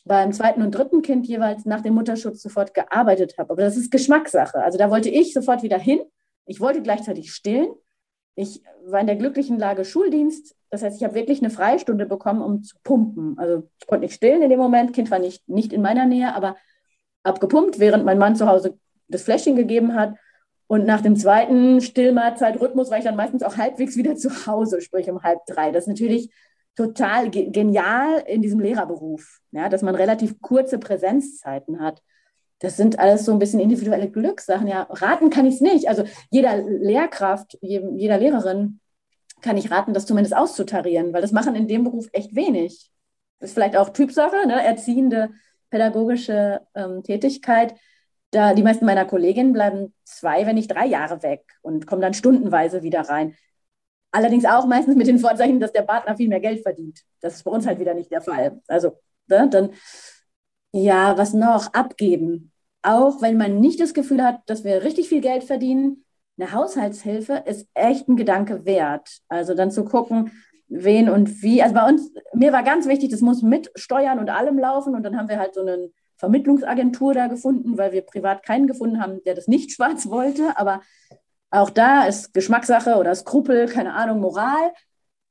beim 0.05 0.33
zweiten 0.33 0.63
und 0.63 0.73
dritten 0.73 1.03
Kind 1.03 1.27
jeweils 1.27 1.67
nach 1.67 1.83
dem 1.83 1.95
Mutterschutz 1.95 2.43
sofort 2.43 2.73
gearbeitet 2.73 3.37
habe. 3.39 3.51
Aber 3.51 3.63
das 3.63 3.77
ist 3.77 3.91
Geschmackssache. 3.91 4.63
Also 4.63 4.79
da 4.79 4.91
wollte 4.91 5.11
ich 5.11 5.35
sofort 5.35 5.63
wieder 5.63 5.79
hin 5.79 6.01
ich 6.49 6.61
wollte 6.61 6.83
gleichzeitig 6.83 7.33
stillen. 7.33 7.69
Ich 8.35 8.63
war 8.87 9.01
in 9.01 9.07
der 9.07 9.17
glücklichen 9.17 9.59
Lage 9.59 9.85
Schuldienst. 9.85 10.57
Das 10.71 10.83
heißt, 10.83 10.97
ich 10.97 11.05
habe 11.05 11.15
wirklich 11.15 11.41
eine 11.41 11.51
Freistunde 11.51 12.07
bekommen, 12.07 12.41
um 12.41 12.63
zu 12.63 12.77
pumpen. 12.83 13.39
Also 13.39 13.69
ich 13.79 13.87
konnte 13.87 14.07
nicht 14.07 14.15
stillen 14.15 14.43
in 14.43 14.49
dem 14.49 14.59
Moment. 14.59 14.95
Kind 14.95 15.11
war 15.11 15.19
nicht, 15.19 15.47
nicht 15.49 15.73
in 15.73 15.83
meiner 15.83 16.07
Nähe, 16.07 16.35
aber 16.35 16.57
abgepumpt, 17.23 17.79
während 17.79 18.05
mein 18.05 18.19
Mann 18.19 18.35
zu 18.35 18.49
Hause 18.49 18.79
das 19.09 19.23
Fläschchen 19.23 19.57
gegeben 19.57 19.95
hat. 19.95 20.15
Und 20.69 20.87
nach 20.87 21.01
dem 21.01 21.17
zweiten 21.17 21.81
Stillmahlzeitrhythmus 21.81 22.91
war 22.91 22.99
ich 22.99 23.05
dann 23.05 23.17
meistens 23.17 23.43
auch 23.43 23.57
halbwegs 23.57 23.97
wieder 23.97 24.15
zu 24.15 24.47
Hause, 24.47 24.81
sprich 24.81 25.11
um 25.11 25.23
halb 25.23 25.45
drei. 25.47 25.73
Das 25.73 25.85
ist 25.85 25.89
natürlich 25.89 26.31
total 26.77 27.31
genial 27.31 28.23
in 28.27 28.43
diesem 28.43 28.61
Lehrerberuf, 28.61 29.41
ja, 29.51 29.69
dass 29.69 29.83
man 29.83 29.97
relativ 29.97 30.41
kurze 30.41 30.79
Präsenzzeiten 30.79 31.81
hat 31.81 32.03
das 32.61 32.77
sind 32.77 32.99
alles 32.99 33.25
so 33.25 33.33
ein 33.33 33.39
bisschen 33.39 33.61
individuelle 33.61 34.11
Glückssachen. 34.11 34.67
Ja, 34.67 34.83
raten 34.91 35.31
kann 35.31 35.47
ich 35.47 35.55
es 35.55 35.61
nicht. 35.61 35.89
Also 35.89 36.05
jeder 36.31 36.57
Lehrkraft, 36.57 37.57
jeder 37.61 38.19
Lehrerin 38.19 38.81
kann 39.41 39.57
ich 39.57 39.71
raten, 39.71 39.95
das 39.95 40.07
zumindest 40.07 40.37
auszutarieren, 40.37 41.13
weil 41.13 41.23
das 41.23 41.33
machen 41.33 41.55
in 41.55 41.69
dem 41.69 41.85
Beruf 41.85 42.09
echt 42.13 42.35
wenig. 42.35 42.91
Das 43.39 43.51
ist 43.51 43.55
vielleicht 43.55 43.77
auch 43.77 43.91
Typsache, 43.91 44.47
ne? 44.47 44.65
erziehende 44.65 45.31
pädagogische 45.71 46.63
ähm, 46.75 47.05
Tätigkeit. 47.05 47.75
Da 48.31 48.55
die 48.55 48.63
meisten 48.63 48.85
meiner 48.85 49.05
Kolleginnen 49.05 49.53
bleiben 49.53 49.95
zwei, 50.05 50.47
wenn 50.47 50.57
nicht 50.57 50.71
drei 50.71 50.87
Jahre 50.87 51.23
weg 51.23 51.45
und 51.63 51.87
kommen 51.87 52.03
dann 52.03 52.15
stundenweise 52.15 52.83
wieder 52.83 53.01
rein. 53.03 53.37
Allerdings 54.11 54.45
auch 54.45 54.67
meistens 54.67 54.97
mit 54.97 55.07
den 55.07 55.19
Vorzeichen, 55.19 55.61
dass 55.61 55.73
der 55.73 55.83
Partner 55.83 56.17
viel 56.17 56.29
mehr 56.29 56.41
Geld 56.41 56.63
verdient. 56.63 57.01
Das 57.21 57.35
ist 57.35 57.45
bei 57.45 57.51
uns 57.51 57.67
halt 57.67 57.79
wieder 57.79 57.95
nicht 57.95 58.11
der 58.11 58.23
Fall. 58.23 58.61
Also 58.69 58.99
ne, 59.29 59.49
dann 59.51 59.71
ja, 60.73 61.17
was 61.17 61.33
noch? 61.35 61.73
Abgeben. 61.73 62.53
Auch 62.83 63.23
wenn 63.23 63.37
man 63.37 63.61
nicht 63.61 63.81
das 63.81 63.95
Gefühl 63.95 64.23
hat, 64.23 64.41
dass 64.47 64.65
wir 64.65 64.83
richtig 64.83 65.09
viel 65.09 65.21
Geld 65.21 65.45
verdienen, 65.45 66.05
eine 66.39 66.53
Haushaltshilfe 66.53 67.43
ist 67.47 67.67
echt 67.75 68.09
ein 68.09 68.17
Gedanke 68.17 68.65
wert. 68.65 69.19
Also 69.29 69.55
dann 69.55 69.71
zu 69.73 69.85
gucken, 69.85 70.31
wen 70.69 71.09
und 71.09 71.43
wie. 71.43 71.63
Also 71.63 71.75
bei 71.75 71.89
uns, 71.89 72.13
mir 72.35 72.53
war 72.53 72.63
ganz 72.63 72.87
wichtig, 72.87 73.11
das 73.11 73.23
muss 73.23 73.43
mit 73.43 73.71
Steuern 73.75 74.19
und 74.19 74.31
allem 74.31 74.59
laufen. 74.59 74.95
Und 74.95 75.03
dann 75.03 75.17
haben 75.17 75.29
wir 75.29 75.39
halt 75.39 75.55
so 75.55 75.63
eine 75.63 75.91
Vermittlungsagentur 76.19 77.15
da 77.15 77.27
gefunden, 77.29 77.79
weil 77.79 77.93
wir 77.93 78.03
privat 78.03 78.43
keinen 78.43 78.67
gefunden 78.67 79.01
haben, 79.01 79.23
der 79.25 79.35
das 79.35 79.49
nicht 79.49 79.73
schwarz 79.75 80.09
wollte. 80.09 80.57
Aber 80.57 80.83
auch 81.51 81.71
da 81.71 82.05
ist 82.05 82.35
Geschmackssache 82.35 82.97
oder 82.97 83.15
Skrupel, 83.15 83.69
keine 83.69 83.95
Ahnung, 83.95 84.21
Moral. 84.21 84.73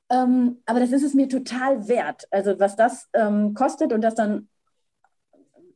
Ähm, 0.09 0.61
aber 0.65 0.79
das 0.79 0.91
ist 0.91 1.03
es 1.03 1.13
mir 1.13 1.29
total 1.29 1.87
wert. 1.87 2.27
Also 2.31 2.59
was 2.59 2.75
das 2.75 3.07
ähm, 3.13 3.53
kostet 3.53 3.93
und 3.93 4.01
das 4.01 4.15
dann 4.15 4.47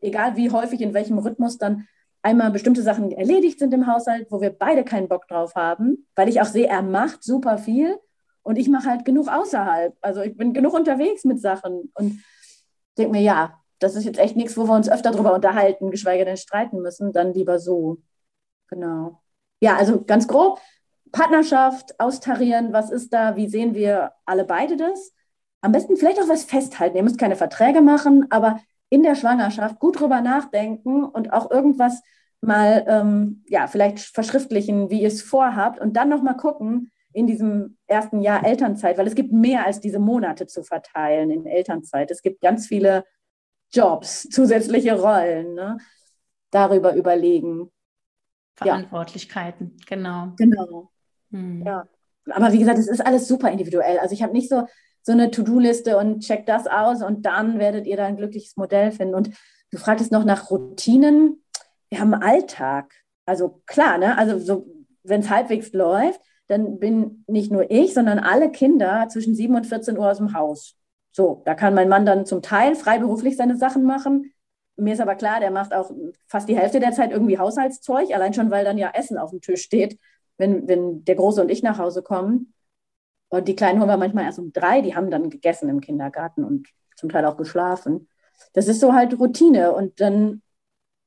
egal 0.01 0.35
wie 0.35 0.51
häufig, 0.51 0.81
in 0.81 0.93
welchem 0.93 1.19
Rhythmus 1.19 1.57
dann 1.57 1.87
einmal 2.21 2.51
bestimmte 2.51 2.81
Sachen 2.81 3.11
erledigt 3.11 3.59
sind 3.59 3.73
im 3.73 3.87
Haushalt, 3.87 4.27
wo 4.29 4.41
wir 4.41 4.51
beide 4.51 4.83
keinen 4.83 5.07
Bock 5.07 5.27
drauf 5.27 5.55
haben, 5.55 6.07
weil 6.15 6.29
ich 6.29 6.41
auch 6.41 6.45
sehe, 6.45 6.67
er 6.67 6.81
macht 6.81 7.23
super 7.23 7.57
viel 7.57 7.97
und 8.43 8.57
ich 8.57 8.69
mache 8.69 8.89
halt 8.89 9.05
genug 9.05 9.27
außerhalb. 9.27 9.95
Also 10.01 10.21
ich 10.21 10.35
bin 10.37 10.53
genug 10.53 10.73
unterwegs 10.73 11.23
mit 11.23 11.39
Sachen 11.39 11.91
und 11.95 12.23
denke 12.97 13.11
mir, 13.11 13.21
ja, 13.21 13.60
das 13.81 13.95
ist 13.95 14.05
jetzt 14.05 14.19
echt 14.19 14.35
nichts, 14.35 14.55
wo 14.57 14.67
wir 14.67 14.75
uns 14.75 14.89
öfter 14.89 15.11
drüber 15.11 15.33
unterhalten, 15.33 15.91
geschweige 15.91 16.23
denn 16.23 16.37
streiten 16.37 16.81
müssen, 16.81 17.11
dann 17.11 17.33
lieber 17.33 17.59
so. 17.59 17.97
Genau. 18.69 19.19
Ja, 19.59 19.75
also 19.75 20.03
ganz 20.03 20.27
grob, 20.27 20.61
Partnerschaft, 21.11 21.99
austarieren, 21.99 22.73
was 22.73 22.91
ist 22.91 23.11
da, 23.11 23.35
wie 23.35 23.49
sehen 23.49 23.73
wir 23.73 24.13
alle 24.25 24.45
beide 24.45 24.77
das? 24.77 25.13
Am 25.61 25.71
besten 25.71 25.97
vielleicht 25.97 26.21
auch 26.21 26.29
was 26.29 26.45
festhalten. 26.45 26.95
Ihr 26.95 27.03
müsst 27.03 27.17
keine 27.17 27.35
Verträge 27.35 27.81
machen, 27.81 28.27
aber 28.29 28.59
in 28.89 29.03
der 29.03 29.15
Schwangerschaft 29.15 29.79
gut 29.79 29.99
drüber 29.99 30.21
nachdenken 30.21 31.03
und 31.03 31.33
auch 31.33 31.49
irgendwas 31.49 32.01
mal, 32.39 32.85
ähm, 32.87 33.43
ja, 33.47 33.67
vielleicht 33.67 33.99
verschriftlichen, 33.99 34.89
wie 34.89 35.01
ihr 35.01 35.07
es 35.07 35.21
vorhabt 35.21 35.79
und 35.79 35.97
dann 35.97 36.09
nochmal 36.09 36.37
gucken 36.37 36.91
in 37.13 37.27
diesem 37.27 37.77
ersten 37.87 38.21
Jahr 38.21 38.45
Elternzeit, 38.45 38.97
weil 38.97 39.07
es 39.07 39.15
gibt 39.15 39.33
mehr 39.33 39.65
als 39.65 39.79
diese 39.79 39.99
Monate 39.99 40.47
zu 40.47 40.63
verteilen 40.63 41.29
in 41.29 41.45
Elternzeit. 41.45 42.09
Es 42.11 42.21
gibt 42.21 42.41
ganz 42.41 42.67
viele 42.67 43.05
Jobs, 43.71 44.27
zusätzliche 44.29 44.99
Rollen. 44.99 45.53
Ne? 45.53 45.77
Darüber 46.51 46.95
überlegen. 46.95 47.71
Verantwortlichkeiten, 48.55 49.77
ja. 49.79 49.85
genau. 49.87 50.33
Genau. 50.37 50.91
Hm. 51.31 51.63
Ja. 51.65 51.87
Aber 52.29 52.51
wie 52.53 52.59
gesagt, 52.59 52.77
es 52.77 52.87
ist 52.87 53.05
alles 53.05 53.27
super 53.27 53.49
individuell. 53.49 53.97
Also 53.99 54.13
ich 54.13 54.21
habe 54.21 54.33
nicht 54.33 54.49
so, 54.49 54.67
so 55.01 55.11
eine 55.11 55.31
To-Do-Liste 55.31 55.97
und 55.97 56.19
check 56.19 56.45
das 56.45 56.67
aus 56.67 57.01
und 57.01 57.25
dann 57.25 57.59
werdet 57.59 57.87
ihr 57.87 57.97
da 57.97 58.05
ein 58.05 58.17
glückliches 58.17 58.57
Modell 58.57 58.91
finden. 58.91 59.15
Und 59.15 59.31
du 59.71 59.77
fragtest 59.77 60.11
noch 60.11 60.25
nach 60.25 60.51
Routinen. 60.51 61.43
Wir 61.89 61.99
haben 61.99 62.13
Alltag. 62.13 62.93
Also 63.25 63.61
klar, 63.65 63.97
ne? 63.97 64.17
Also 64.17 64.37
so, 64.37 64.67
wenn 65.03 65.21
es 65.21 65.29
halbwegs 65.29 65.73
läuft, 65.73 66.21
dann 66.47 66.79
bin 66.79 67.23
nicht 67.27 67.51
nur 67.51 67.71
ich, 67.71 67.93
sondern 67.93 68.19
alle 68.19 68.51
Kinder 68.51 69.07
zwischen 69.09 69.33
7 69.35 69.55
und 69.55 69.65
14 69.65 69.97
Uhr 69.97 70.11
aus 70.11 70.17
dem 70.17 70.33
Haus. 70.33 70.77
So, 71.11 71.41
da 71.45 71.55
kann 71.55 71.73
mein 71.73 71.89
Mann 71.89 72.05
dann 72.05 72.25
zum 72.25 72.41
Teil 72.41 72.75
freiberuflich 72.75 73.35
seine 73.35 73.57
Sachen 73.57 73.83
machen. 73.83 74.33
Mir 74.77 74.93
ist 74.93 75.01
aber 75.01 75.15
klar, 75.15 75.39
der 75.39 75.51
macht 75.51 75.73
auch 75.73 75.91
fast 76.27 76.47
die 76.47 76.57
Hälfte 76.57 76.79
der 76.79 76.93
Zeit 76.93 77.11
irgendwie 77.11 77.37
Haushaltszeug, 77.37 78.13
allein 78.13 78.33
schon, 78.33 78.49
weil 78.49 78.63
dann 78.63 78.77
ja 78.77 78.91
Essen 78.93 79.17
auf 79.17 79.31
dem 79.31 79.41
Tisch 79.41 79.61
steht, 79.61 79.99
wenn, 80.37 80.67
wenn 80.67 81.03
der 81.03 81.15
Große 81.15 81.41
und 81.41 81.49
ich 81.49 81.63
nach 81.63 81.77
Hause 81.77 82.01
kommen. 82.01 82.53
Und 83.29 83.47
die 83.47 83.55
Kleinen 83.55 83.79
holen 83.79 83.89
wir 83.89 83.97
manchmal 83.97 84.25
erst 84.25 84.39
um 84.39 84.51
drei, 84.53 84.81
die 84.81 84.95
haben 84.95 85.11
dann 85.11 85.29
gegessen 85.29 85.69
im 85.69 85.81
Kindergarten 85.81 86.43
und 86.43 86.67
zum 86.95 87.09
Teil 87.09 87.25
auch 87.25 87.37
geschlafen. 87.37 88.07
Das 88.53 88.67
ist 88.67 88.79
so 88.79 88.93
halt 88.93 89.19
Routine. 89.19 89.73
Und 89.73 89.99
dann 90.01 90.41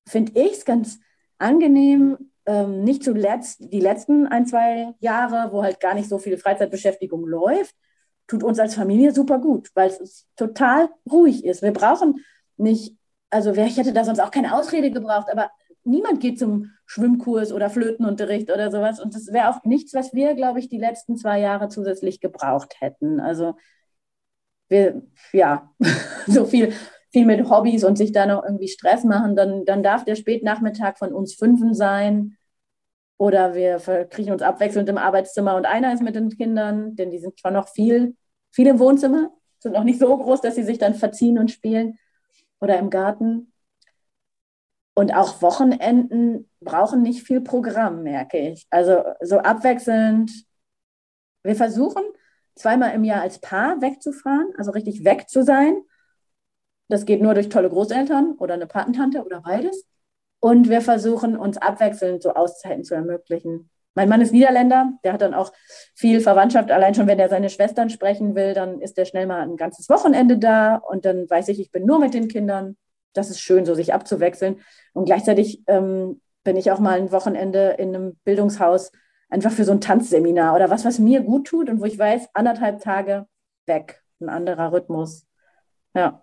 finde 0.07 0.41
ich 0.41 0.53
es 0.53 0.65
ganz 0.65 1.01
angenehm, 1.39 2.31
ähm, 2.47 2.85
nicht 2.85 3.03
zuletzt 3.03 3.73
die 3.73 3.81
letzten 3.81 4.27
ein, 4.27 4.47
zwei 4.47 4.95
Jahre, 5.01 5.53
wo 5.53 5.63
halt 5.63 5.81
gar 5.81 5.95
nicht 5.95 6.09
so 6.09 6.19
viel 6.19 6.37
Freizeitbeschäftigung 6.37 7.27
läuft, 7.27 7.75
tut 8.27 8.43
uns 8.43 8.59
als 8.59 8.75
Familie 8.75 9.13
super 9.13 9.39
gut, 9.39 9.71
weil 9.75 9.91
es 9.91 10.27
total 10.37 10.89
ruhig 11.11 11.45
ist. 11.45 11.63
Wir 11.63 11.73
brauchen 11.73 12.25
nicht, 12.57 12.97
also 13.31 13.53
ich 13.53 13.77
hätte 13.77 13.93
da 13.93 14.05
sonst 14.05 14.21
auch 14.21 14.31
keine 14.31 14.57
Ausrede 14.57 14.91
gebraucht, 14.91 15.29
aber 15.31 15.51
niemand 15.85 16.21
geht 16.21 16.39
zum 16.39 16.71
Schwimmkurs 16.87 17.53
oder 17.53 17.71
Flötenunterricht 17.71 18.51
oder 18.51 18.71
sowas. 18.71 19.01
Und 19.01 19.15
das 19.15 19.33
wäre 19.33 19.51
auch 19.51 19.65
nichts, 19.65 19.95
was 19.95 20.13
wir, 20.15 20.35
glaube 20.35 20.59
ich, 20.59 20.69
die 20.69 20.79
letzten 20.79 21.17
zwei 21.17 21.41
Jahre 21.41 21.69
zusätzlich 21.69 22.21
gebraucht 22.21 22.77
hätten. 22.81 23.21
Also 23.21 23.57
wir, 24.69 25.03
ja, 25.33 25.71
so 26.27 26.45
viel, 26.45 26.73
viel 27.13 27.27
mit 27.27 27.49
Hobbys 27.49 27.85
und 27.85 27.97
sich 27.97 28.13
da 28.13 28.27
noch 28.27 28.45
irgendwie 28.45 28.69
Stress 28.69 29.05
machen, 29.05 29.37
dann, 29.37 29.65
dann 29.65 29.83
darf 29.83 30.05
der 30.05 30.17
Spätnachmittag 30.17 30.97
von 30.99 31.13
uns 31.13 31.35
Fünfen 31.35 31.75
sein. 31.75 32.37
Oder 33.25 33.55
wir 33.55 33.79
kriegen 34.11 34.33
uns 34.33 34.43
abwechselnd 34.43 34.87
im 34.91 34.99
Arbeitszimmer 34.99 35.57
und 35.57 35.65
einer 35.65 35.95
ist 35.95 36.03
mit 36.03 36.15
den 36.15 36.29
Kindern, 36.29 36.95
denn 36.95 37.11
die 37.11 37.19
sind 37.19 37.41
schon 37.41 37.55
noch 37.55 37.69
viel, 37.69 38.19
viel 38.51 38.67
im 38.67 38.79
Wohnzimmer, 38.79 39.31
sind 39.61 39.73
noch 39.73 39.85
nicht 39.85 39.99
so 39.99 40.15
groß, 40.15 40.43
dass 40.43 40.57
sie 40.57 40.63
sich 40.63 40.77
dann 40.77 40.93
verziehen 40.93 41.39
und 41.39 41.51
spielen. 41.51 41.99
Oder 42.61 42.79
im 42.79 42.91
Garten. 42.91 43.51
Und 44.93 45.15
auch 45.17 45.41
Wochenenden 45.41 46.51
brauchen 46.61 47.01
nicht 47.01 47.23
viel 47.23 47.41
Programm, 47.41 48.03
merke 48.03 48.37
ich. 48.37 48.67
Also 48.69 49.03
so 49.23 49.39
abwechselnd. 49.39 50.31
Wir 51.45 51.57
versuchen 51.57 52.03
zweimal 52.57 52.93
im 52.93 53.05
Jahr 53.05 53.23
als 53.23 53.39
Paar 53.39 53.81
wegzufahren, 53.81 54.53
also 54.59 54.71
richtig 54.71 55.03
weg 55.03 55.31
zu 55.31 55.43
sein. 55.43 55.81
Das 56.89 57.07
geht 57.07 57.23
nur 57.23 57.33
durch 57.33 57.49
tolle 57.49 57.71
Großeltern 57.71 58.33
oder 58.33 58.53
eine 58.53 58.67
Patentante 58.67 59.25
oder 59.25 59.41
beides. 59.41 59.87
Und 60.45 60.69
wir 60.69 60.83
versuchen 60.83 61.39
uns 61.39 61.57
abwechselnd 61.57 62.23
so 62.23 62.35
Auszeiten 62.35 62.85
zu 62.85 62.95
ermöglichen. 62.95 63.71
Mein 63.95 64.11
Mann 64.11 64.21
ist 64.21 64.31
Niederländer, 64.31 64.93
der 65.03 65.15
hat 65.15 65.23
dann 65.23 65.33
auch 65.33 65.55
viel 65.95 66.21
Verwandtschaft. 66.21 66.71
Allein 66.71 66.95
schon, 66.95 67.07
wenn 67.07 67.19
er 67.19 67.31
seine 67.31 67.49
Schwestern 67.49 67.89
sprechen 67.89 68.35
will, 68.35 68.53
dann 68.53 68.83
ist 68.83 68.99
er 68.99 69.07
schnell 69.07 69.27
mal 69.27 69.41
ein 69.41 69.57
ganzes 69.57 69.89
Wochenende 69.89 70.37
da 70.37 70.77
und 70.77 71.07
dann 71.07 71.31
weiß 71.31 71.49
ich, 71.49 71.61
ich 71.61 71.71
bin 71.73 71.87
nur 71.87 71.99
mit 71.99 72.13
den 72.13 72.29
Kindern. 72.29 72.77
Das 73.15 73.31
ist 73.31 73.41
schön, 73.41 73.65
so 73.65 73.75
sich 73.75 73.95
abzuwechseln. 73.95 74.61
Und 74.93 75.07
gleichzeitig 75.07 75.63
ähm, 75.67 76.21
bin 76.43 76.59
ich 76.59 76.71
auch 76.71 76.79
mal 76.79 76.99
ein 76.99 77.11
Wochenende 77.11 77.77
in 77.79 77.97
einem 77.97 78.17
Bildungshaus 78.25 78.93
einfach 79.31 79.51
für 79.51 79.65
so 79.65 79.73
ein 79.73 79.81
Tanzseminar 79.81 80.55
oder 80.55 80.69
was, 80.69 80.85
was 80.85 80.99
mir 80.99 81.23
gut 81.23 81.47
tut 81.47 81.71
und 81.71 81.81
wo 81.81 81.87
ich 81.87 81.99
weiß, 81.99 82.29
anderthalb 82.35 82.83
Tage 82.83 83.27
weg, 83.65 84.03
ein 84.21 84.29
anderer 84.29 84.73
Rhythmus. 84.73 85.27
Ja. 85.95 86.21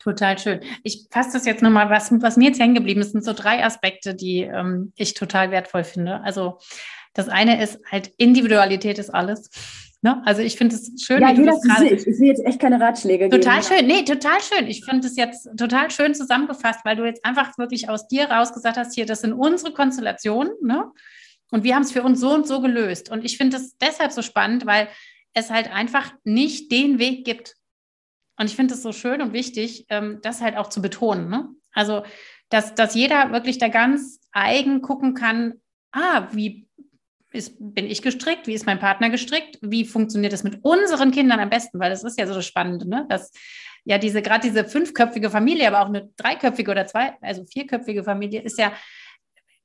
Total 0.00 0.38
schön. 0.38 0.60
Ich 0.82 1.06
fasse 1.10 1.34
das 1.34 1.44
jetzt 1.44 1.62
nochmal, 1.62 1.90
was, 1.90 2.10
was 2.22 2.36
mir 2.36 2.48
jetzt 2.48 2.60
hängen 2.60 2.74
geblieben 2.74 3.02
ist, 3.02 3.12
sind 3.12 3.24
so 3.24 3.34
drei 3.34 3.62
Aspekte, 3.62 4.14
die 4.14 4.40
ähm, 4.40 4.92
ich 4.96 5.14
total 5.14 5.50
wertvoll 5.50 5.84
finde. 5.84 6.22
Also 6.22 6.58
das 7.12 7.28
eine 7.28 7.62
ist 7.62 7.78
halt, 7.90 8.10
Individualität 8.16 8.98
ist 8.98 9.10
alles. 9.10 9.50
Ne? 10.00 10.22
Also 10.24 10.40
ich 10.40 10.56
finde 10.56 10.76
es 10.76 10.90
schön. 11.04 11.20
Ja, 11.20 11.30
jeder 11.30 11.52
für 11.52 11.78
sich. 11.80 12.06
Ich 12.06 12.18
will 12.18 12.28
jetzt 12.28 12.44
echt 12.46 12.58
keine 12.58 12.80
Ratschläge 12.80 13.28
Total 13.28 13.60
geben. 13.60 13.74
schön. 13.74 13.86
Nee, 13.86 14.04
total 14.04 14.40
schön. 14.40 14.66
Ich 14.66 14.84
finde 14.86 15.06
es 15.06 15.16
jetzt 15.16 15.50
total 15.58 15.90
schön 15.90 16.14
zusammengefasst, 16.14 16.80
weil 16.84 16.96
du 16.96 17.04
jetzt 17.04 17.22
einfach 17.22 17.58
wirklich 17.58 17.90
aus 17.90 18.08
dir 18.08 18.30
raus 18.30 18.54
gesagt 18.54 18.78
hast, 18.78 18.94
hier, 18.94 19.04
das 19.04 19.20
sind 19.20 19.34
unsere 19.34 19.74
Konstellationen. 19.74 20.52
Ne? 20.62 20.90
Und 21.50 21.64
wir 21.64 21.74
haben 21.74 21.82
es 21.82 21.92
für 21.92 22.02
uns 22.02 22.20
so 22.20 22.32
und 22.32 22.46
so 22.46 22.62
gelöst. 22.62 23.10
Und 23.10 23.22
ich 23.26 23.36
finde 23.36 23.58
es 23.58 23.76
deshalb 23.76 24.12
so 24.12 24.22
spannend, 24.22 24.64
weil 24.64 24.88
es 25.34 25.50
halt 25.50 25.70
einfach 25.70 26.14
nicht 26.24 26.72
den 26.72 26.98
Weg 26.98 27.26
gibt. 27.26 27.56
Und 28.40 28.46
ich 28.46 28.56
finde 28.56 28.72
es 28.72 28.82
so 28.82 28.92
schön 28.92 29.20
und 29.20 29.34
wichtig, 29.34 29.84
ähm, 29.90 30.20
das 30.22 30.40
halt 30.40 30.56
auch 30.56 30.70
zu 30.70 30.80
betonen. 30.80 31.28
Ne? 31.28 31.50
Also, 31.74 32.04
dass, 32.48 32.74
dass 32.74 32.94
jeder 32.94 33.32
wirklich 33.32 33.58
da 33.58 33.68
ganz 33.68 34.18
eigen 34.32 34.80
gucken 34.80 35.12
kann, 35.12 35.60
ah, 35.92 36.26
wie 36.32 36.66
ist, 37.32 37.56
bin 37.60 37.84
ich 37.84 38.00
gestrickt, 38.00 38.46
wie 38.46 38.54
ist 38.54 38.64
mein 38.64 38.78
Partner 38.78 39.10
gestrickt, 39.10 39.58
wie 39.60 39.84
funktioniert 39.84 40.32
das 40.32 40.42
mit 40.42 40.64
unseren 40.64 41.10
Kindern 41.10 41.38
am 41.38 41.50
besten, 41.50 41.78
weil 41.80 41.90
das 41.90 42.02
ist 42.02 42.18
ja 42.18 42.26
so 42.26 42.32
das 42.32 42.46
Spannende, 42.46 42.88
ne? 42.88 43.04
dass 43.10 43.30
ja 43.84 43.98
diese, 43.98 44.22
gerade 44.22 44.48
diese 44.48 44.64
fünfköpfige 44.64 45.28
Familie, 45.28 45.68
aber 45.68 45.82
auch 45.82 45.88
eine 45.88 46.08
dreiköpfige 46.16 46.70
oder 46.70 46.86
zwei, 46.86 47.18
also 47.20 47.44
vierköpfige 47.44 48.04
Familie 48.04 48.40
ist 48.40 48.58
ja 48.58 48.72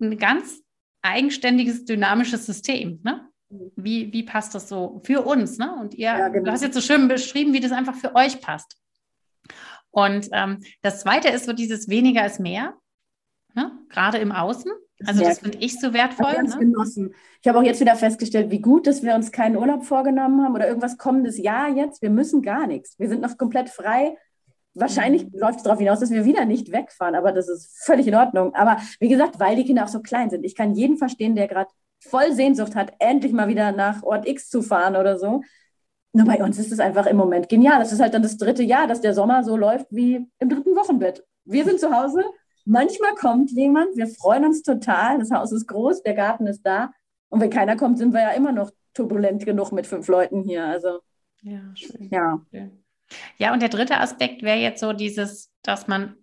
ein 0.02 0.18
ganz 0.18 0.62
eigenständiges, 1.02 1.86
dynamisches 1.86 2.46
System. 2.46 3.00
Ne? 3.06 3.26
Wie, 3.50 4.12
wie 4.12 4.24
passt 4.24 4.56
das 4.56 4.68
so 4.68 5.02
für 5.04 5.22
uns? 5.22 5.58
Ne? 5.58 5.74
Und 5.80 5.94
ihr, 5.94 6.06
ja, 6.06 6.28
genau. 6.30 6.46
du 6.46 6.52
hast 6.52 6.64
jetzt 6.64 6.74
so 6.74 6.82
schön 6.82 7.08
beschrieben, 7.08 7.54
wie 7.54 7.60
das 7.60 7.72
einfach 7.72 7.96
für 7.96 8.16
euch 8.16 8.42
passt. 8.42 8.78
Und 9.92 10.30
ähm, 10.34 10.62
das 10.82 11.02
Zweite 11.02 11.30
ist 11.30 11.46
so 11.46 11.54
dieses 11.54 11.88
weniger 11.88 12.26
ist 12.26 12.40
mehr, 12.40 12.74
ne? 13.54 13.72
gerade 13.90 14.18
im 14.18 14.32
Außen. 14.32 14.72
Also 15.06 15.24
das 15.24 15.40
finde 15.40 15.58
ich 15.60 15.80
so 15.80 15.94
wertvoll. 15.94 16.36
Ich, 16.46 16.56
ne? 16.56 17.12
ich 17.42 17.48
habe 17.48 17.60
auch 17.60 17.64
jetzt 17.64 17.82
wieder 17.82 17.96
festgestellt, 17.96 18.50
wie 18.50 18.62
gut, 18.62 18.88
dass 18.88 19.04
wir 19.04 19.14
uns 19.14 19.32
keinen 19.32 19.58
Urlaub 19.58 19.84
vorgenommen 19.84 20.44
haben 20.44 20.56
oder 20.56 20.68
irgendwas 20.68 20.98
kommendes 20.98 21.38
Jahr 21.38 21.70
jetzt. 21.70 22.02
Wir 22.02 22.10
müssen 22.10 22.42
gar 22.42 22.68
nichts. 22.68 22.98
Wir 22.98 23.10
sind 23.10 23.22
noch 23.22 23.38
komplett 23.38 23.70
frei. 23.70 24.18
Wahrscheinlich 24.74 25.26
mhm. 25.26 25.40
läuft 25.40 25.58
es 25.58 25.64
darauf 25.64 25.80
hinaus, 25.80 26.00
dass 26.00 26.12
wir 26.12 26.26
wieder 26.26 26.46
nicht 26.46 26.72
wegfahren, 26.72 27.16
aber 27.16 27.32
das 27.32 27.48
ist 27.48 27.84
völlig 27.84 28.08
in 28.08 28.16
Ordnung. 28.16 28.54
Aber 28.56 28.78
wie 29.00 29.08
gesagt, 29.08 29.40
weil 29.40 29.56
die 29.56 29.66
Kinder 29.66 29.86
auch 29.86 29.90
so 29.90 30.02
klein 30.02 30.30
sind. 30.30 30.44
Ich 30.44 30.56
kann 30.56 30.74
jeden 30.74 30.98
verstehen, 30.98 31.36
der 31.36 31.48
gerade 31.48 31.70
voll 32.10 32.32
Sehnsucht 32.34 32.76
hat, 32.76 32.94
endlich 33.00 33.34
mal 33.34 33.48
wieder 33.48 33.72
nach 33.72 34.04
Ort 34.04 34.28
X 34.28 34.50
zu 34.50 34.62
fahren 34.62 34.96
oder 34.96 35.18
so. 35.18 35.42
Nur 36.14 36.26
bei 36.26 36.42
uns 36.44 36.58
ist 36.58 36.72
es 36.72 36.80
einfach 36.80 37.06
im 37.08 37.18
Moment 37.18 37.50
genial. 37.50 37.80
Das 37.80 37.92
ist 37.92 38.00
halt 38.00 38.14
dann 38.14 38.24
das 38.24 38.38
dritte 38.38 38.64
Jahr, 38.64 38.88
dass 38.88 39.02
der 39.02 39.14
Sommer 39.14 39.44
so 39.44 39.58
läuft 39.58 39.88
wie 39.90 40.28
im 40.40 40.50
dritten 40.50 40.76
Wochenbett. 40.76 41.24
Wir 41.44 41.66
sind 41.66 41.80
zu 41.80 41.92
Hause, 41.92 42.24
manchmal 42.64 43.16
kommt 43.16 43.52
jemand, 43.52 43.96
wir 43.96 44.08
freuen 44.08 44.46
uns 44.46 44.64
total, 44.64 45.20
das 45.20 45.32
Haus 45.32 45.52
ist 45.52 45.68
groß, 45.68 46.04
der 46.04 46.14
Garten 46.14 46.48
ist 46.48 46.66
da. 46.66 46.92
Und 47.30 47.42
wenn 47.42 47.50
keiner 47.50 47.76
kommt, 47.76 47.98
sind 47.98 48.14
wir 48.14 48.22
ja 48.22 48.32
immer 48.32 48.52
noch 48.52 48.72
turbulent 48.94 49.46
genug 49.46 49.72
mit 49.72 49.88
fünf 49.88 50.08
Leuten 50.08 50.42
hier. 50.44 50.66
Also, 50.66 51.02
ja, 51.42 51.60
schön. 51.76 52.10
Ja. 52.12 52.42
Ja, 53.38 53.54
und 53.54 53.62
der 53.62 53.70
dritte 53.70 54.00
Aspekt 54.00 54.42
wäre 54.42 54.58
jetzt 54.58 54.80
so 54.80 54.94
dieses, 54.94 55.52
dass 55.62 55.88
man 55.88 56.16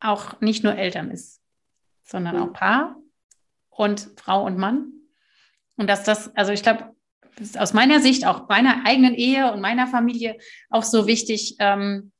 auch 0.00 0.40
nicht 0.40 0.62
nur 0.62 0.76
Eltern 0.76 1.10
ist, 1.10 1.40
sondern 2.04 2.36
mhm. 2.36 2.42
auch 2.42 2.52
Paar 2.52 2.96
und 3.70 4.10
Frau 4.16 4.44
und 4.44 4.58
Mann. 4.58 4.92
Und 5.76 5.88
dass 5.88 6.04
das, 6.04 6.34
also 6.36 6.52
ich 6.52 6.62
glaube, 6.62 6.94
aus 7.58 7.72
meiner 7.72 8.00
Sicht, 8.00 8.26
auch 8.26 8.48
meiner 8.48 8.86
eigenen 8.86 9.14
Ehe 9.14 9.52
und 9.52 9.60
meiner 9.60 9.86
Familie, 9.86 10.36
auch 10.70 10.84
so 10.84 11.06
wichtig, 11.06 11.56
ähm, 11.58 12.12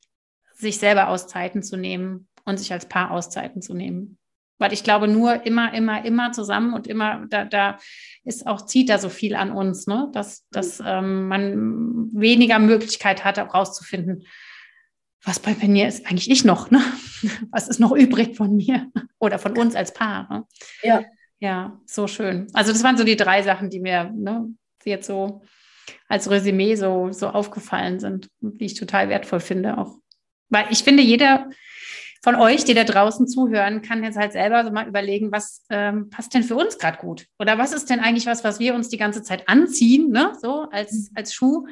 sich 0.55 0.79
selber 0.79 1.09
Auszeiten 1.09 1.63
zu 1.63 1.77
nehmen 1.77 2.29
und 2.45 2.59
sich 2.59 2.73
als 2.73 2.87
Paar 2.87 3.11
Auszeiten 3.11 3.63
zu 3.63 3.75
nehmen. 3.75 4.19
Weil 4.59 4.73
ich 4.73 4.85
glaube, 4.85 5.09
nur 5.09 5.45
immer, 5.47 5.75
immer, 5.75 6.05
immer 6.05 6.33
zusammen 6.33 6.75
und 6.75 6.87
immer, 6.87 7.27
da, 7.29 7.45
da 7.45 7.79
ist 8.25 8.47
auch, 8.47 8.67
zieht 8.67 8.89
da 8.89 8.99
so 8.99 9.09
viel 9.09 9.35
an 9.35 9.51
uns, 9.51 9.87
ne? 9.87 10.11
dass, 10.13 10.47
dass 10.51 10.81
ähm, 10.85 11.29
man 11.29 12.11
weniger 12.13 12.59
Möglichkeit 12.59 13.25
hat, 13.25 13.39
auch 13.39 13.53
rauszufinden, 13.53 14.25
was 15.25 15.41
bei 15.41 15.55
mir 15.67 15.89
ist 15.89 16.07
eigentlich 16.07 16.31
ich 16.31 16.45
noch, 16.45 16.71
ne? 16.71 16.81
Was 17.51 17.69
ist 17.69 17.81
noch 17.81 17.93
übrig 17.93 18.37
von 18.37 18.55
mir 18.57 18.91
oder 19.19 19.39
von 19.39 19.57
uns 19.57 19.75
als 19.75 19.95
Paar? 19.95 20.29
Ne? 20.31 20.45
Ja. 20.83 21.05
Ja, 21.45 21.79
so 21.85 22.07
schön. 22.07 22.47
Also 22.55 22.73
das 22.73 22.83
waren 22.85 22.97
so 22.97 23.05
die 23.05 23.17
drei 23.17 23.43
Sachen, 23.43 23.69
die 23.69 23.79
mir 23.79 24.11
ne, 24.15 24.49
jetzt 24.83 25.07
so 25.07 25.43
als 26.09 26.31
Resümee 26.31 26.75
so, 26.75 27.13
so 27.13 27.29
aufgefallen 27.29 28.01
sind, 28.01 28.31
die 28.41 28.65
ich 28.65 28.73
total 28.73 29.11
wertvoll 29.11 29.41
finde 29.41 29.77
auch. 29.77 29.99
Weil 30.49 30.65
ich 30.71 30.85
finde, 30.85 31.03
jeder 31.03 31.51
von 32.23 32.35
euch, 32.37 32.65
die 32.65 32.73
da 32.73 32.85
draußen 32.85 33.29
zuhören, 33.29 33.83
kann 33.83 34.03
jetzt 34.03 34.17
halt 34.17 34.33
selber 34.33 34.65
so 34.65 34.71
mal 34.71 34.89
überlegen, 34.89 35.33
was 35.33 35.67
ähm, 35.69 36.09
passt 36.09 36.33
denn 36.33 36.45
für 36.45 36.57
uns 36.57 36.79
gerade 36.79 36.97
gut? 36.97 37.27
Oder 37.39 37.59
was 37.59 37.75
ist 37.75 37.91
denn 37.91 38.01
eigentlich 38.01 38.25
was, 38.25 38.43
was 38.43 38.59
wir 38.59 38.75
uns 38.75 38.89
die 38.89 38.97
ganze 38.97 39.23
Zeit 39.23 39.47
anziehen, 39.47 40.09
ne? 40.09 40.33
so 40.41 40.67
als, 40.71 41.11
mhm. 41.11 41.17
als 41.17 41.35
Schuh, 41.35 41.67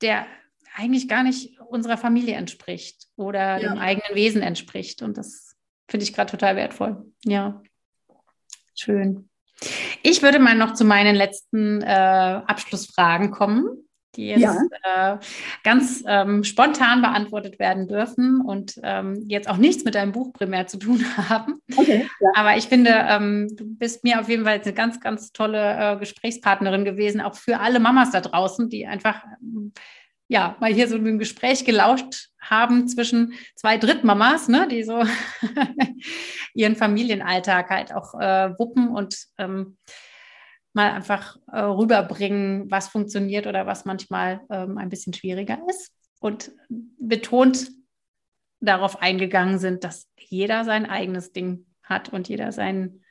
der 0.00 0.26
eigentlich 0.74 1.06
gar 1.06 1.22
nicht 1.22 1.60
unserer 1.60 1.98
Familie 1.98 2.36
entspricht 2.36 3.08
oder 3.16 3.60
ja. 3.60 3.74
dem 3.74 3.78
eigenen 3.78 4.16
Wesen 4.16 4.40
entspricht. 4.40 5.02
Und 5.02 5.18
das 5.18 5.54
finde 5.86 6.04
ich 6.04 6.14
gerade 6.14 6.30
total 6.30 6.56
wertvoll. 6.56 7.04
Ja. 7.26 7.60
Schön. 8.82 9.28
Ich 10.02 10.22
würde 10.22 10.38
mal 10.38 10.56
noch 10.56 10.74
zu 10.74 10.84
meinen 10.84 11.14
letzten 11.14 11.82
äh, 11.82 11.86
Abschlussfragen 11.86 13.30
kommen 13.30 13.82
die 14.16 14.28
jetzt 14.28 14.40
ja. 14.40 15.14
äh, 15.14 15.18
ganz 15.64 16.04
ähm, 16.06 16.44
spontan 16.44 17.00
beantwortet 17.00 17.58
werden 17.58 17.88
dürfen 17.88 18.40
und 18.40 18.78
ähm, 18.82 19.24
jetzt 19.28 19.48
auch 19.48 19.56
nichts 19.56 19.84
mit 19.84 19.94
deinem 19.94 20.12
Buch 20.12 20.32
primär 20.32 20.66
zu 20.66 20.78
tun 20.78 21.04
haben. 21.16 21.60
Okay, 21.76 22.08
ja. 22.20 22.30
Aber 22.34 22.56
ich 22.56 22.64
finde, 22.64 22.90
ähm, 23.08 23.48
du 23.56 23.64
bist 23.66 24.04
mir 24.04 24.20
auf 24.20 24.28
jeden 24.28 24.44
Fall 24.44 24.60
eine 24.60 24.72
ganz, 24.74 25.00
ganz 25.00 25.32
tolle 25.32 25.94
äh, 25.94 25.96
Gesprächspartnerin 25.96 26.84
gewesen, 26.84 27.20
auch 27.20 27.34
für 27.34 27.60
alle 27.60 27.80
Mamas 27.80 28.10
da 28.10 28.20
draußen, 28.20 28.68
die 28.68 28.86
einfach 28.86 29.24
ähm, 29.40 29.72
ja 30.32 30.56
mal 30.60 30.72
hier 30.72 30.88
so 30.88 30.96
ein 30.96 31.18
Gespräch 31.18 31.64
gelauscht 31.64 32.30
haben 32.40 32.88
zwischen 32.88 33.34
zwei 33.54 33.76
Drittmamas, 33.76 34.48
ne, 34.48 34.66
die 34.66 34.82
so 34.82 35.04
ihren 36.54 36.74
Familienalltag 36.74 37.70
halt 37.70 37.94
auch 37.94 38.18
äh, 38.18 38.58
wuppen 38.58 38.88
und 38.88 39.26
ähm, 39.38 39.76
mal 40.72 40.90
einfach 40.90 41.36
äh, 41.52 41.60
rüberbringen, 41.60 42.70
was 42.70 42.88
funktioniert 42.88 43.46
oder 43.46 43.66
was 43.66 43.84
manchmal 43.84 44.40
ähm, 44.50 44.78
ein 44.78 44.88
bisschen 44.88 45.12
schwieriger 45.12 45.58
ist. 45.68 45.92
Und 46.18 46.52
betont 46.98 47.70
darauf 48.60 49.02
eingegangen 49.02 49.58
sind, 49.58 49.84
dass 49.84 50.08
jeder 50.16 50.64
sein 50.64 50.86
eigenes 50.86 51.32
Ding 51.32 51.66
hat 51.82 52.10
und 52.10 52.28
jeder 52.28 52.52
seinen, 52.52 53.04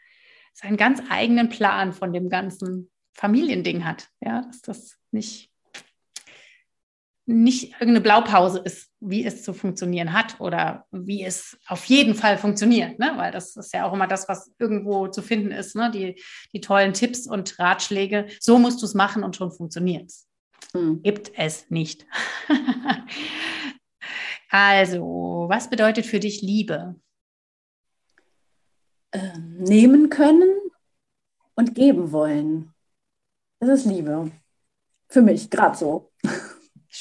seinen 0.54 0.78
ganz 0.78 1.04
eigenen 1.10 1.50
Plan 1.50 1.94
von 1.94 2.14
dem 2.14 2.30
ganzen 2.30 2.90
Familiending 3.14 3.86
hat. 3.86 4.08
Ja, 4.22 4.42
dass 4.42 4.62
das 4.62 4.98
nicht 5.12 5.51
nicht 7.26 7.74
irgendeine 7.74 8.02
Blaupause 8.02 8.60
ist, 8.60 8.90
wie 9.00 9.26
es 9.26 9.44
zu 9.44 9.54
funktionieren 9.54 10.14
hat 10.14 10.40
oder 10.40 10.86
wie 10.92 11.24
es 11.24 11.58
auf 11.68 11.86
jeden 11.86 12.16
Fall 12.16 12.38
funktioniert, 12.38 13.00
ne? 13.00 13.14
weil 13.16 13.32
das 13.32 13.56
ist 13.56 13.74
ja 13.74 13.86
auch 13.86 13.94
immer 13.94 14.08
das, 14.08 14.28
was 14.28 14.52
irgendwo 14.60 15.08
zu 15.08 15.22
finden 15.22 15.52
ist, 15.52 15.76
ne? 15.76 15.92
die, 15.92 16.22
die 16.54 16.62
tollen 16.62 16.94
Tipps 16.94 17.28
und 17.28 17.58
Ratschläge. 17.60 18.28
So 18.40 18.58
musst 18.58 18.82
du 18.82 18.86
es 18.86 18.94
machen 18.94 19.24
und 19.24 19.36
schon 19.36 19.52
funktioniert 19.52 20.10
es. 20.10 20.28
Hm. 20.74 21.02
Gibt 21.04 21.32
es 21.36 21.70
nicht. 21.70 22.06
also, 24.50 25.46
was 25.50 25.70
bedeutet 25.70 26.06
für 26.06 26.20
dich 26.20 26.42
Liebe? 26.42 26.96
Ähm, 29.14 29.58
nehmen 29.58 30.10
können 30.10 30.50
und 31.56 31.76
geben 31.76 32.12
wollen. 32.12 32.74
Das 33.60 33.70
ist 33.70 33.86
Liebe. 33.86 34.32
Für 35.10 35.22
mich, 35.22 35.50
gerade 35.50 35.78
so. 35.78 36.12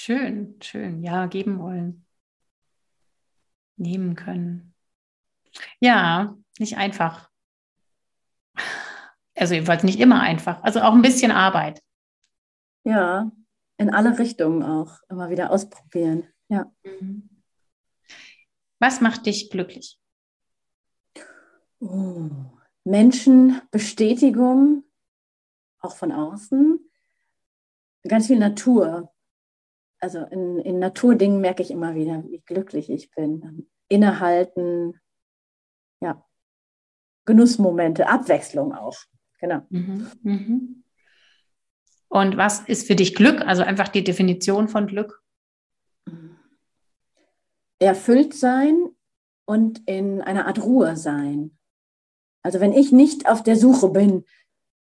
Schön, 0.02 0.56
schön. 0.62 1.02
Ja, 1.02 1.26
geben 1.26 1.58
wollen. 1.58 2.06
Nehmen 3.76 4.16
können. 4.16 4.74
Ja, 5.78 6.38
nicht 6.58 6.78
einfach. 6.78 7.30
Also 9.34 9.52
jedenfalls 9.52 9.84
nicht 9.84 10.00
immer 10.00 10.22
einfach. 10.22 10.62
Also 10.62 10.80
auch 10.80 10.94
ein 10.94 11.02
bisschen 11.02 11.30
Arbeit. 11.32 11.82
Ja, 12.84 13.30
in 13.76 13.92
alle 13.92 14.18
Richtungen 14.18 14.62
auch. 14.62 15.00
Immer 15.10 15.28
wieder 15.28 15.50
ausprobieren. 15.50 16.26
Ja. 16.48 16.72
Mhm. 16.82 17.42
Was 18.78 19.02
macht 19.02 19.26
dich 19.26 19.50
glücklich? 19.50 20.00
Oh, 21.78 22.30
Menschen, 22.84 23.60
Bestätigung, 23.70 24.84
auch 25.78 25.94
von 25.94 26.10
außen. 26.10 26.90
Ganz 28.08 28.28
viel 28.28 28.38
Natur 28.38 29.12
also 30.00 30.24
in, 30.24 30.58
in 30.60 30.78
Naturdingen 30.78 31.40
merke 31.40 31.62
ich 31.62 31.70
immer 31.70 31.94
wieder, 31.94 32.24
wie 32.28 32.40
glücklich 32.40 32.90
ich 32.90 33.10
bin. 33.10 33.68
Innehalten, 33.88 34.98
ja, 36.00 36.24
Genussmomente, 37.26 38.08
Abwechslung 38.08 38.74
auch. 38.74 38.96
Genau. 39.38 39.62
Mhm, 39.68 40.10
mhm. 40.22 40.84
Und 42.08 42.36
was 42.36 42.60
ist 42.60 42.86
für 42.86 42.96
dich 42.96 43.14
Glück? 43.14 43.40
Also 43.42 43.62
einfach 43.62 43.88
die 43.88 44.02
Definition 44.02 44.68
von 44.68 44.86
Glück? 44.86 45.22
Erfüllt 47.78 48.34
sein 48.34 48.88
und 49.44 49.86
in 49.86 50.20
einer 50.20 50.46
Art 50.46 50.60
Ruhe 50.62 50.96
sein. 50.96 51.56
Also 52.42 52.60
wenn 52.60 52.72
ich 52.72 52.90
nicht 52.90 53.28
auf 53.28 53.42
der 53.42 53.56
Suche 53.56 53.90
bin, 53.90 54.24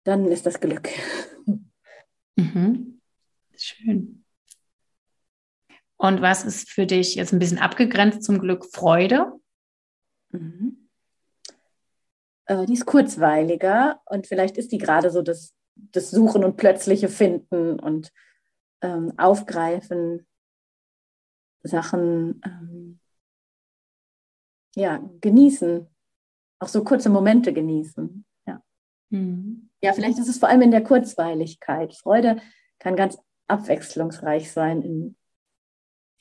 dann 0.05 0.27
ist 0.27 0.47
das 0.47 0.61
Glück. 0.61 0.89
Mhm. 2.37 3.01
Schön. 3.57 4.18
Und 5.99 6.23
was 6.23 6.45
ist 6.45 6.71
für 6.71 6.87
dich 6.87 7.17
jetzt 7.17 7.33
ein 7.33 7.41
bisschen 7.41 7.59
abgegrenzt 7.59 8.23
zum 8.23 8.39
Glück 8.39 8.65
Freude? 8.65 9.33
Mhm. 10.31 10.89
Äh, 12.47 12.67
die 12.67 12.75
ist 12.75 12.87
kurzweiliger 12.87 14.01
und 14.07 14.27
vielleicht 14.27 14.57
ist 14.57 14.73
die 14.73 14.79
gerade 14.79 15.11
so 15.11 15.23
das, 15.23 15.55
das 15.75 16.11
Suchen 16.11 16.45
und 16.45 16.57
plötzliche 16.57 17.09
Finden 17.09 17.81
und 17.81 18.13
ähm, 18.81 19.13
Aufgreifen, 19.19 20.27
Sachen 21.63 22.41
ähm, 22.45 23.01
ja, 24.77 25.03
genießen, 25.21 25.87
auch 26.61 26.69
so 26.69 26.85
kurze 26.85 27.11
Momente 27.11 27.53
genießen. 27.53 28.25
Ja. 28.47 28.63
Mhm. 29.11 29.69
ja, 29.83 29.93
vielleicht 29.93 30.19
ist 30.19 30.29
es 30.29 30.39
vor 30.39 30.49
allem 30.49 30.63
in 30.63 30.71
der 30.71 30.85
Kurzweiligkeit. 30.85 31.95
Freude 31.95 32.41
kann 32.79 32.95
ganz 32.95 33.19
abwechslungsreich 33.49 34.53
sein 34.53 34.83
in 34.83 35.18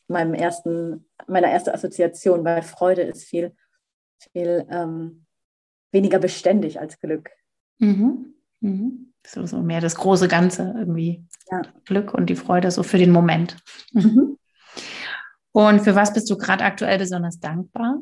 meinem 0.08 0.34
ersten, 0.34 1.06
meiner 1.28 1.48
ersten 1.48 1.72
Assoziation, 1.72 2.44
weil 2.46 2.62
Freude 2.62 3.02
ist 3.02 3.26
viel, 3.26 3.56
viel 4.32 4.66
ähm, 4.70 5.26
weniger 5.92 6.20
beständig 6.20 6.80
als 6.80 7.00
Glück. 7.00 7.30
Mhm. 7.80 8.34
Mhm. 8.62 9.14
So, 9.26 9.46
so 9.46 9.62
mehr 9.62 9.82
das 9.82 9.96
große 9.96 10.28
Ganze 10.28 10.74
irgendwie. 10.78 11.26
Ja. 11.52 11.62
Glück 11.86 12.14
und 12.14 12.28
die 12.28 12.36
Freude 12.36 12.72
so 12.72 12.84
für 12.84 12.98
den 12.98 13.12
Moment. 13.12 13.58
Mhm. 13.94 14.02
mhm. 14.02 14.38
Und 15.52 15.80
für 15.80 15.96
was 15.96 16.14
bist 16.14 16.30
du 16.30 16.38
gerade 16.38 16.64
aktuell 16.64 17.00
besonders 17.00 17.40
dankbar? 17.40 18.00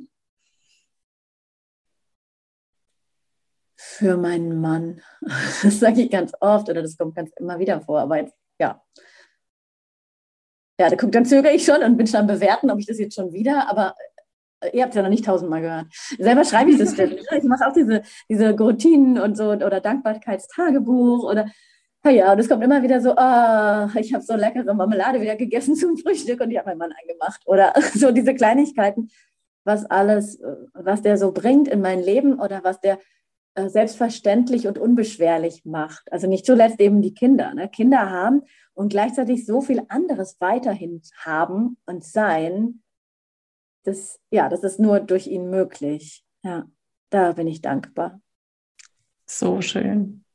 Für 3.77 4.17
meinen 4.17 4.59
Mann. 4.59 5.01
Das 5.63 5.79
sage 5.79 6.01
ich 6.01 6.11
ganz 6.11 6.33
oft 6.41 6.69
oder 6.69 6.81
das 6.81 6.97
kommt 6.97 7.15
ganz 7.15 7.31
immer 7.39 7.57
wieder 7.57 7.79
vor. 7.79 8.01
Aber 8.01 8.17
jetzt, 8.17 8.35
ja, 8.59 8.83
ja, 10.79 10.89
da 10.89 10.95
guckt, 10.95 11.15
dann 11.15 11.25
zögere 11.25 11.53
ich 11.53 11.65
schon 11.65 11.81
und 11.83 11.97
bin 11.97 12.07
schon 12.07 12.21
am 12.21 12.27
Bewerten, 12.27 12.69
ob 12.69 12.79
ich 12.79 12.85
das 12.85 12.99
jetzt 12.99 13.15
schon 13.15 13.31
wieder, 13.33 13.69
aber 13.69 13.95
äh, 14.61 14.75
ihr 14.75 14.83
habt 14.83 14.91
es 14.91 14.95
ja 14.95 15.01
noch 15.01 15.09
nicht 15.09 15.25
tausendmal 15.25 15.61
gehört. 15.61 15.87
Selber 16.17 16.43
schreibe 16.43 16.71
ich 16.71 16.77
das 16.77 16.93
ständig. 16.93 17.25
Ich 17.31 17.43
mache 17.43 17.67
auch 17.67 17.73
diese, 17.73 18.01
diese 18.29 18.57
Routinen 18.57 19.19
und 19.19 19.37
so 19.37 19.51
oder 19.51 19.79
Dankbarkeitstagebuch 19.79 21.23
oder 21.23 21.47
ja, 22.11 22.33
und 22.33 22.39
es 22.39 22.47
kommt 22.47 22.63
immer 22.63 22.83
wieder 22.83 23.01
so, 23.01 23.11
oh, 23.11 23.99
ich 23.99 24.13
habe 24.13 24.23
so 24.23 24.35
leckere 24.35 24.73
Marmelade 24.73 25.21
wieder 25.21 25.35
gegessen 25.35 25.75
zum 25.75 25.97
Frühstück 25.97 26.39
und 26.41 26.49
die 26.49 26.59
hat 26.59 26.65
mein 26.65 26.77
Mann 26.77 26.93
angemacht. 27.01 27.41
Oder 27.45 27.73
so 27.93 28.11
diese 28.11 28.35
Kleinigkeiten, 28.35 29.09
was 29.63 29.85
alles, 29.85 30.39
äh, 30.39 30.55
was 30.73 31.01
der 31.01 31.17
so 31.17 31.31
bringt 31.31 31.67
in 31.67 31.81
mein 31.81 32.01
Leben 32.01 32.39
oder 32.39 32.63
was 32.63 32.79
der 32.79 32.99
selbstverständlich 33.55 34.67
und 34.67 34.77
unbeschwerlich 34.77 35.65
macht. 35.65 36.11
Also 36.11 36.27
nicht 36.27 36.45
zuletzt 36.45 36.79
eben 36.79 37.01
die 37.01 37.13
Kinder. 37.13 37.53
Ne? 37.53 37.69
Kinder 37.69 38.09
haben 38.09 38.43
und 38.73 38.89
gleichzeitig 38.89 39.45
so 39.45 39.61
viel 39.61 39.81
anderes 39.87 40.37
weiterhin 40.39 41.01
haben 41.17 41.77
und 41.85 42.03
sein, 42.03 42.81
das, 43.83 44.19
ja, 44.31 44.49
das 44.49 44.63
ist 44.63 44.79
nur 44.79 44.99
durch 44.99 45.27
ihn 45.27 45.49
möglich. 45.49 46.25
Ja, 46.43 46.65
da 47.09 47.33
bin 47.33 47.47
ich 47.47 47.61
dankbar. 47.61 48.19
So 49.25 49.61
schön. 49.61 50.25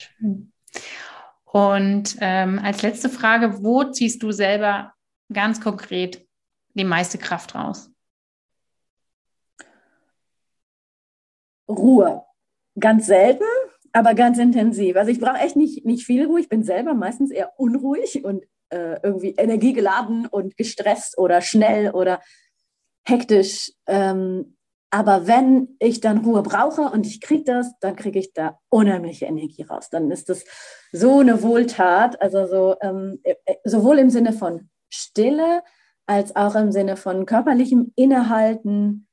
Schön. 0.00 0.52
Und 1.44 2.16
ähm, 2.20 2.58
als 2.58 2.82
letzte 2.82 3.08
Frage, 3.08 3.62
wo 3.62 3.84
ziehst 3.84 4.22
du 4.22 4.32
selber 4.32 4.92
ganz 5.32 5.60
konkret 5.60 6.26
die 6.74 6.84
meiste 6.84 7.18
Kraft 7.18 7.54
raus? 7.54 7.90
Ruhe. 11.68 12.22
Ganz 12.78 13.06
selten, 13.06 13.44
aber 13.92 14.14
ganz 14.14 14.38
intensiv. 14.38 14.96
Also 14.96 15.10
ich 15.10 15.20
brauche 15.20 15.38
echt 15.38 15.56
nicht, 15.56 15.84
nicht 15.84 16.04
viel 16.04 16.26
Ruhe. 16.26 16.40
Ich 16.40 16.48
bin 16.48 16.62
selber 16.62 16.94
meistens 16.94 17.30
eher 17.30 17.52
unruhig 17.58 18.24
und 18.24 18.44
äh, 18.70 19.00
irgendwie 19.02 19.30
energiegeladen 19.30 20.26
und 20.26 20.56
gestresst 20.56 21.18
oder 21.18 21.40
schnell 21.40 21.90
oder 21.90 22.20
hektisch. 23.06 23.72
Ähm, 23.86 24.56
aber 24.90 25.26
wenn 25.26 25.76
ich 25.78 26.00
dann 26.00 26.18
Ruhe 26.18 26.42
brauche 26.42 26.82
und 26.82 27.06
ich 27.06 27.20
kriege 27.20 27.44
das, 27.44 27.78
dann 27.80 27.96
kriege 27.96 28.18
ich 28.18 28.32
da 28.32 28.58
unheimliche 28.68 29.26
Energie 29.26 29.62
raus. 29.62 29.90
Dann 29.90 30.10
ist 30.10 30.28
das 30.28 30.44
so 30.92 31.18
eine 31.18 31.42
Wohltat, 31.42 32.20
also 32.22 32.46
so, 32.46 32.76
ähm, 32.80 33.20
äh, 33.24 33.34
äh, 33.44 33.56
sowohl 33.64 33.98
im 33.98 34.10
Sinne 34.10 34.32
von 34.32 34.70
Stille 34.88 35.62
als 36.06 36.36
auch 36.36 36.54
im 36.54 36.70
Sinne 36.70 36.96
von 36.96 37.26
körperlichem 37.26 37.92
Innehalten 37.96 39.08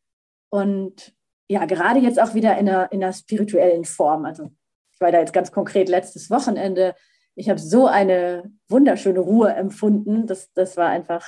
und 0.49 1.13
ja, 1.53 1.65
gerade 1.65 1.99
jetzt 1.99 2.19
auch 2.19 2.33
wieder 2.33 2.57
in 2.57 2.67
einer, 2.67 2.91
in 2.91 3.03
einer 3.03 3.13
spirituellen 3.13 3.85
Form. 3.85 4.25
Also 4.25 4.49
ich 4.91 4.99
war 4.99 5.11
da 5.11 5.19
jetzt 5.19 5.33
ganz 5.33 5.51
konkret 5.51 5.87
letztes 5.87 6.31
Wochenende. 6.31 6.95
Ich 7.35 7.47
habe 7.47 7.59
so 7.59 7.85
eine 7.85 8.51
wunderschöne 8.69 9.19
Ruhe 9.19 9.53
empfunden. 9.53 10.25
Das, 10.25 10.51
das 10.53 10.77
war 10.77 10.89
einfach 10.89 11.27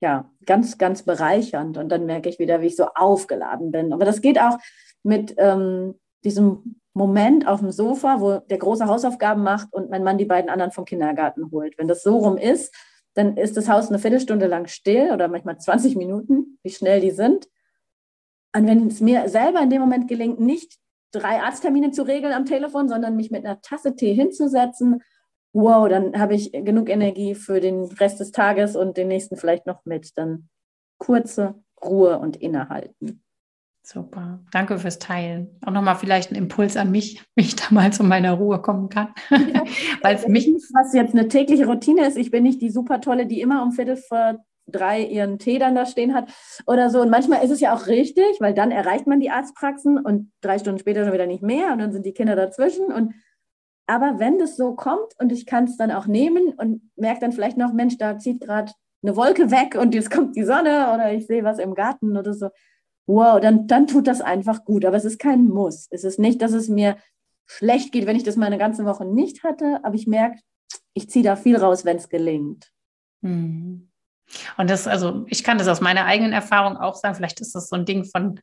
ja, 0.00 0.30
ganz, 0.46 0.78
ganz 0.78 1.02
bereichernd. 1.02 1.76
Und 1.76 1.90
dann 1.90 2.06
merke 2.06 2.30
ich 2.30 2.38
wieder, 2.38 2.62
wie 2.62 2.68
ich 2.68 2.76
so 2.76 2.86
aufgeladen 2.94 3.70
bin. 3.70 3.92
Aber 3.92 4.06
das 4.06 4.22
geht 4.22 4.40
auch 4.40 4.56
mit 5.02 5.34
ähm, 5.36 6.00
diesem 6.24 6.80
Moment 6.94 7.46
auf 7.46 7.60
dem 7.60 7.70
Sofa, 7.70 8.22
wo 8.22 8.38
der 8.38 8.58
große 8.58 8.86
Hausaufgaben 8.86 9.42
macht 9.42 9.74
und 9.74 9.90
mein 9.90 10.04
Mann 10.04 10.16
die 10.16 10.24
beiden 10.24 10.48
anderen 10.48 10.72
vom 10.72 10.86
Kindergarten 10.86 11.50
holt. 11.50 11.76
Wenn 11.76 11.88
das 11.88 12.02
so 12.02 12.16
rum 12.16 12.38
ist, 12.38 12.74
dann 13.12 13.36
ist 13.36 13.58
das 13.58 13.68
Haus 13.68 13.90
eine 13.90 13.98
Viertelstunde 13.98 14.46
lang 14.46 14.68
still 14.68 15.10
oder 15.12 15.28
manchmal 15.28 15.58
20 15.58 15.96
Minuten, 15.96 16.58
wie 16.62 16.70
schnell 16.70 17.02
die 17.02 17.10
sind. 17.10 17.46
Und 18.54 18.66
wenn 18.66 18.86
es 18.86 19.00
mir 19.00 19.28
selber 19.28 19.60
in 19.60 19.70
dem 19.70 19.80
Moment 19.80 20.08
gelingt, 20.08 20.40
nicht 20.40 20.78
drei 21.10 21.42
Arzttermine 21.42 21.90
zu 21.90 22.02
regeln 22.02 22.32
am 22.32 22.44
Telefon, 22.44 22.88
sondern 22.88 23.16
mich 23.16 23.30
mit 23.30 23.44
einer 23.44 23.60
Tasse 23.60 23.96
Tee 23.96 24.14
hinzusetzen, 24.14 25.02
wow, 25.52 25.88
dann 25.88 26.18
habe 26.18 26.34
ich 26.34 26.52
genug 26.52 26.88
Energie 26.88 27.34
für 27.34 27.60
den 27.60 27.84
Rest 27.84 28.20
des 28.20 28.32
Tages 28.32 28.76
und 28.76 28.96
den 28.96 29.08
nächsten 29.08 29.36
vielleicht 29.36 29.66
noch 29.66 29.84
mit. 29.84 30.16
Dann 30.16 30.48
kurze 30.98 31.54
Ruhe 31.82 32.18
und 32.18 32.36
innehalten. 32.36 33.22
Super, 33.86 34.40
danke 34.50 34.78
fürs 34.78 34.98
Teilen. 34.98 35.58
Auch 35.64 35.70
nochmal 35.72 35.96
vielleicht 35.96 36.30
ein 36.32 36.36
Impuls 36.36 36.76
an 36.76 36.90
mich, 36.90 37.22
wie 37.34 37.44
ich 37.44 37.56
da 37.56 37.66
mal 37.70 37.92
zu 37.92 38.02
meiner 38.02 38.32
Ruhe 38.32 38.60
kommen 38.62 38.88
kann. 38.88 39.08
Weil 40.02 40.18
für 40.18 40.30
mich. 40.30 40.46
Was 40.72 40.94
jetzt 40.94 41.12
eine 41.12 41.28
tägliche 41.28 41.66
Routine 41.66 42.06
ist, 42.06 42.16
ich 42.16 42.30
bin 42.30 42.42
nicht 42.44 42.62
die 42.62 42.70
super 42.70 43.00
tolle, 43.00 43.26
die 43.26 43.40
immer 43.40 43.62
um 43.62 43.72
Viertel 43.72 43.96
vor 43.96 44.44
drei 44.74 45.02
ihren 45.02 45.38
Tee 45.38 45.58
dann 45.58 45.74
da 45.74 45.86
stehen 45.86 46.14
hat 46.14 46.28
oder 46.66 46.90
so. 46.90 47.00
Und 47.00 47.10
manchmal 47.10 47.44
ist 47.44 47.50
es 47.50 47.60
ja 47.60 47.74
auch 47.74 47.86
richtig, 47.86 48.40
weil 48.40 48.54
dann 48.54 48.70
erreicht 48.70 49.06
man 49.06 49.20
die 49.20 49.30
Arztpraxen 49.30 49.98
und 49.98 50.32
drei 50.40 50.58
Stunden 50.58 50.78
später 50.78 51.04
schon 51.04 51.12
wieder 51.12 51.26
nicht 51.26 51.42
mehr 51.42 51.72
und 51.72 51.78
dann 51.78 51.92
sind 51.92 52.06
die 52.06 52.14
Kinder 52.14 52.36
dazwischen. 52.36 52.86
Und 52.86 53.14
aber 53.86 54.18
wenn 54.18 54.38
das 54.38 54.56
so 54.56 54.74
kommt 54.74 55.12
und 55.18 55.30
ich 55.30 55.46
kann 55.46 55.64
es 55.64 55.76
dann 55.76 55.90
auch 55.90 56.06
nehmen 56.06 56.54
und 56.56 56.82
merke 56.96 57.20
dann 57.20 57.32
vielleicht 57.32 57.58
noch, 57.58 57.72
Mensch, 57.72 57.98
da 57.98 58.18
zieht 58.18 58.40
gerade 58.40 58.72
eine 59.02 59.16
Wolke 59.16 59.50
weg 59.50 59.76
und 59.78 59.94
jetzt 59.94 60.10
kommt 60.10 60.36
die 60.36 60.44
Sonne 60.44 60.92
oder 60.94 61.12
ich 61.12 61.26
sehe 61.26 61.44
was 61.44 61.58
im 61.58 61.74
Garten 61.74 62.16
oder 62.16 62.32
so 62.32 62.48
wow, 63.06 63.40
dann, 63.40 63.66
dann 63.66 63.86
tut 63.86 64.06
das 64.06 64.20
einfach 64.20 64.64
gut. 64.64 64.84
Aber 64.84 64.96
es 64.96 65.04
ist 65.04 65.18
kein 65.18 65.46
Muss. 65.46 65.86
Es 65.90 66.04
ist 66.04 66.18
nicht, 66.18 66.42
dass 66.42 66.52
es 66.52 66.68
mir 66.68 66.96
schlecht 67.46 67.92
geht, 67.92 68.06
wenn 68.06 68.16
ich 68.16 68.22
das 68.22 68.36
mal 68.36 68.46
eine 68.46 68.58
ganze 68.58 68.84
Woche 68.84 69.04
nicht 69.04 69.44
hatte, 69.44 69.80
aber 69.82 69.94
ich 69.94 70.06
merke, 70.06 70.40
ich 70.94 71.10
ziehe 71.10 71.24
da 71.24 71.36
viel 71.36 71.56
raus, 71.56 71.84
wenn 71.84 71.98
es 71.98 72.08
gelingt. 72.08 72.72
Mhm. 73.20 73.90
Und 74.56 74.70
das, 74.70 74.86
also 74.86 75.26
ich 75.28 75.44
kann 75.44 75.58
das 75.58 75.68
aus 75.68 75.80
meiner 75.80 76.04
eigenen 76.04 76.32
Erfahrung 76.32 76.76
auch 76.76 76.96
sagen, 76.96 77.14
vielleicht 77.14 77.40
ist 77.40 77.54
das 77.54 77.68
so 77.68 77.76
ein 77.76 77.84
Ding 77.84 78.04
von 78.04 78.40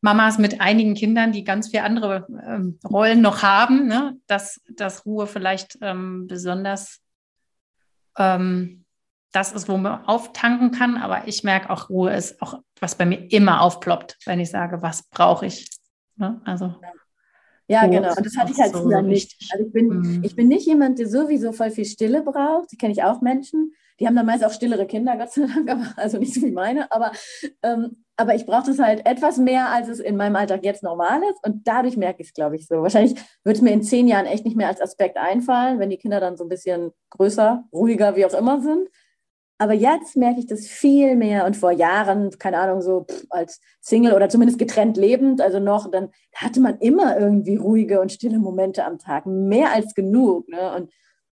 Mamas 0.00 0.38
mit 0.38 0.60
einigen 0.60 0.94
Kindern, 0.94 1.32
die 1.32 1.44
ganz 1.44 1.68
viele 1.68 1.84
andere 1.84 2.26
ähm, 2.44 2.78
Rollen 2.84 3.20
noch 3.20 3.42
haben, 3.42 3.86
ne? 3.86 4.16
dass, 4.26 4.60
dass 4.68 5.06
Ruhe 5.06 5.26
vielleicht 5.26 5.78
ähm, 5.80 6.26
besonders 6.26 7.00
ähm, 8.18 8.84
das 9.32 9.52
ist, 9.52 9.68
wo 9.68 9.76
man 9.78 10.04
auftanken 10.04 10.72
kann. 10.72 10.96
Aber 10.96 11.26
ich 11.26 11.44
merke 11.44 11.70
auch, 11.70 11.88
Ruhe 11.88 12.14
ist 12.14 12.40
auch, 12.42 12.60
was 12.80 12.96
bei 12.96 13.06
mir 13.06 13.32
immer 13.32 13.62
aufploppt, 13.62 14.18
wenn 14.26 14.40
ich 14.40 14.50
sage, 14.50 14.82
was 14.82 15.04
brauche 15.04 15.46
ich. 15.46 15.70
Ne? 16.16 16.40
Also. 16.44 16.74
Ja, 17.68 17.86
genau. 17.86 18.14
Und 18.14 18.26
das 18.26 18.36
hatte 18.36 18.52
ich 18.52 18.60
halt 18.60 18.72
so, 18.72 18.82
früher 18.82 19.02
nicht. 19.02 19.36
Also 19.52 19.66
ich 19.66 19.72
bin, 19.72 19.88
mhm. 19.88 20.24
ich 20.24 20.36
bin 20.36 20.48
nicht 20.48 20.66
jemand, 20.66 20.98
der 20.98 21.08
sowieso 21.08 21.52
voll 21.52 21.70
viel 21.70 21.86
Stille 21.86 22.22
braucht. 22.22 22.70
Die 22.72 22.76
kenne 22.76 22.92
ich 22.92 23.02
auch 23.02 23.22
Menschen. 23.22 23.72
Die 24.00 24.06
haben 24.06 24.16
dann 24.16 24.26
meist 24.26 24.44
auch 24.44 24.52
stillere 24.52 24.86
Kinder, 24.86 25.16
Gott 25.16 25.32
sei 25.32 25.46
Dank, 25.46 25.70
aber, 25.70 25.92
also 25.96 26.18
nicht 26.18 26.34
so 26.34 26.42
wie 26.42 26.52
meine. 26.52 26.90
Aber, 26.92 27.12
ähm, 27.62 28.04
aber 28.16 28.34
ich 28.34 28.46
brauche 28.46 28.66
das 28.66 28.78
halt 28.78 29.06
etwas 29.06 29.38
mehr, 29.38 29.68
als 29.70 29.88
es 29.88 30.00
in 30.00 30.16
meinem 30.16 30.36
Alltag 30.36 30.64
jetzt 30.64 30.82
normal 30.82 31.20
ist. 31.30 31.44
Und 31.44 31.66
dadurch 31.66 31.96
merke 31.96 32.22
ich 32.22 32.28
es, 32.28 32.34
glaube 32.34 32.56
ich, 32.56 32.66
so. 32.66 32.82
Wahrscheinlich 32.82 33.14
wird 33.44 33.56
es 33.56 33.62
mir 33.62 33.72
in 33.72 33.82
zehn 33.82 34.08
Jahren 34.08 34.26
echt 34.26 34.44
nicht 34.44 34.56
mehr 34.56 34.68
als 34.68 34.80
Aspekt 34.80 35.16
einfallen, 35.16 35.78
wenn 35.78 35.90
die 35.90 35.98
Kinder 35.98 36.20
dann 36.20 36.36
so 36.36 36.44
ein 36.44 36.48
bisschen 36.48 36.92
größer, 37.10 37.64
ruhiger, 37.72 38.16
wie 38.16 38.26
auch 38.26 38.34
immer 38.34 38.60
sind. 38.60 38.88
Aber 39.62 39.74
jetzt 39.74 40.16
merke 40.16 40.40
ich 40.40 40.46
das 40.48 40.66
viel 40.66 41.14
mehr 41.14 41.46
und 41.46 41.56
vor 41.56 41.70
Jahren, 41.70 42.30
keine 42.36 42.58
Ahnung, 42.58 42.82
so 42.82 43.06
als 43.30 43.60
Single 43.80 44.12
oder 44.14 44.28
zumindest 44.28 44.58
getrennt 44.58 44.96
lebend, 44.96 45.40
also 45.40 45.60
noch, 45.60 45.88
dann 45.88 46.08
hatte 46.34 46.60
man 46.60 46.78
immer 46.78 47.16
irgendwie 47.16 47.54
ruhige 47.54 48.00
und 48.00 48.10
stille 48.10 48.40
Momente 48.40 48.84
am 48.84 48.98
Tag, 48.98 49.24
mehr 49.24 49.72
als 49.72 49.94
genug. 49.94 50.48
Ne? 50.48 50.74
Und 50.74 50.90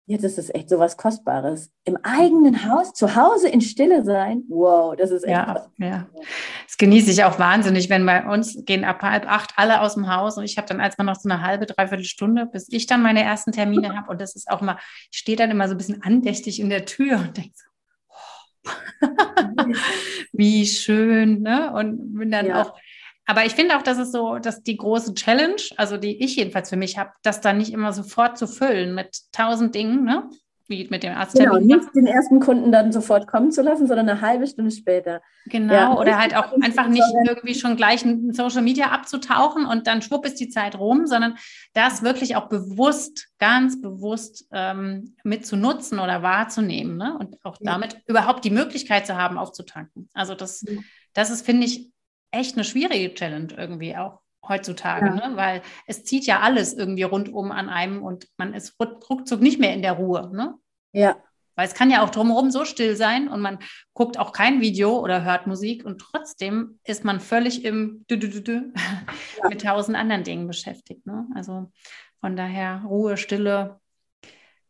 jetzt 0.07 0.23
ist 0.23 0.37
es 0.37 0.53
echt 0.53 0.69
so 0.69 0.79
was 0.79 0.95
Kostbares. 0.95 1.69
Im 1.83 1.97
eigenen 2.01 2.65
Haus, 2.67 2.93
zu 2.93 3.15
Hause 3.15 3.49
in 3.49 3.61
Stille 3.61 4.03
sein, 4.03 4.43
wow, 4.47 4.95
das 4.95 5.11
ist 5.11 5.23
echt. 5.23 5.31
Ja, 5.31 5.67
ja. 5.77 6.07
Das 6.65 6.77
genieße 6.77 7.11
ich 7.11 7.23
auch 7.25 7.37
wahnsinnig, 7.39 7.89
wenn 7.89 8.05
bei 8.05 8.25
uns 8.25 8.65
gehen 8.65 8.85
ab 8.85 9.01
halb 9.01 9.29
acht 9.29 9.53
alle 9.57 9.81
aus 9.81 9.95
dem 9.95 10.13
Haus 10.13 10.37
und 10.37 10.45
ich 10.45 10.57
habe 10.57 10.67
dann 10.67 10.79
als 10.79 10.97
noch 10.97 11.15
so 11.15 11.29
eine 11.29 11.41
halbe, 11.41 11.65
dreiviertel 11.65 12.05
Stunde, 12.05 12.45
bis 12.45 12.67
ich 12.71 12.87
dann 12.87 13.03
meine 13.03 13.21
ersten 13.21 13.51
Termine 13.51 13.95
habe. 13.95 14.09
Und 14.09 14.21
das 14.21 14.35
ist 14.35 14.49
auch 14.49 14.61
immer, 14.61 14.79
ich 15.11 15.19
stehe 15.19 15.37
dann 15.37 15.51
immer 15.51 15.67
so 15.67 15.75
ein 15.75 15.77
bisschen 15.77 16.01
andächtig 16.01 16.59
in 16.59 16.69
der 16.69 16.85
Tür 16.85 17.17
und 17.17 17.35
denke 17.35 17.53
so, 17.53 18.71
Wie 20.31 20.65
schön, 20.65 21.41
ne? 21.41 21.73
Und 21.73 22.13
bin 22.13 22.31
dann 22.31 22.47
ja. 22.47 22.61
auch. 22.61 22.79
Aber 23.27 23.45
ich 23.45 23.53
finde 23.53 23.77
auch, 23.77 23.83
dass 23.83 23.97
es 23.97 24.11
so, 24.11 24.39
dass 24.39 24.63
die 24.63 24.77
große 24.77 25.13
Challenge, 25.13 25.61
also 25.75 25.97
die 25.97 26.23
ich 26.23 26.37
jedenfalls 26.37 26.69
für 26.69 26.77
mich 26.77 26.97
habe, 26.97 27.11
das 27.23 27.41
dann 27.41 27.57
nicht 27.57 27.73
immer 27.73 27.91
sofort 27.93 28.37
zu 28.37 28.47
füllen 28.47 28.95
mit 28.95 29.19
tausend 29.33 29.75
Dingen, 29.75 30.05
ne? 30.05 30.29
wie 30.67 30.87
mit 30.89 31.03
dem 31.03 31.13
Arzt. 31.13 31.35
Genau, 31.35 31.57
nicht 31.57 31.95
den 31.95 32.07
ersten 32.07 32.39
Kunden 32.39 32.71
dann 32.71 32.91
sofort 32.91 33.27
kommen 33.27 33.51
zu 33.51 33.61
lassen, 33.61 33.87
sondern 33.87 34.09
eine 34.09 34.21
halbe 34.21 34.47
Stunde 34.47 34.71
später. 34.71 35.21
Genau, 35.45 35.73
ja, 35.73 35.97
oder 35.97 36.17
halt 36.17 36.35
auch 36.35 36.51
einfach 36.61 36.89
nicht 36.89 37.05
irgendwie 37.25 37.55
schon 37.55 37.77
gleich 37.77 38.03
in 38.03 38.33
Social 38.33 38.61
Media 38.61 38.87
abzutauchen 38.87 39.65
und 39.65 39.87
dann 39.87 40.01
schwupp 40.01 40.25
ist 40.25 40.39
die 40.39 40.49
Zeit 40.49 40.77
rum, 40.77 41.07
sondern 41.07 41.37
das 41.73 42.03
wirklich 42.03 42.35
auch 42.35 42.49
bewusst, 42.49 43.29
ganz 43.39 43.81
bewusst 43.81 44.47
ähm, 44.51 45.15
mit 45.23 45.45
zu 45.45 45.55
nutzen 45.55 45.99
oder 45.99 46.21
wahrzunehmen 46.21 46.97
ne? 46.97 47.17
und 47.17 47.37
auch 47.43 47.57
ja. 47.61 47.71
damit 47.71 48.01
überhaupt 48.05 48.43
die 48.43 48.51
Möglichkeit 48.51 49.07
zu 49.07 49.15
haben, 49.15 49.37
aufzutanken. 49.37 50.09
Also 50.13 50.35
das, 50.35 50.63
ja. 50.67 50.79
das 51.13 51.29
ist, 51.29 51.45
finde 51.45 51.65
ich, 51.65 51.89
echt 52.31 52.55
eine 52.55 52.63
schwierige 52.63 53.13
Challenge 53.13 53.53
irgendwie 53.57 53.95
auch 53.95 54.21
heutzutage, 54.47 55.07
ja. 55.07 55.29
ne? 55.29 55.35
weil 55.35 55.61
es 55.85 56.03
zieht 56.03 56.25
ja 56.25 56.39
alles 56.39 56.73
irgendwie 56.73 57.03
rundum 57.03 57.51
an 57.51 57.69
einem 57.69 58.03
und 58.03 58.27
man 58.37 58.53
ist 58.53 58.75
ruckzuck 58.79 59.41
nicht 59.41 59.59
mehr 59.59 59.73
in 59.73 59.81
der 59.81 59.93
Ruhe. 59.93 60.29
Ne? 60.33 60.55
Ja. 60.93 61.17
Weil 61.55 61.67
es 61.67 61.73
kann 61.73 61.89
ja 61.89 62.03
auch 62.03 62.11
drumherum 62.11 62.51
so 62.51 62.65
still 62.65 62.95
sein 62.95 63.27
und 63.27 63.41
man 63.41 63.59
guckt 63.93 64.19
auch 64.19 64.31
kein 64.31 64.61
Video 64.61 64.99
oder 64.99 65.23
hört 65.23 65.47
Musik 65.47 65.83
und 65.83 65.99
trotzdem 65.99 66.79
ist 66.83 67.03
man 67.03 67.19
völlig 67.19 67.65
im 67.65 68.05
Dü 68.09 68.15
-dü 68.15 68.43
-dü 68.43 68.71
ja. 69.41 69.49
mit 69.49 69.61
tausend 69.63 69.97
anderen 69.97 70.23
Dingen 70.23 70.47
beschäftigt. 70.47 71.05
Ne? 71.05 71.27
Also 71.35 71.71
von 72.21 72.35
daher 72.35 72.83
Ruhe, 72.87 73.17
Stille 73.17 73.79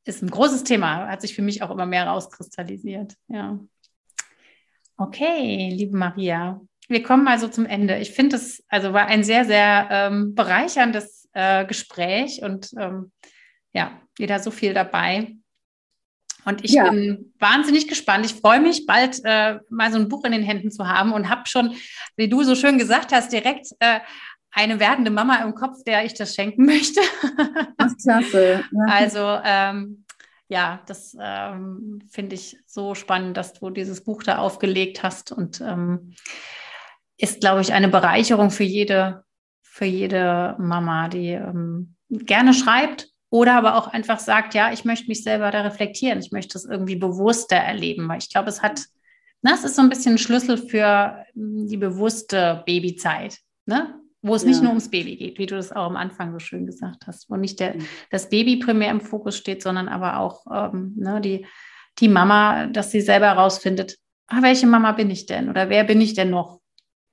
ist 0.06 0.24
ein 0.24 0.30
großes 0.30 0.64
Thema, 0.64 1.08
hat 1.08 1.22
sich 1.22 1.36
für 1.36 1.42
mich 1.42 1.62
auch 1.62 1.72
immer 1.72 1.86
mehr 1.86 2.08
rauskristallisiert. 2.08 3.16
Ja. 3.28 3.60
Okay, 4.96 5.70
liebe 5.70 5.96
Maria, 5.96 6.62
wir 6.88 7.04
kommen 7.04 7.28
also 7.28 7.48
zum 7.48 7.66
Ende. 7.66 7.98
Ich 7.98 8.12
finde 8.12 8.38
es 8.38 8.64
also 8.70 8.94
war 8.94 9.08
ein 9.08 9.24
sehr, 9.24 9.46
sehr 9.46 9.88
ähm, 9.92 10.36
bereicherndes 10.36 11.30
äh, 11.34 11.66
Gespräch 11.66 12.42
und 12.42 12.72
ähm, 12.80 13.12
ja, 13.74 14.02
wieder 14.18 14.40
so 14.40 14.52
viel 14.52 14.74
dabei. 14.74 15.36
Und 16.46 16.64
ich 16.64 16.72
ja. 16.72 16.90
bin 16.90 17.34
wahnsinnig 17.40 17.90
gespannt. 17.90 18.26
Ich 18.26 18.34
freue 18.34 18.62
mich, 18.62 18.86
bald 18.86 19.20
äh, 19.26 19.60
mal 19.70 19.92
so 19.92 19.98
ein 19.98 20.08
Buch 20.08 20.24
in 20.24 20.32
den 20.32 20.44
Händen 20.44 20.72
zu 20.72 20.88
haben 20.88 21.12
und 21.12 21.30
habe 21.30 21.44
schon, 21.46 21.76
wie 22.16 22.30
du 22.30 22.44
so 22.44 22.56
schön 22.56 22.78
gesagt 22.78 23.12
hast, 23.12 23.34
direkt 23.34 23.68
äh, 23.80 24.00
eine 24.52 24.80
werdende 24.80 25.12
Mama 25.12 25.44
im 25.44 25.56
Kopf, 25.56 25.84
der 25.86 26.06
ich 26.06 26.14
das 26.14 26.34
schenken 26.34 26.66
möchte. 26.66 27.02
Ach, 27.78 27.92
klasse. 28.02 28.64
Ja. 28.72 28.86
Also 28.88 29.40
ähm, 29.44 30.06
ja, 30.48 30.82
das 30.88 31.18
ähm, 31.20 32.00
finde 32.10 32.36
ich 32.36 32.58
so 32.66 32.96
spannend, 32.96 33.36
dass 33.36 33.54
du 33.54 33.70
dieses 33.70 34.06
Buch 34.06 34.24
da 34.24 34.38
aufgelegt 34.38 35.04
hast 35.04 35.34
und 35.34 35.60
ähm, 35.60 36.14
ist, 37.18 37.42
glaube 37.42 37.62
ich, 37.62 37.74
eine 37.74 37.88
Bereicherung 37.88 38.52
für 38.52 38.64
jede, 38.64 39.24
für 39.62 39.86
jede 39.86 40.56
Mama, 40.60 41.08
die 41.08 41.32
ähm, 41.32 41.96
gerne 42.10 42.54
schreibt 42.54 43.10
oder 43.30 43.56
aber 43.56 43.76
auch 43.76 43.88
einfach 43.88 44.20
sagt, 44.20 44.54
ja, 44.54 44.72
ich 44.72 44.86
möchte 44.86 45.08
mich 45.08 45.24
selber 45.24 45.52
da 45.52 45.62
reflektieren, 45.62 46.20
ich 46.20 46.32
möchte 46.32 46.58
es 46.58 46.66
irgendwie 46.66 46.96
bewusster 46.96 47.58
erleben, 47.58 48.08
weil 48.08 48.20
ich 48.20 48.30
glaube, 48.30 48.50
es 48.50 48.62
hat, 48.62 48.82
na, 49.42 49.54
es 49.54 49.64
ist 49.64 49.76
so 49.76 49.82
ein 49.82 49.90
bisschen 49.90 50.16
ein 50.16 50.20
Schlüssel 50.20 50.58
für 50.58 51.26
hm, 51.34 51.68
die 51.68 51.78
bewusste 51.78 52.64
Babyzeit, 52.66 53.38
ne? 53.66 53.96
wo 54.22 54.36
es 54.36 54.44
ja. 54.44 54.50
nicht 54.50 54.62
nur 54.62 54.70
ums 54.70 54.90
Baby 54.90 55.16
geht, 55.16 55.38
wie 55.40 55.46
du 55.46 55.56
das 55.56 55.72
auch 55.72 55.86
am 55.86 55.96
Anfang 55.96 56.34
so 56.34 56.40
schön 56.40 56.66
gesagt 56.66 57.08
hast, 57.08 57.30
wo 57.30 57.36
nicht 57.36 57.60
der, 57.60 57.76
das 58.10 58.30
Baby 58.30 58.58
primär 58.58 58.92
im 58.92 59.02
Fokus 59.02 59.38
steht, 59.38 59.62
sondern 59.62 59.88
aber 59.88 60.20
auch 60.20 60.46
ähm, 60.52 60.94
ne, 60.98 61.22
die, 61.22 61.46
die 62.00 62.10
Mama, 62.10 62.68
dass 62.68 62.92
sie 62.92 63.02
selber 63.02 63.28
herausfindet, 63.28 63.98
ah, 64.28 64.42
welche 64.42 64.68
Mama 64.68 64.92
bin 64.94 65.10
ich 65.10 65.26
denn 65.26 65.50
oder 65.50 65.70
wer 65.70 65.84
bin 65.84 66.02
ich 66.02 66.14
denn 66.14 66.30
noch? 66.30 66.57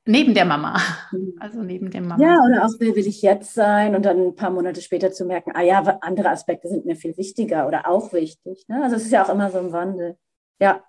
Neben 0.07 0.35
der 0.35 0.45
Mama. 0.45 0.79
Mhm. 1.13 1.35
Also 1.41 1.63
neben 1.63 1.91
dem 1.91 2.09
Mama. 2.09 2.23
Ja, 2.23 2.37
oder 2.45 2.65
auch 2.65 2.73
wer 2.79 2.95
will 2.95 3.07
ich 3.07 3.23
jetzt 3.23 3.55
sein 3.55 3.95
und 3.95 4.05
dann 4.05 4.19
ein 4.19 4.35
paar 4.37 4.51
Monate 4.51 4.83
später 4.83 5.13
zu 5.13 5.25
merken, 5.25 5.53
ah 5.55 5.63
ja, 5.63 5.81
andere 6.03 6.31
Aspekte 6.31 6.69
sind 6.69 6.85
mir 6.85 6.97
viel 6.97 7.17
wichtiger 7.17 7.67
oder 7.67 7.89
auch 7.89 8.13
wichtig. 8.13 8.65
Ne? 8.69 8.83
Also 8.83 8.97
es 8.97 9.05
ist 9.05 9.13
ja 9.13 9.25
auch 9.25 9.31
immer 9.31 9.51
so 9.51 9.59
ein 9.59 9.73
Wandel. 9.73 10.17
Ja. 10.61 10.83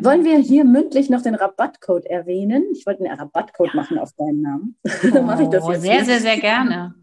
Wollen 0.00 0.24
wir 0.24 0.38
hier 0.38 0.64
mündlich 0.64 1.10
noch 1.10 1.22
den 1.22 1.34
Rabattcode 1.34 2.06
erwähnen? 2.06 2.64
Ich 2.72 2.86
wollte 2.86 3.04
einen 3.04 3.18
Rabattcode 3.18 3.74
ja. 3.74 3.76
machen 3.76 3.98
auf 3.98 4.12
deinen 4.16 4.42
Namen. 4.42 4.76
Oh, 5.14 5.22
mache 5.22 5.44
ich 5.44 5.48
das 5.48 5.66
jetzt 5.68 5.82
sehr, 5.82 6.04
sehr, 6.04 6.20
sehr 6.20 6.38
gerne. 6.38 6.94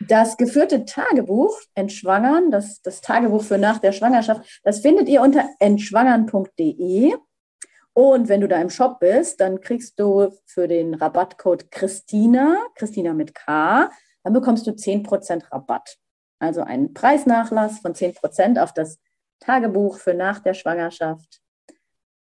Das 0.00 0.36
geführte 0.36 0.84
Tagebuch 0.84 1.58
Entschwangern, 1.74 2.50
das, 2.50 2.82
das 2.82 3.00
Tagebuch 3.00 3.42
für 3.42 3.58
nach 3.58 3.78
der 3.78 3.92
Schwangerschaft, 3.92 4.60
das 4.62 4.80
findet 4.80 5.08
ihr 5.08 5.22
unter 5.22 5.44
entschwangern.de. 5.58 7.14
Und 7.98 8.28
wenn 8.28 8.40
du 8.40 8.46
da 8.46 8.60
im 8.60 8.70
Shop 8.70 9.00
bist, 9.00 9.40
dann 9.40 9.60
kriegst 9.60 9.98
du 9.98 10.30
für 10.46 10.68
den 10.68 10.94
Rabattcode 10.94 11.68
Christina, 11.72 12.64
Christina 12.76 13.12
mit 13.12 13.34
K, 13.34 13.90
dann 14.22 14.32
bekommst 14.32 14.68
du 14.68 14.70
10% 14.70 15.50
Rabatt. 15.50 15.96
Also 16.38 16.60
einen 16.60 16.94
Preisnachlass 16.94 17.80
von 17.80 17.94
10% 17.94 18.62
auf 18.62 18.72
das 18.72 19.00
Tagebuch 19.40 19.98
für 19.98 20.14
nach 20.14 20.38
der 20.38 20.54
Schwangerschaft 20.54 21.40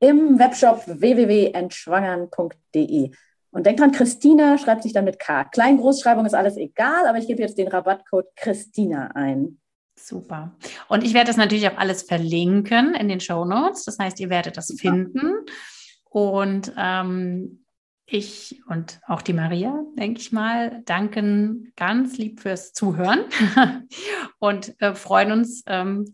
im 0.00 0.38
Webshop 0.38 0.84
www.entschwangern.de. 0.86 3.10
Und 3.50 3.66
denk 3.66 3.78
dran, 3.78 3.92
Christina 3.92 4.56
schreibt 4.56 4.84
sich 4.84 4.94
dann 4.94 5.04
mit 5.04 5.18
K. 5.18 5.44
Klein-Großschreibung 5.44 6.24
ist 6.24 6.32
alles 6.32 6.56
egal, 6.56 7.06
aber 7.06 7.18
ich 7.18 7.26
gebe 7.26 7.42
jetzt 7.42 7.58
den 7.58 7.68
Rabattcode 7.68 8.34
Christina 8.36 9.08
ein. 9.08 9.60
Super. 9.98 10.56
Und 10.88 11.04
ich 11.04 11.12
werde 11.12 11.28
das 11.28 11.36
natürlich 11.36 11.68
auch 11.68 11.76
alles 11.76 12.02
verlinken 12.02 12.94
in 12.94 13.08
den 13.08 13.20
Show 13.20 13.44
Notes. 13.44 13.84
Das 13.84 13.98
heißt, 13.98 14.20
ihr 14.20 14.30
werdet 14.30 14.56
das 14.56 14.74
finden. 14.78 15.32
Und 16.04 16.72
ähm, 16.78 17.64
ich 18.06 18.62
und 18.68 19.00
auch 19.06 19.20
die 19.20 19.34
Maria, 19.34 19.82
denke 19.98 20.20
ich 20.20 20.32
mal, 20.32 20.82
danken 20.86 21.72
ganz 21.76 22.16
lieb 22.16 22.40
fürs 22.40 22.72
Zuhören 22.72 23.24
und 24.38 24.80
äh, 24.80 24.94
freuen 24.94 25.32
uns. 25.32 25.62
Ähm, 25.66 26.10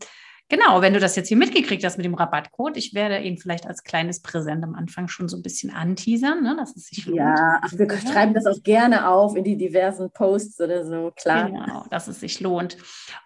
Genau, 0.50 0.82
wenn 0.82 0.92
du 0.92 1.00
das 1.00 1.16
jetzt 1.16 1.28
hier 1.28 1.38
mitgekriegt 1.38 1.82
hast 1.84 1.96
mit 1.96 2.04
dem 2.04 2.14
Rabattcode, 2.14 2.76
ich 2.76 2.92
werde 2.92 3.18
ihn 3.18 3.38
vielleicht 3.38 3.66
als 3.66 3.82
kleines 3.82 4.20
Präsent 4.20 4.62
am 4.62 4.74
Anfang 4.74 5.08
schon 5.08 5.28
so 5.28 5.36
ein 5.38 5.42
bisschen 5.42 5.70
anteasern, 5.70 6.42
ne, 6.42 6.54
dass 6.56 6.76
es 6.76 6.86
sich 6.86 7.06
lohnt. 7.06 7.18
Ja, 7.18 7.60
ach, 7.62 7.72
wir 7.72 7.88
schreiben 7.98 8.34
das 8.34 8.44
auch 8.44 8.62
gerne 8.62 9.08
auf 9.08 9.36
in 9.36 9.44
die 9.44 9.56
diversen 9.56 10.10
Posts 10.10 10.60
oder 10.60 10.84
so, 10.84 11.12
klar. 11.16 11.50
Genau, 11.50 11.86
dass 11.90 12.08
es 12.08 12.20
sich 12.20 12.40
lohnt. 12.40 12.76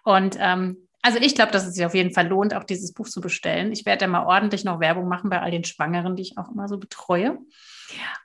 Und 0.05 0.37
ähm, 0.39 0.77
also 1.01 1.19
ich 1.19 1.35
glaube, 1.35 1.51
dass 1.51 1.67
es 1.67 1.75
sich 1.75 1.85
auf 1.85 1.93
jeden 1.93 2.13
Fall 2.13 2.27
lohnt, 2.27 2.53
auch 2.53 2.63
dieses 2.63 2.93
Buch 2.93 3.07
zu 3.07 3.19
bestellen. 3.19 3.73
Ich 3.73 3.85
werde 3.85 4.05
da 4.05 4.07
mal 4.07 4.25
ordentlich 4.25 4.63
noch 4.63 4.79
Werbung 4.79 5.07
machen 5.09 5.29
bei 5.29 5.41
all 5.41 5.51
den 5.51 5.65
Schwangeren, 5.65 6.15
die 6.15 6.23
ich 6.23 6.37
auch 6.37 6.49
immer 6.49 6.67
so 6.69 6.77
betreue. 6.77 7.37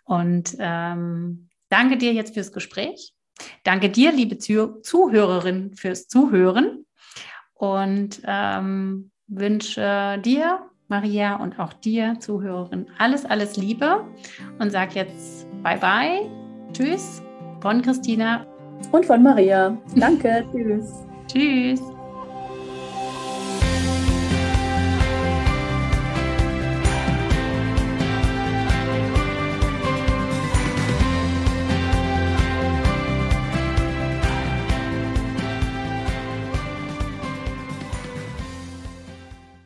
Und 0.04 0.56
ähm, 0.58 1.48
danke 1.68 1.96
dir 1.96 2.12
jetzt 2.12 2.34
fürs 2.34 2.52
Gespräch. 2.52 3.12
Danke 3.64 3.90
dir, 3.90 4.12
liebe 4.12 4.38
Zuhörerin, 4.38 5.74
fürs 5.74 6.06
Zuhören 6.06 6.84
und 7.54 8.22
ähm, 8.26 9.10
wünsche 9.26 10.20
dir, 10.24 10.60
Maria, 10.88 11.36
und 11.36 11.58
auch 11.58 11.72
dir, 11.72 12.16
Zuhörerin, 12.20 12.86
alles, 12.98 13.24
alles 13.24 13.56
Liebe 13.56 14.04
und 14.58 14.70
sag 14.70 14.94
jetzt 14.94 15.46
Bye 15.62 15.78
bye, 15.78 16.30
Tschüss 16.72 17.22
von 17.60 17.80
Christina 17.80 18.46
und 18.92 19.06
von 19.06 19.22
Maria. 19.22 19.76
Danke, 19.96 20.44
tschüss. 20.52 21.06
Tschüss. 21.26 21.93